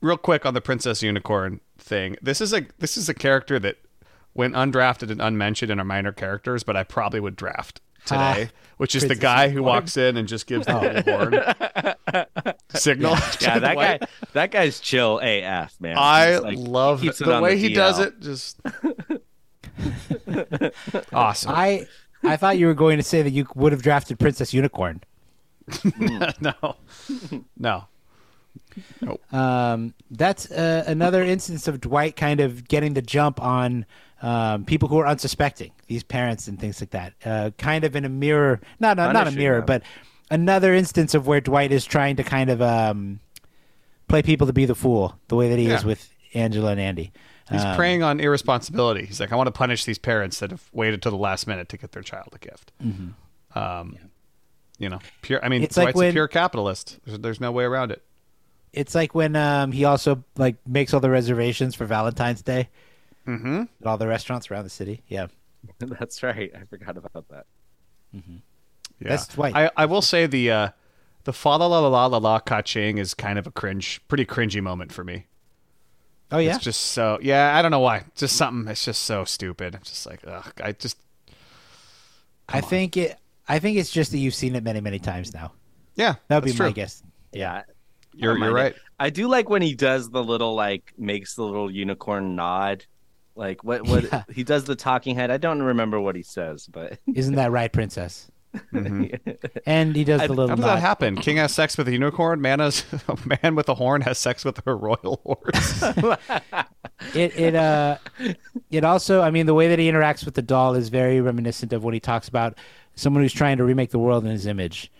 real 0.00 0.16
quick 0.16 0.46
on 0.46 0.54
the 0.54 0.60
Princess 0.60 1.02
Unicorn 1.02 1.60
thing. 1.76 2.16
This 2.22 2.40
is 2.40 2.52
a 2.54 2.66
this 2.78 2.96
is 2.96 3.08
a 3.08 3.14
character 3.14 3.58
that 3.58 3.78
went 4.32 4.54
undrafted 4.54 5.10
and 5.10 5.20
unmentioned 5.20 5.72
in 5.72 5.80
our 5.80 5.84
minor 5.84 6.12
characters, 6.12 6.62
but 6.62 6.76
I 6.76 6.84
probably 6.84 7.18
would 7.18 7.34
draft 7.34 7.80
today, 8.04 8.48
Ah, 8.50 8.74
which 8.76 8.94
is 8.94 9.06
the 9.06 9.14
guy 9.14 9.48
who 9.48 9.54
Unicorn. 9.56 9.74
walks 9.74 9.96
in 9.96 10.16
and 10.16 10.28
just 10.28 10.46
gives 10.46 10.66
the 10.66 10.74
Oh. 10.74 11.02
horn 12.36 12.54
signal. 12.74 13.16
Yeah, 13.40 13.58
that 13.60 13.76
guy. 13.76 13.98
That 14.32 14.50
guy's 14.50 14.80
chill 14.80 15.20
AF, 15.22 15.80
man. 15.80 15.96
I 15.98 16.38
like- 16.38 16.58
love 16.58 17.00
the, 17.00 17.10
the 17.12 17.40
way 17.40 17.54
the 17.56 17.68
he 17.68 17.74
does 17.74 17.98
it. 17.98 18.20
Just 18.20 18.60
awesome. 21.12 21.52
I 21.54 21.86
I 22.22 22.36
thought 22.36 22.58
you 22.58 22.66
were 22.66 22.74
going 22.74 22.96
to 22.96 23.02
say 23.02 23.22
that 23.22 23.30
you 23.30 23.46
would 23.54 23.72
have 23.72 23.82
drafted 23.82 24.18
Princess 24.18 24.54
Unicorn. 24.54 25.02
no, 26.40 26.76
no. 27.58 27.84
Um, 29.32 29.94
that's 30.10 30.50
uh, 30.50 30.84
another 30.86 31.22
instance 31.22 31.68
of 31.68 31.80
Dwight 31.80 32.16
kind 32.16 32.40
of 32.40 32.66
getting 32.68 32.94
the 32.94 33.02
jump 33.02 33.40
on 33.42 33.86
um, 34.22 34.64
people 34.64 34.88
who 34.88 34.98
are 34.98 35.06
unsuspecting, 35.06 35.72
these 35.86 36.02
parents 36.02 36.48
and 36.48 36.58
things 36.58 36.80
like 36.80 36.90
that. 36.90 37.12
Uh, 37.24 37.50
kind 37.58 37.84
of 37.84 37.94
in 37.96 38.04
a 38.04 38.08
mirror, 38.08 38.60
not 38.80 38.98
a, 38.98 39.12
not 39.12 39.28
a 39.28 39.30
mirror, 39.32 39.58
them. 39.58 39.66
but 39.66 39.82
another 40.30 40.72
instance 40.74 41.14
of 41.14 41.26
where 41.26 41.40
Dwight 41.40 41.72
is 41.72 41.84
trying 41.84 42.16
to 42.16 42.22
kind 42.24 42.48
of 42.50 42.62
um, 42.62 43.20
play 44.08 44.22
people 44.22 44.46
to 44.46 44.52
be 44.52 44.64
the 44.64 44.74
fool, 44.74 45.18
the 45.28 45.36
way 45.36 45.48
that 45.50 45.58
he 45.58 45.66
is 45.66 45.84
with 45.84 46.08
Angela 46.32 46.70
and 46.72 46.80
Andy. 46.80 47.12
He's 47.50 47.62
Um, 47.62 47.76
preying 47.76 48.02
on 48.02 48.20
irresponsibility. 48.20 49.04
He's 49.04 49.20
like, 49.20 49.30
I 49.30 49.36
want 49.36 49.48
to 49.48 49.52
punish 49.52 49.84
these 49.84 49.98
parents 49.98 50.38
that 50.38 50.50
have 50.50 50.62
waited 50.72 51.02
till 51.02 51.12
the 51.12 51.18
last 51.18 51.46
minute 51.46 51.68
to 51.68 51.76
get 51.76 51.92
their 51.92 52.02
child 52.02 52.28
a 52.32 52.38
gift. 52.38 52.72
Um, 53.54 53.98
you 54.78 54.88
know, 54.88 54.98
pure. 55.22 55.44
I 55.44 55.48
mean, 55.48 55.58
Mm-hmm. 55.58 55.64
It's 55.64 55.76
like 55.76 55.84
Dwight's 55.86 55.96
when- 55.98 56.08
a 56.10 56.12
pure 56.12 56.28
capitalist. 56.28 56.98
There's, 57.04 57.18
there's 57.18 57.40
no 57.40 57.52
way 57.52 57.64
around 57.64 57.92
it. 57.92 58.02
It's 58.74 58.94
like 58.94 59.14
when 59.14 59.36
um, 59.36 59.72
he 59.72 59.84
also 59.84 60.22
like 60.36 60.56
makes 60.66 60.92
all 60.94 61.00
the 61.00 61.10
reservations 61.10 61.74
for 61.74 61.84
Valentine's 61.86 62.42
Day 62.42 62.68
Mm-hmm. 63.26 63.62
at 63.80 63.86
all 63.86 63.96
the 63.96 64.06
restaurants 64.06 64.50
around 64.50 64.64
the 64.64 64.70
city. 64.70 65.02
Yeah, 65.08 65.28
That's 65.78 66.22
right. 66.22 66.52
I 66.54 66.64
forgot 66.64 66.96
about 66.98 67.26
that. 67.30 67.46
Yeah. 68.12 68.20
That's 69.00 69.26
Dwight. 69.28 69.56
I, 69.56 69.70
I 69.76 69.86
will 69.86 70.02
say 70.02 70.26
the 70.26 70.50
uh, 70.50 70.68
the 71.24 71.32
fa 71.32 71.48
la 71.50 71.66
la 71.66 71.78
la 71.80 71.88
la 71.88 72.06
la 72.06 72.18
la 72.18 72.38
ka-ching 72.38 72.98
is 72.98 73.14
kind 73.14 73.38
of 73.38 73.46
a 73.46 73.50
cringe, 73.50 74.00
pretty 74.08 74.26
cringy 74.26 74.62
moment 74.62 74.92
for 74.92 75.04
me. 75.04 75.26
oh 76.30 76.38
yeah, 76.38 76.54
It's 76.56 76.62
just 76.64 76.80
so 76.80 77.18
yeah. 77.22 77.56
I 77.56 77.62
don't 77.62 77.70
know 77.70 77.80
why. 77.80 78.04
Just 78.14 78.36
something. 78.36 78.70
It's 78.70 78.84
just 78.84 79.02
so 79.02 79.24
stupid. 79.24 79.74
I'm 79.74 79.82
just 79.82 80.04
like, 80.06 80.20
ugh. 80.26 80.52
I 80.62 80.72
just 80.72 80.98
I 82.48 82.60
think 82.60 82.96
it. 82.98 83.16
I 83.48 83.58
think 83.58 83.78
it's 83.78 83.90
just 83.90 84.10
that 84.12 84.18
you've 84.18 84.34
seen 84.34 84.54
it 84.54 84.62
many, 84.64 84.80
many 84.82 84.98
times 84.98 85.32
now. 85.34 85.52
yeah. 85.96 86.16
That 86.28 86.36
would 86.36 86.44
be 86.44 86.50
that's 86.50 86.60
my 86.60 86.72
guess. 86.72 87.02
Yeah. 87.32 87.62
You're 88.16 88.34
I 88.36 88.44
you're 88.46 88.54
right. 88.54 88.74
I 88.98 89.10
do 89.10 89.28
like 89.28 89.48
when 89.48 89.62
he 89.62 89.74
does 89.74 90.10
the 90.10 90.22
little 90.22 90.54
like 90.54 90.92
makes 90.98 91.34
the 91.34 91.42
little 91.44 91.70
unicorn 91.70 92.36
nod. 92.36 92.84
Like 93.36 93.64
what 93.64 93.82
what 93.86 94.04
Yeah. 94.04 94.22
he 94.32 94.44
does 94.44 94.64
the 94.64 94.76
talking 94.76 95.16
head. 95.16 95.30
I 95.30 95.36
don't 95.38 95.62
remember 95.62 96.00
what 96.00 96.14
he 96.16 96.22
says, 96.22 96.66
but 96.66 96.98
Isn't 97.14 97.34
that 97.34 97.50
right, 97.50 97.72
Princess? 97.72 98.30
Mm-hmm. 98.72 99.14
And 99.66 99.96
he 99.96 100.04
does 100.04 100.20
I- 100.20 100.26
little. 100.26 100.46
How 100.48 100.54
does 100.54 100.64
that 100.64 100.78
happen? 100.78 101.16
King 101.16 101.38
has 101.38 101.52
sex 101.52 101.76
with 101.76 101.88
a 101.88 101.92
unicorn. 101.92 102.40
Man 102.40 102.60
has 102.60 102.84
a 103.08 103.18
man 103.42 103.56
with 103.56 103.68
a 103.68 103.74
horn 103.74 104.02
has 104.02 104.18
sex 104.18 104.44
with 104.44 104.64
a 104.64 104.74
royal 104.74 105.20
horse. 105.24 105.82
It 107.14 107.36
it 107.38 107.54
uh 107.56 107.98
it 108.70 108.84
also 108.84 109.20
I 109.22 109.30
mean 109.32 109.46
the 109.46 109.54
way 109.54 109.66
that 109.68 109.78
he 109.80 109.90
interacts 109.90 110.24
with 110.24 110.34
the 110.34 110.42
doll 110.42 110.74
is 110.74 110.88
very 110.88 111.20
reminiscent 111.20 111.72
of 111.72 111.82
when 111.82 111.94
he 111.94 112.00
talks 112.00 112.28
about 112.28 112.56
someone 112.94 113.22
who's 113.24 113.32
trying 113.32 113.56
to 113.56 113.64
remake 113.64 113.90
the 113.90 113.98
world 113.98 114.24
in 114.24 114.30
his 114.30 114.46
image. 114.46 114.92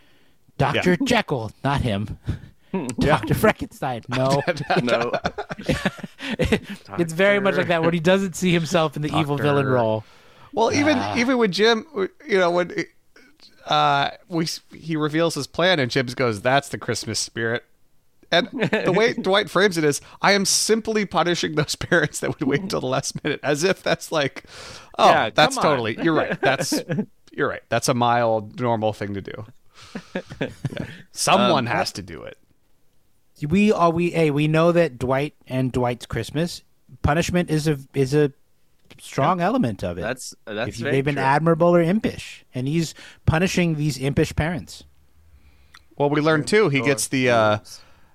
Dr. 0.58 0.96
Jekyll, 0.96 1.52
not 1.62 1.80
him. 1.82 2.18
Dr. 2.99 3.35
Frankenstein. 3.35 4.03
No. 4.09 4.43
no. 4.83 5.12
it's 6.99 7.12
very 7.12 7.41
much 7.41 7.57
like 7.57 7.68
that 7.68 7.83
when 7.83 7.95
he 7.95 8.01
doesn't 8.01 8.35
see 8.37 8.53
himself 8.53 8.97
in 8.97 9.03
the 9.03 9.16
evil 9.18 9.37
villain 9.37 9.66
role. 9.66 10.05
Well, 10.53 10.72
even 10.72 10.97
Ah. 10.99 11.16
even 11.16 11.39
with 11.39 11.53
Jim, 11.53 11.87
you 12.27 12.39
know, 12.39 12.51
when 12.51 12.72
uh, 13.66 14.11
we 14.29 14.47
he 14.72 14.97
reveals 14.97 15.35
his 15.35 15.47
plan, 15.47 15.81
and 15.81 15.91
Jim 15.91 16.07
goes, 16.07 16.43
"That's 16.43 16.68
the 16.68 16.79
Christmas 16.79 17.18
spirit." 17.18 17.64
And 18.31 18.49
the 18.49 18.93
way 18.95 19.12
Dwight 19.12 19.49
frames 19.49 19.79
it 19.79 19.85
is, 19.85 20.01
I 20.20 20.33
am 20.33 20.45
simply 20.45 21.07
punishing 21.07 21.55
those 21.55 21.77
parents 21.77 22.18
that 22.20 22.31
would 22.39 22.49
wait 22.49 22.62
until 22.62 22.81
the 22.81 22.87
last 22.87 23.22
minute, 23.22 23.39
as 23.45 23.62
if 23.62 23.83
that's 23.83 24.11
like, 24.11 24.45
oh, 24.99 25.09
Yeah, 25.09 25.31
that's 25.31 25.57
totally. 25.57 25.97
You're 26.03 26.14
right. 26.14 26.41
That's 26.41 26.75
you're 27.33 27.49
right. 27.49 27.62
That's 27.68 27.89
a 27.89 27.95
mild, 27.95 28.59
normal 28.59 28.93
thing 28.93 29.14
to 29.14 29.20
do. 29.20 29.47
Yeah. 30.41 30.49
Someone 31.12 31.66
has 31.66 31.93
to 31.93 32.03
do 32.03 32.22
it. 32.22 32.39
We 33.43 33.72
are 33.72 33.91
we 33.91 34.11
hey, 34.11 34.30
we 34.30 34.49
know 34.49 34.72
that 34.72 34.99
Dwight 34.99 35.35
and 35.47 35.72
Dwight's 35.72 36.07
Christmas 36.07 36.62
punishment 37.03 37.51
is 37.51 37.66
a 37.66 37.78
is 37.95 38.14
a 38.14 38.32
strong 39.01 39.41
element 39.41 39.82
of 39.82 39.99
it. 39.99 40.03
That's 40.03 40.35
that's 40.45 40.70
if 40.70 40.78
you, 40.78 40.85
very 40.85 40.97
they've 40.97 41.05
been 41.05 41.16
true. 41.16 41.24
admirable 41.24 41.74
or 41.74 41.82
impish, 41.82 42.45
and 42.55 42.68
he's 42.68 42.95
punishing 43.26 43.76
these 43.76 43.99
impish 43.99 44.35
parents. 44.35 44.85
Well, 45.97 46.11
we 46.11 46.20
learned 46.20 46.47
too. 46.47 46.68
He 46.68 46.80
gets 46.80 47.09
the 47.09 47.30
uh, 47.30 47.59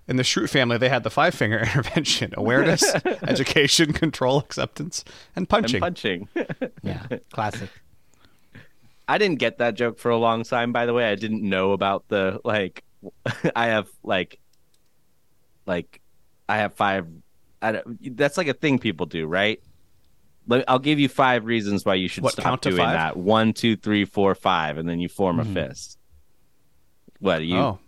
in 0.08 0.18
the 0.18 0.24
Schrute 0.24 0.50
family. 0.50 0.78
They 0.78 0.90
had 0.90 1.04
the 1.04 1.10
five 1.10 1.34
finger 1.34 1.60
intervention: 1.76 2.34
awareness, 2.36 2.84
education, 3.06 3.94
control, 3.94 4.40
acceptance, 4.40 5.06
and 5.36 5.48
punching. 5.48 5.76
and 5.76 5.82
punching. 5.82 6.28
Yeah, 6.84 7.06
classic. 7.32 7.70
I 9.08 9.18
didn't 9.18 9.40
get 9.40 9.58
that 9.58 9.76
joke 9.76 9.98
for 9.98 10.12
a 10.12 10.18
long 10.18 10.44
time. 10.44 10.72
By 10.72 10.86
the 10.86 10.94
way, 10.94 11.10
I 11.10 11.16
didn't 11.16 11.42
know 11.42 11.72
about 11.72 12.08
the 12.10 12.42
like. 12.44 12.84
I 13.56 13.68
have 13.68 13.88
like, 14.04 14.40
like, 15.66 16.02
I 16.48 16.58
have 16.58 16.74
five. 16.74 17.08
I 17.62 17.74
don't, 17.74 18.18
that's 18.18 18.38
like 18.38 18.48
a 18.48 18.54
thing 18.54 18.80
people 18.80 19.06
do, 19.06 19.26
right? 19.28 19.62
Let, 20.48 20.64
I'll 20.68 20.80
give 20.80 21.00
you 21.00 21.10
five 21.10 21.46
reasons 21.46 21.86
why 21.86 21.96
you 21.96 22.08
should 22.08 22.24
What, 22.24 22.34
stop 22.34 22.62
doing 22.62 22.78
five? 22.78 22.94
that. 22.94 23.18
One, 23.18 23.54
two, 23.54 23.76
three, 23.76 24.06
four, 24.06 24.34
five, 24.36 24.78
and 24.78 24.88
then 24.90 25.00
you 25.00 25.10
form 25.10 25.38
Mm-hmm. 25.38 25.58
a 25.58 25.68
fist. 25.68 25.98
What 27.20 27.44
you? 27.44 27.58
Oh. 27.58 27.80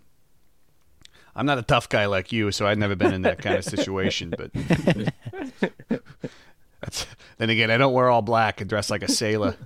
I'm 1.34 1.46
not 1.46 1.56
a 1.56 1.62
tough 1.62 1.88
guy 1.88 2.04
like 2.06 2.30
you, 2.30 2.52
so 2.52 2.66
I've 2.66 2.76
never 2.76 2.94
been 2.94 3.14
in 3.14 3.22
that 3.22 3.38
kind 3.38 3.56
of 3.56 3.64
situation. 3.64 4.34
But 4.36 4.52
that's, 6.80 7.06
then 7.38 7.48
again, 7.50 7.70
I 7.70 7.78
don't 7.78 7.92
wear 7.94 8.08
all 8.10 8.22
black 8.22 8.60
and 8.60 8.68
dress 8.68 8.90
like 8.90 9.02
a 9.02 9.08
sailor. 9.10 9.56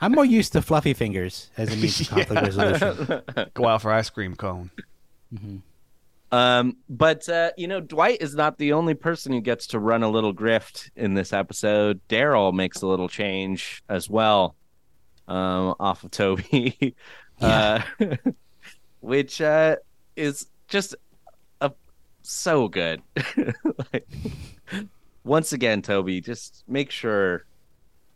I'm 0.00 0.12
more 0.12 0.24
used 0.24 0.52
to 0.54 0.62
fluffy 0.62 0.94
fingers 0.94 1.50
as 1.56 1.72
a 1.72 1.76
means 1.76 2.00
of 2.00 2.08
conflict 2.26 2.42
resolution. 2.42 3.22
Go 3.54 3.66
out 3.66 3.82
for 3.82 3.92
ice 3.92 4.10
cream 4.10 4.34
cone. 4.34 4.70
Um, 6.36 6.76
but 6.90 7.26
uh, 7.30 7.52
you 7.56 7.66
know, 7.66 7.80
Dwight 7.80 8.18
is 8.20 8.34
not 8.34 8.58
the 8.58 8.74
only 8.74 8.92
person 8.92 9.32
who 9.32 9.40
gets 9.40 9.68
to 9.68 9.78
run 9.78 10.02
a 10.02 10.10
little 10.10 10.34
grift 10.34 10.90
in 10.94 11.14
this 11.14 11.32
episode. 11.32 11.98
Daryl 12.10 12.52
makes 12.52 12.82
a 12.82 12.86
little 12.86 13.08
change 13.08 13.82
as 13.88 14.10
well, 14.10 14.54
um, 15.28 15.74
off 15.80 16.04
of 16.04 16.10
Toby, 16.10 16.94
uh, 17.40 17.80
which 19.00 19.40
uh, 19.40 19.76
is 20.14 20.46
just 20.68 20.94
a, 21.62 21.72
so 22.20 22.68
good. 22.68 23.00
like, 23.92 24.06
once 25.24 25.54
again, 25.54 25.80
Toby, 25.80 26.20
just 26.20 26.64
make 26.68 26.90
sure 26.90 27.46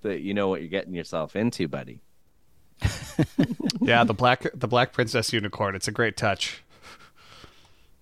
that 0.02 0.20
you 0.20 0.34
know 0.34 0.48
what 0.48 0.60
you're 0.60 0.68
getting 0.68 0.92
yourself 0.92 1.36
into, 1.36 1.68
buddy. 1.68 2.02
Yeah, 3.80 4.04
the 4.04 4.14
black 4.14 4.46
the 4.52 4.68
black 4.68 4.92
princess 4.92 5.32
unicorn. 5.32 5.74
It's 5.74 5.88
a 5.88 5.92
great 5.92 6.18
touch. 6.18 6.62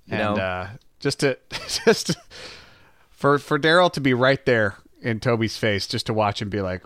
You 0.09 0.16
and 0.16 0.36
know- 0.36 0.42
uh, 0.42 0.68
just 1.00 1.20
to 1.20 1.38
just 1.84 2.16
for 3.11 3.38
for 3.38 3.59
Daryl 3.59 3.92
to 3.92 4.00
be 4.00 4.14
right 4.14 4.44
there 4.46 4.76
in 5.00 5.20
Toby's 5.20 5.56
face, 5.56 5.86
just 5.86 6.06
to 6.06 6.14
watch 6.14 6.42
him 6.42 6.48
be 6.50 6.61
like, 6.61 6.82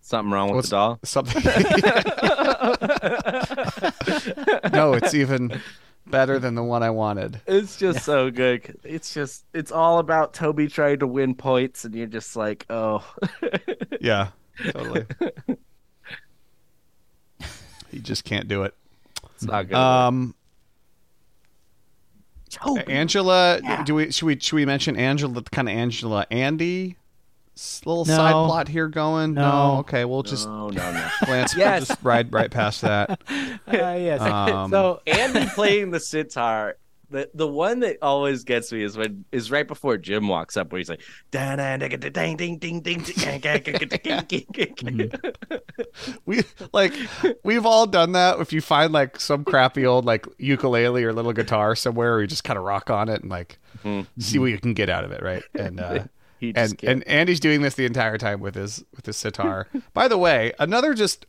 Something 0.00 0.32
wrong 0.32 0.48
with 0.48 0.56
What's 0.56 0.70
the 0.70 0.76
doll? 0.76 0.98
something? 1.04 1.42
no, 4.72 4.92
it's 4.94 5.14
even 5.14 5.60
better 6.06 6.38
than 6.38 6.54
the 6.54 6.62
one 6.62 6.82
I 6.82 6.90
wanted. 6.90 7.40
It's 7.46 7.76
just 7.76 8.04
so 8.04 8.30
good. 8.30 8.78
It's 8.84 9.14
just 9.14 9.44
it's 9.54 9.72
all 9.72 9.98
about 9.98 10.34
Toby 10.34 10.68
trying 10.68 10.98
to 11.00 11.06
win 11.06 11.34
points, 11.34 11.84
and 11.84 11.94
you're 11.94 12.06
just 12.06 12.36
like, 12.36 12.66
oh, 12.70 13.04
Yeah, 14.00 14.28
totally. 14.72 15.06
he 17.90 18.00
just 18.00 18.24
can't 18.24 18.48
do 18.48 18.62
it. 18.64 18.74
it's 19.34 19.44
not 19.44 19.68
good. 19.68 19.76
Um, 19.76 20.34
Angela, 22.88 23.60
do 23.84 23.94
we 23.96 24.10
should 24.10 24.26
we 24.26 24.38
should 24.38 24.56
we 24.56 24.66
mention 24.66 24.96
Angela? 24.96 25.34
The 25.34 25.42
Kind 25.50 25.68
of 25.68 25.74
Angela 25.74 26.26
Andy. 26.30 26.96
Little 27.84 28.04
No. 28.04 28.16
side 28.16 28.32
plot 28.32 28.68
here 28.68 28.88
going. 28.88 29.34
No. 29.34 29.76
okay, 29.80 30.04
we'll 30.04 30.24
just 30.24 30.46
no, 30.48 30.70
no, 30.70 30.92
no. 30.92 31.08
glance. 31.24 31.56
Yes. 31.56 31.80
we'll 31.80 31.86
just 31.86 32.04
ride 32.04 32.32
right 32.32 32.50
past 32.50 32.80
that. 32.82 33.20
Uh, 33.66 33.96
yes. 33.98 34.20
Um, 34.20 34.70
so 34.70 35.00
Andy 35.06 35.46
playing 35.54 35.90
the 35.90 35.98
sitar. 35.98 36.76
The 37.10 37.30
the 37.34 37.46
one 37.46 37.80
that 37.80 37.98
always 38.02 38.44
gets 38.44 38.72
me 38.72 38.82
is 38.82 38.96
when 38.96 39.24
is 39.30 39.50
right 39.50 39.66
before 39.66 39.96
Jim 39.98 40.28
walks 40.28 40.56
up 40.56 40.72
where 40.72 40.78
he's 40.78 40.88
like 40.88 41.02
ding 41.30 41.56
ding 41.56 42.58
ding 42.58 42.58
ding 42.58 42.80
ding 42.80 43.04
We 46.24 46.42
like 46.72 46.94
we've 47.42 47.66
all 47.66 47.86
done 47.86 48.12
that. 48.12 48.40
If 48.40 48.52
you 48.52 48.60
find 48.60 48.92
like 48.92 49.20
some 49.20 49.44
crappy 49.44 49.86
old 49.86 50.04
like 50.04 50.26
ukulele 50.38 51.04
or 51.04 51.12
little 51.12 51.32
guitar 51.32 51.76
somewhere, 51.76 52.20
you 52.20 52.26
just 52.26 52.44
kind 52.44 52.58
of 52.58 52.64
rock 52.64 52.90
on 52.90 53.08
it 53.08 53.22
and 53.22 53.30
like 53.30 53.58
mm-hmm. 53.82 54.20
see 54.20 54.38
what 54.38 54.46
you 54.46 54.58
can 54.58 54.74
get 54.74 54.88
out 54.88 55.04
of 55.04 55.12
it, 55.12 55.22
right? 55.22 55.42
And 55.54 55.80
uh, 55.80 56.04
and 56.40 56.54
can't. 56.54 56.84
and 56.84 57.08
Andy's 57.08 57.40
doing 57.40 57.62
this 57.62 57.74
the 57.74 57.86
entire 57.86 58.18
time 58.18 58.40
with 58.40 58.54
his 58.54 58.84
with 58.94 59.06
his 59.06 59.16
sitar. 59.16 59.68
By 59.92 60.08
the 60.08 60.18
way, 60.18 60.52
another 60.58 60.94
just 60.94 61.26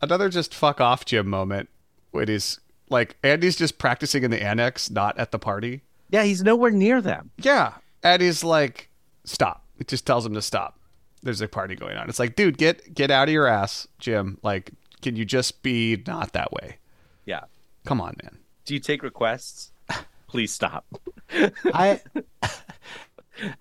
another 0.00 0.28
just 0.28 0.54
fuck 0.54 0.80
off 0.80 1.04
Jim 1.04 1.26
moment. 1.28 1.68
It 2.12 2.30
is 2.30 2.60
like 2.88 3.16
Andy's 3.22 3.56
just 3.56 3.78
practicing 3.78 4.22
in 4.22 4.30
the 4.30 4.42
annex, 4.42 4.90
not 4.90 5.18
at 5.18 5.30
the 5.30 5.38
party. 5.38 5.82
Yeah, 6.10 6.22
he's 6.22 6.42
nowhere 6.42 6.70
near 6.70 7.00
them. 7.00 7.30
Yeah, 7.38 7.74
and 8.02 8.22
he's 8.22 8.44
like, 8.44 8.88
stop. 9.24 9.64
It 9.78 9.88
just 9.88 10.06
tells 10.06 10.24
him 10.24 10.34
to 10.34 10.42
stop. 10.42 10.78
There's 11.22 11.40
a 11.40 11.48
party 11.48 11.74
going 11.74 11.96
on. 11.96 12.08
It's 12.08 12.18
like, 12.18 12.36
dude, 12.36 12.58
get 12.58 12.94
get 12.94 13.10
out 13.10 13.28
of 13.28 13.32
your 13.32 13.46
ass, 13.46 13.88
Jim. 13.98 14.38
Like, 14.42 14.70
can 15.02 15.16
you 15.16 15.24
just 15.24 15.62
be 15.62 16.02
not 16.06 16.32
that 16.32 16.52
way? 16.52 16.76
Yeah. 17.24 17.44
Come 17.84 18.00
on, 18.00 18.16
man. 18.22 18.38
Do 18.64 18.74
you 18.74 18.80
take 18.80 19.02
requests? 19.02 19.72
Please 20.28 20.52
stop. 20.52 20.84
I, 21.32 22.00
I, 22.42 22.50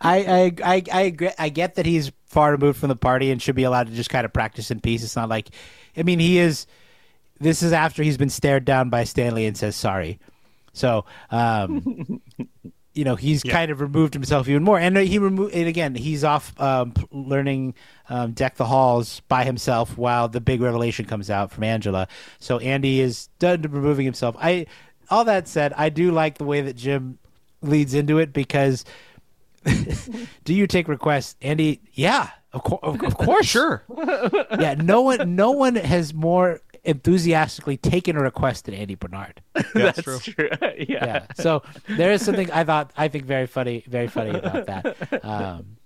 I, 0.02 0.54
I, 0.64 0.84
I, 0.92 1.02
agree, 1.02 1.32
I 1.38 1.50
get 1.50 1.76
that 1.76 1.86
he's 1.86 2.12
far 2.26 2.52
removed 2.52 2.80
from 2.80 2.90
the 2.90 2.96
party 2.96 3.32
and 3.32 3.42
should 3.42 3.56
be 3.56 3.64
allowed 3.64 3.88
to 3.88 3.94
just 3.94 4.10
kind 4.10 4.26
of 4.26 4.34
practice 4.34 4.72
in 4.72 4.80
peace. 4.80 5.04
It's 5.04 5.16
not 5.16 5.30
like, 5.30 5.50
I 5.98 6.04
mean, 6.04 6.20
he 6.20 6.38
is. 6.38 6.66
This 7.40 7.62
is 7.64 7.74
after 7.74 8.02
he's 8.04 8.18
been 8.18 8.30
stared 8.30 8.66
down 8.66 8.90
by 8.90 9.04
Stanley 9.04 9.46
and 9.46 9.58
says 9.58 9.76
sorry. 9.76 10.20
So, 10.74 11.06
um, 11.32 12.22
you 12.94 13.04
know, 13.04 13.16
he's 13.16 13.44
Yeah. 13.44 13.52
kind 13.52 13.72
of 13.72 13.82
removed 13.82 14.14
himself 14.14 14.48
even 14.48 14.64
more. 14.64 14.80
And 14.80 14.96
he 14.98 15.20
removed, 15.20 15.54
and 15.54 15.68
again, 15.68 15.96
he's 15.96 16.24
off 16.24 16.58
um, 16.62 16.94
learning 17.12 17.74
um, 18.10 18.32
deck 18.32 18.56
the 18.56 18.66
halls 18.66 19.22
by 19.28 19.44
himself 19.44 19.98
while 19.98 20.28
the 20.30 20.40
big 20.42 20.62
revelation 20.62 21.06
comes 21.06 21.30
out 21.30 21.52
from 21.52 21.64
Angela. 21.66 22.08
So 22.40 22.60
Andy 22.60 23.02
is 23.02 23.28
done 23.40 23.62
removing 23.64 24.06
himself. 24.06 24.36
I, 24.40 24.66
all 25.10 25.26
that 25.26 25.48
said, 25.48 25.74
I 25.74 25.90
do 25.90 26.12
like 26.12 26.38
the 26.38 26.46
way 26.46 26.62
that 26.62 26.76
Jim 26.78 27.18
leads 27.62 27.94
into 27.94 28.18
it 28.20 28.32
because 28.32 28.86
do 30.44 30.54
you 30.54 30.68
take 30.68 30.88
requests, 30.88 31.36
Andy? 31.42 31.82
Yeah, 31.94 32.30
of, 32.54 32.64
cour- 32.64 32.80
of, 32.84 33.02
of 33.04 33.18
course, 33.18 33.46
Sure. 33.46 33.84
Yeah, 34.60 34.76
no 34.78 35.02
one, 35.02 35.36
no 35.36 35.52
one 35.52 35.76
has 35.76 36.14
more 36.14 36.62
enthusiastically 36.86 37.78
taken 37.78 38.16
a 38.16 38.22
request 38.22 38.66
to 38.66 38.74
Andy 38.76 38.96
Bernard. 38.96 39.42
That's, 39.54 39.74
That's 39.74 40.02
true. 40.02 40.20
true. 40.20 40.50
yeah. 40.62 41.06
Yeah, 41.06 41.26
so 41.36 41.64
there 41.88 42.12
is 42.12 42.24
something 42.24 42.50
I 42.52 42.64
thought 42.64 42.92
I 42.96 43.08
think 43.08 43.26
very 43.26 43.48
funny, 43.48 43.84
very 43.88 44.08
funny 44.08 44.32
about 44.32 44.66
that. 44.68 45.26
Um, 45.26 45.78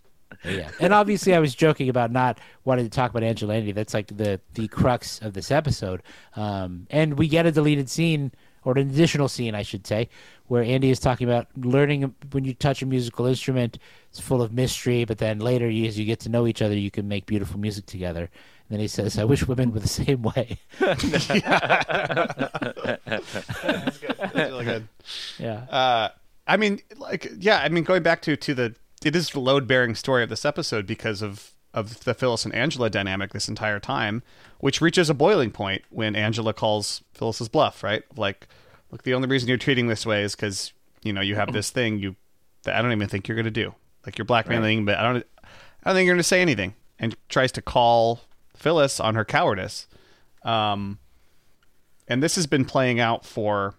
yeah, 0.45 0.69
and 0.79 0.93
obviously 0.93 1.33
I 1.33 1.39
was 1.39 1.55
joking 1.55 1.89
about 1.89 2.11
not 2.11 2.39
wanting 2.63 2.85
to 2.85 2.89
talk 2.91 3.11
about 3.11 3.23
Angela 3.23 3.55
Andy. 3.55 3.71
That's 3.71 3.93
like 3.93 4.15
the 4.15 4.39
the 4.53 4.67
crux 4.67 5.19
of 5.21 5.33
this 5.33 5.51
episode. 5.51 6.03
Um, 6.35 6.87
and 6.89 7.17
we 7.17 7.27
get 7.27 7.45
a 7.45 7.51
deleted 7.51 7.89
scene 7.89 8.31
or 8.63 8.77
an 8.77 8.89
additional 8.89 9.27
scene, 9.27 9.55
I 9.55 9.63
should 9.63 9.87
say, 9.87 10.09
where 10.47 10.63
Andy 10.63 10.89
is 10.89 10.99
talking 10.99 11.27
about 11.27 11.47
learning 11.57 12.13
when 12.31 12.43
you 12.43 12.53
touch 12.53 12.81
a 12.81 12.85
musical 12.85 13.25
instrument, 13.25 13.79
it's 14.09 14.19
full 14.19 14.41
of 14.41 14.51
mystery. 14.53 15.05
But 15.05 15.17
then 15.17 15.39
later, 15.39 15.67
as 15.67 15.97
you 15.97 16.05
get 16.05 16.19
to 16.21 16.29
know 16.29 16.45
each 16.45 16.61
other, 16.61 16.75
you 16.75 16.91
can 16.91 17.07
make 17.07 17.25
beautiful 17.25 17.59
music 17.59 17.85
together. 17.85 18.29
And 18.69 18.75
then 18.75 18.81
he 18.81 18.87
says, 18.87 19.17
"I 19.17 19.23
wish 19.23 19.47
women 19.47 19.71
were 19.71 19.79
the 19.79 19.87
same 19.87 20.21
way." 20.21 20.59
That's 20.79 21.29
really 24.35 24.65
good. 24.65 24.87
yeah. 25.39 25.65
Uh, 25.69 26.09
I 26.45 26.57
mean, 26.57 26.79
like, 26.97 27.31
yeah, 27.39 27.59
I 27.59 27.69
mean, 27.69 27.83
going 27.83 28.03
back 28.03 28.21
to 28.23 28.35
to 28.35 28.53
the 28.53 28.75
it 29.03 29.15
is 29.15 29.29
the 29.29 29.39
load 29.39 29.67
bearing 29.67 29.95
story 29.95 30.23
of 30.23 30.29
this 30.29 30.45
episode 30.45 30.85
because 30.85 31.21
of 31.23 31.51
of 31.73 32.03
the 32.03 32.13
Phyllis 32.13 32.45
and 32.45 32.53
Angela 32.53 32.89
dynamic 32.89 33.33
this 33.33 33.47
entire 33.47 33.79
time, 33.79 34.21
which 34.59 34.81
reaches 34.81 35.09
a 35.09 35.13
boiling 35.13 35.51
point 35.51 35.83
when 35.89 36.15
Angela 36.15 36.53
calls 36.53 37.03
Phyllis's 37.13 37.49
bluff. 37.49 37.83
Right, 37.83 38.03
like, 38.15 38.47
look, 38.91 39.01
the 39.03 39.15
only 39.15 39.27
reason 39.27 39.49
you're 39.49 39.57
treating 39.57 39.87
this 39.87 40.05
way 40.05 40.23
is 40.23 40.35
because 40.35 40.73
you 41.01 41.11
know 41.13 41.21
you 41.21 41.35
have 41.35 41.53
this 41.53 41.71
thing 41.71 41.97
you 41.97 42.15
that 42.63 42.75
I 42.75 42.81
don't 42.83 42.91
even 42.91 43.07
think 43.07 43.27
you're 43.27 43.37
gonna 43.37 43.49
do. 43.49 43.73
Like 44.05 44.17
you're 44.17 44.25
blackmailing, 44.25 44.85
but 44.85 44.97
I 44.97 45.03
don't 45.03 45.25
I 45.43 45.89
don't 45.89 45.95
think 45.95 46.05
you're 46.05 46.15
gonna 46.15 46.23
say 46.23 46.41
anything. 46.41 46.75
And 47.01 47.15
tries 47.29 47.51
to 47.53 47.61
call 47.61 48.21
Phyllis 48.59 48.99
on 48.99 49.15
her 49.15 49.25
cowardice. 49.25 49.87
Um, 50.43 50.99
and 52.07 52.21
this 52.23 52.35
has 52.35 52.47
been 52.47 52.65
playing 52.65 52.99
out 52.99 53.25
for 53.25 53.75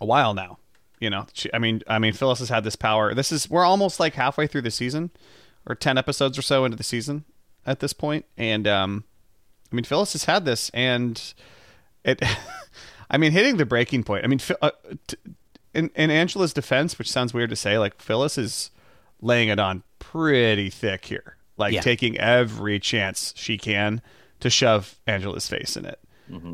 a 0.00 0.06
while 0.06 0.34
now. 0.34 0.58
You 1.00 1.08
know, 1.08 1.26
she, 1.32 1.48
I 1.54 1.58
mean, 1.58 1.82
I 1.86 1.98
mean, 1.98 2.12
Phyllis 2.12 2.40
has 2.40 2.50
had 2.50 2.62
this 2.62 2.76
power. 2.76 3.14
This 3.14 3.32
is 3.32 3.48
we're 3.48 3.64
almost 3.64 3.98
like 3.98 4.14
halfway 4.14 4.46
through 4.46 4.62
the 4.62 4.70
season, 4.70 5.10
or 5.66 5.74
ten 5.74 5.96
episodes 5.96 6.38
or 6.38 6.42
so 6.42 6.64
into 6.66 6.76
the 6.76 6.84
season 6.84 7.24
at 7.64 7.80
this 7.80 7.94
point, 7.94 8.26
and 8.36 8.68
um, 8.68 9.04
I 9.72 9.74
mean, 9.74 9.84
Phyllis 9.84 10.12
has 10.12 10.24
had 10.24 10.44
this, 10.44 10.70
and 10.74 11.32
it, 12.04 12.22
I 13.10 13.16
mean, 13.16 13.32
hitting 13.32 13.56
the 13.56 13.64
breaking 13.64 14.04
point. 14.04 14.24
I 14.24 14.28
mean, 14.28 14.40
uh, 14.60 14.72
t- 15.06 15.16
in 15.72 15.90
in 15.94 16.10
Angela's 16.10 16.52
defense, 16.52 16.98
which 16.98 17.10
sounds 17.10 17.32
weird 17.32 17.48
to 17.48 17.56
say, 17.56 17.78
like 17.78 18.00
Phyllis 18.00 18.36
is 18.36 18.70
laying 19.22 19.48
it 19.48 19.58
on 19.58 19.82
pretty 19.98 20.68
thick 20.68 21.06
here, 21.06 21.36
like 21.60 21.72
Yeah. 21.74 21.80
taking 21.82 22.18
every 22.18 22.80
chance 22.80 23.32
she 23.36 23.56
can 23.58 24.02
to 24.40 24.50
shove 24.50 24.98
Angela's 25.06 25.46
face 25.48 25.76
in 25.76 25.84
it. 25.84 26.00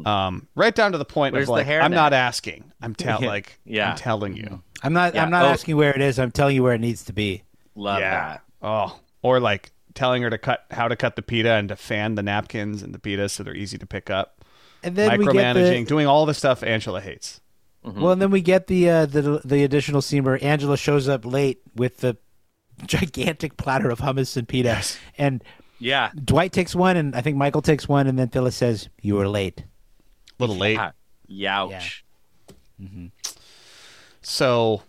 Um, 0.06 0.48
right 0.54 0.74
down 0.74 0.92
to 0.92 0.98
the 0.98 1.04
point 1.04 1.34
Where's 1.34 1.44
of 1.44 1.48
the 1.48 1.52
like, 1.52 1.66
hair 1.66 1.82
I'm 1.82 1.90
net? 1.90 1.96
not 1.96 2.12
asking. 2.14 2.72
I'm 2.80 2.94
tell 2.94 3.20
Yeah. 3.22 3.28
like, 3.28 3.58
Yeah. 3.64 3.90
I'm 3.90 3.96
telling 3.96 4.34
you. 4.36 4.62
I'm 4.82 4.92
not. 4.94 5.14
Yeah. 5.14 5.22
I'm 5.22 5.30
not 5.30 5.44
Oh. 5.44 5.48
asking 5.48 5.76
where 5.76 5.94
it 5.94 6.00
is. 6.00 6.18
I'm 6.18 6.30
telling 6.30 6.54
you 6.56 6.62
where 6.62 6.72
it 6.74 6.80
needs 6.80 7.04
to 7.04 7.12
be. 7.12 7.42
Love 7.74 8.00
that. 8.00 8.42
Oh, 8.62 8.98
or 9.22 9.38
like 9.38 9.70
telling 9.94 10.22
her 10.22 10.30
to 10.30 10.38
cut 10.38 10.64
how 10.70 10.88
to 10.88 10.96
cut 10.96 11.16
the 11.16 11.22
pita 11.22 11.52
and 11.52 11.68
to 11.68 11.76
fan 11.76 12.14
the 12.14 12.22
napkins 12.22 12.82
and 12.82 12.94
the 12.94 12.98
pita 12.98 13.28
so 13.28 13.42
they're 13.42 13.54
easy 13.54 13.76
to 13.78 13.86
pick 13.86 14.08
up. 14.10 14.42
And 14.82 14.96
then 14.96 15.18
we 15.18 15.26
get 15.26 15.34
Micromanaging, 15.34 15.84
the 15.84 15.88
doing 15.88 16.06
all 16.06 16.24
the 16.26 16.34
stuff 16.34 16.62
Angela 16.62 17.00
hates. 17.02 17.40
well, 17.84 18.12
and 18.12 18.20
then 18.22 18.30
we 18.30 18.40
get 18.40 18.66
the 18.68 18.88
uh, 18.88 19.06
the 19.06 19.42
the 19.44 19.62
additional 19.62 20.00
scene 20.00 20.24
where 20.24 20.42
Angela 20.42 20.76
shows 20.78 21.06
up 21.08 21.24
late 21.26 21.60
with 21.74 21.98
the 21.98 22.16
gigantic 22.86 23.56
platter 23.56 23.88
of 23.90 24.00
hummus 24.00 24.36
and 24.36 24.46
pita, 24.48 24.82
and 25.18 25.42
Yeah. 25.78 26.10
Dwight 26.24 26.52
takes 26.52 26.74
one, 26.74 26.96
and 26.96 27.14
I 27.14 27.20
think 27.22 27.36
Michael 27.36 27.62
takes 27.62 27.88
one, 27.88 28.06
and 28.06 28.18
then 28.18 28.28
Phyllis 28.28 28.56
says, 28.56 28.88
"You 29.00 29.14
were 29.16 29.28
late." 29.28 29.60
A 29.60 29.64
little 30.38 30.56
late. 30.56 30.78
Ah, 30.78 30.92
Youch. 31.30 32.02
So 34.22 34.82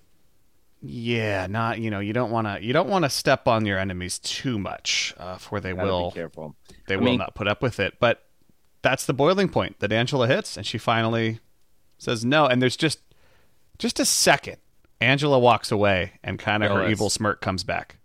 yeah, 0.81 1.47
not 1.47 1.79
you 1.79 1.89
know, 1.89 1.99
you 1.99 2.13
don't 2.13 2.31
want 2.31 2.47
to 2.47 2.63
you 2.63 2.73
don't 2.73 2.89
want 2.89 3.05
to 3.05 3.09
step 3.09 3.47
on 3.47 3.65
your 3.65 3.77
enemies 3.79 4.19
too 4.19 4.57
much, 4.59 5.13
uh, 5.17 5.37
for 5.37 5.59
they 5.59 5.73
will 5.73 6.09
be 6.09 6.15
careful. 6.15 6.55
they 6.87 6.95
I 6.95 6.97
will 6.97 7.05
mean- 7.05 7.19
not 7.19 7.35
put 7.35 7.47
up 7.47 7.61
with 7.61 7.79
it. 7.79 7.95
But 7.99 8.23
that's 8.81 9.05
the 9.05 9.13
boiling 9.13 9.49
point 9.49 9.79
that 9.79 9.91
Angela 9.91 10.27
hits, 10.27 10.57
and 10.57 10.65
she 10.65 10.77
finally 10.77 11.39
says 11.97 12.23
no. 12.25 12.45
And 12.45 12.61
there's 12.61 12.77
just 12.77 12.99
just 13.77 13.99
a 13.99 14.05
second. 14.05 14.57
Angela 15.01 15.37
walks 15.39 15.71
away, 15.71 16.13
and 16.23 16.39
kind 16.39 16.63
of 16.63 16.71
her 16.71 16.87
evil 16.89 17.09
smirk 17.09 17.41
comes 17.41 17.63
back. 17.63 17.97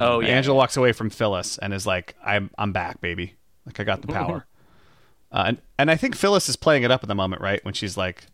Oh 0.00 0.20
yeah. 0.20 0.28
Angela 0.28 0.56
walks 0.56 0.76
away 0.76 0.92
from 0.92 1.10
Phyllis 1.10 1.58
and 1.58 1.74
is 1.74 1.86
like, 1.86 2.14
"I'm 2.24 2.50
I'm 2.56 2.72
back, 2.72 3.00
baby. 3.00 3.34
Like 3.66 3.78
I 3.80 3.84
got 3.84 4.00
the 4.00 4.08
power." 4.08 4.46
uh, 5.32 5.44
and 5.48 5.62
and 5.78 5.90
I 5.90 5.96
think 5.96 6.14
Phyllis 6.16 6.48
is 6.48 6.56
playing 6.56 6.84
it 6.84 6.90
up 6.90 7.02
at 7.02 7.08
the 7.08 7.14
moment, 7.14 7.42
right? 7.42 7.62
When 7.64 7.74
she's 7.74 7.96
like, 7.96 8.26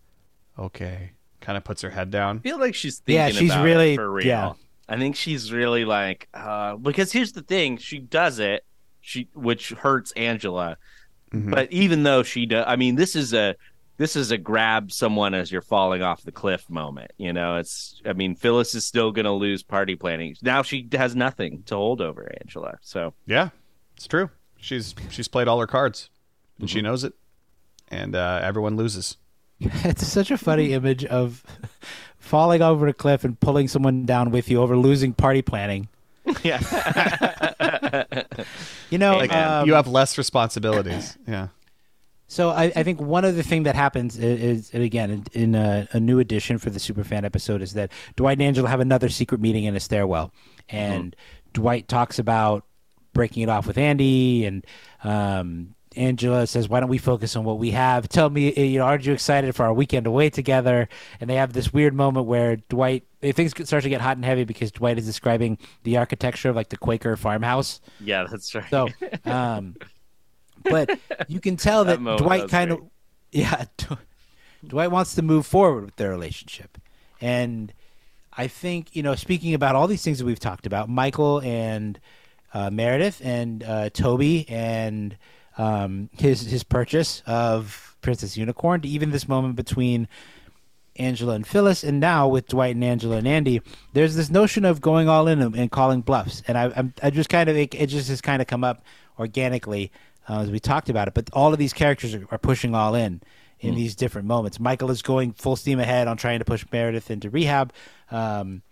"Okay," 0.58 1.12
kind 1.40 1.56
of 1.56 1.64
puts 1.64 1.82
her 1.82 1.90
head 1.90 2.10
down. 2.10 2.38
I 2.38 2.40
feel 2.40 2.58
like 2.60 2.74
she's 2.74 2.98
thinking 2.98 3.14
Yeah, 3.16 3.30
she's 3.30 3.50
about 3.50 3.64
really- 3.64 3.94
it 3.94 3.96
for 3.96 4.10
real. 4.10 4.26
yeah. 4.26 4.52
I 4.90 4.96
think 4.96 5.16
she's 5.16 5.52
really 5.52 5.84
like 5.84 6.28
uh, 6.32 6.76
because 6.76 7.12
here's 7.12 7.32
the 7.32 7.42
thing, 7.42 7.76
she 7.76 7.98
does 7.98 8.38
it, 8.38 8.64
she 9.00 9.28
which 9.34 9.70
hurts 9.70 10.12
Angela. 10.12 10.78
Mm-hmm. 11.32 11.50
But 11.50 11.70
even 11.72 12.04
though 12.04 12.22
she 12.22 12.46
does, 12.46 12.64
I 12.66 12.76
mean, 12.76 12.94
this 12.94 13.14
is 13.14 13.34
a 13.34 13.54
this 13.98 14.16
is 14.16 14.30
a 14.30 14.38
grab 14.38 14.90
someone 14.90 15.34
as 15.34 15.52
you're 15.52 15.60
falling 15.60 16.02
off 16.02 16.22
the 16.22 16.32
cliff 16.32 16.70
moment. 16.70 17.10
You 17.18 17.32
know, 17.32 17.56
it's 17.56 18.00
I 18.06 18.14
mean, 18.14 18.34
Phyllis 18.34 18.74
is 18.74 18.86
still 18.86 19.12
going 19.12 19.26
to 19.26 19.32
lose 19.32 19.62
party 19.62 19.96
planning. 19.96 20.36
Now 20.40 20.62
she 20.62 20.88
has 20.92 21.14
nothing 21.14 21.64
to 21.66 21.74
hold 21.74 22.00
over 22.00 22.32
Angela. 22.40 22.78
So 22.80 23.12
Yeah, 23.26 23.50
it's 23.96 24.06
true. 24.06 24.30
She's 24.56 24.94
she's 25.10 25.28
played 25.28 25.48
all 25.48 25.60
her 25.60 25.66
cards, 25.66 26.10
and 26.58 26.70
she 26.70 26.80
knows 26.80 27.04
it, 27.04 27.12
and 27.88 28.16
uh, 28.16 28.40
everyone 28.42 28.76
loses. 28.76 29.16
it's 29.60 30.06
such 30.06 30.30
a 30.30 30.38
funny 30.38 30.72
image 30.72 31.04
of 31.04 31.44
falling 32.18 32.62
over 32.62 32.86
a 32.86 32.92
cliff 32.92 33.24
and 33.24 33.38
pulling 33.40 33.68
someone 33.68 34.06
down 34.06 34.30
with 34.30 34.48
you 34.48 34.60
over 34.62 34.76
losing 34.76 35.12
party 35.12 35.42
planning. 35.42 35.88
yeah, 36.42 36.58
You 38.90 38.98
know, 38.98 39.16
Like 39.16 39.32
um, 39.32 39.66
you 39.66 39.74
have 39.74 39.86
less 39.88 40.18
responsibilities. 40.18 41.16
Yeah. 41.26 41.48
So 42.28 42.50
I, 42.50 42.64
I 42.76 42.82
think 42.82 43.00
one 43.00 43.24
of 43.24 43.36
the 43.36 43.42
thing 43.42 43.62
that 43.64 43.74
happens 43.74 44.18
is, 44.18 44.72
again 44.74 45.10
in, 45.10 45.24
in 45.32 45.54
a, 45.54 45.88
a 45.92 46.00
new 46.00 46.18
edition 46.18 46.58
for 46.58 46.68
the 46.70 46.78
Superfan 46.78 47.24
episode 47.24 47.62
is 47.62 47.72
that 47.72 47.90
Dwight 48.16 48.38
and 48.38 48.42
Angela 48.42 48.68
have 48.68 48.80
another 48.80 49.08
secret 49.08 49.40
meeting 49.40 49.64
in 49.64 49.74
a 49.74 49.80
stairwell, 49.80 50.32
and 50.68 51.16
Dwight 51.54 51.88
talks 51.88 52.18
about 52.18 52.64
breaking 53.14 53.42
it 53.42 53.48
off 53.48 53.66
with 53.66 53.78
Andy, 53.78 54.44
and 54.44 54.66
um, 55.02 55.74
Angela 55.96 56.46
says, 56.46 56.68
"Why 56.68 56.80
don't 56.80 56.88
we 56.88 56.98
focus 56.98 57.34
on 57.34 57.44
what 57.44 57.58
we 57.58 57.70
have? 57.72 58.08
Tell 58.08 58.28
me, 58.30 58.52
eh, 58.54 58.62
you 58.62 58.78
know, 58.78 58.84
aren't 58.84 59.06
you 59.06 59.12
excited 59.12 59.54
for 59.54 59.64
our 59.64 59.72
weekend 59.72 60.06
away 60.06 60.30
together?" 60.30 60.88
And 61.20 61.28
they 61.28 61.36
have 61.36 61.52
this 61.52 61.72
weird 61.72 61.94
moment 61.94 62.26
where 62.26 62.56
Dwight 62.56 63.04
eh, 63.22 63.32
things 63.32 63.52
start 63.66 63.82
to 63.82 63.88
get 63.88 64.00
hot 64.00 64.16
and 64.16 64.24
heavy 64.24 64.44
because 64.44 64.70
Dwight 64.70 64.98
is 64.98 65.06
describing 65.06 65.58
the 65.82 65.96
architecture 65.96 66.50
of 66.50 66.56
like 66.56 66.68
the 66.68 66.76
Quaker 66.76 67.16
farmhouse. 67.16 67.80
yeah, 68.00 68.26
that's 68.30 68.54
right. 68.54 68.64
So, 68.70 68.88
um, 69.24 69.76
but 70.64 70.98
you 71.28 71.40
can 71.40 71.56
tell 71.56 71.84
That 71.84 72.02
that, 72.02 72.18
Dwight 72.18 72.48
kind 72.48 72.72
of, 72.72 72.80
yeah, 73.32 73.64
Dwight 74.66 74.90
wants 74.90 75.14
to 75.14 75.22
move 75.22 75.46
forward 75.46 75.84
with 75.84 75.96
their 75.96 76.10
relationship, 76.10 76.78
and 77.20 77.72
I 78.36 78.46
think 78.46 78.94
you 78.94 79.02
know, 79.02 79.14
speaking 79.14 79.54
about 79.54 79.74
all 79.74 79.86
these 79.86 80.02
things 80.02 80.18
that 80.18 80.24
we've 80.24 80.40
talked 80.40 80.66
about, 80.66 80.88
Michael 80.88 81.40
and 81.40 81.98
uh, 82.54 82.70
Meredith 82.70 83.20
and 83.24 83.62
uh, 83.62 83.90
Toby 83.90 84.46
and 84.48 85.16
um, 85.56 86.08
his 86.12 86.42
his 86.42 86.62
purchase 86.62 87.22
of 87.26 87.96
Princess 88.00 88.36
Unicorn 88.36 88.80
to 88.82 88.88
even 88.88 89.10
this 89.10 89.28
moment 89.28 89.56
between 89.56 90.08
Angela 90.96 91.34
and 91.34 91.46
Phyllis, 91.46 91.84
and 91.84 92.00
now 92.00 92.26
with 92.28 92.48
Dwight 92.48 92.74
and 92.74 92.84
Angela 92.84 93.16
and 93.16 93.28
Andy, 93.28 93.62
there's 93.92 94.16
this 94.16 94.30
notion 94.30 94.64
of 94.64 94.80
going 94.80 95.08
all 95.08 95.28
in 95.28 95.40
and, 95.40 95.54
and 95.54 95.70
calling 95.70 96.00
bluffs, 96.00 96.42
and 96.48 96.58
I, 96.58 96.72
I'm 96.74 96.92
I 97.02 97.10
just 97.10 97.28
kind 97.28 97.48
of 97.48 97.56
it, 97.56 97.74
it 97.74 97.86
just 97.86 98.08
has 98.08 98.20
kind 98.20 98.42
of 98.42 98.48
come 98.48 98.64
up 98.64 98.82
organically 99.18 99.90
uh, 100.28 100.40
as 100.40 100.50
we 100.50 100.60
talked 100.60 100.88
about 100.88 101.08
it. 101.08 101.14
But 101.14 101.30
all 101.32 101.52
of 101.52 101.58
these 101.58 101.72
characters 101.72 102.14
are, 102.14 102.26
are 102.30 102.38
pushing 102.38 102.74
all 102.74 102.94
in 102.94 103.22
in 103.60 103.74
these 103.74 103.96
different 103.96 104.28
moments. 104.28 104.60
Michael 104.60 104.90
is 104.90 105.02
going 105.02 105.32
full 105.32 105.56
steam 105.56 105.80
ahead 105.80 106.06
on 106.06 106.16
trying 106.16 106.38
to 106.38 106.44
push 106.44 106.64
Meredith 106.70 107.10
into 107.10 107.28
rehab. 107.28 107.72
Um, 108.10 108.62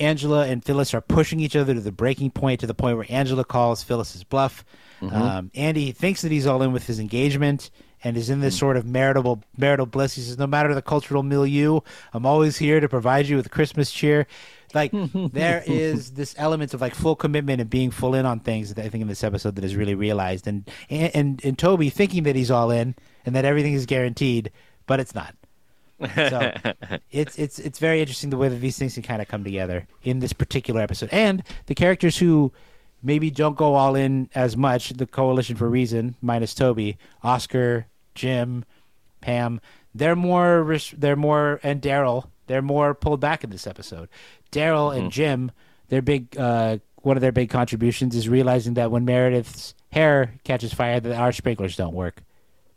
Angela 0.00 0.46
and 0.46 0.64
Phyllis 0.64 0.94
are 0.94 1.02
pushing 1.02 1.40
each 1.40 1.54
other 1.56 1.74
to 1.74 1.80
the 1.80 1.92
breaking 1.92 2.30
point, 2.30 2.60
to 2.60 2.66
the 2.66 2.74
point 2.74 2.96
where 2.96 3.06
Angela 3.08 3.44
calls 3.44 3.82
Phyllis's 3.82 4.24
bluff. 4.24 4.64
Um, 5.14 5.50
Andy 5.54 5.92
thinks 5.92 6.22
that 6.22 6.32
he's 6.32 6.46
all 6.46 6.62
in 6.62 6.72
with 6.72 6.86
his 6.86 6.98
engagement 6.98 7.70
and 8.04 8.16
is 8.16 8.30
in 8.30 8.40
this 8.40 8.56
mm. 8.56 8.60
sort 8.60 8.76
of 8.76 8.86
marital 8.86 9.42
marital 9.56 9.86
bliss. 9.86 10.14
He 10.14 10.22
says, 10.22 10.38
"No 10.38 10.46
matter 10.46 10.74
the 10.74 10.82
cultural 10.82 11.22
milieu, 11.22 11.80
I'm 12.12 12.26
always 12.26 12.58
here 12.58 12.80
to 12.80 12.88
provide 12.88 13.26
you 13.26 13.36
with 13.36 13.50
Christmas 13.50 13.90
cheer." 13.90 14.26
Like 14.74 14.92
there 15.14 15.62
is 15.66 16.12
this 16.12 16.34
element 16.38 16.74
of 16.74 16.80
like 16.80 16.94
full 16.94 17.16
commitment 17.16 17.60
and 17.60 17.70
being 17.70 17.90
full 17.90 18.14
in 18.14 18.26
on 18.26 18.40
things 18.40 18.74
that 18.74 18.84
I 18.84 18.88
think 18.88 19.02
in 19.02 19.08
this 19.08 19.24
episode 19.24 19.56
that 19.56 19.64
is 19.64 19.76
really 19.76 19.94
realized, 19.94 20.46
and 20.46 20.68
and 20.90 21.14
and, 21.14 21.44
and 21.44 21.58
Toby 21.58 21.90
thinking 21.90 22.24
that 22.24 22.36
he's 22.36 22.50
all 22.50 22.70
in 22.70 22.94
and 23.24 23.34
that 23.34 23.44
everything 23.44 23.72
is 23.72 23.86
guaranteed, 23.86 24.50
but 24.86 25.00
it's 25.00 25.14
not. 25.14 25.34
So 26.14 26.52
it's 27.10 27.38
it's 27.38 27.58
it's 27.58 27.78
very 27.78 28.00
interesting 28.00 28.30
the 28.30 28.36
way 28.36 28.48
that 28.48 28.56
these 28.56 28.78
things 28.78 28.94
can 28.94 29.02
kind 29.02 29.22
of 29.22 29.28
come 29.28 29.44
together 29.44 29.86
in 30.02 30.20
this 30.20 30.32
particular 30.32 30.80
episode, 30.80 31.08
and 31.12 31.42
the 31.66 31.74
characters 31.74 32.18
who 32.18 32.52
maybe 33.06 33.30
don't 33.30 33.56
go 33.56 33.74
all 33.74 33.94
in 33.94 34.28
as 34.34 34.56
much. 34.56 34.90
The 34.90 35.06
Coalition 35.06 35.56
for 35.56 35.70
Reason 35.70 36.16
minus 36.20 36.52
Toby, 36.52 36.98
Oscar, 37.22 37.86
Jim, 38.14 38.64
Pam. 39.20 39.60
They're 39.94 40.16
more 40.16 40.76
they're 40.98 41.16
more 41.16 41.60
and 41.62 41.80
Daryl. 41.80 42.28
They're 42.48 42.62
more 42.62 42.94
pulled 42.94 43.20
back 43.20 43.44
in 43.44 43.50
this 43.50 43.66
episode. 43.66 44.08
Daryl 44.52 44.96
and 44.96 45.10
Jim, 45.10 45.52
their 45.88 46.02
big 46.02 46.36
uh, 46.36 46.78
one 46.96 47.16
of 47.16 47.20
their 47.20 47.32
big 47.32 47.48
contributions 47.48 48.14
is 48.14 48.28
realizing 48.28 48.74
that 48.74 48.90
when 48.90 49.04
Meredith's 49.04 49.74
hair 49.90 50.34
catches 50.44 50.74
fire, 50.74 51.00
that 51.00 51.16
our 51.16 51.32
sprinklers 51.32 51.76
don't 51.76 51.94
work. 51.94 52.22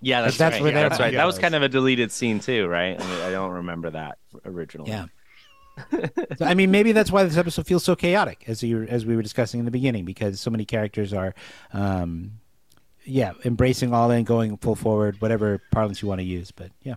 Yeah, 0.01 0.21
that's, 0.21 0.37
that's 0.37 0.53
right. 0.53 0.61
where 0.63 0.71
yeah, 0.71 0.87
that's 0.87 0.99
right. 0.99 1.11
Yeah, 1.11 1.19
that 1.19 1.25
was 1.25 1.39
kind 1.39 1.55
of 1.55 1.63
a 1.63 1.67
deleted 1.67 2.11
scene 2.11 2.39
too, 2.39 2.67
right? 2.67 2.99
I, 2.99 3.05
mean, 3.05 3.21
I 3.21 3.31
don't 3.31 3.51
remember 3.51 3.89
that 3.89 4.17
originally. 4.45 4.91
Yeah. 4.91 5.07
So, 6.37 6.45
I 6.45 6.53
mean, 6.53 6.71
maybe 6.71 6.91
that's 6.91 7.11
why 7.11 7.23
this 7.23 7.37
episode 7.37 7.65
feels 7.67 7.83
so 7.83 7.95
chaotic, 7.95 8.43
as 8.47 8.61
you 8.63 8.83
as 8.83 9.05
we 9.05 9.15
were 9.15 9.21
discussing 9.21 9.59
in 9.59 9.65
the 9.65 9.71
beginning, 9.71 10.05
because 10.05 10.39
so 10.39 10.49
many 10.49 10.65
characters 10.65 11.13
are, 11.13 11.33
um, 11.73 12.33
yeah, 13.03 13.33
embracing 13.45 13.93
all 13.93 14.11
in, 14.11 14.23
going 14.23 14.57
full 14.57 14.75
forward, 14.75 15.19
whatever 15.21 15.61
parlance 15.71 16.01
you 16.01 16.07
want 16.07 16.19
to 16.19 16.25
use. 16.25 16.51
But 16.51 16.71
yeah, 16.83 16.95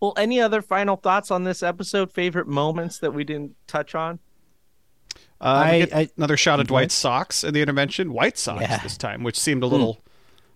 Well, 0.00 0.12
any 0.16 0.40
other 0.40 0.62
final 0.62 0.96
thoughts 0.96 1.30
on 1.30 1.44
this 1.44 1.62
episode? 1.62 2.12
Favorite 2.12 2.46
moments 2.46 2.98
that 2.98 3.12
we 3.12 3.24
didn't 3.24 3.56
touch 3.66 3.94
on? 3.94 4.18
Uh, 5.40 5.44
I- 5.44 5.88
I- 5.94 6.10
another 6.16 6.36
shot 6.36 6.60
of 6.60 6.66
Dwight? 6.66 6.82
Dwight's 6.84 6.94
socks 6.94 7.44
in 7.44 7.54
the 7.54 7.62
intervention. 7.62 8.12
White 8.12 8.38
socks 8.38 8.62
Yeah. 8.62 8.78
this 8.82 8.96
time, 8.96 9.22
which 9.22 9.38
seemed 9.38 9.62
a 9.62 9.66
little. 9.66 10.00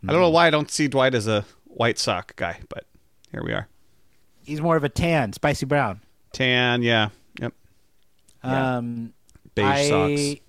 I 0.07 0.13
don't 0.13 0.21
know 0.23 0.31
why 0.31 0.47
I 0.47 0.51
don't 0.51 0.71
see 0.71 0.89
Dwight 0.89 1.15
as 1.15 1.27
a 1.27 1.45
white 1.67 1.99
sock 1.99 2.35
guy, 2.37 2.61
but 2.69 2.85
here 3.33 3.43
we 3.45 3.53
are. 3.53 3.69
He's 4.51 4.61
more 4.61 4.77
of 4.77 4.85
a 4.85 4.89
tan, 4.89 5.33
spicy 5.33 5.65
brown. 5.67 6.01
Tan, 6.33 6.83
yeah, 6.83 7.09
yep. 7.41 7.53
Um, 8.43 9.13
Beige 9.55 9.65
I- 9.65 9.89
socks. 9.89 10.41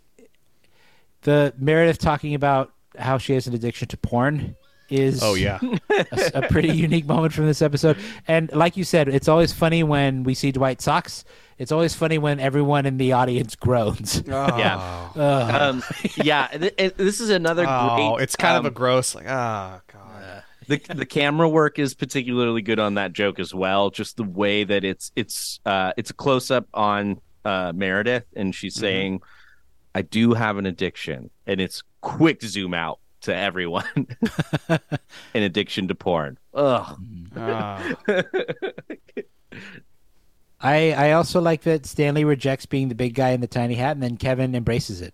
The 1.22 1.54
Meredith 1.58 2.00
talking 2.00 2.34
about 2.34 2.74
how 2.98 3.18
she 3.20 3.34
has 3.34 3.46
an 3.48 3.54
addiction 3.54 3.88
to 3.90 3.98
porn 3.98 4.56
is 4.90 5.22
Oh 5.24 5.36
yeah, 5.36 5.60
a, 5.90 6.32
a 6.34 6.48
pretty 6.50 6.70
unique 6.76 7.06
moment 7.06 7.32
from 7.34 7.46
this 7.46 7.62
episode. 7.62 7.98
And 8.28 8.52
like 8.54 8.76
you 8.76 8.84
said, 8.84 9.08
it's 9.08 9.28
always 9.28 9.54
funny 9.54 9.84
when 9.84 10.24
we 10.24 10.34
see 10.34 10.52
Dwight 10.52 10.82
socks. 10.82 11.24
It's 11.60 11.72
always 11.72 11.94
funny 11.94 12.18
when 12.18 12.40
everyone 12.40 12.88
in 12.88 12.98
the 12.98 13.14
audience 13.14 13.56
groans. 13.56 14.24
Yeah. 14.28 15.10
Ugh. 15.16 15.62
Um, 15.62 15.84
yeah, 16.16 16.48
th- 16.48 16.74
it- 16.78 16.98
this 16.98 17.22
is 17.22 17.30
another 17.30 17.66
oh, 17.68 18.16
great. 18.16 18.24
it's 18.24 18.36
kind 18.36 18.58
um, 18.58 18.66
of 18.66 18.72
a 18.72 18.76
gross 18.76 19.14
like 19.14 19.28
ah 19.30 19.80
god. 19.94 20.11
The 20.68 20.78
the 20.94 21.06
camera 21.06 21.48
work 21.50 21.80
is 21.80 21.94
particularly 21.94 22.62
good 22.62 22.80
on 22.80 22.94
that 22.96 23.14
joke 23.14 23.40
as 23.40 23.54
well. 23.54 23.90
Just 23.90 24.18
the 24.18 24.24
way 24.24 24.64
that 24.64 24.84
it's 24.84 25.12
it's 25.16 25.60
uh 25.66 25.94
it's 25.98 26.10
a 26.10 26.14
close 26.14 26.52
up 26.52 26.68
on 26.74 27.20
uh 27.46 27.72
Meredith 27.76 28.26
and 28.36 28.54
she's 28.54 28.76
Mm-hmm. 28.76 28.82
saying, 28.82 29.22
"I 29.96 30.02
do 30.04 30.34
have 30.34 30.58
an 30.58 30.66
addiction," 30.66 31.30
and 31.48 31.60
it's 31.62 31.84
quick 32.02 32.42
zoom 32.44 32.74
out 32.74 33.00
to 33.22 33.36
everyone. 33.36 33.86
an 34.70 34.80
addiction 35.44 35.88
to 35.88 35.96
porn. 35.96 36.38
Ugh. 36.54 36.98
Ah. 37.36 37.94
I 40.60 40.92
I 40.94 41.12
also 41.14 41.42
like 41.42 41.62
that 41.64 41.86
Stanley 41.86 42.24
rejects 42.24 42.66
being 42.66 42.90
the 42.90 42.96
big 42.96 43.16
guy 43.16 43.30
in 43.30 43.42
the 43.42 43.48
tiny 43.48 43.76
hat, 43.76 43.92
and 43.94 44.04
then 44.04 44.18
Kevin 44.18 44.54
embraces 44.56 45.02
it. 45.02 45.14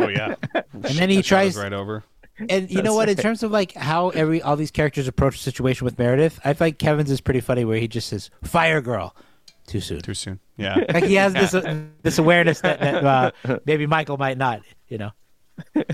oh 0.00 0.08
yeah, 0.08 0.34
And 0.54 0.82
then 0.82 1.08
he 1.08 1.16
That 1.16 1.24
tries, 1.24 1.56
right 1.56 1.72
over. 1.72 2.02
And 2.48 2.70
you 2.70 2.82
know 2.82 2.94
what? 2.94 3.08
In 3.08 3.16
terms 3.16 3.42
of 3.42 3.50
like 3.50 3.72
how 3.72 4.10
every 4.10 4.42
all 4.42 4.56
these 4.56 4.70
characters 4.70 5.08
approach 5.08 5.36
the 5.36 5.42
situation 5.42 5.84
with 5.84 5.98
Meredith, 5.98 6.38
I 6.44 6.52
think 6.52 6.78
Kevin's 6.78 7.10
is 7.10 7.20
pretty 7.20 7.40
funny, 7.40 7.64
where 7.64 7.78
he 7.78 7.88
just 7.88 8.08
says 8.08 8.30
"fire 8.42 8.80
girl" 8.80 9.14
too 9.66 9.80
soon. 9.80 10.00
Too 10.00 10.14
soon. 10.14 10.40
Yeah. 10.56 10.76
Like 10.92 11.04
he 11.04 11.14
has 11.14 11.32
this 11.32 11.52
this 12.02 12.18
awareness 12.18 12.60
that, 12.60 12.80
that 12.80 13.34
uh, 13.44 13.58
maybe 13.64 13.86
Michael 13.86 14.16
might 14.16 14.38
not. 14.38 14.62
You 14.88 14.98
know. 14.98 15.10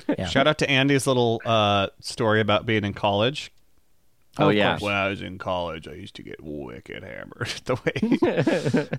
Yeah. 0.09 0.27
Shout 0.27 0.47
out 0.47 0.59
to 0.59 0.69
Andy's 0.69 1.07
little 1.07 1.41
uh, 1.45 1.89
story 2.01 2.41
about 2.41 2.67
being 2.67 2.85
in 2.85 2.95
college. 2.95 3.53
Oh, 4.39 4.49
of 4.49 4.55
yeah. 4.55 4.79
When 4.81 4.95
I 4.95 5.09
was 5.09 5.21
in 5.21 5.37
college, 5.39 5.87
I 5.87 5.93
used 5.93 6.15
to 6.17 6.23
get 6.23 6.37
wicked 6.43 7.03
hammered. 7.03 7.53
The 7.65 7.75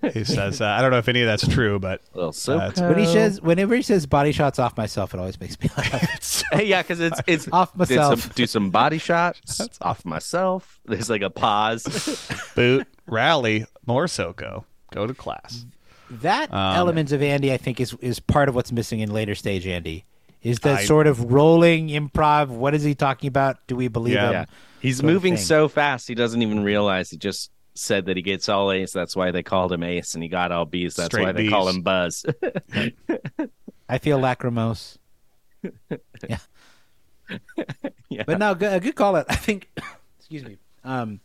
way 0.04 0.12
he 0.14 0.24
says, 0.24 0.62
uh, 0.62 0.66
I 0.68 0.82
don't 0.82 0.92
know 0.92 1.00
if 1.00 1.08
any 1.08 1.22
of 1.22 1.28
that's 1.28 1.48
true, 1.48 1.80
but 1.80 2.02
Well, 2.14 2.32
so 2.32 2.58
uh, 2.60 2.72
When 2.78 3.00
he 3.00 3.06
says, 3.08 3.42
whenever 3.42 3.76
he 3.76 3.82
says 3.82 4.06
"body 4.06 4.32
shots 4.32 4.60
off 4.60 4.78
myself," 4.78 5.14
it 5.14 5.20
always 5.20 5.40
makes 5.40 5.60
me 5.60 5.70
laugh. 5.76 6.44
yeah, 6.64 6.82
because 6.84 7.00
it's 7.00 7.20
it's 7.26 7.48
Off 7.52 7.76
did 7.78 7.88
some- 7.88 7.98
myself. 7.98 8.36
do 8.36 8.46
some 8.46 8.70
body 8.70 9.00
shots 9.00 9.58
that's 9.58 9.78
off 9.82 10.06
myself. 10.06 10.80
There's 10.86 11.10
like 11.10 11.24
a 11.24 11.30
pause. 11.32 11.84
boot, 12.56 12.88
rally, 13.08 13.66
more 13.88 14.06
SoCo, 14.06 14.66
go 14.92 15.08
to 15.08 15.14
class. 15.14 15.66
That 16.12 16.54
Um, 16.54 16.76
element 16.76 17.12
of 17.12 17.24
Andy, 17.24 17.52
I 17.52 17.58
think, 17.58 17.80
is 17.80 17.96
is 18.02 18.20
part 18.20 18.50
of 18.50 18.56
what's 18.56 18.72
missing 18.72 19.00
in 19.00 19.12
later 19.12 19.34
stage 19.34 19.66
Andy. 19.66 20.06
Is 20.44 20.60
that 20.60 20.80
I- 20.80 20.86
sort 20.86 21.08
of 21.08 21.32
rolling 21.32 21.88
improv? 21.88 22.50
What 22.50 22.76
is 22.76 22.84
he 22.84 22.94
talking 22.94 23.30
about? 23.30 23.66
Do 23.68 23.76
we 23.76 23.88
believe 23.88 24.14
Yeah. 24.16 24.28
him? 24.28 24.34
Yeah. 24.34 24.46
He's 24.84 24.98
sort 24.98 25.10
of 25.10 25.14
moving 25.14 25.36
thing. 25.36 25.44
so 25.44 25.68
fast 25.68 26.08
he 26.08 26.14
doesn't 26.14 26.42
even 26.42 26.64
realize 26.64 27.10
he 27.10 27.18
just 27.18 27.50
said 27.74 28.06
that 28.06 28.18
he 28.18 28.22
gets 28.22 28.50
all 28.50 28.72
A's. 28.72 28.92
That's 28.92 29.16
why 29.16 29.32
they 29.32 29.42
called 29.42 29.72
him 29.72 29.82
Ace, 29.82 30.14
and 30.14 30.22
he 30.22 30.30
got 30.30 30.52
all 30.52 30.66
B's. 30.66 30.96
That's 30.96 31.08
Straight 31.08 31.24
why 31.24 31.32
they 31.32 31.50
call 31.50 31.68
him 31.68 31.82
Buzz. 31.82 32.26
I 33.90 33.98
feel 33.98 34.20
lacrimose. 34.20 34.98
yeah. 36.30 36.38
Yeah. 38.10 38.24
But 38.28 38.40
no, 38.40 38.54
good, 38.54 38.74
a 38.74 38.80
good 38.80 38.96
call. 38.96 39.16
It. 39.16 39.26
I 39.30 39.36
think. 39.36 39.70
excuse 40.20 40.44
me. 40.44 40.58
Um, 40.84 41.22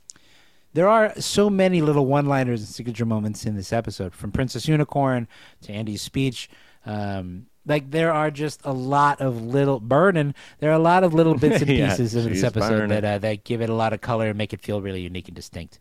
there 0.75 0.89
are 0.89 1.13
so 1.21 1.51
many 1.51 1.83
little 1.83 2.07
one-liners 2.07 2.61
and 2.61 2.69
signature 2.69 3.07
moments 3.07 3.45
in 3.45 3.57
this 3.57 3.73
episode, 3.73 4.15
from 4.15 4.31
Princess 4.31 4.69
Unicorn 4.69 5.27
to 5.63 5.73
Andy's 5.73 6.03
speech. 6.03 6.49
Um, 6.87 7.47
like 7.69 7.91
there 7.91 8.13
are 8.13 8.31
just 8.31 8.61
a 8.65 8.73
lot 8.73 9.21
of 9.21 9.43
little 9.43 9.79
burning. 9.79 10.35
There 10.59 10.71
are 10.71 10.75
a 10.75 10.79
lot 10.79 11.05
of 11.05 11.15
little 11.15 11.35
bits 11.39 11.63
and 11.63 11.71
Yeah, 11.71 11.91
pieces 11.91 12.15
of 12.15 12.25
this 12.25 12.43
episode 12.43 12.91
that 12.91 13.05
uh, 13.05 13.19
that 13.19 13.45
give 13.45 13.61
it 13.61 13.69
a 13.71 13.75
lot 13.75 13.93
of 13.93 14.01
color 14.01 14.29
and 14.29 14.39
make 14.39 14.53
it 14.53 14.61
feel 14.61 14.81
really 14.81 15.03
unique 15.03 15.29
and 15.29 15.37
distinct. 15.37 15.79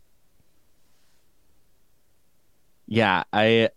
yeah, 2.86 3.24
I, 3.32 3.68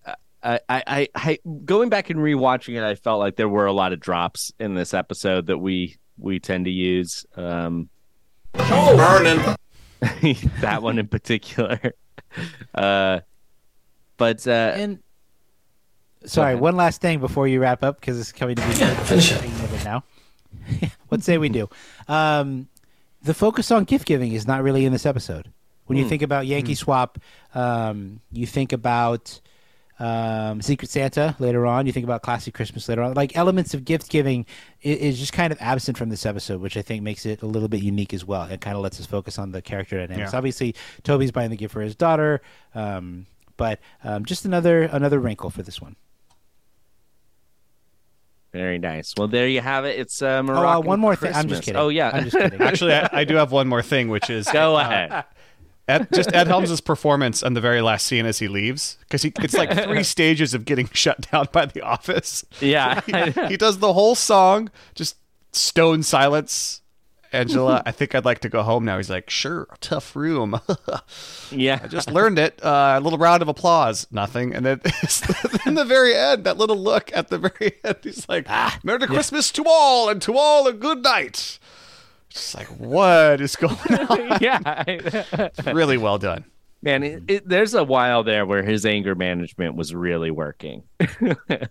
I, 0.42 0.60
I, 0.70 0.84
I, 0.88 1.08
I, 1.16 1.40
going 1.66 1.90
back 1.90 2.10
and 2.10 2.20
rewatching 2.20 2.76
it, 2.78 2.84
I 2.84 2.96
felt 2.96 3.20
like 3.20 3.36
there 3.36 3.50
were 3.50 3.66
a 3.66 3.74
lot 3.74 3.92
of 3.94 4.00
drops 4.00 4.52
in 4.60 4.74
this 4.74 4.94
episode 4.94 5.48
that 5.48 5.58
we 5.58 5.98
we 6.18 6.40
tend 6.40 6.66
to 6.66 6.72
use. 6.72 7.26
Um, 7.36 7.90
Burning. 8.54 9.56
that 10.62 10.82
one 10.82 11.00
in 11.00 11.08
particular. 11.08 11.80
Uh, 12.74 13.20
but 14.16 14.48
uh, 14.48 14.72
And 14.76 15.00
sorry, 16.26 16.56
one 16.56 16.76
last 16.76 17.02
thing 17.02 17.20
before 17.20 17.48
you 17.48 17.60
wrap 17.62 17.84
up 17.84 18.00
because 18.00 18.20
it's 18.20 18.32
coming 18.32 18.56
to 18.56 18.62
be 18.68 18.74
Yeah, 18.76 18.94
finish 19.04 19.32
it. 19.32 19.36
thinking 19.40 19.64
of 19.64 19.74
it 19.74 19.84
now. 19.86 20.04
what 21.10 21.24
say 21.24 21.38
we 21.38 21.50
do? 21.50 21.70
Um, 22.08 22.68
the 23.24 23.34
focus 23.34 23.72
on 23.72 23.84
gift 23.84 24.06
giving 24.08 24.32
is 24.34 24.48
not 24.48 24.64
really 24.64 24.86
in 24.86 24.92
this 24.92 25.06
episode. 25.06 25.52
When 25.86 25.98
you 25.98 26.08
think 26.08 26.22
about 26.22 26.48
Yankee 26.48 26.76
Swap, 26.76 27.20
um, 27.54 28.22
you 28.32 28.48
think 28.48 28.72
about 28.72 29.42
um, 30.00 30.62
Secret 30.62 30.90
Santa 30.90 31.36
later 31.38 31.66
on. 31.66 31.86
You 31.86 31.92
think 31.92 32.06
about 32.06 32.22
Classy 32.22 32.50
Christmas 32.50 32.88
later 32.88 33.02
on. 33.02 33.14
Like 33.14 33.36
elements 33.36 33.74
of 33.74 33.84
gift 33.84 34.10
giving 34.10 34.46
is, 34.82 34.98
is 35.00 35.20
just 35.20 35.34
kind 35.34 35.52
of 35.52 35.58
absent 35.62 35.98
from 35.98 36.10
this 36.10 36.26
episode, 36.26 36.62
which 36.62 36.78
I 36.78 36.82
think 36.82 37.04
makes 37.04 37.26
it 37.26 37.42
a 37.42 37.46
little 37.46 37.68
bit 37.68 37.82
unique 37.84 38.14
as 38.14 38.24
well. 38.24 38.44
It 38.44 38.62
kind 38.62 38.78
of 38.78 38.82
lets 38.84 39.00
us 39.02 39.06
focus 39.06 39.38
on 39.38 39.52
the 39.52 39.62
character 39.62 39.98
dynamics. 40.00 40.32
Yeah. 40.32 40.38
Obviously, 40.38 40.76
Toby's 41.04 41.32
buying 41.32 41.50
the 41.50 41.58
gift 41.58 41.74
for 41.74 41.82
his 41.82 41.96
daughter, 41.96 42.42
um, 42.74 43.26
but 43.58 43.80
um, 44.04 44.24
just 44.24 44.46
another 44.46 44.84
another 44.84 45.20
wrinkle 45.20 45.50
for 45.50 45.62
this 45.62 45.82
one. 45.82 45.98
Very 48.54 48.80
nice. 48.80 49.14
Well, 49.18 49.28
there 49.28 49.48
you 49.48 49.62
have 49.62 49.86
it. 49.86 49.98
It's 49.98 50.22
uh, 50.22 50.44
Oh, 50.46 50.54
uh, 50.54 50.80
one 50.82 51.00
more 51.00 51.16
thing. 51.16 51.34
I'm 51.34 51.48
just 51.48 51.64
kidding. 51.64 51.80
Oh 51.80 51.90
yeah. 51.90 52.12
I'm 52.14 52.26
just 52.26 52.36
kidding. 52.36 52.62
Actually, 52.62 52.94
I, 52.94 53.10
I 53.12 53.24
do 53.24 53.36
have 53.36 53.52
one 53.52 53.68
more 53.68 53.82
thing, 53.82 54.10
which 54.10 54.30
is 54.30 54.48
Go 54.48 54.76
uh, 54.76 54.82
ahead. 54.82 55.26
Ed, 55.88 56.08
just 56.14 56.34
Ed 56.34 56.48
Helms' 56.48 56.80
performance 56.80 57.44
on 57.44 57.54
the 57.54 57.62
very 57.62 57.82
last 57.82 58.08
scene 58.08 58.26
as 58.26 58.40
he 58.40 58.48
leaves, 58.48 58.98
because 59.02 59.26
it's 59.26 59.54
like 59.54 59.72
three 59.84 60.04
stages 60.04 60.54
of 60.54 60.66
getting 60.66 60.88
shut 60.94 61.30
down 61.32 61.48
by 61.52 61.66
the 61.66 61.82
office. 61.82 62.46
Yeah. 62.60 63.02
he 63.48 63.58
does 63.58 63.80
the 63.80 63.94
whole 63.94 64.16
song, 64.16 64.70
just 64.96 65.18
stone 65.52 66.04
silence. 66.04 66.81
Angela, 67.34 67.82
I 67.86 67.92
think 67.92 68.14
I'd 68.16 68.26
like 68.26 68.40
to 68.40 68.50
go 68.50 68.64
home 68.64 68.86
now. 68.86 68.98
He's 68.98 69.10
like, 69.10 69.30
sure, 69.30 69.68
tough 69.80 70.16
room. 70.16 70.60
yeah. 71.52 71.80
I 71.84 71.88
just 71.88 72.12
learned 72.12 72.40
it. 72.40 72.64
Uh, 72.64 72.96
a 72.98 73.00
little 73.00 73.20
round 73.20 73.42
of 73.42 73.48
applause, 73.48 74.08
nothing. 74.12 74.54
And 74.54 74.66
then 74.66 74.82
in 75.66 75.76
the 75.76 75.86
very 75.86 76.16
end, 76.16 76.44
that 76.46 76.58
little 76.58 76.78
look 76.78 77.12
at 77.16 77.30
the 77.30 77.38
very 77.38 77.74
end, 77.84 77.98
he's 78.04 78.28
like, 78.30 78.48
Merry 78.84 79.06
Christmas 79.08 79.52
to 79.54 79.64
all, 79.68 80.10
and 80.10 80.22
to 80.24 80.38
all 80.38 80.68
a 80.68 80.74
good 80.74 81.04
night. 81.04 81.60
Just 82.30 82.56
like, 82.56 82.68
what 82.68 83.42
is 83.42 83.56
going 83.56 83.76
on? 83.76 84.38
yeah. 84.42 84.84
It's 84.88 85.66
really 85.66 85.98
well 85.98 86.18
done. 86.18 86.46
Man, 86.84 87.04
it, 87.04 87.24
it, 87.28 87.48
there's 87.48 87.76
a 87.76 87.84
while 87.84 88.24
there 88.24 88.44
where 88.44 88.64
his 88.64 88.88
anger 88.88 89.14
management 89.14 89.76
was 89.76 89.94
really 89.94 90.32
working. 90.32 90.82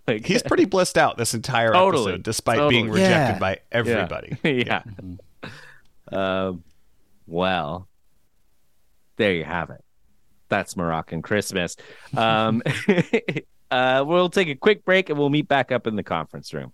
like, 0.07 0.25
He's 0.25 0.41
pretty 0.41 0.63
blissed 0.63 0.97
out 0.97 1.17
this 1.17 1.33
entire 1.33 1.73
Totally. 1.73 2.13
episode, 2.13 2.23
despite 2.23 2.69
being 2.69 2.89
rejected 2.89 3.33
Yeah. 3.33 3.39
by 3.39 3.59
everybody. 3.73 4.37
yeah. 4.43 4.83
Um, 6.11 6.63
well, 7.27 7.87
there 9.17 9.33
you 9.33 9.43
have 9.43 9.69
it. 9.69 9.83
That's 10.49 10.75
Moroccan 10.75 11.21
Christmas. 11.21 11.77
Um, 12.15 12.61
uh, 13.71 14.03
we'll 14.05 14.29
take 14.29 14.49
a 14.49 14.55
quick 14.55 14.83
break 14.83 15.09
and 15.09 15.17
we'll 15.17 15.29
meet 15.29 15.47
back 15.47 15.71
up 15.71 15.87
in 15.87 15.95
the 15.95 16.03
conference 16.03 16.53
room. 16.53 16.73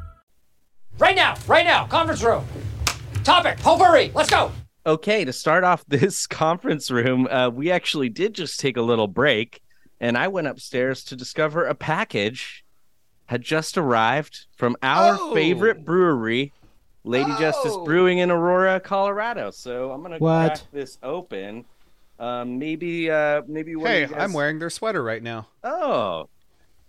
Right 1.01 1.15
now, 1.15 1.33
right 1.47 1.65
now, 1.65 1.87
conference 1.87 2.21
room. 2.21 2.45
Topic, 3.23 3.57
potpourri, 3.57 4.11
let's 4.13 4.29
go. 4.29 4.51
Okay, 4.85 5.25
to 5.25 5.33
start 5.33 5.63
off 5.63 5.83
this 5.87 6.27
conference 6.27 6.91
room, 6.91 7.27
uh, 7.27 7.49
we 7.49 7.71
actually 7.71 8.09
did 8.09 8.35
just 8.35 8.59
take 8.59 8.77
a 8.77 8.83
little 8.83 9.07
break, 9.07 9.61
and 9.99 10.15
I 10.15 10.27
went 10.27 10.45
upstairs 10.45 11.03
to 11.05 11.15
discover 11.15 11.65
a 11.65 11.73
package 11.73 12.63
had 13.25 13.41
just 13.41 13.79
arrived 13.79 14.45
from 14.55 14.75
our 14.83 15.17
Oh. 15.19 15.33
favorite 15.33 15.83
brewery, 15.85 16.53
Lady 17.03 17.31
Justice 17.39 17.71
Oh. 17.73 17.83
Brewing 17.83 18.19
in 18.19 18.29
Aurora, 18.29 18.79
Colorado. 18.79 19.49
So 19.49 19.89
I'm 19.91 20.03
gonna 20.03 20.19
What? 20.19 20.47
crack 20.49 20.59
this 20.71 20.99
open. 21.01 21.65
Um, 22.19 22.59
maybe, 22.59 23.09
uh, 23.09 23.41
maybe. 23.47 23.73
Hey, 23.79 24.05
guys- 24.05 24.13
I'm 24.15 24.33
wearing 24.33 24.59
their 24.59 24.69
sweater 24.69 25.01
right 25.01 25.23
now. 25.23 25.47
Oh, 25.63 26.29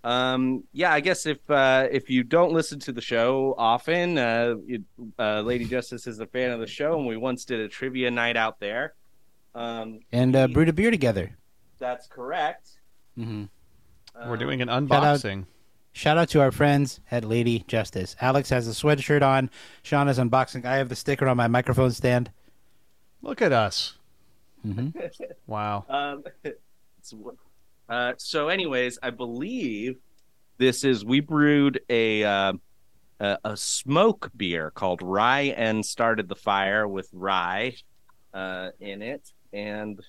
um, 0.04 0.64
yeah. 0.72 0.92
I 0.92 1.00
guess 1.00 1.26
if 1.26 1.38
uh, 1.50 1.86
if 1.90 2.10
you 2.10 2.22
don't 2.24 2.52
listen 2.52 2.78
to 2.80 2.92
the 2.92 3.00
show 3.00 3.54
often, 3.56 4.18
uh, 4.18 4.54
you, 4.66 4.84
uh, 5.18 5.40
Lady 5.42 5.64
Justice 5.64 6.06
is 6.06 6.18
a 6.20 6.26
fan 6.26 6.50
of 6.50 6.60
the 6.60 6.66
show, 6.66 6.98
and 6.98 7.06
we 7.06 7.16
once 7.16 7.44
did 7.44 7.60
a 7.60 7.68
trivia 7.68 8.10
night 8.10 8.36
out 8.36 8.58
there. 8.60 8.94
Um, 9.54 10.00
and 10.12 10.34
uh, 10.34 10.48
brewed 10.48 10.68
a 10.68 10.72
beer 10.72 10.90
together. 10.90 11.36
that's 11.78 12.06
correct. 12.06 12.70
Mm-hmm. 13.18 13.44
We're 14.28 14.36
doing 14.38 14.60
an 14.62 14.68
unboxing. 14.68 15.46
Shout 15.94 16.16
out 16.16 16.30
to 16.30 16.40
our 16.40 16.50
friends 16.50 17.00
at 17.10 17.22
Lady 17.24 17.64
Justice. 17.68 18.16
Alex 18.20 18.48
has 18.48 18.66
a 18.66 18.70
sweatshirt 18.70 19.22
on. 19.22 19.50
Sean 19.82 20.08
is 20.08 20.18
unboxing. 20.18 20.64
I 20.64 20.76
have 20.76 20.88
the 20.88 20.96
sticker 20.96 21.28
on 21.28 21.36
my 21.36 21.48
microphone 21.48 21.90
stand. 21.90 22.30
Look 23.20 23.42
at 23.42 23.52
us. 23.52 23.94
Mhm. 24.66 24.94
Wow. 25.46 25.84
Um, 25.88 26.24
it's- 26.44 27.12
uh, 27.88 28.12
so, 28.16 28.48
anyways, 28.48 28.98
I 29.02 29.10
believe 29.10 29.96
this 30.58 30.84
is 30.84 31.04
we 31.04 31.20
brewed 31.20 31.80
a 31.88 32.24
uh, 32.24 32.52
a, 33.20 33.38
a 33.44 33.56
smoke 33.56 34.30
beer 34.36 34.70
called 34.70 35.02
Rye 35.02 35.54
and 35.56 35.84
started 35.84 36.28
the 36.28 36.36
fire 36.36 36.86
with 36.86 37.08
rye 37.12 37.74
uh, 38.34 38.70
in 38.80 39.02
it, 39.02 39.30
and 39.52 40.00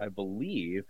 I 0.00 0.08
believe 0.08 0.84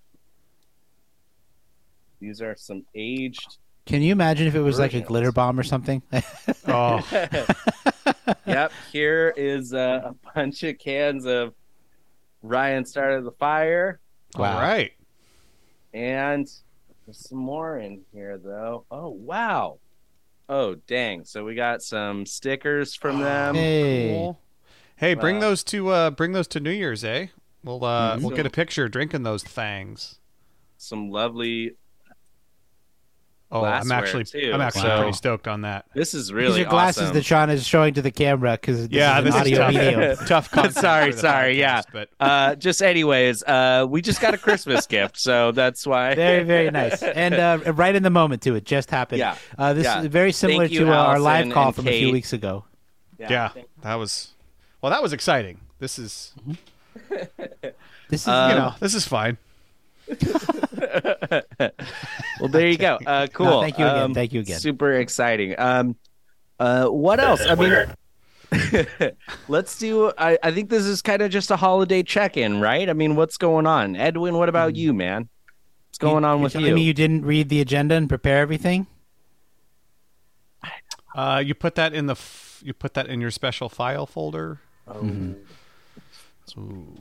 these 2.21 2.41
are 2.41 2.57
some 2.57 2.85
aged. 2.95 3.59
Can 3.85 4.03
you 4.03 4.11
imagine 4.11 4.49
if 4.49 4.55
it 4.55 4.61
was 4.61 4.79
like 4.79 4.95
a 4.95 5.01
glitter 5.01 5.31
bomb 5.31 5.59
or 5.59 5.63
something? 5.63 6.03
Oh, 6.69 7.07
yep, 8.47 8.73
here 8.91 9.33
is 9.37 9.73
uh, 9.73 10.11
a 10.11 10.15
bunch 10.35 10.65
of 10.65 10.77
cans 10.81 11.27
of 11.27 11.55
Rye 12.43 12.71
and 12.71 12.87
started 12.87 13.25
the 13.25 13.31
fire. 13.31 14.01
all 14.35 14.43
right. 14.43 14.91
And 15.95 16.47
there's 17.07 17.29
some 17.29 17.39
more 17.39 17.79
in 17.79 18.03
here, 18.13 18.39
though. 18.39 18.85
Oh, 18.91 19.09
wow. 19.11 19.79
Oh, 20.49 20.77
dang. 20.87 21.25
So 21.25 21.45
we 21.45 21.55
got 21.55 21.83
some 21.83 22.27
stickers 22.27 22.95
from 22.95 23.19
them. 23.21 23.55
hey. 23.55 24.11
Cool. 24.11 24.41
Hey, 24.97 25.15
bring 25.15 25.37
Wow. 25.37 25.41
those 25.43 25.65
to 25.65 25.89
uh 25.89 26.11
bring 26.11 26.33
those 26.33 26.49
to 26.49 26.61
New 26.61 26.71
Year's, 26.71 27.05
eh? 27.05 27.27
We'll 27.63 27.85
uh 27.85 28.19
we'll 28.21 28.31
get 28.31 28.47
a 28.47 28.51
picture 28.51 28.89
drinking 28.89 29.25
those 29.25 29.43
things. 29.43 30.21
Some 30.79 31.11
lovely. 31.11 31.73
Oh, 33.53 33.65
I'm 33.65 33.93
actually 33.93 34.25
too. 34.25 34.51
I'm 34.53 34.61
actually 34.61 34.89
Wow. 34.89 34.99
pretty 35.03 35.13
stoked 35.13 35.47
on 35.47 35.61
that. 35.63 35.85
This 35.95 36.15
is 36.15 36.33
really 36.33 36.59
These 36.59 36.67
are 36.67 36.71
glasses 36.71 37.03
awesome. 37.05 37.15
that 37.15 37.25
Sean 37.25 37.49
is 37.51 37.65
showing 37.65 37.95
to 37.95 38.03
the 38.03 38.11
camera 38.11 38.53
because 38.61 38.89
Yeah, 38.89 39.19
is 39.21 39.25
this 39.27 39.35
an 39.37 39.41
is 39.47 39.59
audio 39.59 39.59
tough. 39.59 39.75
medium. 39.75 40.17
tough 40.27 40.51
content 40.53 40.75
sorry, 40.75 41.11
for 41.13 41.17
the 41.17 41.21
sorry. 41.23 41.59
Yeah. 41.61 41.83
but 41.93 42.09
uh, 42.19 42.57
just 42.57 42.83
anyways, 42.83 43.45
uh, 43.45 43.87
we 43.89 44.03
just 44.03 44.21
got 44.21 44.35
a 44.35 44.39
Christmas 44.39 44.87
gift, 44.89 45.17
so 45.21 45.53
that's 45.53 45.87
why. 45.87 46.17
Very, 46.17 46.43
very 46.43 46.73
nice. 46.73 47.01
And 47.05 47.35
uh, 47.35 47.73
right 47.73 47.95
in 47.95 48.03
the 48.03 48.11
moment, 48.11 48.43
too. 48.43 48.57
It 48.57 48.65
just 48.65 48.91
happened. 48.91 49.21
Yeah. 49.21 49.37
Uh, 49.57 49.73
this 49.75 49.85
Yeah. 49.85 50.01
is 50.01 50.07
very 50.07 50.33
similar 50.33 50.65
you, 50.65 50.81
to 50.87 50.93
uh, 50.93 50.97
our 50.97 51.21
live 51.21 51.53
call 51.53 51.67
and 51.67 51.75
from 51.77 51.87
a 51.87 51.93
few 51.93 52.11
weeks 52.13 52.33
ago. 52.33 52.65
yeah, 53.19 53.51
that 53.83 53.95
was 53.95 54.31
well, 54.83 54.91
that 54.91 55.03
was 55.03 55.13
exciting. 55.13 55.61
This 55.79 56.01
is 56.01 56.35
This 58.09 58.23
is, 58.23 58.29
Um, 58.29 58.51
you 58.51 58.57
know, 58.57 58.75
this 58.81 58.95
is 58.95 59.07
fine. 59.07 59.39
well, 62.41 62.49
there 62.49 62.69
you 62.69 62.79
go. 62.79 62.99
Uh, 63.05 63.27
cool. 63.33 63.47
No, 63.47 63.61
thank 63.61 63.79
you 63.79 63.87
again. 63.87 64.03
Um, 64.03 64.15
Thank 64.15 64.33
you 64.33 64.41
again. 64.41 64.61
Super 64.61 64.93
exciting. 64.93 65.55
Um, 65.59 65.97
uh, 66.59 66.87
what 66.87 67.21
else? 67.21 67.43
I 67.47 67.55
mean, 67.55 69.13
let's 69.49 69.79
do. 69.79 70.13
I, 70.17 70.39
I 70.43 70.53
think 70.53 70.71
this 70.71 70.85
is 70.85 71.03
kind 71.03 71.23
of 71.23 71.31
just 71.31 71.51
a 71.51 71.57
holiday 71.57 72.03
check-in, 72.03 72.61
right? 72.61 72.89
I 72.89 72.93
mean, 72.93 73.17
what's 73.17 73.37
going 73.37 73.67
on, 73.67 73.97
Edwin? 73.97 74.37
What 74.37 74.49
about 74.49 74.77
you, 74.77 74.95
man? 74.95 75.29
What's 75.89 75.99
going 75.99 76.25
on 76.25 76.39
You're 76.39 76.45
with 76.45 76.53
telling 76.53 76.69
you? 76.69 76.75
me 76.75 76.83
you 76.83 76.95
didn't 76.95 77.25
read 77.25 77.49
the 77.49 77.61
agenda 77.61 77.95
and 77.95 78.09
prepare 78.09 78.39
everything? 78.39 78.87
Uh, 81.15 81.43
you 81.45 81.55
put 81.55 81.75
that 81.77 81.95
in 81.95 82.07
the 82.07 82.13
f- 82.13 82.61
you 82.63 82.75
put 82.75 82.95
that 82.95 83.07
in 83.07 83.21
your 83.21 83.31
special 83.31 83.69
file 83.69 84.07
folder. 84.07 84.61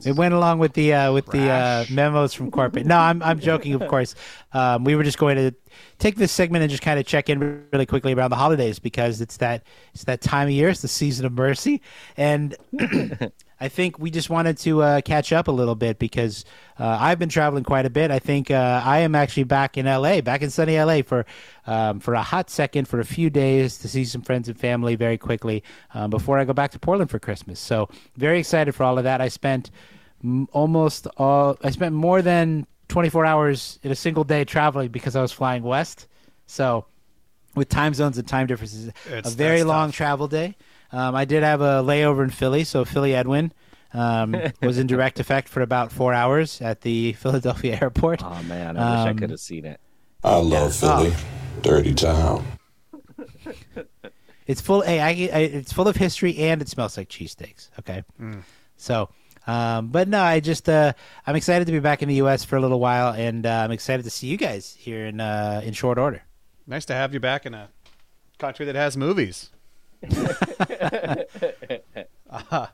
It 0.04 0.16
went 0.16 0.34
along 0.34 0.58
with 0.58 0.72
the 0.72 0.92
uh, 0.92 1.12
with 1.12 1.26
the 1.26 1.48
uh, 1.50 1.84
memos 1.90 2.34
from 2.34 2.50
corporate. 2.50 2.86
No, 2.86 2.98
I'm 2.98 3.22
I'm 3.22 3.38
joking, 3.38 3.74
of 3.74 3.86
course. 3.88 4.14
Um, 4.52 4.84
we 4.84 4.96
were 4.96 5.04
just 5.04 5.18
going 5.18 5.36
to 5.36 5.54
take 5.98 6.16
this 6.16 6.32
segment 6.32 6.62
and 6.62 6.70
just 6.70 6.82
kind 6.82 6.98
of 6.98 7.06
check 7.06 7.28
in 7.28 7.66
really 7.72 7.86
quickly 7.86 8.12
around 8.12 8.30
the 8.30 8.36
holidays 8.36 8.78
because 8.78 9.20
it's 9.20 9.36
that 9.38 9.62
it's 9.94 10.04
that 10.04 10.20
time 10.20 10.48
of 10.48 10.52
year. 10.52 10.68
It's 10.68 10.82
the 10.82 10.88
season 10.88 11.26
of 11.26 11.32
mercy, 11.32 11.80
and 12.16 12.56
I 13.58 13.68
think 13.68 13.98
we 13.98 14.10
just 14.10 14.28
wanted 14.28 14.58
to 14.58 14.82
uh, 14.82 15.00
catch 15.00 15.32
up 15.32 15.48
a 15.48 15.50
little 15.50 15.74
bit 15.74 15.98
because 15.98 16.44
uh, 16.78 16.98
I've 17.00 17.18
been 17.18 17.30
traveling 17.30 17.64
quite 17.64 17.86
a 17.86 17.90
bit. 17.90 18.10
I 18.10 18.18
think 18.18 18.50
uh, 18.50 18.82
I 18.84 18.98
am 18.98 19.14
actually 19.14 19.44
back 19.44 19.78
in 19.78 19.86
LA, 19.86 20.20
back 20.20 20.42
in 20.42 20.50
sunny 20.50 20.78
LA 20.78 21.00
for 21.02 21.24
um, 21.66 21.98
for 22.00 22.12
a 22.14 22.22
hot 22.22 22.50
second, 22.50 22.86
for 22.86 23.00
a 23.00 23.04
few 23.04 23.30
days 23.30 23.78
to 23.78 23.88
see 23.88 24.04
some 24.04 24.20
friends 24.20 24.48
and 24.48 24.58
family 24.60 24.94
very 24.94 25.16
quickly 25.16 25.62
um, 25.94 26.10
before 26.10 26.38
I 26.38 26.44
go 26.44 26.52
back 26.52 26.72
to 26.72 26.78
Portland 26.78 27.10
for 27.10 27.18
Christmas. 27.18 27.58
So 27.58 27.88
very 28.16 28.38
excited 28.40 28.74
for 28.74 28.84
all 28.84 28.98
of 28.98 29.04
that. 29.04 29.22
I 29.22 29.28
spent 29.28 29.70
m- 30.22 30.48
almost 30.52 31.06
all. 31.16 31.56
I 31.64 31.70
spent 31.70 31.94
more 31.94 32.20
than 32.20 32.66
24 32.88 33.24
hours 33.24 33.78
in 33.82 33.90
a 33.90 33.96
single 33.96 34.24
day 34.24 34.44
traveling 34.44 34.90
because 34.90 35.16
I 35.16 35.22
was 35.22 35.32
flying 35.32 35.62
west. 35.62 36.06
So 36.46 36.84
with 37.54 37.70
time 37.70 37.94
zones 37.94 38.18
and 38.18 38.28
time 38.28 38.46
differences, 38.46 38.88
It's- 39.06 39.32
a 39.32 39.34
very 39.34 39.62
long 39.64 39.88
tough. 39.88 39.96
travel 39.96 40.28
day. 40.28 40.56
Um, 40.92 41.14
I 41.14 41.24
did 41.24 41.42
have 41.42 41.60
a 41.60 41.82
layover 41.82 42.22
in 42.24 42.30
Philly, 42.30 42.64
so 42.64 42.84
Philly 42.84 43.14
Edwin 43.14 43.52
um, 43.92 44.36
was 44.62 44.78
in 44.78 44.86
direct 44.86 45.18
effect 45.20 45.48
for 45.48 45.60
about 45.62 45.90
four 45.92 46.12
hours 46.14 46.60
at 46.60 46.82
the 46.82 47.12
Philadelphia 47.18 47.78
airport. 47.80 48.22
oh 48.24 48.42
man, 48.44 48.76
I 48.76 48.80
wish 49.00 49.06
I 49.08 49.10
Um, 49.10 49.18
could 49.18 49.30
have 49.30 49.40
seen 49.40 49.64
it. 49.64 49.80
I 50.24 50.36
love 50.36 50.74
Philly. 50.74 51.12
Dirty 51.62 51.94
town. 51.94 52.44
It's 54.46 54.60
full. 54.60 54.82
Hey, 54.82 55.00
I, 55.00 55.08
I, 55.08 55.40
it's 55.42 55.72
full 55.72 55.88
of 55.88 55.96
history 55.96 56.36
and 56.38 56.62
it 56.62 56.68
smells 56.68 56.96
like 56.96 57.08
cheesesteaks. 57.08 57.70
Okay, 57.80 58.04
Mm. 58.20 58.42
so. 58.76 59.08
Um, 59.48 59.88
but 59.88 60.08
no, 60.08 60.20
I 60.20 60.40
just 60.40 60.68
uh, 60.68 60.92
I'm 61.24 61.36
excited 61.36 61.66
to 61.66 61.72
be 61.72 61.78
back 61.78 62.02
in 62.02 62.08
the 62.08 62.16
U.S. 62.16 62.44
for 62.44 62.56
a 62.56 62.60
little 62.60 62.80
while, 62.80 63.12
and 63.14 63.46
uh, 63.46 63.50
I'm 63.62 63.70
excited 63.70 64.02
to 64.02 64.10
see 64.10 64.26
you 64.26 64.36
guys 64.36 64.74
here 64.76 65.06
in 65.06 65.20
uh, 65.20 65.60
in 65.64 65.72
short 65.72 65.98
order. 65.98 66.22
Nice 66.66 66.84
to 66.86 66.94
have 66.94 67.14
you 67.14 67.20
back 67.20 67.46
in 67.46 67.54
a 67.54 67.68
country 68.38 68.66
that 68.66 68.74
has 68.74 68.96
movies. 68.96 69.50
Uh, 72.28 72.66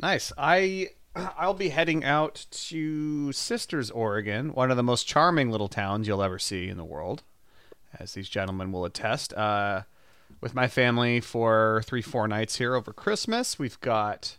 nice. 0.00 0.32
I 0.38 0.88
I'll 1.14 1.54
be 1.54 1.70
heading 1.70 2.04
out 2.04 2.46
to 2.50 3.32
Sisters, 3.32 3.90
Oregon, 3.90 4.52
one 4.52 4.70
of 4.70 4.76
the 4.76 4.82
most 4.82 5.06
charming 5.06 5.50
little 5.50 5.68
towns 5.68 6.06
you'll 6.06 6.22
ever 6.22 6.38
see 6.38 6.68
in 6.68 6.76
the 6.76 6.84
world, 6.84 7.22
as 7.98 8.12
these 8.14 8.28
gentlemen 8.28 8.72
will 8.72 8.84
attest. 8.84 9.32
Uh, 9.34 9.82
with 10.40 10.54
my 10.54 10.68
family 10.68 11.20
for 11.20 11.82
three, 11.86 12.02
four 12.02 12.28
nights 12.28 12.56
here 12.56 12.74
over 12.74 12.92
Christmas. 12.92 13.58
We've 13.58 13.80
got, 13.80 14.36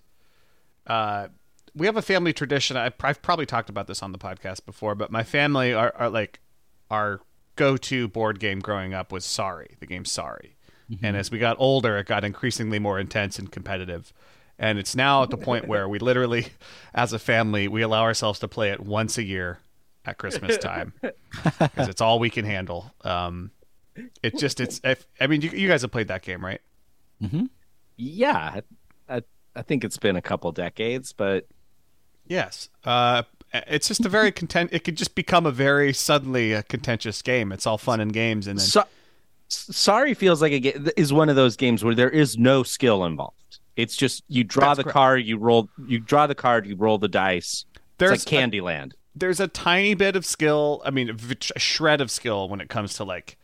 uh, 0.88 1.28
we 1.76 1.88
have 1.88 1.97
a 1.97 2.01
family 2.01 2.32
tradition. 2.32 2.78
I, 2.78 2.91
I've 3.01 3.22
probably 3.22 3.45
talked 3.45 3.70
about 3.70 3.88
this 3.88 4.01
on 4.01 4.11
the 4.11 4.17
podcast 4.17 4.65
before, 4.65 4.95
but 4.95 5.11
my 5.11 5.24
family 5.24 5.74
are, 5.74 5.93
are 5.97 6.09
like 6.09 6.39
our 6.89 7.20
go-to 7.55 8.07
board 8.07 8.39
game 8.39 8.59
growing 8.59 8.93
up 8.93 9.11
was 9.11 9.26
Sorry, 9.26 9.76
the 9.80 9.86
game 9.86 10.05
Sorry. 10.05 10.55
And 11.01 11.15
as 11.15 11.29
we 11.31 11.37
got 11.39 11.55
older, 11.59 11.97
it 11.97 12.07
got 12.07 12.23
increasingly 12.23 12.79
more 12.79 12.99
intense 12.99 13.37
and 13.37 13.51
competitive. 13.51 14.11
And 14.57 14.77
it's 14.79 14.95
now 14.95 15.23
at 15.23 15.29
the 15.29 15.37
point 15.37 15.67
where 15.67 15.87
we 15.87 15.99
literally, 15.99 16.47
as 16.93 17.13
a 17.13 17.19
family, 17.19 17.67
we 17.67 17.81
allow 17.81 18.01
ourselves 18.01 18.39
to 18.39 18.47
play 18.47 18.71
it 18.71 18.79
once 18.79 19.17
a 19.17 19.23
year 19.23 19.59
at 20.05 20.17
Christmas 20.17 20.57
time 20.57 20.93
because 21.59 21.87
it's 21.87 22.01
all 22.01 22.19
we 22.19 22.29
can 22.29 22.45
handle. 22.45 22.91
Um, 23.03 23.51
it 24.23 24.37
just 24.37 24.59
it's. 24.59 24.81
If, 24.83 25.05
I 25.21 25.27
mean, 25.27 25.41
you, 25.41 25.49
you 25.51 25.67
guys 25.67 25.81
have 25.83 25.91
played 25.91 26.07
that 26.07 26.23
game, 26.23 26.43
right? 26.43 26.61
Yeah, 27.97 28.61
I, 29.07 29.21
I 29.55 29.61
think 29.61 29.83
it's 29.83 29.97
been 29.97 30.15
a 30.15 30.21
couple 30.21 30.51
decades, 30.51 31.13
but 31.13 31.47
Yes. 32.29 32.69
Uh, 32.85 33.23
it's 33.53 33.87
just 33.87 34.05
a 34.05 34.09
very 34.09 34.31
content. 34.31 34.69
It 34.71 34.83
could 34.83 34.95
just 34.95 35.15
become 35.15 35.45
a 35.45 35.51
very 35.51 35.91
suddenly 35.91 36.53
a 36.53 36.63
contentious 36.63 37.21
game. 37.21 37.51
It's 37.51 37.65
all 37.65 37.79
fun 37.79 37.99
and 37.99 38.13
games, 38.13 38.45
and 38.47 38.59
then 38.59 38.65
so, 38.65 38.81
S- 38.81 38.87
sorry 39.49 40.13
feels 40.13 40.41
like 40.41 40.51
a 40.53 40.59
ga- 40.59 40.91
is 40.95 41.11
one 41.11 41.29
of 41.29 41.35
those 41.35 41.55
games 41.55 41.83
where 41.83 41.95
there 41.95 42.09
is 42.09 42.37
no 42.37 42.63
skill 42.63 43.03
involved. 43.05 43.35
It's 43.75 43.95
just 43.95 44.23
you 44.27 44.43
draw 44.43 44.69
That's 44.69 44.77
the 44.77 44.83
correct. 44.83 44.93
card, 44.93 45.25
you 45.25 45.37
roll, 45.37 45.69
you 45.87 45.99
draw 45.99 46.27
the 46.27 46.35
card, 46.35 46.65
you 46.67 46.75
roll 46.75 46.97
the 46.97 47.07
dice. 47.07 47.65
There's 47.97 48.23
it's 48.23 48.31
like 48.31 48.51
Candyland. 48.51 48.93
there's 49.15 49.39
a 49.39 49.47
tiny 49.47 49.93
bit 49.93 50.15
of 50.15 50.25
skill. 50.25 50.81
I 50.85 50.91
mean, 50.91 51.09
a 51.55 51.59
shred 51.59 52.01
of 52.01 52.11
skill 52.11 52.47
when 52.49 52.61
it 52.61 52.69
comes 52.69 52.93
to 52.95 53.03
like 53.03 53.37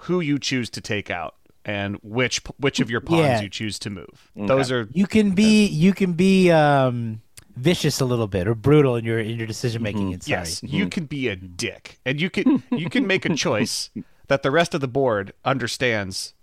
who 0.00 0.20
you 0.20 0.38
choose 0.38 0.68
to 0.70 0.80
take 0.80 1.10
out 1.10 1.34
and 1.64 1.96
which 2.02 2.40
which 2.58 2.80
of 2.80 2.90
your 2.90 3.00
pawns 3.00 3.20
Yeah. 3.20 3.40
you 3.42 3.48
choose 3.48 3.78
to 3.80 3.90
move. 3.90 4.30
Those 4.34 4.70
are 4.72 4.88
You 4.92 5.06
can 5.06 5.32
be 5.32 5.66
you 5.66 5.92
can 5.92 6.12
be 6.14 6.50
um, 6.50 7.20
vicious 7.56 8.00
a 8.00 8.04
little 8.04 8.28
bit 8.28 8.46
or 8.48 8.54
brutal 8.54 8.96
in 8.96 9.04
your 9.04 9.18
in 9.18 9.36
your 9.36 9.46
decision 9.46 9.82
making. 9.82 10.12
in 10.12 10.20
Sorry. 10.20 10.38
Yes, 10.40 10.62
you 10.62 10.88
can 10.88 11.04
be 11.06 11.28
a 11.28 11.36
dick, 11.36 11.98
and 12.06 12.20
you 12.20 12.30
can 12.30 12.62
you 12.70 12.88
can 12.88 13.06
make 13.06 13.24
a 13.24 13.34
choice 13.34 13.90
that 14.28 14.42
the 14.42 14.50
rest 14.50 14.74
of 14.74 14.80
the 14.80 14.88
board 14.88 15.32
understands. 15.44 16.34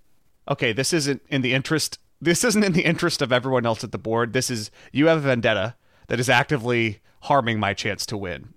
Okay, 0.49 0.73
this 0.73 0.93
isn't 0.93 1.21
in 1.29 1.41
the 1.41 1.53
interest. 1.53 1.99
This 2.21 2.43
isn't 2.43 2.63
in 2.63 2.73
the 2.73 2.85
interest 2.85 3.21
of 3.21 3.31
everyone 3.31 3.65
else 3.65 3.83
at 3.83 3.91
the 3.91 3.97
board. 3.97 4.33
This 4.33 4.49
is 4.49 4.71
you 4.91 5.07
have 5.07 5.19
a 5.19 5.21
vendetta 5.21 5.75
that 6.07 6.19
is 6.19 6.29
actively 6.29 6.99
harming 7.21 7.59
my 7.59 7.73
chance 7.73 8.05
to 8.07 8.17
win, 8.17 8.53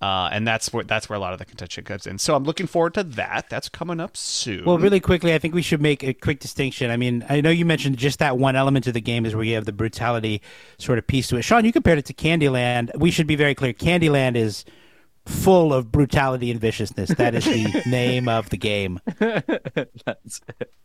uh, 0.00 0.28
and 0.32 0.46
that's 0.46 0.72
where 0.72 0.84
that's 0.84 1.08
where 1.08 1.16
a 1.16 1.20
lot 1.20 1.32
of 1.32 1.38
the 1.38 1.44
contention 1.44 1.84
comes 1.84 2.06
in. 2.06 2.18
So 2.18 2.36
I'm 2.36 2.44
looking 2.44 2.66
forward 2.66 2.94
to 2.94 3.02
that. 3.02 3.48
That's 3.48 3.68
coming 3.68 4.00
up 4.00 4.16
soon. 4.16 4.64
Well, 4.64 4.78
really 4.78 5.00
quickly, 5.00 5.34
I 5.34 5.38
think 5.38 5.54
we 5.54 5.62
should 5.62 5.80
make 5.82 6.04
a 6.04 6.12
quick 6.14 6.40
distinction. 6.40 6.90
I 6.90 6.96
mean, 6.96 7.24
I 7.28 7.40
know 7.40 7.50
you 7.50 7.64
mentioned 7.64 7.96
just 7.96 8.18
that 8.20 8.38
one 8.38 8.54
element 8.56 8.86
of 8.86 8.94
the 8.94 9.00
game 9.00 9.26
is 9.26 9.34
where 9.34 9.44
you 9.44 9.54
have 9.54 9.64
the 9.64 9.72
brutality 9.72 10.42
sort 10.78 10.98
of 10.98 11.06
piece 11.06 11.28
to 11.28 11.36
it. 11.36 11.42
Sean, 11.42 11.64
you 11.64 11.72
compared 11.72 11.98
it 11.98 12.04
to 12.06 12.14
Candyland. 12.14 12.96
We 12.96 13.10
should 13.10 13.26
be 13.26 13.36
very 13.36 13.54
clear. 13.54 13.72
Candyland 13.72 14.36
is 14.36 14.64
full 15.26 15.72
of 15.72 15.90
brutality 15.90 16.50
and 16.50 16.60
viciousness. 16.60 17.10
That 17.10 17.34
is 17.34 17.44
the 17.44 17.82
name 17.86 18.28
of 18.28 18.50
the 18.50 18.56
game. 18.58 19.00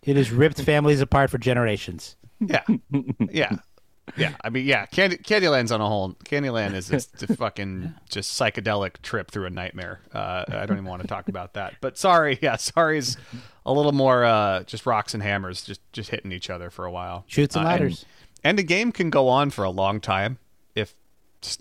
It 0.04 0.16
has 0.16 0.32
ripped 0.32 0.62
families 0.62 1.02
apart 1.02 1.30
for 1.30 1.38
generations. 1.38 2.16
Yeah, 2.40 2.64
yeah, 3.30 3.58
yeah. 4.16 4.34
I 4.44 4.50
mean, 4.50 4.66
yeah. 4.66 4.86
Candy 4.88 5.18
Candyland's 5.18 5.72
on 5.72 5.82
a 5.82 5.88
whole. 5.88 6.14
Candyland 6.24 6.74
is 6.74 6.88
just 6.90 7.22
a 7.30 7.36
fucking 7.36 7.94
just 8.10 8.40
psychedelic 8.40 9.02
trip 9.02 9.30
through 9.30 9.46
a 9.46 9.50
nightmare. 9.50 10.00
Uh, 10.14 10.46
I 10.48 10.66
don't 10.66 10.78
even 10.78 10.86
want 10.86 11.02
to 11.02 11.08
talk 11.08 11.28
about 11.28 11.54
that. 11.56 11.76
But 11.82 11.98
sorry, 11.98 12.40
yeah, 12.42 12.56
sorry's 12.56 13.18
a 13.66 13.74
little 13.74 13.92
more 13.92 14.24
uh, 14.24 14.64
just 14.64 14.86
rocks 14.86 15.14
and 15.14 15.22
hammers, 15.22 15.64
just 15.64 15.82
just 15.92 16.10
hitting 16.10 16.32
each 16.32 16.50
other 16.50 16.70
for 16.70 16.86
a 16.86 16.92
while. 16.92 17.26
Shoots 17.28 17.56
and 17.56 17.66
Uh, 17.66 17.70
ladders. 17.70 18.06
and 18.44 18.58
the 18.58 18.64
game 18.64 18.92
can 18.94 19.10
go 19.10 19.28
on 19.28 19.50
for 19.50 19.64
a 19.66 19.70
long 19.70 20.00
time 20.00 20.38
if 20.76 20.96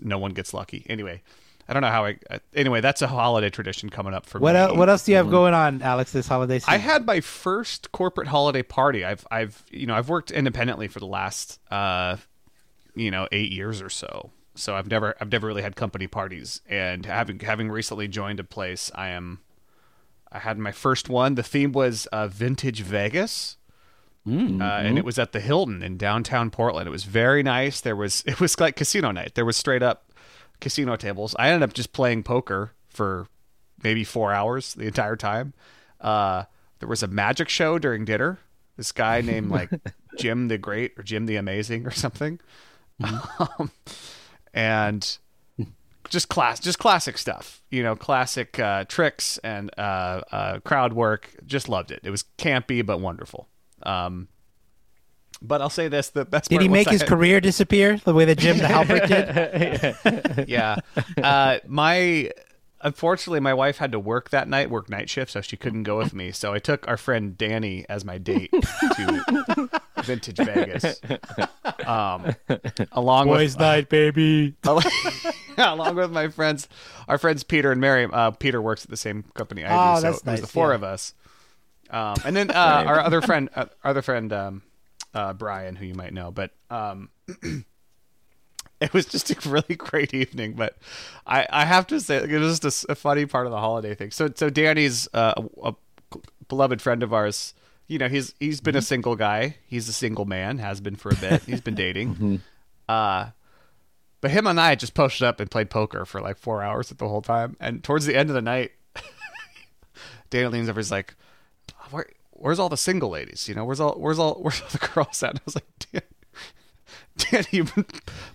no 0.01 0.17
one 0.17 0.31
gets 0.31 0.53
lucky. 0.53 0.85
Anyway, 0.89 1.21
I 1.69 1.73
don't 1.73 1.81
know 1.81 1.89
how 1.89 2.05
I. 2.05 2.17
Uh, 2.29 2.39
anyway, 2.55 2.81
that's 2.81 3.01
a 3.03 3.07
holiday 3.07 3.51
tradition 3.51 3.89
coming 3.89 4.13
up 4.15 4.25
for 4.25 4.39
What 4.39 4.53
me. 4.53 4.59
el- 4.59 4.75
what 4.75 4.89
else 4.89 5.03
do 5.05 5.11
you 5.11 5.17
have 5.17 5.29
going 5.29 5.53
on, 5.53 5.81
Alex, 5.83 6.11
this 6.11 6.27
holiday 6.27 6.57
season? 6.59 6.73
I 6.73 6.77
had 6.77 7.05
my 7.05 7.21
first 7.21 7.91
corporate 7.91 8.27
holiday 8.27 8.63
party. 8.63 9.05
I've 9.05 9.25
I've 9.29 9.63
you 9.69 9.85
know 9.85 9.93
I've 9.95 10.09
worked 10.09 10.31
independently 10.31 10.87
for 10.87 10.99
the 10.99 11.05
last 11.07 11.59
uh 11.71 12.17
you 12.95 13.11
know 13.11 13.27
eight 13.31 13.51
years 13.51 13.81
or 13.83 13.89
so. 13.89 14.31
So 14.55 14.75
I've 14.75 14.87
never 14.87 15.15
I've 15.21 15.31
never 15.31 15.45
really 15.47 15.61
had 15.61 15.75
company 15.75 16.07
parties. 16.07 16.61
And 16.67 17.05
having 17.05 17.39
having 17.39 17.69
recently 17.69 18.07
joined 18.07 18.39
a 18.39 18.43
place, 18.43 18.89
I 18.95 19.09
am 19.09 19.39
I 20.31 20.39
had 20.39 20.57
my 20.57 20.71
first 20.71 21.07
one. 21.07 21.35
The 21.35 21.43
theme 21.43 21.71
was 21.71 22.07
uh, 22.07 22.27
vintage 22.27 22.81
Vegas. 22.81 23.57
Uh, 24.27 24.31
and 24.63 24.99
it 24.99 25.03
was 25.05 25.17
at 25.17 25.31
the 25.31 25.39
Hilton 25.39 25.81
in 25.81 25.97
downtown 25.97 26.51
Portland. 26.51 26.87
It 26.87 26.91
was 26.91 27.03
very 27.03 27.41
nice. 27.41 27.81
There 27.81 27.95
was 27.95 28.21
it 28.27 28.39
was 28.39 28.59
like 28.59 28.75
casino 28.75 29.09
night. 29.11 29.33
There 29.35 29.45
was 29.45 29.57
straight 29.57 29.81
up 29.81 30.03
casino 30.59 30.95
tables. 30.95 31.35
I 31.37 31.49
ended 31.49 31.67
up 31.67 31.73
just 31.73 31.93
playing 31.93 32.23
poker 32.23 32.71
for 32.87 33.27
maybe 33.83 34.03
four 34.03 34.33
hours 34.33 34.73
the 34.73 34.87
entire 34.87 35.15
time. 35.15 35.53
Uh, 36.01 36.43
there 36.79 36.89
was 36.89 37.03
a 37.03 37.07
magic 37.07 37.49
show 37.49 37.79
during 37.79 38.05
dinner. 38.05 38.39
This 38.77 38.91
guy 38.91 39.21
named 39.25 39.51
like 39.51 39.69
Jim 40.17 40.47
the 40.47 40.57
Great 40.57 40.93
or 40.97 41.03
Jim 41.03 41.25
the 41.25 41.35
Amazing 41.35 41.85
or 41.85 41.91
something, 41.91 42.39
um, 43.03 43.71
and 44.53 45.17
just 46.09 46.29
class, 46.29 46.59
just 46.59 46.79
classic 46.79 47.17
stuff. 47.17 47.61
You 47.69 47.83
know, 47.83 47.95
classic 47.95 48.57
uh, 48.59 48.85
tricks 48.85 49.37
and 49.43 49.69
uh, 49.77 50.21
uh, 50.31 50.59
crowd 50.59 50.93
work. 50.93 51.35
Just 51.45 51.69
loved 51.69 51.91
it. 51.91 51.99
It 52.03 52.09
was 52.09 52.23
campy 52.37 52.85
but 52.85 52.99
wonderful. 52.99 53.47
Um, 53.83 54.27
but 55.41 55.61
I'll 55.61 55.69
say 55.69 55.87
this: 55.87 56.09
the 56.09 56.25
best. 56.25 56.49
Did 56.49 56.55
part 56.55 56.61
he 56.63 56.67
was 56.69 56.73
make 56.73 56.87
I 56.87 56.91
his 56.91 57.01
had- 57.01 57.09
career 57.09 57.39
disappear 57.41 57.97
the 57.97 58.13
way 58.13 58.25
that 58.25 58.37
Jim 58.37 58.57
the 58.57 58.63
Halpert 58.65 60.35
did? 60.37 60.47
yeah. 60.49 60.77
Uh, 61.21 61.59
my 61.67 62.31
unfortunately, 62.81 63.41
my 63.41 63.53
wife 63.53 63.77
had 63.77 63.91
to 63.91 63.99
work 63.99 64.29
that 64.29 64.47
night, 64.47 64.69
work 64.69 64.89
night 64.89 65.09
shift, 65.09 65.31
so 65.31 65.41
she 65.41 65.57
couldn't 65.57 65.83
go 65.83 65.97
with 65.97 66.13
me. 66.13 66.31
So 66.31 66.53
I 66.53 66.59
took 66.59 66.87
our 66.87 66.95
friend 66.97 67.37
Danny 67.37 67.85
as 67.89 68.05
my 68.05 68.17
date 68.17 68.51
to 68.51 69.69
Vintage 70.03 70.37
Vegas, 70.37 71.01
um, 71.85 72.33
along 72.93 73.27
Boys' 73.27 73.53
with 73.55 73.59
night, 73.59 73.89
baby. 73.89 74.55
along 75.57 75.95
with 75.95 76.11
my 76.11 76.29
friends, 76.29 76.67
our 77.07 77.17
friends 77.17 77.43
Peter 77.43 77.71
and 77.71 77.81
Mary. 77.81 78.07
Uh, 78.11 78.31
Peter 78.31 78.61
works 78.61 78.85
at 78.85 78.89
the 78.89 78.97
same 78.97 79.23
company 79.33 79.65
I 79.65 79.69
Oh, 79.69 79.95
do, 79.95 80.01
so 80.01 80.01
that's 80.07 80.17
it 80.19 80.25
was 80.25 80.25
nice, 80.25 80.41
the 80.41 80.47
four 80.47 80.69
yeah. 80.69 80.75
of 80.75 80.83
us. 80.83 81.13
Um, 81.89 82.15
and 82.23 82.35
then 82.35 82.51
uh, 82.51 82.83
our 82.85 82.99
other 82.99 83.21
friend, 83.21 83.49
uh, 83.55 83.65
our 83.83 83.91
other 83.91 84.01
friend 84.03 84.31
um, 84.31 84.61
uh, 85.13 85.33
Brian, 85.33 85.75
who 85.75 85.85
you 85.85 85.95
might 85.95 86.13
know, 86.13 86.31
but 86.31 86.51
um, 86.69 87.09
it 88.81 88.93
was 88.93 89.05
just 89.05 89.31
a 89.31 89.49
really 89.49 89.75
great 89.77 90.13
evening. 90.13 90.53
But 90.53 90.77
I, 91.25 91.47
I 91.49 91.65
have 91.65 91.87
to 91.87 91.99
say, 91.99 92.17
it 92.17 92.39
was 92.39 92.59
just 92.59 92.85
a, 92.85 92.91
a 92.93 92.95
funny 92.95 93.25
part 93.25 93.45
of 93.45 93.51
the 93.51 93.59
holiday 93.59 93.95
thing. 93.95 94.11
So, 94.11 94.29
so 94.33 94.49
Danny's 94.49 95.07
uh, 95.13 95.33
a, 95.63 95.69
a 95.69 95.75
beloved 96.47 96.81
friend 96.81 97.03
of 97.03 97.13
ours. 97.13 97.53
You 97.87 97.97
know, 97.97 98.07
he's 98.07 98.35
he's 98.39 98.61
been 98.61 98.75
a 98.75 98.83
single 98.83 99.15
guy. 99.15 99.55
He's 99.65 99.89
a 99.89 99.93
single 99.93 100.25
man. 100.25 100.59
Has 100.59 100.79
been 100.79 100.95
for 100.95 101.09
a 101.09 101.15
bit. 101.15 101.41
He's 101.47 101.61
been 101.61 101.73
dating. 101.73 102.39
Uh, 102.87 103.29
but 104.21 104.31
him 104.31 104.45
and 104.45 104.59
I 104.59 104.75
just 104.75 104.93
posted 104.93 105.25
up 105.25 105.39
and 105.39 105.49
played 105.49 105.69
poker 105.71 106.05
for 106.05 106.21
like 106.21 106.37
four 106.37 106.61
hours 106.61 106.89
the 106.89 107.07
whole 107.07 107.21
time. 107.23 107.55
And 107.59 107.83
towards 107.83 108.05
the 108.05 108.15
end 108.15 108.29
of 108.29 108.35
the 108.35 108.41
night, 108.41 108.73
Danny 110.29 110.47
leans 110.47 110.69
over. 110.69 110.79
He's 110.79 110.91
like, 110.91 111.15
"Where's 112.39 112.59
all 112.59 112.69
the 112.69 112.77
single 112.77 113.09
ladies? 113.09 113.47
You 113.47 113.55
know, 113.55 113.65
where's 113.65 113.79
all 113.79 113.93
where's 113.93 114.19
all 114.19 114.35
where's 114.41 114.61
all 114.61 114.67
the 114.71 114.89
girls 114.93 115.21
at?" 115.23 115.31
And 115.31 115.39
I 115.39 115.41
was 115.45 115.55
like, 115.55 115.65
"Dan, 115.91 116.01
Danny, 117.17 117.47
you've 117.51 117.75
been 117.75 117.85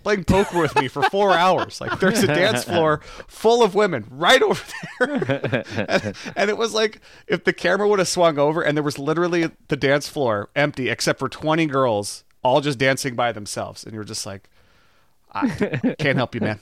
playing 0.03 0.23
poker 0.25 0.59
with 0.59 0.75
me 0.75 0.87
for 0.87 1.03
four 1.03 1.31
hours. 1.45 1.81
Like, 1.81 1.99
there's 1.99 2.23
a 2.23 2.27
dance 2.27 2.63
floor 2.63 3.01
full 3.27 3.63
of 3.63 3.73
women 3.75 4.05
right 4.09 4.41
over 4.41 4.63
there." 4.99 5.63
and, 5.87 6.15
and 6.35 6.49
it 6.49 6.57
was 6.57 6.73
like 6.73 7.01
if 7.27 7.43
the 7.43 7.53
camera 7.53 7.87
would 7.87 7.99
have 7.99 8.07
swung 8.07 8.37
over 8.37 8.61
and 8.61 8.77
there 8.77 8.83
was 8.83 8.99
literally 8.99 9.49
the 9.67 9.77
dance 9.77 10.07
floor 10.07 10.49
empty 10.55 10.89
except 10.89 11.19
for 11.19 11.27
20 11.29 11.65
girls 11.65 12.23
all 12.43 12.61
just 12.61 12.77
dancing 12.77 13.15
by 13.15 13.31
themselves, 13.31 13.83
and 13.83 13.93
you're 13.93 14.03
just 14.03 14.25
like. 14.25 14.49
I 15.37 15.49
can't 15.99 16.15
help 16.15 16.33
you, 16.33 16.39
man. 16.39 16.59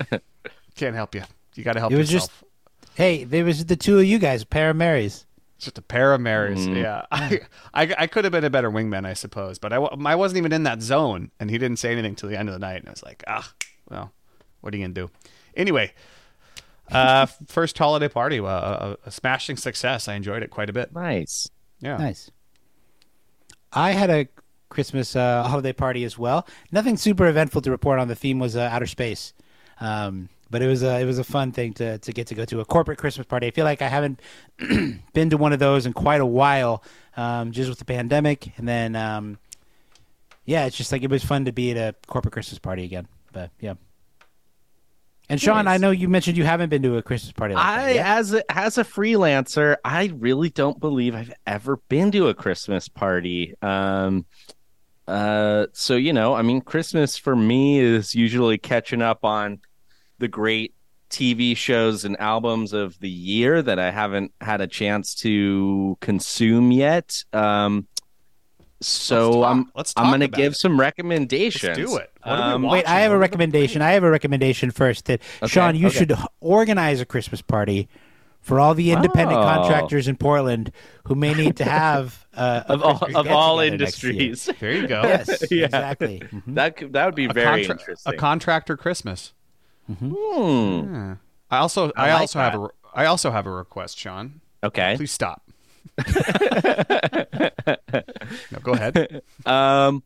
Can't 0.75 0.95
help 0.95 1.13
you. 1.13 1.21
You 1.53 1.63
got 1.63 1.73
to 1.73 1.79
help 1.79 1.91
It 1.91 1.97
was 1.97 2.11
yourself. 2.11 2.31
just, 2.41 2.97
hey, 2.97 3.23
there 3.23 3.45
was 3.45 3.65
the 3.65 3.75
two 3.75 3.99
of 3.99 4.05
you 4.05 4.17
guys, 4.17 4.43
pair 4.43 4.71
of 4.71 4.77
Marys. 4.77 5.27
Just 5.63 5.77
a 5.77 5.81
pair 5.81 6.13
of 6.13 6.21
mirrors. 6.21 6.67
Mm. 6.67 6.81
Yeah, 6.81 7.05
I, 7.11 7.39
I 7.73 7.95
I 7.99 8.07
could 8.07 8.25
have 8.25 8.31
been 8.31 8.43
a 8.43 8.49
better 8.49 8.69
wingman, 8.69 9.05
I 9.05 9.13
suppose, 9.13 9.59
but 9.59 9.73
I, 9.73 9.77
I 9.77 10.15
wasn't 10.15 10.37
even 10.37 10.51
in 10.51 10.63
that 10.63 10.81
zone, 10.81 11.31
and 11.39 11.49
he 11.49 11.57
didn't 11.57 11.77
say 11.77 11.91
anything 11.91 12.15
till 12.15 12.29
the 12.29 12.37
end 12.37 12.49
of 12.49 12.53
the 12.53 12.59
night, 12.59 12.77
and 12.77 12.87
I 12.87 12.91
was 12.91 13.03
like, 13.03 13.23
ah, 13.27 13.51
well, 13.89 14.11
what 14.61 14.73
are 14.73 14.77
you 14.77 14.83
gonna 14.83 14.93
do? 14.93 15.09
Anyway, 15.55 15.93
uh, 16.91 17.25
first 17.47 17.77
holiday 17.77 18.09
party, 18.09 18.39
uh, 18.39 18.45
a, 18.45 18.97
a 19.05 19.11
smashing 19.11 19.57
success. 19.57 20.07
I 20.07 20.15
enjoyed 20.15 20.43
it 20.43 20.49
quite 20.49 20.69
a 20.69 20.73
bit. 20.73 20.93
Nice. 20.93 21.49
Yeah. 21.79 21.97
Nice. 21.97 22.31
I 23.71 23.91
had 23.91 24.09
a 24.09 24.27
Christmas 24.69 25.15
uh, 25.15 25.43
holiday 25.43 25.73
party 25.73 26.03
as 26.03 26.17
well. 26.17 26.47
Nothing 26.71 26.97
super 26.97 27.27
eventful 27.27 27.61
to 27.61 27.71
report 27.71 27.99
on. 27.99 28.07
The 28.07 28.15
theme 28.15 28.39
was 28.39 28.55
uh, 28.55 28.69
outer 28.71 28.87
space, 28.87 29.33
um, 29.79 30.29
but 30.53 30.61
it 30.61 30.67
was 30.67 30.83
a 30.83 31.01
it 31.01 31.05
was 31.05 31.17
a 31.17 31.23
fun 31.23 31.51
thing 31.51 31.73
to 31.73 31.97
to 31.97 32.13
get 32.13 32.27
to 32.27 32.35
go 32.35 32.45
to 32.45 32.59
a 32.59 32.65
corporate 32.65 32.99
Christmas 32.99 33.25
party. 33.25 33.47
I 33.47 33.51
feel 33.51 33.65
like 33.65 33.81
I 33.81 33.87
haven't 33.87 34.21
been 35.13 35.31
to 35.31 35.35
one 35.35 35.51
of 35.51 35.57
those 35.57 35.87
in 35.87 35.93
quite 35.93 36.21
a 36.21 36.25
while, 36.27 36.83
um, 37.17 37.51
just 37.51 37.69
with 37.69 37.79
the 37.79 37.85
pandemic, 37.85 38.55
and 38.57 38.67
then 38.67 38.95
um, 38.95 39.39
yeah, 40.45 40.67
it's 40.67 40.77
just 40.77 40.91
like 40.91 41.01
it 41.01 41.09
was 41.09 41.23
fun 41.23 41.45
to 41.45 41.51
be 41.51 41.71
at 41.71 41.77
a 41.77 41.95
corporate 42.05 42.33
Christmas 42.33 42.59
party 42.59 42.83
again. 42.83 43.07
But 43.31 43.49
yeah. 43.59 43.73
And 45.27 45.41
Sean, 45.41 45.67
I 45.67 45.77
know 45.77 45.89
you 45.89 46.07
mentioned 46.07 46.37
you 46.37 46.43
haven't 46.43 46.69
been 46.69 46.83
to 46.83 46.97
a 46.97 47.01
Christmas 47.01 47.31
party. 47.31 47.55
Like 47.55 47.65
that 47.65 47.79
I, 47.79 47.91
yet. 47.93 48.05
as 48.05 48.33
a, 48.35 48.51
as 48.51 48.77
a 48.77 48.83
freelancer, 48.83 49.77
I 49.83 50.13
really 50.15 50.51
don't 50.51 50.79
believe 50.79 51.15
I've 51.15 51.33
ever 51.47 51.77
been 51.89 52.11
to 52.11 52.27
a 52.27 52.35
Christmas 52.35 52.89
party. 52.89 53.55
Um, 53.63 54.27
uh, 55.07 55.65
so 55.73 55.95
you 55.95 56.13
know, 56.13 56.35
I 56.35 56.43
mean, 56.43 56.61
Christmas 56.61 57.17
for 57.17 57.35
me 57.35 57.79
is 57.79 58.13
usually 58.13 58.59
catching 58.59 59.01
up 59.01 59.25
on 59.25 59.59
the 60.19 60.27
great 60.27 60.73
TV 61.09 61.55
shows 61.55 62.05
and 62.05 62.19
albums 62.19 62.73
of 62.73 62.99
the 62.99 63.09
year 63.09 63.61
that 63.61 63.77
I 63.79 63.91
haven't 63.91 64.31
had 64.41 64.61
a 64.61 64.67
chance 64.67 65.13
to 65.15 65.97
consume 66.01 66.71
yet. 66.71 67.23
Um, 67.33 67.87
so 68.81 69.33
talk- 69.41 69.51
I'm 69.51 69.71
let's 69.75 69.93
I'm 69.95 70.11
gonna 70.11 70.27
give 70.27 70.53
it. 70.53 70.57
some 70.57 70.79
recommendations. 70.79 71.77
Let's 71.77 71.91
do 71.91 71.97
it. 71.97 72.11
What 72.23 72.31
are 72.39 72.47
we 72.49 72.53
Um, 72.55 72.63
Wait, 72.63 72.87
I 72.87 73.01
have 73.01 73.11
a 73.11 73.17
recommendation. 73.17 73.81
I 73.81 73.91
have 73.91 74.03
a 74.03 74.09
recommendation 74.09 74.71
first. 74.71 75.05
That 75.05 75.21
Okay, 75.41 75.49
Sean, 75.51 75.75
you 75.75 75.87
okay. 75.87 75.99
should 75.99 76.13
organize 76.41 76.99
a 76.99 77.05
Christmas 77.05 77.41
party 77.41 77.87
for 78.41 78.59
all 78.59 78.73
the 78.73 78.91
independent 78.91 79.39
Oh. 79.39 79.43
contractors 79.43 80.07
in 80.09 80.17
Portland 80.17 80.71
who 81.05 81.15
may 81.15 81.33
need 81.33 81.55
to 81.57 81.63
have 81.63 82.25
uh, 82.33 82.63
of 82.67 82.81
all 82.83 82.99
of 83.15 83.27
all 83.27 83.57
get-together 83.59 83.83
next 83.85 84.03
year. 84.03 84.11
industries. 84.11 84.49
There 84.59 84.71
you 84.73 84.87
go. 84.87 85.01
Yes, 85.03 85.43
Yeah. 85.51 85.65
exactly. 85.65 86.19
Mhm. 86.19 86.55
That 86.55 86.75
could, 86.75 86.91
that 86.93 87.05
would 87.05 87.15
be 87.15 87.25
a, 87.25 87.33
very 87.33 87.65
contra- 87.65 87.79
interesting. 87.79 88.13
a 88.13 88.17
contractor 88.17 88.75
Christmas. 88.75 89.33
Hmm. 89.87 90.93
Yeah. 90.93 91.15
I 91.51 91.57
also 91.57 91.91
I, 91.95 92.09
I 92.09 92.13
like 92.13 92.21
also 92.21 92.39
have 92.39 92.53
that. 92.53 92.57
a 92.57 92.61
re- 92.61 92.69
I 92.93 93.05
also 93.05 93.31
have 93.31 93.45
a 93.45 93.51
request, 93.51 93.97
Sean. 93.97 94.41
Okay. 94.63 94.95
Please 94.95 95.11
stop. 95.11 95.43
no, 95.97 96.03
go 98.63 98.73
ahead. 98.73 99.21
Um, 99.45 100.03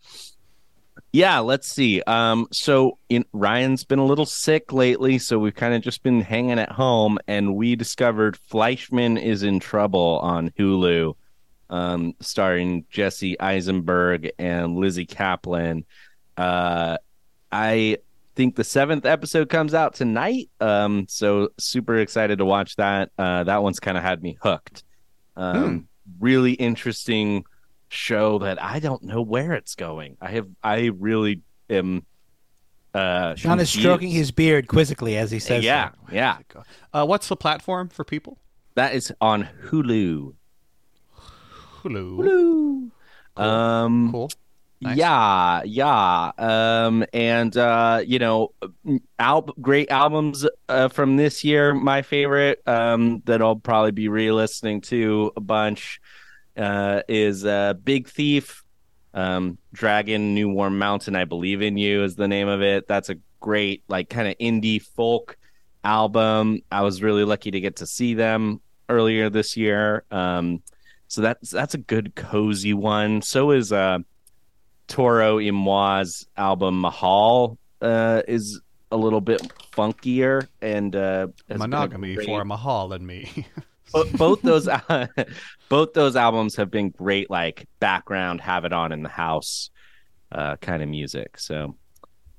yeah, 1.13 1.39
let's 1.39 1.67
see. 1.67 2.01
Um, 2.05 2.47
so 2.51 2.97
in, 3.09 3.25
Ryan's 3.33 3.83
been 3.83 3.99
a 3.99 4.05
little 4.05 4.25
sick 4.25 4.73
lately, 4.73 5.19
so 5.19 5.39
we've 5.39 5.55
kind 5.55 5.73
of 5.73 5.81
just 5.81 6.03
been 6.03 6.21
hanging 6.21 6.59
at 6.59 6.71
home, 6.71 7.17
and 7.27 7.55
we 7.55 7.75
discovered 7.75 8.37
Fleishman 8.37 9.17
is 9.17 9.43
in 9.43 9.59
trouble 9.59 10.19
on 10.21 10.49
Hulu, 10.51 11.15
um, 11.69 12.13
starring 12.19 12.85
Jesse 12.89 13.39
Eisenberg 13.39 14.31
and 14.37 14.75
Lizzy 14.75 15.05
Caplan. 15.05 15.85
Uh, 16.35 16.97
I 17.51 17.97
think 18.37 18.55
the 18.55 18.63
seventh 18.63 19.05
episode 19.05 19.49
comes 19.49 19.73
out 19.73 19.95
tonight. 19.95 20.49
Um, 20.61 21.07
so 21.09 21.49
super 21.57 21.97
excited 21.97 22.37
to 22.37 22.45
watch 22.45 22.75
that. 22.77 23.09
Uh, 23.17 23.43
that 23.43 23.63
one's 23.63 23.79
kind 23.81 23.97
of 23.97 24.03
had 24.03 24.21
me 24.21 24.37
hooked. 24.41 24.83
Um, 25.35 25.87
really 26.19 26.53
interesting 26.53 27.43
show 27.89 28.37
that 28.39 28.61
I 28.63 28.79
don't 28.79 29.03
know 29.03 29.21
where 29.21 29.53
it's 29.53 29.75
going. 29.75 30.17
I 30.21 30.29
have, 30.31 30.47
I 30.63 30.91
really 30.97 31.41
am. 31.69 32.05
Uh, 32.93 33.35
Sean 33.35 33.59
is 33.59 33.69
stroking 33.69 34.09
his 34.09 34.31
beard 34.31 34.67
quizzically 34.67 35.17
as 35.17 35.29
he 35.31 35.39
says, 35.39 35.63
Yeah, 35.63 35.89
that. 36.09 36.13
yeah. 36.13 36.37
Uh, 36.93 37.05
what's 37.05 37.27
the 37.27 37.35
platform 37.35 37.89
for 37.89 38.03
people? 38.05 38.37
That 38.75 38.93
is 38.93 39.11
on 39.19 39.49
Hulu. 39.65 40.33
Hulu. 41.83 42.91
Um, 43.35 44.11
Cool. 44.11 44.31
Nice. 44.79 44.97
Yeah, 44.97 45.63
yeah. 45.63 46.31
Um, 46.37 47.05
and 47.11 47.55
uh, 47.57 48.01
you 48.05 48.19
know, 48.19 48.53
al- 49.17 49.53
great 49.59 49.89
albums 49.89 50.45
uh, 50.69 50.89
from 50.89 51.17
this 51.17 51.43
year. 51.43 51.73
My 51.73 52.03
favorite 52.03 52.61
um, 52.67 53.23
that 53.25 53.41
I'll 53.41 53.55
probably 53.55 53.91
be 53.91 54.07
re-listening 54.07 54.81
to 54.81 55.31
a 55.35 55.41
bunch 55.41 55.99
uh, 56.55 57.01
is 57.07 57.43
uh, 57.43 57.73
Big 57.73 58.07
Thief, 58.07 58.63
um, 59.15 59.57
Dragon, 59.73 60.35
New 60.35 60.49
Warm 60.49 60.77
Mountain. 60.77 61.15
I 61.15 61.25
believe 61.25 61.63
in 61.63 61.77
you 61.77 62.03
is 62.03 62.15
the 62.15 62.27
name 62.27 62.47
of 62.47 62.61
it. 62.61 62.87
That's 62.87 63.09
a 63.09 63.15
great 63.39 63.83
like 63.87 64.09
kind 64.09 64.27
of 64.27 64.37
indie 64.37 64.81
folk 64.81 65.37
album. 65.83 66.61
I 66.71 66.81
was 66.81 67.01
really 67.01 67.23
lucky 67.23 67.49
to 67.49 67.59
get 67.59 67.77
to 67.77 67.87
see 67.87 68.13
them 68.13 68.61
earlier 68.89 69.29
this 69.29 69.57
year. 69.57 70.03
Um, 70.11 70.61
so 71.07 71.21
that's 71.21 71.49
that's 71.49 71.73
a 71.73 71.79
good 71.79 72.15
cozy 72.15 72.73
one. 72.73 73.21
So 73.21 73.51
is 73.51 73.71
uh 73.71 73.99
Toro 74.87 75.37
y 75.37 75.51
Moi's 75.51 76.25
album 76.37 76.79
Mahal 76.81 77.57
uh, 77.81 78.21
is 78.27 78.61
a 78.91 78.97
little 78.97 79.21
bit 79.21 79.41
funkier 79.73 80.47
and 80.61 80.95
uh, 80.95 81.27
has 81.27 81.29
been 81.47 81.55
a 81.57 81.59
Monogamy 81.59 82.15
great- 82.15 82.25
for 82.27 82.43
Mahal 82.45 82.93
and 82.93 83.05
me. 83.05 83.45
Bo- 83.93 84.09
both 84.17 84.41
those 84.41 84.67
both 85.69 85.93
those 85.93 86.15
albums 86.17 86.57
have 86.57 86.69
been 86.69 86.89
great 86.89 87.29
like 87.29 87.67
background 87.79 88.41
have 88.41 88.65
it 88.65 88.73
on 88.73 88.91
in 88.91 89.01
the 89.01 89.09
house 89.09 89.69
uh, 90.31 90.57
kind 90.57 90.83
of 90.83 90.89
music. 90.89 91.39
So 91.39 91.75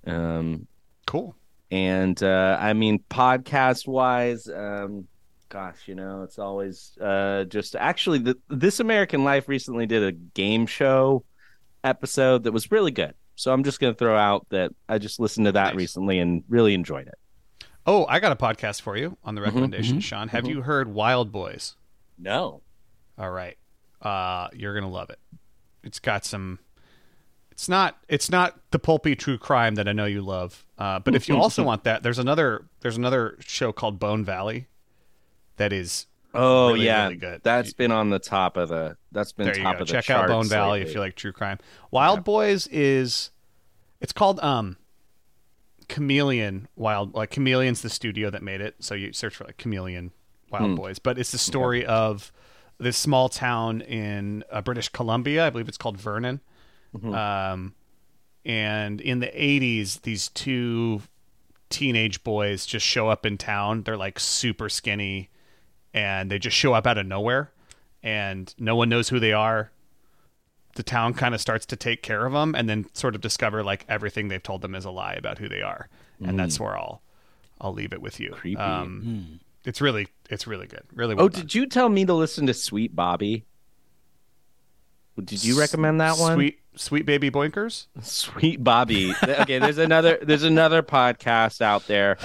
um 0.07 0.66
cool. 1.07 1.34
and 1.70 2.22
uh, 2.22 2.57
I 2.61 2.72
mean 2.74 3.03
podcast 3.11 3.86
wise 3.88 4.46
um 4.49 5.07
gosh 5.49 5.78
you 5.86 5.94
know 5.94 6.22
it's 6.22 6.38
always 6.38 6.96
uh 7.01 7.44
just 7.44 7.74
actually 7.74 8.18
the, 8.18 8.36
this 8.51 8.80
American 8.80 9.24
Life 9.24 9.49
recently 9.49 9.86
did 9.86 10.03
a 10.03 10.12
game 10.12 10.66
show 10.66 11.24
episode 11.85 12.45
that 12.45 12.53
was 12.53 12.70
really 12.70 12.91
good. 12.91 13.14
So 13.37 13.53
I'm 13.53 13.62
just 13.64 13.79
going 13.81 13.93
to 13.95 13.99
throw 13.99 14.16
out 14.16 14.47
that 14.51 14.72
I 14.89 14.99
just 14.99 15.20
listened 15.20 15.47
to 15.47 15.53
that 15.53 15.76
recently 15.76 16.18
and 16.18 16.43
really 16.49 16.74
enjoyed 16.74 17.07
it. 17.07 17.18
oh, 17.87 18.05
I 18.07 18.18
got 18.20 18.33
a 18.33 18.37
podcast 18.37 18.83
for 18.83 18.97
you 18.97 19.16
on 19.24 19.35
the 19.35 19.41
Mm-hmm, 19.41 19.47
recommendation, 19.49 20.01
Sean. 20.01 20.29
Have 20.29 20.47
you 20.47 20.62
heard 20.62 20.93
Wild 20.93 21.31
Boys? 21.33 21.76
No. 22.18 22.62
All 23.16 23.31
right. 23.31 23.57
Uh, 24.03 24.49
you're 24.53 24.74
gonna 24.74 24.91
love 24.91 25.11
it. 25.11 25.18
It's 25.85 25.99
got 26.01 26.24
some. 26.24 26.59
It's 27.51 27.68
not. 27.68 27.99
It's 28.09 28.31
not 28.31 28.59
the 28.72 28.79
pulpy 28.79 29.16
true 29.16 29.39
crime 29.39 29.74
that 29.76 29.89
I 29.89 29.93
know 29.93 30.05
you 30.05 30.20
love. 30.20 30.64
Uh, 30.76 30.99
but 30.99 31.14
if 31.14 31.29
you 31.29 31.37
also 31.41 31.62
want 31.62 31.85
that, 31.85 32.03
there's 32.03 32.18
another. 32.18 32.66
There's 32.81 32.97
another 32.97 33.37
show 33.41 33.72
called 33.72 33.99
Bone 33.99 34.24
Valley. 34.24 34.66
That 35.57 35.72
is. 35.72 36.07
Oh 36.41 36.68
really, 36.72 36.86
yeah, 36.86 37.05
really 37.05 37.16
good. 37.16 37.41
That's 37.43 37.72
been 37.72 37.91
on 37.93 38.11
the 38.11 38.18
top 38.18 38.57
of 38.57 38.68
the. 38.68 38.97
That's 39.12 39.32
been 39.32 39.47
there 39.47 39.57
you 39.57 39.62
top 39.64 39.76
go. 39.76 39.82
of 39.82 39.89
the 39.89 39.93
Check 39.93 40.09
out 40.11 40.18
charts 40.28 40.30
Bone 40.30 40.49
Valley 40.49 40.78
lately. 40.78 40.90
if 40.90 40.94
you 40.94 41.01
like 41.01 41.15
true 41.16 41.32
crime. 41.32 41.59
Wild 41.90 42.24
Boys 42.24 42.66
is. 42.69 43.31
It's 44.01 44.12
called 44.12 44.39
um. 44.40 44.77
Chameleon 45.89 46.69
Wild 46.77 47.15
like 47.15 47.31
Chameleon's 47.31 47.81
the 47.82 47.89
studio 47.89 48.31
that 48.31 48.43
made 48.43 48.60
it. 48.60 48.77
So 48.81 48.94
you 48.94 49.12
search 49.12 49.36
for 49.36 49.44
like 49.44 49.56
Chameleon 49.56 50.12
Wild 50.51 50.70
Hmm. 50.70 50.74
Boys, 50.77 50.98
but 50.98 51.19
it's 51.19 51.32
the 51.32 51.39
story 51.39 51.85
of 51.85 52.31
this 52.78 52.97
small 52.97 53.28
town 53.28 53.81
in 53.81 54.44
uh, 54.52 54.60
British 54.60 54.89
Columbia. 54.90 55.47
I 55.47 55.51
believe 55.51 55.66
it's 55.69 55.78
called 55.78 55.97
Vernon. 55.98 56.40
Mm-hmm. 56.94 57.15
Um, 57.15 57.74
and 58.44 59.01
in 59.01 59.20
the 59.20 59.27
80s, 59.28 60.02
these 60.02 60.28
two 60.28 61.02
teenage 61.70 62.23
boys 62.23 62.65
just 62.66 62.86
show 62.86 63.09
up 63.09 63.27
in 63.27 63.36
town. 63.39 63.82
They're 63.82 63.97
like 63.97 64.19
super 64.20 64.69
skinny 64.69 65.28
and 65.99 66.31
they 66.31 66.39
just 66.39 66.57
show 66.57 66.73
up 66.75 66.87
out 66.87 66.97
of 66.99 67.07
nowhere 67.07 67.51
and 68.03 68.55
no 68.59 68.77
one 68.77 68.89
knows 68.89 69.09
who 69.09 69.19
they 69.19 69.33
are. 69.33 69.70
The 70.77 70.83
town 70.85 71.12
kind 71.15 71.35
of 71.35 71.41
starts 71.41 71.66
to 71.66 71.77
take 71.77 72.03
care 72.03 72.25
of 72.25 72.33
them 72.33 72.55
and 72.55 72.69
then 72.69 72.87
sort 72.93 73.16
of 73.16 73.20
discover 73.20 73.65
like 73.65 73.85
everything 73.89 74.29
they've 74.29 74.43
told 74.43 74.62
them 74.62 74.75
is 74.77 74.85
a 74.85 74.91
lie 74.93 75.15
about 75.15 75.39
who 75.39 75.49
they 75.49 75.62
are. 75.62 75.89
And 76.25 76.39
that's 76.39 76.61
where 76.61 76.77
I'll 76.79 77.03
I'll 77.61 77.73
leave 77.73 77.93
it 77.93 78.01
with 78.01 78.20
you. 78.20 78.31
Creepy. 78.31 78.61
Um, 78.61 79.41
It's 79.65 79.81
really 79.81 80.07
it's 80.31 80.47
really 80.47 80.66
good. 80.69 80.85
Really 80.95 81.15
well 81.16 81.25
Oh, 81.25 81.29
done. 81.29 81.41
did 81.43 81.55
you 81.55 81.66
tell 81.66 81.89
me 81.89 82.05
to 82.05 82.15
listen 82.15 82.47
to 82.47 82.55
Sweet 82.55 82.95
Bobby? 82.95 83.45
Did 85.23 85.43
you 85.45 85.59
recommend 85.59 86.01
that 86.01 86.16
one? 86.19 86.35
Sweet 86.37 86.61
Sweet 86.77 87.07
Baby 87.07 87.29
Boinkers? 87.31 87.87
Sweet 88.03 88.62
Bobby. 88.62 89.15
okay, 89.25 89.59
there's 89.59 89.79
another 89.79 90.19
there's 90.23 90.45
another 90.45 90.81
podcast 90.83 91.61
out 91.61 91.89
there 91.89 92.19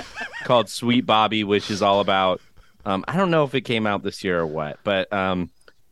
called 0.44 0.70
Sweet 0.70 1.06
Bobby, 1.08 1.44
which 1.44 1.72
is 1.72 1.82
all 1.82 2.02
about 2.02 2.40
um 2.86 3.04
I 3.08 3.16
don't 3.18 3.32
know 3.32 3.44
if 3.44 3.54
it 3.56 3.62
came 3.62 3.86
out 3.88 4.04
this 4.04 4.24
year 4.24 4.40
or 4.40 4.48
what, 4.48 4.80
but 4.84 5.12
um 5.14 5.50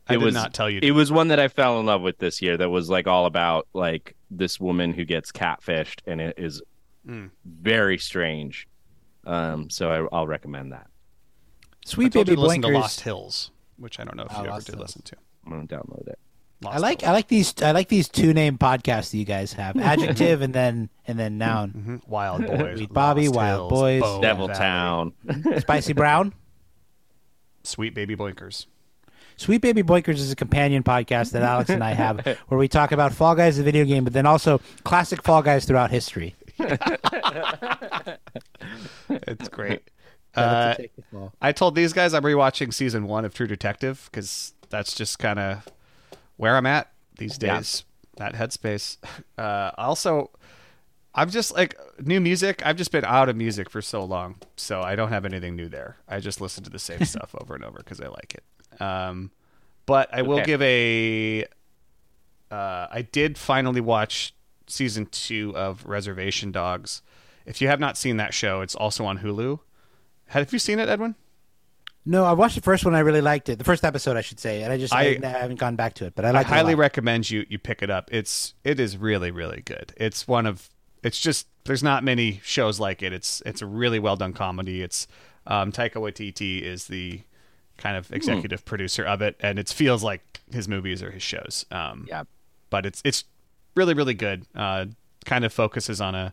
I 0.08 0.14
it 0.14 0.18
did 0.18 0.24
was 0.24 0.34
not 0.34 0.52
tell 0.52 0.68
you. 0.68 0.80
It 0.82 0.90
was 0.92 1.12
one 1.12 1.28
that 1.28 1.38
I 1.40 1.48
fell 1.48 1.78
in 1.80 1.86
love 1.86 2.02
with 2.02 2.18
this 2.18 2.42
year 2.42 2.56
that 2.56 2.68
was 2.70 2.90
like 2.90 3.06
all 3.06 3.26
about 3.26 3.68
like 3.72 4.16
this 4.30 4.58
woman 4.58 4.92
who 4.92 5.04
gets 5.04 5.30
catfished 5.32 6.00
and 6.06 6.20
it 6.20 6.34
is 6.38 6.62
Mm. 7.06 7.30
very 7.44 7.98
strange. 7.98 8.68
Um 9.26 9.68
so 9.70 9.90
I, 10.12 10.16
I'll 10.16 10.26
recommend 10.26 10.72
that. 10.72 10.86
Sweet 11.84 12.06
I 12.06 12.08
told 12.10 12.26
Baby 12.26 12.32
you 12.32 12.36
to 12.36 12.42
listen 12.42 12.62
to 12.62 12.68
Blinkers. 12.68 12.80
Lost 12.82 13.00
Hills. 13.00 13.50
which 13.76 13.98
I 13.98 14.04
don't 14.04 14.16
know 14.16 14.22
if 14.24 14.32
Oh, 14.32 14.38
you 14.38 14.44
ever 14.48 14.50
awesome. 14.56 14.74
did 14.74 14.80
listen 14.80 15.02
to. 15.02 15.16
I'm 15.44 15.50
gonna 15.52 15.66
download 15.66 16.06
it. 16.08 16.18
I 16.64 16.78
like 16.78 17.02
I 17.02 17.10
like 17.10 17.26
these 17.26 17.60
I 17.60 17.72
like 17.72 17.88
these 17.88 18.08
two 18.08 18.32
name 18.32 18.56
podcasts 18.56 19.10
that 19.10 19.16
you 19.18 19.24
guys 19.24 19.52
have. 19.54 19.76
Adjective 19.80 20.42
and 20.42 20.54
then 20.54 20.90
and 21.08 21.18
then 21.18 21.36
noun. 21.38 21.70
Mm-hmm. 21.70 21.96
Wild 22.10 22.46
Boys, 22.46 22.86
Bobby, 22.86 23.26
Lost 23.26 23.34
Wild 23.36 23.58
Hills, 23.58 23.80
Boys, 23.80 24.00
Bone 24.02 24.20
Devil 24.20 24.46
Valley, 24.46 24.58
Town. 24.60 25.12
Spicy 25.58 25.92
Brown. 25.92 26.32
Sweet 27.62 27.94
Baby 27.94 28.16
Boinkers. 28.16 28.66
Sweet 29.36 29.62
Baby 29.62 29.82
Boinkers 29.82 30.14
is 30.16 30.30
a 30.30 30.36
companion 30.36 30.82
podcast 30.82 31.30
that 31.32 31.42
Alex 31.42 31.70
and 31.70 31.82
I 31.82 31.92
have 31.94 32.24
where 32.48 32.58
we 32.58 32.68
talk 32.68 32.92
about 32.92 33.12
Fall 33.12 33.34
Guys, 33.34 33.56
the 33.56 33.62
video 33.62 33.84
game, 33.84 34.04
but 34.04 34.12
then 34.12 34.26
also 34.26 34.60
classic 34.84 35.22
Fall 35.22 35.42
Guys 35.42 35.64
throughout 35.64 35.90
history. 35.90 36.34
It's 39.08 39.48
great. 39.48 39.82
Uh, 40.34 40.72
take 40.72 40.96
the 40.96 41.02
fall. 41.12 41.30
I 41.42 41.52
told 41.52 41.74
these 41.74 41.92
guys 41.92 42.14
I'm 42.14 42.22
rewatching 42.22 42.72
season 42.72 43.06
one 43.06 43.26
of 43.26 43.34
True 43.34 43.46
Detective 43.46 44.08
because 44.10 44.54
that's 44.70 44.94
just 44.94 45.18
kind 45.18 45.38
of 45.38 45.68
where 46.38 46.56
I'm 46.56 46.64
at 46.64 46.90
these 47.18 47.36
Yeah. 47.38 47.56
days. 47.58 47.84
That 48.16 48.32
headspace. 48.32 48.96
Uh, 49.36 49.72
also, 49.76 50.30
I'm 51.14 51.28
just 51.30 51.52
like 51.54 51.78
new 52.00 52.20
music. 52.20 52.62
I've 52.64 52.76
just 52.76 52.90
been 52.90 53.04
out 53.04 53.28
of 53.28 53.36
music 53.36 53.68
for 53.68 53.82
so 53.82 54.02
long, 54.04 54.36
so 54.56 54.80
I 54.80 54.96
don't 54.96 55.10
have 55.10 55.24
anything 55.26 55.56
new 55.56 55.68
there. 55.68 55.98
I 56.08 56.20
just 56.20 56.40
listen 56.40 56.64
to 56.64 56.70
the 56.70 56.78
same 56.78 57.04
stuff 57.04 57.34
over 57.40 57.54
and 57.54 57.64
over 57.64 57.78
because 57.78 58.00
I 58.00 58.08
like 58.08 58.34
it. 58.34 58.80
Um, 58.80 59.30
but 59.86 60.08
I 60.12 60.22
will 60.22 60.36
Okay. 60.38 60.44
give 60.46 60.62
a. 60.62 61.44
Uh, 62.50 62.86
I 62.90 63.02
did 63.02 63.38
finally 63.38 63.80
watch 63.80 64.34
season 64.66 65.06
two 65.06 65.52
of 65.56 65.84
Reservation 65.86 66.52
Dogs. 66.52 67.02
If 67.46 67.60
you 67.60 67.68
have 67.68 67.80
not 67.80 67.96
seen 67.98 68.16
that 68.18 68.34
show, 68.34 68.60
it's 68.60 68.74
also 68.74 69.04
on 69.04 69.18
Hulu. 69.18 69.58
Have 70.28 70.52
you 70.52 70.58
seen 70.58 70.78
it, 70.78 70.88
Edwin? 70.88 71.14
No, 72.04 72.24
I 72.24 72.32
watched 72.32 72.56
the 72.56 72.62
first 72.62 72.84
one. 72.84 72.94
I 72.94 73.00
really 73.00 73.20
liked 73.20 73.48
it. 73.48 73.58
The 73.58 73.64
first 73.64 73.84
episode, 73.84 74.16
I 74.16 74.22
should 74.22 74.40
say, 74.40 74.62
and 74.62 74.72
I 74.72 74.78
just 74.78 74.92
I, 74.94 75.02
I- 75.02 75.20
I 75.24 75.28
haven't 75.28 75.60
gone 75.60 75.76
back 75.76 75.94
to 75.94 76.06
it. 76.06 76.14
But 76.14 76.24
I 76.24 76.38
I, 76.40 76.42
highly 76.42 76.72
it 76.72 76.76
recommend 76.76 77.30
you 77.30 77.46
you 77.48 77.58
pick 77.58 77.82
it 77.82 77.90
up. 77.90 78.08
It's 78.12 78.54
it 78.64 78.80
is 78.80 78.96
really 78.96 79.30
really 79.30 79.62
good. 79.62 79.92
It's 79.96 80.26
one 80.26 80.46
of 80.46 80.68
it's 81.02 81.20
just 81.20 81.46
there's 81.64 81.82
not 81.82 82.02
many 82.04 82.40
shows 82.44 82.80
like 82.80 83.02
it. 83.02 83.12
It's 83.12 83.42
it's 83.46 83.62
a 83.62 83.66
really 83.66 83.98
well 83.98 84.16
done 84.16 84.32
comedy. 84.32 84.82
It's 84.82 85.06
um, 85.46 85.72
Taika 85.72 85.94
Waititi 85.94 86.62
is 86.62 86.86
the 86.86 87.22
kind 87.78 87.96
of 87.96 88.12
executive 88.12 88.64
producer 88.64 89.04
of 89.04 89.22
it, 89.22 89.36
and 89.40 89.58
it 89.58 89.68
feels 89.68 90.04
like 90.04 90.40
his 90.52 90.68
movies 90.68 91.02
or 91.02 91.10
his 91.10 91.22
shows. 91.22 91.66
Um, 91.70 92.06
Yeah. 92.08 92.24
but 92.70 92.86
it's 92.86 93.02
it's 93.04 93.24
really 93.74 93.94
really 93.94 94.14
good. 94.14 94.46
Uh, 94.54 94.86
kind 95.24 95.44
of 95.44 95.52
focuses 95.52 96.00
on 96.00 96.14
a 96.14 96.32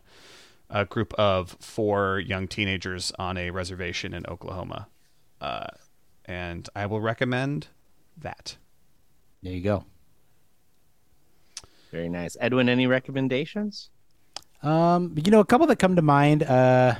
a 0.68 0.84
group 0.84 1.12
of 1.14 1.56
four 1.60 2.20
young 2.20 2.46
teenagers 2.46 3.10
on 3.18 3.36
a 3.36 3.50
reservation 3.50 4.14
in 4.14 4.24
Oklahoma, 4.26 4.86
uh, 5.40 5.66
and 6.26 6.68
I 6.76 6.86
will 6.86 7.00
recommend 7.00 7.66
that. 8.16 8.56
There 9.42 9.52
you 9.52 9.62
go. 9.62 9.84
Very 11.90 12.08
nice. 12.08 12.36
Edwin, 12.40 12.68
any 12.68 12.86
recommendations? 12.86 13.90
Um, 14.62 15.14
you 15.24 15.30
know, 15.30 15.40
a 15.40 15.44
couple 15.44 15.66
that 15.68 15.76
come 15.78 15.96
to 15.96 16.02
mind. 16.02 16.42
Uh, 16.42 16.94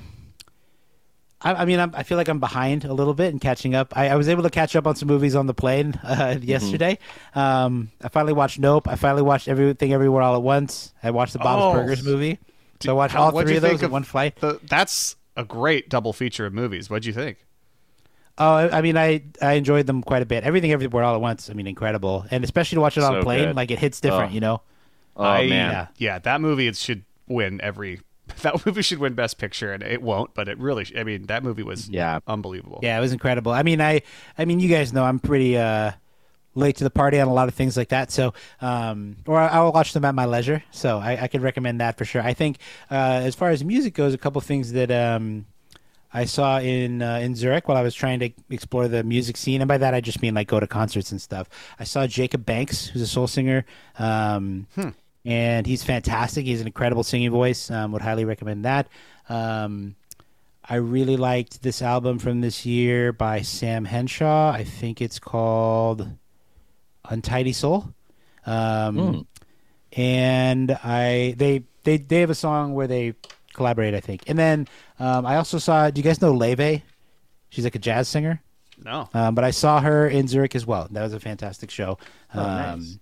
I, 1.42 1.54
I 1.54 1.64
mean, 1.64 1.80
I'm, 1.80 1.94
I 1.94 2.02
feel 2.02 2.16
like 2.18 2.28
I'm 2.28 2.40
behind 2.40 2.84
a 2.84 2.92
little 2.92 3.14
bit 3.14 3.32
in 3.32 3.38
catching 3.38 3.74
up. 3.74 3.96
I, 3.96 4.08
I 4.10 4.16
was 4.16 4.28
able 4.28 4.42
to 4.42 4.50
catch 4.50 4.76
up 4.76 4.86
on 4.86 4.94
some 4.96 5.08
movies 5.08 5.34
on 5.34 5.46
the 5.46 5.54
plane 5.54 5.94
uh, 6.04 6.36
yesterday. 6.40 6.98
Um, 7.34 7.90
I 8.02 8.08
finally 8.08 8.32
watched 8.32 8.58
Nope. 8.58 8.88
I 8.88 8.96
finally 8.96 9.22
watched 9.22 9.48
Everything 9.48 9.92
Everywhere 9.92 10.22
All 10.22 10.34
at 10.36 10.42
Once. 10.42 10.92
I 11.02 11.10
watched 11.10 11.32
the 11.32 11.38
Bob's 11.38 11.62
Oh. 11.76 11.80
Burgers 11.80 12.02
movie. 12.04 12.38
So 12.80 12.90
I 12.90 12.94
watched 12.94 13.14
How- 13.14 13.24
all 13.24 13.40
three 13.42 13.56
of 13.56 13.62
those 13.62 13.82
in 13.82 13.90
one 13.90 14.04
flight. 14.04 14.36
The, 14.36 14.58
that's 14.62 15.16
a 15.36 15.44
great 15.44 15.88
double 15.90 16.12
feature 16.12 16.46
of 16.46 16.52
movies. 16.54 16.88
What'd 16.90 17.04
you 17.06 17.12
think? 17.12 17.38
Oh, 18.38 18.54
I, 18.54 18.78
I 18.78 18.80
mean, 18.82 18.96
I 18.96 19.22
I 19.42 19.54
enjoyed 19.54 19.86
them 19.86 20.02
quite 20.02 20.22
a 20.22 20.26
bit. 20.26 20.44
Everything 20.44 20.72
Everywhere 20.72 21.04
All 21.04 21.14
at 21.14 21.20
Once. 21.20 21.50
I 21.50 21.52
mean, 21.52 21.66
incredible, 21.66 22.24
and 22.30 22.42
especially 22.42 22.76
to 22.76 22.80
watch 22.80 22.96
it 22.96 23.02
on 23.04 23.16
a 23.16 23.22
plane, 23.22 23.48
good. 23.48 23.56
like 23.56 23.70
it 23.70 23.78
hits 23.78 24.00
different. 24.00 24.30
Oh. 24.30 24.34
You 24.34 24.40
know. 24.40 24.62
Oh 25.16 25.24
I- 25.24 25.46
man. 25.46 25.70
Yeah. 25.72 25.86
Yeah, 25.98 26.18
that 26.20 26.40
movie 26.40 26.66
it 26.66 26.76
should 26.76 27.04
win 27.30 27.60
every. 27.62 28.00
That 28.42 28.64
movie 28.64 28.82
should 28.82 28.98
win 29.00 29.14
Best 29.14 29.38
Picture, 29.38 29.72
and 29.72 29.82
it 29.82 30.02
won't. 30.02 30.34
But 30.34 30.48
it 30.48 30.56
really 30.58 30.86
i 30.96 31.02
mean, 31.02 31.26
that 31.26 31.42
movie 31.42 31.64
was 31.64 31.88
Yeah. 31.88 32.20
unbelievable. 32.28 32.78
Yeah, 32.80 32.96
it 32.96 33.00
was 33.00 33.12
incredible. 33.12 33.50
I 33.50 33.64
mean, 33.64 33.80
I, 33.80 34.02
I 34.38 34.44
mean, 34.44 34.60
you 34.60 34.68
guys 34.68 34.92
know 34.92 35.02
I'm 35.02 35.18
pretty 35.18 35.58
uh, 35.58 35.90
late 36.54 36.76
to 36.76 36.84
the 36.84 36.90
party 36.90 37.18
on 37.18 37.26
a 37.26 37.32
lot 37.34 37.48
of 37.48 37.54
things 37.54 37.76
like 37.76 37.88
that. 37.88 38.12
So, 38.12 38.32
um, 38.60 39.16
or 39.26 39.36
I- 39.38 39.48
I'll 39.48 39.72
watch 39.72 39.92
them 39.94 40.04
at 40.04 40.14
my 40.14 40.26
leisure. 40.26 40.62
So 40.70 40.98
I, 40.98 41.22
I 41.22 41.26
could 41.26 41.42
recommend 41.42 41.80
that 41.80 41.98
for 41.98 42.04
sure. 42.04 42.22
I 42.22 42.32
think 42.34 42.58
uh, 42.88 42.94
as 43.24 43.34
far 43.34 43.50
as 43.50 43.64
music 43.64 43.94
goes, 43.94 44.14
a 44.14 44.18
couple 44.18 44.40
things 44.40 44.72
that 44.72 44.92
um, 44.92 45.46
I 46.14 46.24
saw 46.24 46.60
in 46.60 47.02
uh, 47.02 47.16
in 47.16 47.34
Zurich 47.34 47.66
while 47.66 47.76
I 47.76 47.82
was 47.82 47.96
trying 47.96 48.20
to 48.20 48.30
explore 48.48 48.86
the 48.86 49.02
music 49.02 49.36
scene, 49.38 49.60
and 49.60 49.66
by 49.68 49.78
that 49.78 49.92
I 49.92 50.00
just 50.00 50.22
mean 50.22 50.34
like 50.34 50.46
go 50.46 50.60
to 50.60 50.68
concerts 50.68 51.10
and 51.10 51.20
stuff. 51.20 51.48
I 51.80 51.84
saw 51.84 52.06
Jacob 52.06 52.46
Banks, 52.46 52.86
who's 52.86 53.02
a 53.02 53.06
soul 53.08 53.26
singer. 53.26 53.64
Um, 53.98 54.66
And 55.24 55.66
he's 55.66 55.82
fantastic. 55.82 56.46
He's 56.46 56.60
an 56.60 56.66
incredible 56.66 57.02
singing 57.02 57.30
voice. 57.30 57.70
Um, 57.70 57.92
would 57.92 58.02
highly 58.02 58.24
recommend 58.24 58.64
that. 58.64 58.88
Um, 59.28 59.96
I 60.66 60.76
really 60.76 61.16
liked 61.16 61.62
this 61.62 61.82
album 61.82 62.18
from 62.18 62.40
this 62.40 62.64
year 62.64 63.12
by 63.12 63.42
Sam 63.42 63.84
Henshaw. 63.84 64.50
I 64.52 64.64
think 64.64 65.00
it's 65.02 65.18
called 65.18 66.08
Untidy 67.08 67.52
Soul. 67.52 67.92
Um, 68.46 69.26
And 69.92 70.70
I 70.70 71.34
they 71.36 71.64
they 71.82 71.96
they 71.98 72.20
have 72.20 72.30
a 72.30 72.34
song 72.34 72.74
where 72.74 72.86
they 72.86 73.14
collaborate. 73.52 73.94
I 73.94 74.00
think. 74.00 74.22
And 74.28 74.38
then 74.38 74.68
um, 74.98 75.26
I 75.26 75.36
also 75.36 75.58
saw. 75.58 75.90
Do 75.90 75.98
you 75.98 76.04
guys 76.04 76.22
know 76.22 76.32
Laufey? 76.32 76.82
She's 77.48 77.64
like 77.64 77.74
a 77.74 77.80
jazz 77.80 78.08
singer. 78.08 78.40
No. 78.82 79.08
Um, 79.12 79.34
but 79.34 79.42
I 79.44 79.50
saw 79.50 79.80
her 79.80 80.08
in 80.08 80.28
Zurich 80.28 80.54
as 80.54 80.64
well. 80.64 80.86
That 80.90 81.02
was 81.02 81.12
a 81.12 81.20
fantastic 81.20 81.70
show. 81.70 81.98
Oh, 82.34 82.42
nice. 82.42 82.98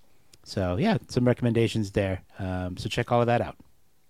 So 0.48 0.76
yeah, 0.76 0.98
some 1.08 1.24
recommendations 1.26 1.90
there. 1.92 2.22
Um, 2.38 2.76
so 2.76 2.88
check 2.88 3.12
all 3.12 3.20
of 3.20 3.26
that 3.26 3.40
out. 3.40 3.56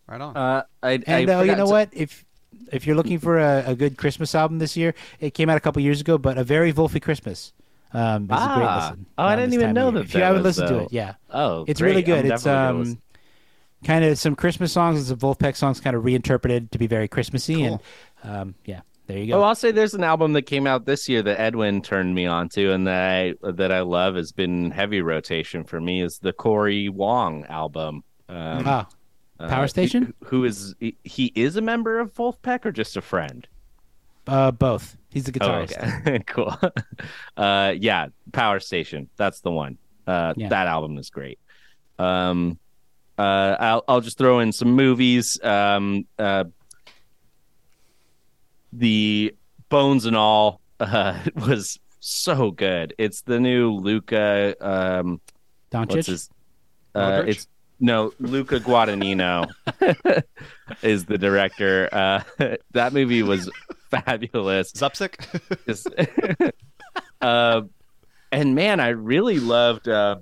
Right 0.06 0.20
on. 0.20 0.36
Uh, 0.36 0.62
I, 0.82 0.93
And 1.06 1.31
I 1.31 1.35
uh, 1.35 1.43
you 1.43 1.56
know 1.56 1.66
to- 1.66 1.70
what? 1.73 1.89
If 1.93 2.24
if 2.73 2.86
you're 2.86 2.97
looking 2.97 3.19
for 3.19 3.39
a, 3.39 3.65
a 3.69 3.74
good 3.74 3.97
Christmas 3.97 4.35
album 4.35 4.59
this 4.59 4.77
year, 4.77 4.94
it 5.20 5.35
came 5.35 5.51
out 5.51 5.56
a 5.56 5.60
couple 5.60 5.82
years 5.82 6.01
ago, 6.01 6.16
but 6.19 6.39
a 6.39 6.44
very 6.44 6.73
Vulfy 6.73 7.01
Christmas 7.01 7.52
um, 7.93 8.24
is 8.24 8.31
a 8.31 8.35
great 8.55 8.66
Ah. 8.66 8.89
listen. 8.90 9.06
Oh, 9.19 9.23
I 9.24 9.35
um, 9.35 9.40
didn't 9.40 9.55
even 9.55 9.74
know 9.74 9.90
that 9.90 10.01
If 10.01 10.15
you 10.15 10.20
haven't 10.20 10.43
was, 10.43 10.59
listened 10.59 10.69
to 10.69 10.82
uh, 10.82 10.85
it, 10.85 10.93
yeah. 10.93 11.15
Oh, 11.31 11.65
it's 11.69 11.81
great. 11.81 11.90
really 11.90 12.02
good. 12.02 12.24
I'm 12.27 12.32
It's 12.32 12.47
um, 12.47 13.01
kind 13.85 14.05
of 14.05 14.19
some 14.19 14.35
Christmas 14.36 14.73
songs. 14.73 15.01
It's 15.01 15.10
a 15.10 15.16
Vulfpeck 15.16 15.56
songs, 15.56 15.81
kind 15.81 15.94
of 15.97 16.05
reinterpreted 16.05 16.73
to 16.73 16.78
be 16.78 16.86
very 16.86 17.09
Christmassy, 17.09 17.65
and 17.65 17.78
um, 18.24 18.55
yeah, 18.65 18.81
there 19.09 19.18
you 19.18 19.35
Oh. 19.35 19.43
I'll 19.43 19.55
say 19.56 19.72
there's 19.72 19.94
an 19.94 20.05
album 20.05 20.35
that 20.35 20.43
came 20.43 20.66
out 20.66 20.85
this 20.86 21.09
year 21.09 21.22
that 21.22 21.40
Edwin 21.40 21.82
turned 21.82 22.14
me 22.14 22.26
on 22.26 22.48
to, 22.51 22.72
and 22.72 22.86
that 22.86 23.02
I 23.43 23.51
that 23.52 23.72
I 23.72 23.80
love 23.80 24.14
has 24.14 24.30
been 24.32 24.70
heavy 24.70 25.01
rotation 25.02 25.64
for 25.64 25.80
me. 25.80 26.01
Is 26.02 26.18
the 26.18 26.32
Cory 26.32 26.89
Wong 26.89 27.44
album? 27.47 28.05
Um, 28.28 28.62
Ah, 28.66 28.89
Power 29.40 29.64
uh, 29.64 29.66
Station? 29.68 30.14
Who 30.24 30.44
is 30.44 30.74
he? 31.02 31.32
Is 31.35 31.56
a 31.56 31.60
member 31.62 31.98
of 31.98 32.14
Vulfpeck 32.14 32.64
or 32.64 32.70
just 32.72 32.97
a 32.97 33.01
friend? 33.02 33.47
uh, 34.28 34.51
both. 34.52 34.97
He's 35.10 35.24
the 35.24 35.32
Oh, 35.40 35.47
guitarist. 35.47 36.01
okay. 36.06 36.18
cool. 36.26 36.55
uh, 37.36 37.74
yeah, 37.78 38.09
Power 38.32 38.60
Station. 38.60 39.09
That's 39.16 39.40
the 39.40 39.51
one. 39.51 39.78
Uh, 40.06 40.35
Yeah. 40.36 40.51
That 40.51 40.66
album 40.66 40.98
is 40.98 41.09
great. 41.10 41.39
Um, 41.98 42.59
uh, 43.18 43.56
I'll 43.59 43.85
I'll 43.89 44.01
just 44.02 44.18
throw 44.18 44.40
in 44.40 44.52
some 44.52 44.72
movies. 44.72 45.40
Um, 45.43 46.06
uh, 46.18 46.44
the 48.72 49.34
Bones 49.68 50.06
and 50.06 50.16
All 50.16 50.60
uh, 50.80 51.18
was 51.34 51.78
so 52.00 52.50
good. 52.50 52.94
It's 52.98 53.22
the 53.22 53.40
new 53.40 53.72
Luca. 53.72 54.54
Um, 54.60 55.20
Doncic? 55.70 55.88
what's 55.88 56.06
his? 56.06 56.30
Uh, 56.94 57.22
it's 57.26 57.46
no 57.80 58.12
Luca 58.18 58.58
Guadagnino 58.58 59.48
is 60.82 61.04
the 61.04 61.18
director. 61.18 61.88
Uh, 61.92 62.22
that 62.72 62.92
movie 62.92 63.22
was 63.22 63.50
fabulous. 63.90 64.72
Zupsic. 64.72 65.16
Just- 65.66 65.88
uh, 67.20 67.62
and 68.32 68.54
man, 68.54 68.80
I 68.80 68.88
really 68.88 69.38
loved. 69.38 69.88
Uh, 69.88 70.16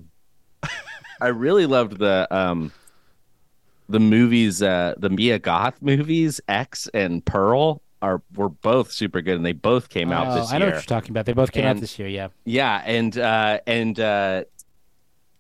I 1.20 1.28
really 1.28 1.66
loved 1.66 1.98
the 1.98 2.27
um, 2.31 2.73
the 3.89 4.01
movies. 4.01 4.62
Uh, 4.62 4.94
the 4.98 5.10
Mia 5.10 5.39
Goth 5.39 5.81
movies, 5.81 6.40
X 6.48 6.89
and 6.93 7.24
Pearl, 7.24 7.82
are 8.02 8.23
were 8.35 8.48
both 8.51 8.93
super 8.93 9.20
good, 9.23 9.36
and 9.36 9.44
they 9.47 9.52
both 9.52 9.89
came 9.89 10.12
out 10.12 10.28
Oh, 10.28 10.35
this 10.40 10.52
I 10.52 10.59
know 10.59 10.66
year. 10.66 10.74
what 10.74 10.78
you're 10.78 10.98
talking 10.98 11.10
about. 11.10 11.27
They 11.27 11.32
both 11.32 11.52
came 11.52 11.64
out 11.64 11.78
this 11.81 11.98
year. 11.98 12.09
Yeah. 12.09 12.28
Yeah, 12.44 12.82
and 12.85 13.16
uh, 13.18 13.60
and 13.66 13.98
uh, 13.98 14.44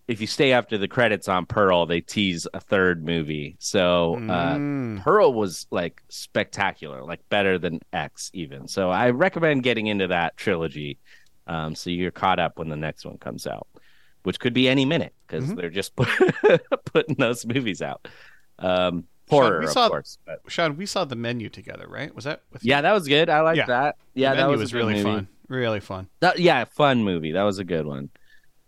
if 0.08 0.20
you 0.20 0.26
stay 0.26 0.52
after 0.52 0.78
the 0.78 0.86
credits 0.88 1.28
on 1.28 1.46
Pearl, 1.46 1.84
they 1.86 2.00
tease 2.00 2.46
a 2.54 2.60
third 2.60 3.04
movie. 3.04 3.56
So 3.58 4.14
uh, 4.28 4.56
Mm. 4.56 5.02
Pearl 5.02 5.34
was 5.34 5.66
like 5.70 6.00
spectacular, 6.08 7.02
like 7.02 7.20
better 7.28 7.58
than 7.58 7.80
X 7.92 8.30
even. 8.32 8.68
So 8.68 8.88
I 8.90 9.10
recommend 9.10 9.62
getting 9.64 9.88
into 9.88 10.06
that 10.08 10.36
trilogy, 10.36 10.98
um, 11.48 11.74
so 11.74 11.90
you're 11.90 12.12
caught 12.12 12.38
up 12.38 12.58
when 12.58 12.68
the 12.68 12.76
next 12.76 13.04
one 13.04 13.18
comes 13.18 13.46
out, 13.48 13.66
which 14.22 14.38
could 14.38 14.54
be 14.54 14.68
any 14.68 14.84
minute 14.84 15.12
because 15.26 15.44
Mm-hmm. 15.44 15.56
they're 15.56 15.70
just 15.70 15.94
putting 16.92 17.16
those 17.16 17.44
movies 17.44 17.82
out. 17.82 18.06
Um, 18.60 19.04
Sean, 19.30 19.58
we 19.60 19.64
of 19.66 19.70
saw, 19.72 19.88
course. 19.88 20.18
But 20.24 20.40
Sean, 20.48 20.76
we 20.76 20.86
saw 20.86 21.04
the 21.04 21.16
menu 21.16 21.48
together, 21.48 21.86
right? 21.88 22.14
Was 22.14 22.24
that 22.24 22.42
with 22.52 22.64
you? 22.64 22.70
yeah, 22.70 22.80
that 22.82 22.92
was 22.92 23.08
good. 23.08 23.28
I 23.28 23.40
like 23.40 23.56
Yeah. 23.56 23.66
that. 23.66 23.96
Yeah, 24.14 24.34
that 24.34 24.48
was, 24.48 24.60
was 24.60 24.74
really 24.74 24.94
movie. 24.94 25.04
fun. 25.04 25.28
Really 25.48 25.80
fun. 25.80 26.08
That, 26.20 26.38
yeah, 26.38 26.64
fun 26.64 27.04
movie. 27.04 27.32
That 27.32 27.42
was 27.44 27.58
a 27.58 27.64
good 27.64 27.86
one. 27.86 28.10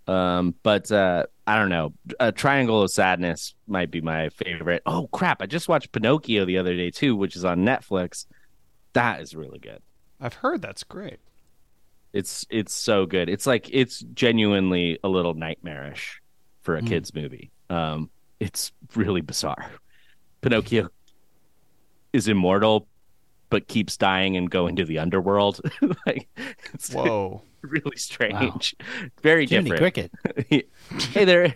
Um, 0.07 0.55
but 0.63 0.91
uh, 0.91 1.27
I 1.47 1.59
don't 1.59 1.69
know. 1.69 1.93
A 2.19 2.33
Triangle 2.33 2.83
of 2.83 2.91
Sadness 2.91 3.55
might 3.67 3.91
be 3.91 4.01
my 4.01 4.31
favorite. 4.31 4.83
Oh 4.87 5.07
crap! 5.09 5.43
I 5.43 5.47
just 5.47 5.69
watched 5.69 5.93
Pinocchio 5.93 6.45
the 6.47 6.57
other 6.59 6.75
day 6.75 6.91
too, 6.91 7.15
which 7.15 7.37
is 7.37 7.45
on 7.45 7.59
Netflix. 7.59 8.25
That 8.95 9.21
is 9.21 9.35
really 9.37 9.59
good. 9.59 9.83
I've 10.21 10.35
heard 10.35 10.63
that's 10.63 10.83
great. 10.83 11.19
It's 12.15 12.47
it's 12.49 12.73
so 12.73 13.05
good. 13.05 13.29
It's 13.29 13.47
like 13.47 13.69
it's 13.71 14.01
genuinely 14.15 14.99
a 15.05 15.09
little 15.09 15.35
nightmarish 15.35 16.23
for 16.63 16.77
a 16.77 16.81
Mm. 16.81 16.89
kids 16.89 17.15
movie. 17.15 17.51
Um, 17.69 18.09
it's 18.41 18.73
really 18.95 19.21
bizarre. 19.21 19.71
Pinocchio 20.41 20.89
is 22.13 22.29
immortal, 22.29 22.87
but 23.51 23.69
keeps 23.69 23.97
dying 23.97 24.37
and 24.37 24.51
going 24.51 24.77
to 24.77 24.85
the 24.85 24.99
underworld. 24.99 25.61
like 26.07 26.29
it's 26.73 26.93
Whoa. 26.93 27.43
really 27.63 27.97
strange. 27.97 28.75
Very 29.23 29.47
Jiminy 29.47 29.71
different. 29.71 30.11
Cricket. 30.47 30.69
hey, 31.13 31.25
there, 31.25 31.55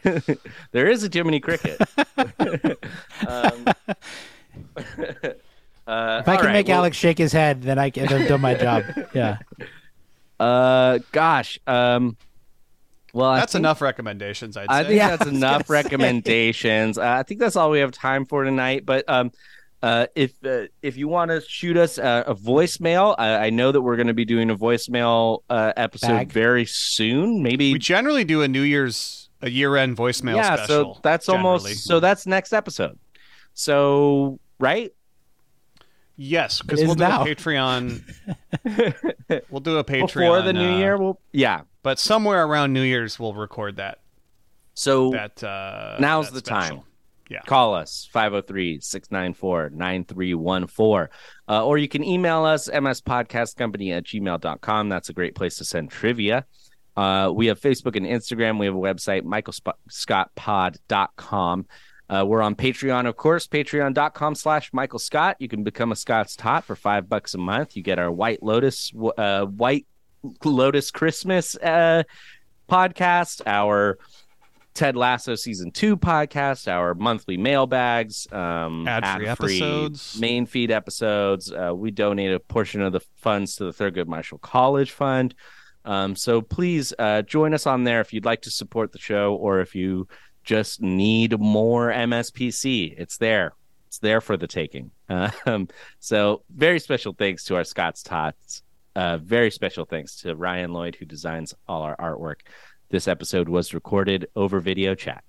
there 0.73 0.89
is 0.89 1.05
a 1.05 1.09
Jiminy 1.13 1.41
Cricket. 1.41 1.81
um, 3.29 3.65
uh, 5.87 6.21
If 6.21 6.29
I 6.29 6.37
can 6.37 6.47
right, 6.47 6.53
make 6.53 6.69
well- 6.69 6.79
Alex 6.79 6.97
shake 6.97 7.19
his 7.19 7.33
head, 7.33 7.63
then 7.63 7.79
I 7.79 7.91
can, 7.91 8.07
then 8.07 8.23
I've 8.23 8.29
done 8.29 8.41
my 8.41 8.55
job. 8.55 8.85
Yeah. 9.15 9.39
Uh, 10.41 10.99
gosh. 11.13 11.59
Um, 11.67 12.17
well, 13.13 13.35
That's 13.35 13.53
think- 13.53 13.61
enough 13.61 13.81
recommendations, 13.81 14.57
I'd 14.57 14.71
say. 14.71 14.85
Think 14.85 14.97
Yeah, 14.97 15.17
that's 15.17 15.27
I 15.27 15.31
enough 15.31 15.69
recommendations. 15.69 16.99
Uh, 16.99 17.03
I 17.03 17.23
think 17.23 17.41
that's 17.41 17.57
all 17.57 17.71
we 17.71 17.81
have 17.81 17.93
time 17.93 18.25
for 18.25 18.45
tonight. 18.45 18.87
But 18.87 19.09
um, 19.09 19.33
uh, 19.83 20.07
if 20.15 20.33
uh, 20.45 20.67
if 20.81 20.97
you 20.97 21.09
want 21.09 21.31
to 21.31 21.41
shoot 21.41 21.77
us 21.77 21.99
uh, 21.99 22.25
a 22.27 22.35
voicemail, 22.35 23.15
I, 23.19 23.47
I 23.47 23.51
know 23.51 23.73
that 23.73 23.83
we're 23.83 23.97
going 23.97 24.07
to 24.07 24.15
be 24.15 24.25
doing 24.25 24.49
a 24.49 24.57
voicemail 24.57 25.41
uh, 25.51 25.73
episode 25.77 26.09
Bag. 26.09 26.33
very 26.33 26.65
soon. 26.65 27.43
Maybe 27.43 27.73
We 27.73 27.79
generally 27.79 28.25
do 28.25 28.43
a 28.43 28.49
New 28.49 28.63
Year's, 28.63 29.29
a 29.41 29.51
year-end 29.51 29.97
voicemail 29.97 30.37
yeah. 30.37 30.55
special. 30.55 30.95
So 30.95 31.01
that's 31.03 31.27
generally. 31.27 31.47
almost 31.47 31.85
so 31.85 32.01
that's 32.01 32.27
next 32.27 32.53
episode. 32.53 32.99
So 33.55 34.39
right. 34.59 34.93
Yes, 36.17 36.63
because 36.63 36.81
we'll 36.85 36.95
do 36.95 37.05
now. 37.05 37.25
a 37.25 37.27
Patreon. 37.27 38.03
we'll 39.51 39.61
do 39.61 39.79
a 39.79 39.85
Patreon 39.85 40.07
Before 40.15 40.43
the 40.43 40.53
new 40.53 40.75
uh, 40.75 40.79
year, 40.79 40.97
we'll 40.97 41.19
yeah. 41.33 41.63
But 41.83 41.99
somewhere 41.99 42.45
around 42.45 42.73
New 42.73 42.83
Year's 42.83 43.19
we'll 43.19 43.35
record 43.35 43.77
that. 43.77 43.99
So 44.75 45.11
That 45.11 45.43
uh, 45.45 45.97
Now's 46.01 46.31
that 46.31 46.45
the 46.45 46.47
special. 46.47 46.77
time. 46.79 46.87
Yeah. 47.29 47.41
Call 47.47 47.75
us 47.75 48.09
503-694-9314. 48.15 51.09
Uh, 51.49 51.65
or 51.65 51.79
you 51.79 51.89
can 51.89 52.05
email 52.05 52.45
us 52.45 52.69
mspodcastcompany 52.69 53.97
at 53.97 54.05
gmail.com. 54.05 54.89
That's 54.89 55.09
a 55.09 55.13
great 55.13 55.35
place 55.35 55.57
to 55.57 55.65
send 55.65 55.91
trivia. 55.91 56.47
Uh, 56.97 57.33
we 57.35 57.47
have 57.47 57.61
Facebook 57.61 57.97
and 57.97 58.07
Instagram. 58.07 58.59
We 58.59 58.67
have 58.67 58.75
a 58.75 58.79
website, 58.79 59.23
michaelscottpod.com. 59.23 61.67
Uh, 62.11 62.25
we're 62.27 62.43
on 62.43 62.55
Patreon, 62.55 63.07
of 63.07 63.17
course, 63.17 63.47
patreon.com 63.47 64.35
slash 64.35 64.71
Michael 64.75 64.99
Scott. 64.99 65.37
You 65.39 65.49
can 65.49 65.65
become 65.65 65.93
a 65.93 65.97
Scott's 65.97 66.37
Tot 66.37 66.65
for 66.65 66.77
five 66.77 67.09
bucks 67.09 67.33
a 67.33 67.39
month. 67.39 67.75
You 67.77 67.83
get 67.83 67.99
our 67.99 68.13
White 68.13 68.43
Lotus, 68.43 68.93
uh, 69.17 69.47
White 69.47 69.87
Lotus 70.45 70.91
Christmas 70.91 71.57
uh, 71.57 72.03
podcast, 72.69 73.43
our 73.47 73.99
Ted 74.75 74.97
Lasso 74.97 75.35
season 75.35 75.71
two 75.71 75.97
podcast, 75.97 76.67
our 76.67 76.95
monthly 76.95 77.37
mailbags, 77.37 78.27
um, 78.33 78.87
Ad-free 78.89 79.27
ad-free 79.27 79.57
episodes. 79.61 80.19
main 80.21 80.47
feed 80.47 80.71
episodes. 80.71 81.53
Uh, 81.53 81.73
we 81.75 81.91
donate 81.91 82.33
a 82.33 82.41
portion 82.41 82.81
of 82.81 82.93
the 82.93 83.01
funds 83.17 83.57
to 83.57 83.65
the 83.65 83.73
Thurgood 83.73 84.07
Marshall 84.07 84.39
College 84.39 84.91
Fund. 84.93 85.35
Um, 85.85 86.15
so 86.17 86.41
please 86.41 86.95
uh, 86.99 87.23
join 87.23 87.53
us 87.55 87.67
on 87.67 87.85
there 87.85 88.01
if 88.01 88.13
you'd 88.13 88.25
like 88.25 88.43
to 88.43 88.51
support 88.51 88.93
the 88.93 88.99
show 88.99 89.35
or 89.35 89.61
if 89.61 89.75
you 89.75 90.07
just 90.45 90.81
need 90.81 91.39
more 91.39 91.91
MSPC. 91.91 92.95
It's 92.97 93.19
there. 93.19 93.53
It's 93.89 93.99
there 93.99 94.21
for 94.21 94.37
the 94.37 94.47
taking. 94.47 94.91
Um, 95.45 95.69
so 95.99 96.43
very 96.49 96.81
special 96.81 97.13
thanks 97.13 97.45
to 97.45 97.57
our 97.57 97.65
Scott's 97.65 98.03
Tots. 98.03 98.63
Uh, 98.95 99.19
very 99.19 99.51
special 99.51 99.85
thanks 99.85 100.17
to 100.17 100.35
Ryan 100.37 100.73
Lloyd 100.73 100.97
who 100.97 101.05
designs 101.07 101.55
all 101.69 101.83
our 101.83 101.97
artwork. 101.97 102.41
This 102.91 103.09
episode 103.09 103.49
was 103.49 103.73
recorded 103.73 104.27
over 104.37 104.61
video 104.61 104.95
chat. 104.95 105.25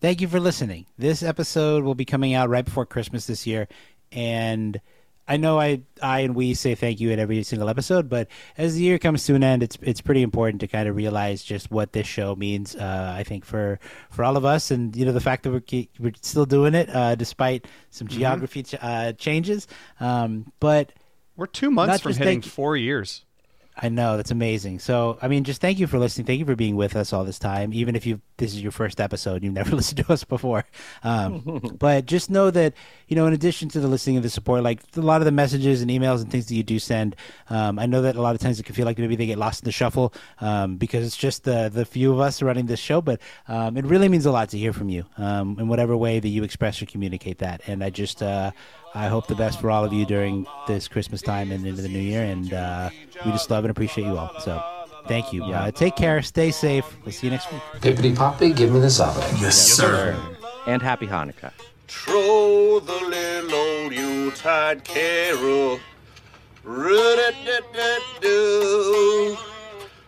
Thank 0.00 0.20
you 0.20 0.28
for 0.28 0.38
listening. 0.40 0.86
This 0.98 1.22
episode 1.22 1.82
will 1.84 1.94
be 1.94 2.04
coming 2.04 2.34
out 2.34 2.50
right 2.50 2.64
before 2.64 2.84
Christmas 2.84 3.26
this 3.26 3.46
year, 3.46 3.66
and 4.12 4.78
I 5.26 5.38
know 5.38 5.58
I, 5.58 5.80
I 6.02 6.20
and 6.20 6.34
we 6.36 6.52
say 6.54 6.74
thank 6.74 7.00
you 7.00 7.10
in 7.10 7.18
every 7.18 7.42
single 7.42 7.68
episode, 7.70 8.08
but 8.10 8.28
as 8.58 8.74
the 8.76 8.82
year 8.82 8.98
comes 8.98 9.24
to 9.26 9.34
an 9.34 9.42
end, 9.42 9.62
it's 9.62 9.78
it's 9.80 10.02
pretty 10.02 10.20
important 10.22 10.60
to 10.60 10.68
kind 10.68 10.86
of 10.88 10.94
realize 10.94 11.42
just 11.42 11.70
what 11.70 11.92
this 11.94 12.06
show 12.06 12.36
means. 12.36 12.76
Uh, 12.76 13.14
I 13.16 13.22
think 13.24 13.46
for 13.46 13.80
for 14.10 14.22
all 14.22 14.36
of 14.36 14.44
us, 14.44 14.70
and 14.70 14.94
you 14.94 15.06
know 15.06 15.12
the 15.12 15.20
fact 15.20 15.42
that 15.44 15.50
we're 15.50 15.86
we're 15.98 16.12
still 16.20 16.46
doing 16.46 16.74
it 16.74 16.94
uh, 16.94 17.14
despite 17.14 17.66
some 17.90 18.06
Mm-hmm. 18.06 18.18
geography 18.18 18.62
ch- 18.64 18.74
uh, 18.80 19.12
changes. 19.14 19.66
Um, 19.98 20.52
but 20.60 20.92
We're 21.36 21.46
two 21.46 21.70
months 21.70 21.92
Not 21.92 22.00
from 22.00 22.10
just 22.10 22.18
hitting 22.18 22.40
thank- 22.40 22.52
four 22.52 22.76
years. 22.76 23.22
I 23.78 23.90
know 23.90 24.16
that's 24.16 24.30
amazing. 24.30 24.78
So, 24.78 25.18
I 25.20 25.28
mean, 25.28 25.44
just 25.44 25.60
thank 25.60 25.78
you 25.78 25.86
for 25.86 25.98
listening. 25.98 26.26
Thank 26.26 26.38
you 26.38 26.46
for 26.46 26.56
being 26.56 26.76
with 26.76 26.96
us 26.96 27.12
all 27.12 27.24
this 27.24 27.38
time. 27.38 27.74
Even 27.74 27.94
if 27.94 28.06
you 28.06 28.22
this 28.38 28.54
is 28.54 28.62
your 28.62 28.72
first 28.72 29.02
episode, 29.02 29.44
you've 29.44 29.52
never 29.52 29.76
listened 29.76 29.98
to 30.02 30.10
us 30.10 30.24
before. 30.24 30.64
Um, 31.04 31.60
but 31.78 32.06
just 32.06 32.30
know 32.30 32.50
that 32.50 32.72
you 33.06 33.16
know, 33.16 33.26
in 33.26 33.34
addition 33.34 33.68
to 33.68 33.80
the 33.80 33.86
listening 33.86 34.16
and 34.16 34.24
the 34.24 34.30
support, 34.30 34.62
like 34.62 34.80
a 34.96 35.00
lot 35.02 35.20
of 35.20 35.26
the 35.26 35.30
messages 35.30 35.82
and 35.82 35.90
emails 35.90 36.22
and 36.22 36.30
things 36.30 36.46
that 36.46 36.54
you 36.54 36.62
do 36.62 36.78
send, 36.78 37.16
um, 37.50 37.78
I 37.78 37.84
know 37.84 38.00
that 38.00 38.16
a 38.16 38.22
lot 38.22 38.34
of 38.34 38.40
times 38.40 38.58
it 38.58 38.62
can 38.62 38.74
feel 38.74 38.86
like 38.86 38.96
maybe 38.98 39.14
they 39.14 39.26
get 39.26 39.36
lost 39.36 39.60
in 39.62 39.66
the 39.66 39.72
shuffle 39.72 40.14
um, 40.40 40.78
because 40.78 41.06
it's 41.06 41.16
just 41.16 41.44
the 41.44 41.68
the 41.68 41.84
few 41.84 42.14
of 42.14 42.18
us 42.20 42.40
running 42.40 42.64
this 42.64 42.80
show. 42.80 43.02
But 43.02 43.20
um, 43.46 43.76
it 43.76 43.84
really 43.84 44.08
means 44.08 44.24
a 44.24 44.32
lot 44.32 44.48
to 44.50 44.58
hear 44.58 44.72
from 44.72 44.88
you 44.88 45.04
um, 45.18 45.58
in 45.60 45.68
whatever 45.68 45.94
way 45.98 46.18
that 46.18 46.28
you 46.28 46.44
express 46.44 46.80
or 46.80 46.86
communicate 46.86 47.38
that. 47.38 47.60
And 47.66 47.84
I 47.84 47.90
just 47.90 48.22
uh, 48.22 48.52
I 48.94 49.08
hope 49.08 49.26
the 49.26 49.34
best 49.34 49.60
for 49.60 49.70
all 49.70 49.84
of 49.84 49.92
you 49.92 50.06
during 50.06 50.46
this 50.66 50.88
Christmas 50.88 51.20
time 51.20 51.52
and 51.52 51.66
into 51.66 51.82
the 51.82 51.88
new 51.88 51.98
year. 51.98 52.24
And 52.24 52.50
uh, 52.52 52.88
we 53.24 53.32
just 53.32 53.50
love 53.50 53.64
and 53.64 53.70
appreciate 53.70 54.06
you 54.06 54.16
all. 54.16 54.30
So 54.40 54.62
thank 55.06 55.32
you. 55.32 55.44
Uh, 55.44 55.70
take 55.70 55.96
care. 55.96 56.22
Stay 56.22 56.50
safe. 56.50 56.84
We'll 57.04 57.12
see 57.12 57.26
you 57.26 57.32
next 57.32 57.52
week. 57.52 57.60
Pippity 57.80 58.16
Poppy, 58.16 58.52
give 58.52 58.72
me 58.72 58.80
the 58.80 58.90
sobbing. 58.90 59.22
Yes, 59.38 59.56
sir. 59.56 60.16
And 60.66 60.82
happy 60.82 61.06
Hanukkah. 61.06 61.52
Troll 61.86 62.80
the 62.80 62.92
little 62.92 63.54
old 63.54 63.92
Yuletide 63.92 64.82
carol. 64.84 65.78
Ru-da-da-da-do. 66.64 68.26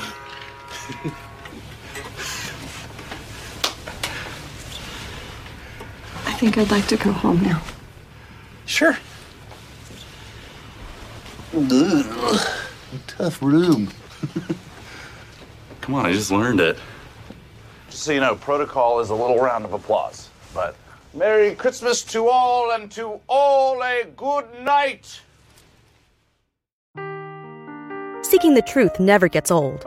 Think 6.42 6.58
I'd 6.58 6.72
like 6.72 6.88
to 6.88 6.96
go 6.96 7.12
home 7.12 7.40
now. 7.40 7.62
Sure. 8.66 8.98
Ugh. 11.54 12.48
Tough 13.06 13.40
room. 13.40 13.88
Come 15.82 15.94
on, 15.94 16.04
I 16.04 16.12
just 16.12 16.32
learned 16.32 16.58
it. 16.58 16.80
Just 17.90 18.02
so 18.02 18.10
you 18.10 18.18
know, 18.18 18.34
protocol 18.34 18.98
is 18.98 19.10
a 19.10 19.14
little 19.14 19.38
round 19.38 19.64
of 19.64 19.72
applause. 19.72 20.30
But 20.52 20.74
Merry 21.14 21.54
Christmas 21.54 22.02
to 22.06 22.26
all, 22.26 22.72
and 22.72 22.90
to 22.90 23.20
all 23.28 23.80
a 23.80 24.06
good 24.16 24.46
night. 24.64 25.20
Seeking 28.22 28.54
the 28.54 28.64
truth 28.66 28.98
never 28.98 29.28
gets 29.28 29.52
old. 29.52 29.86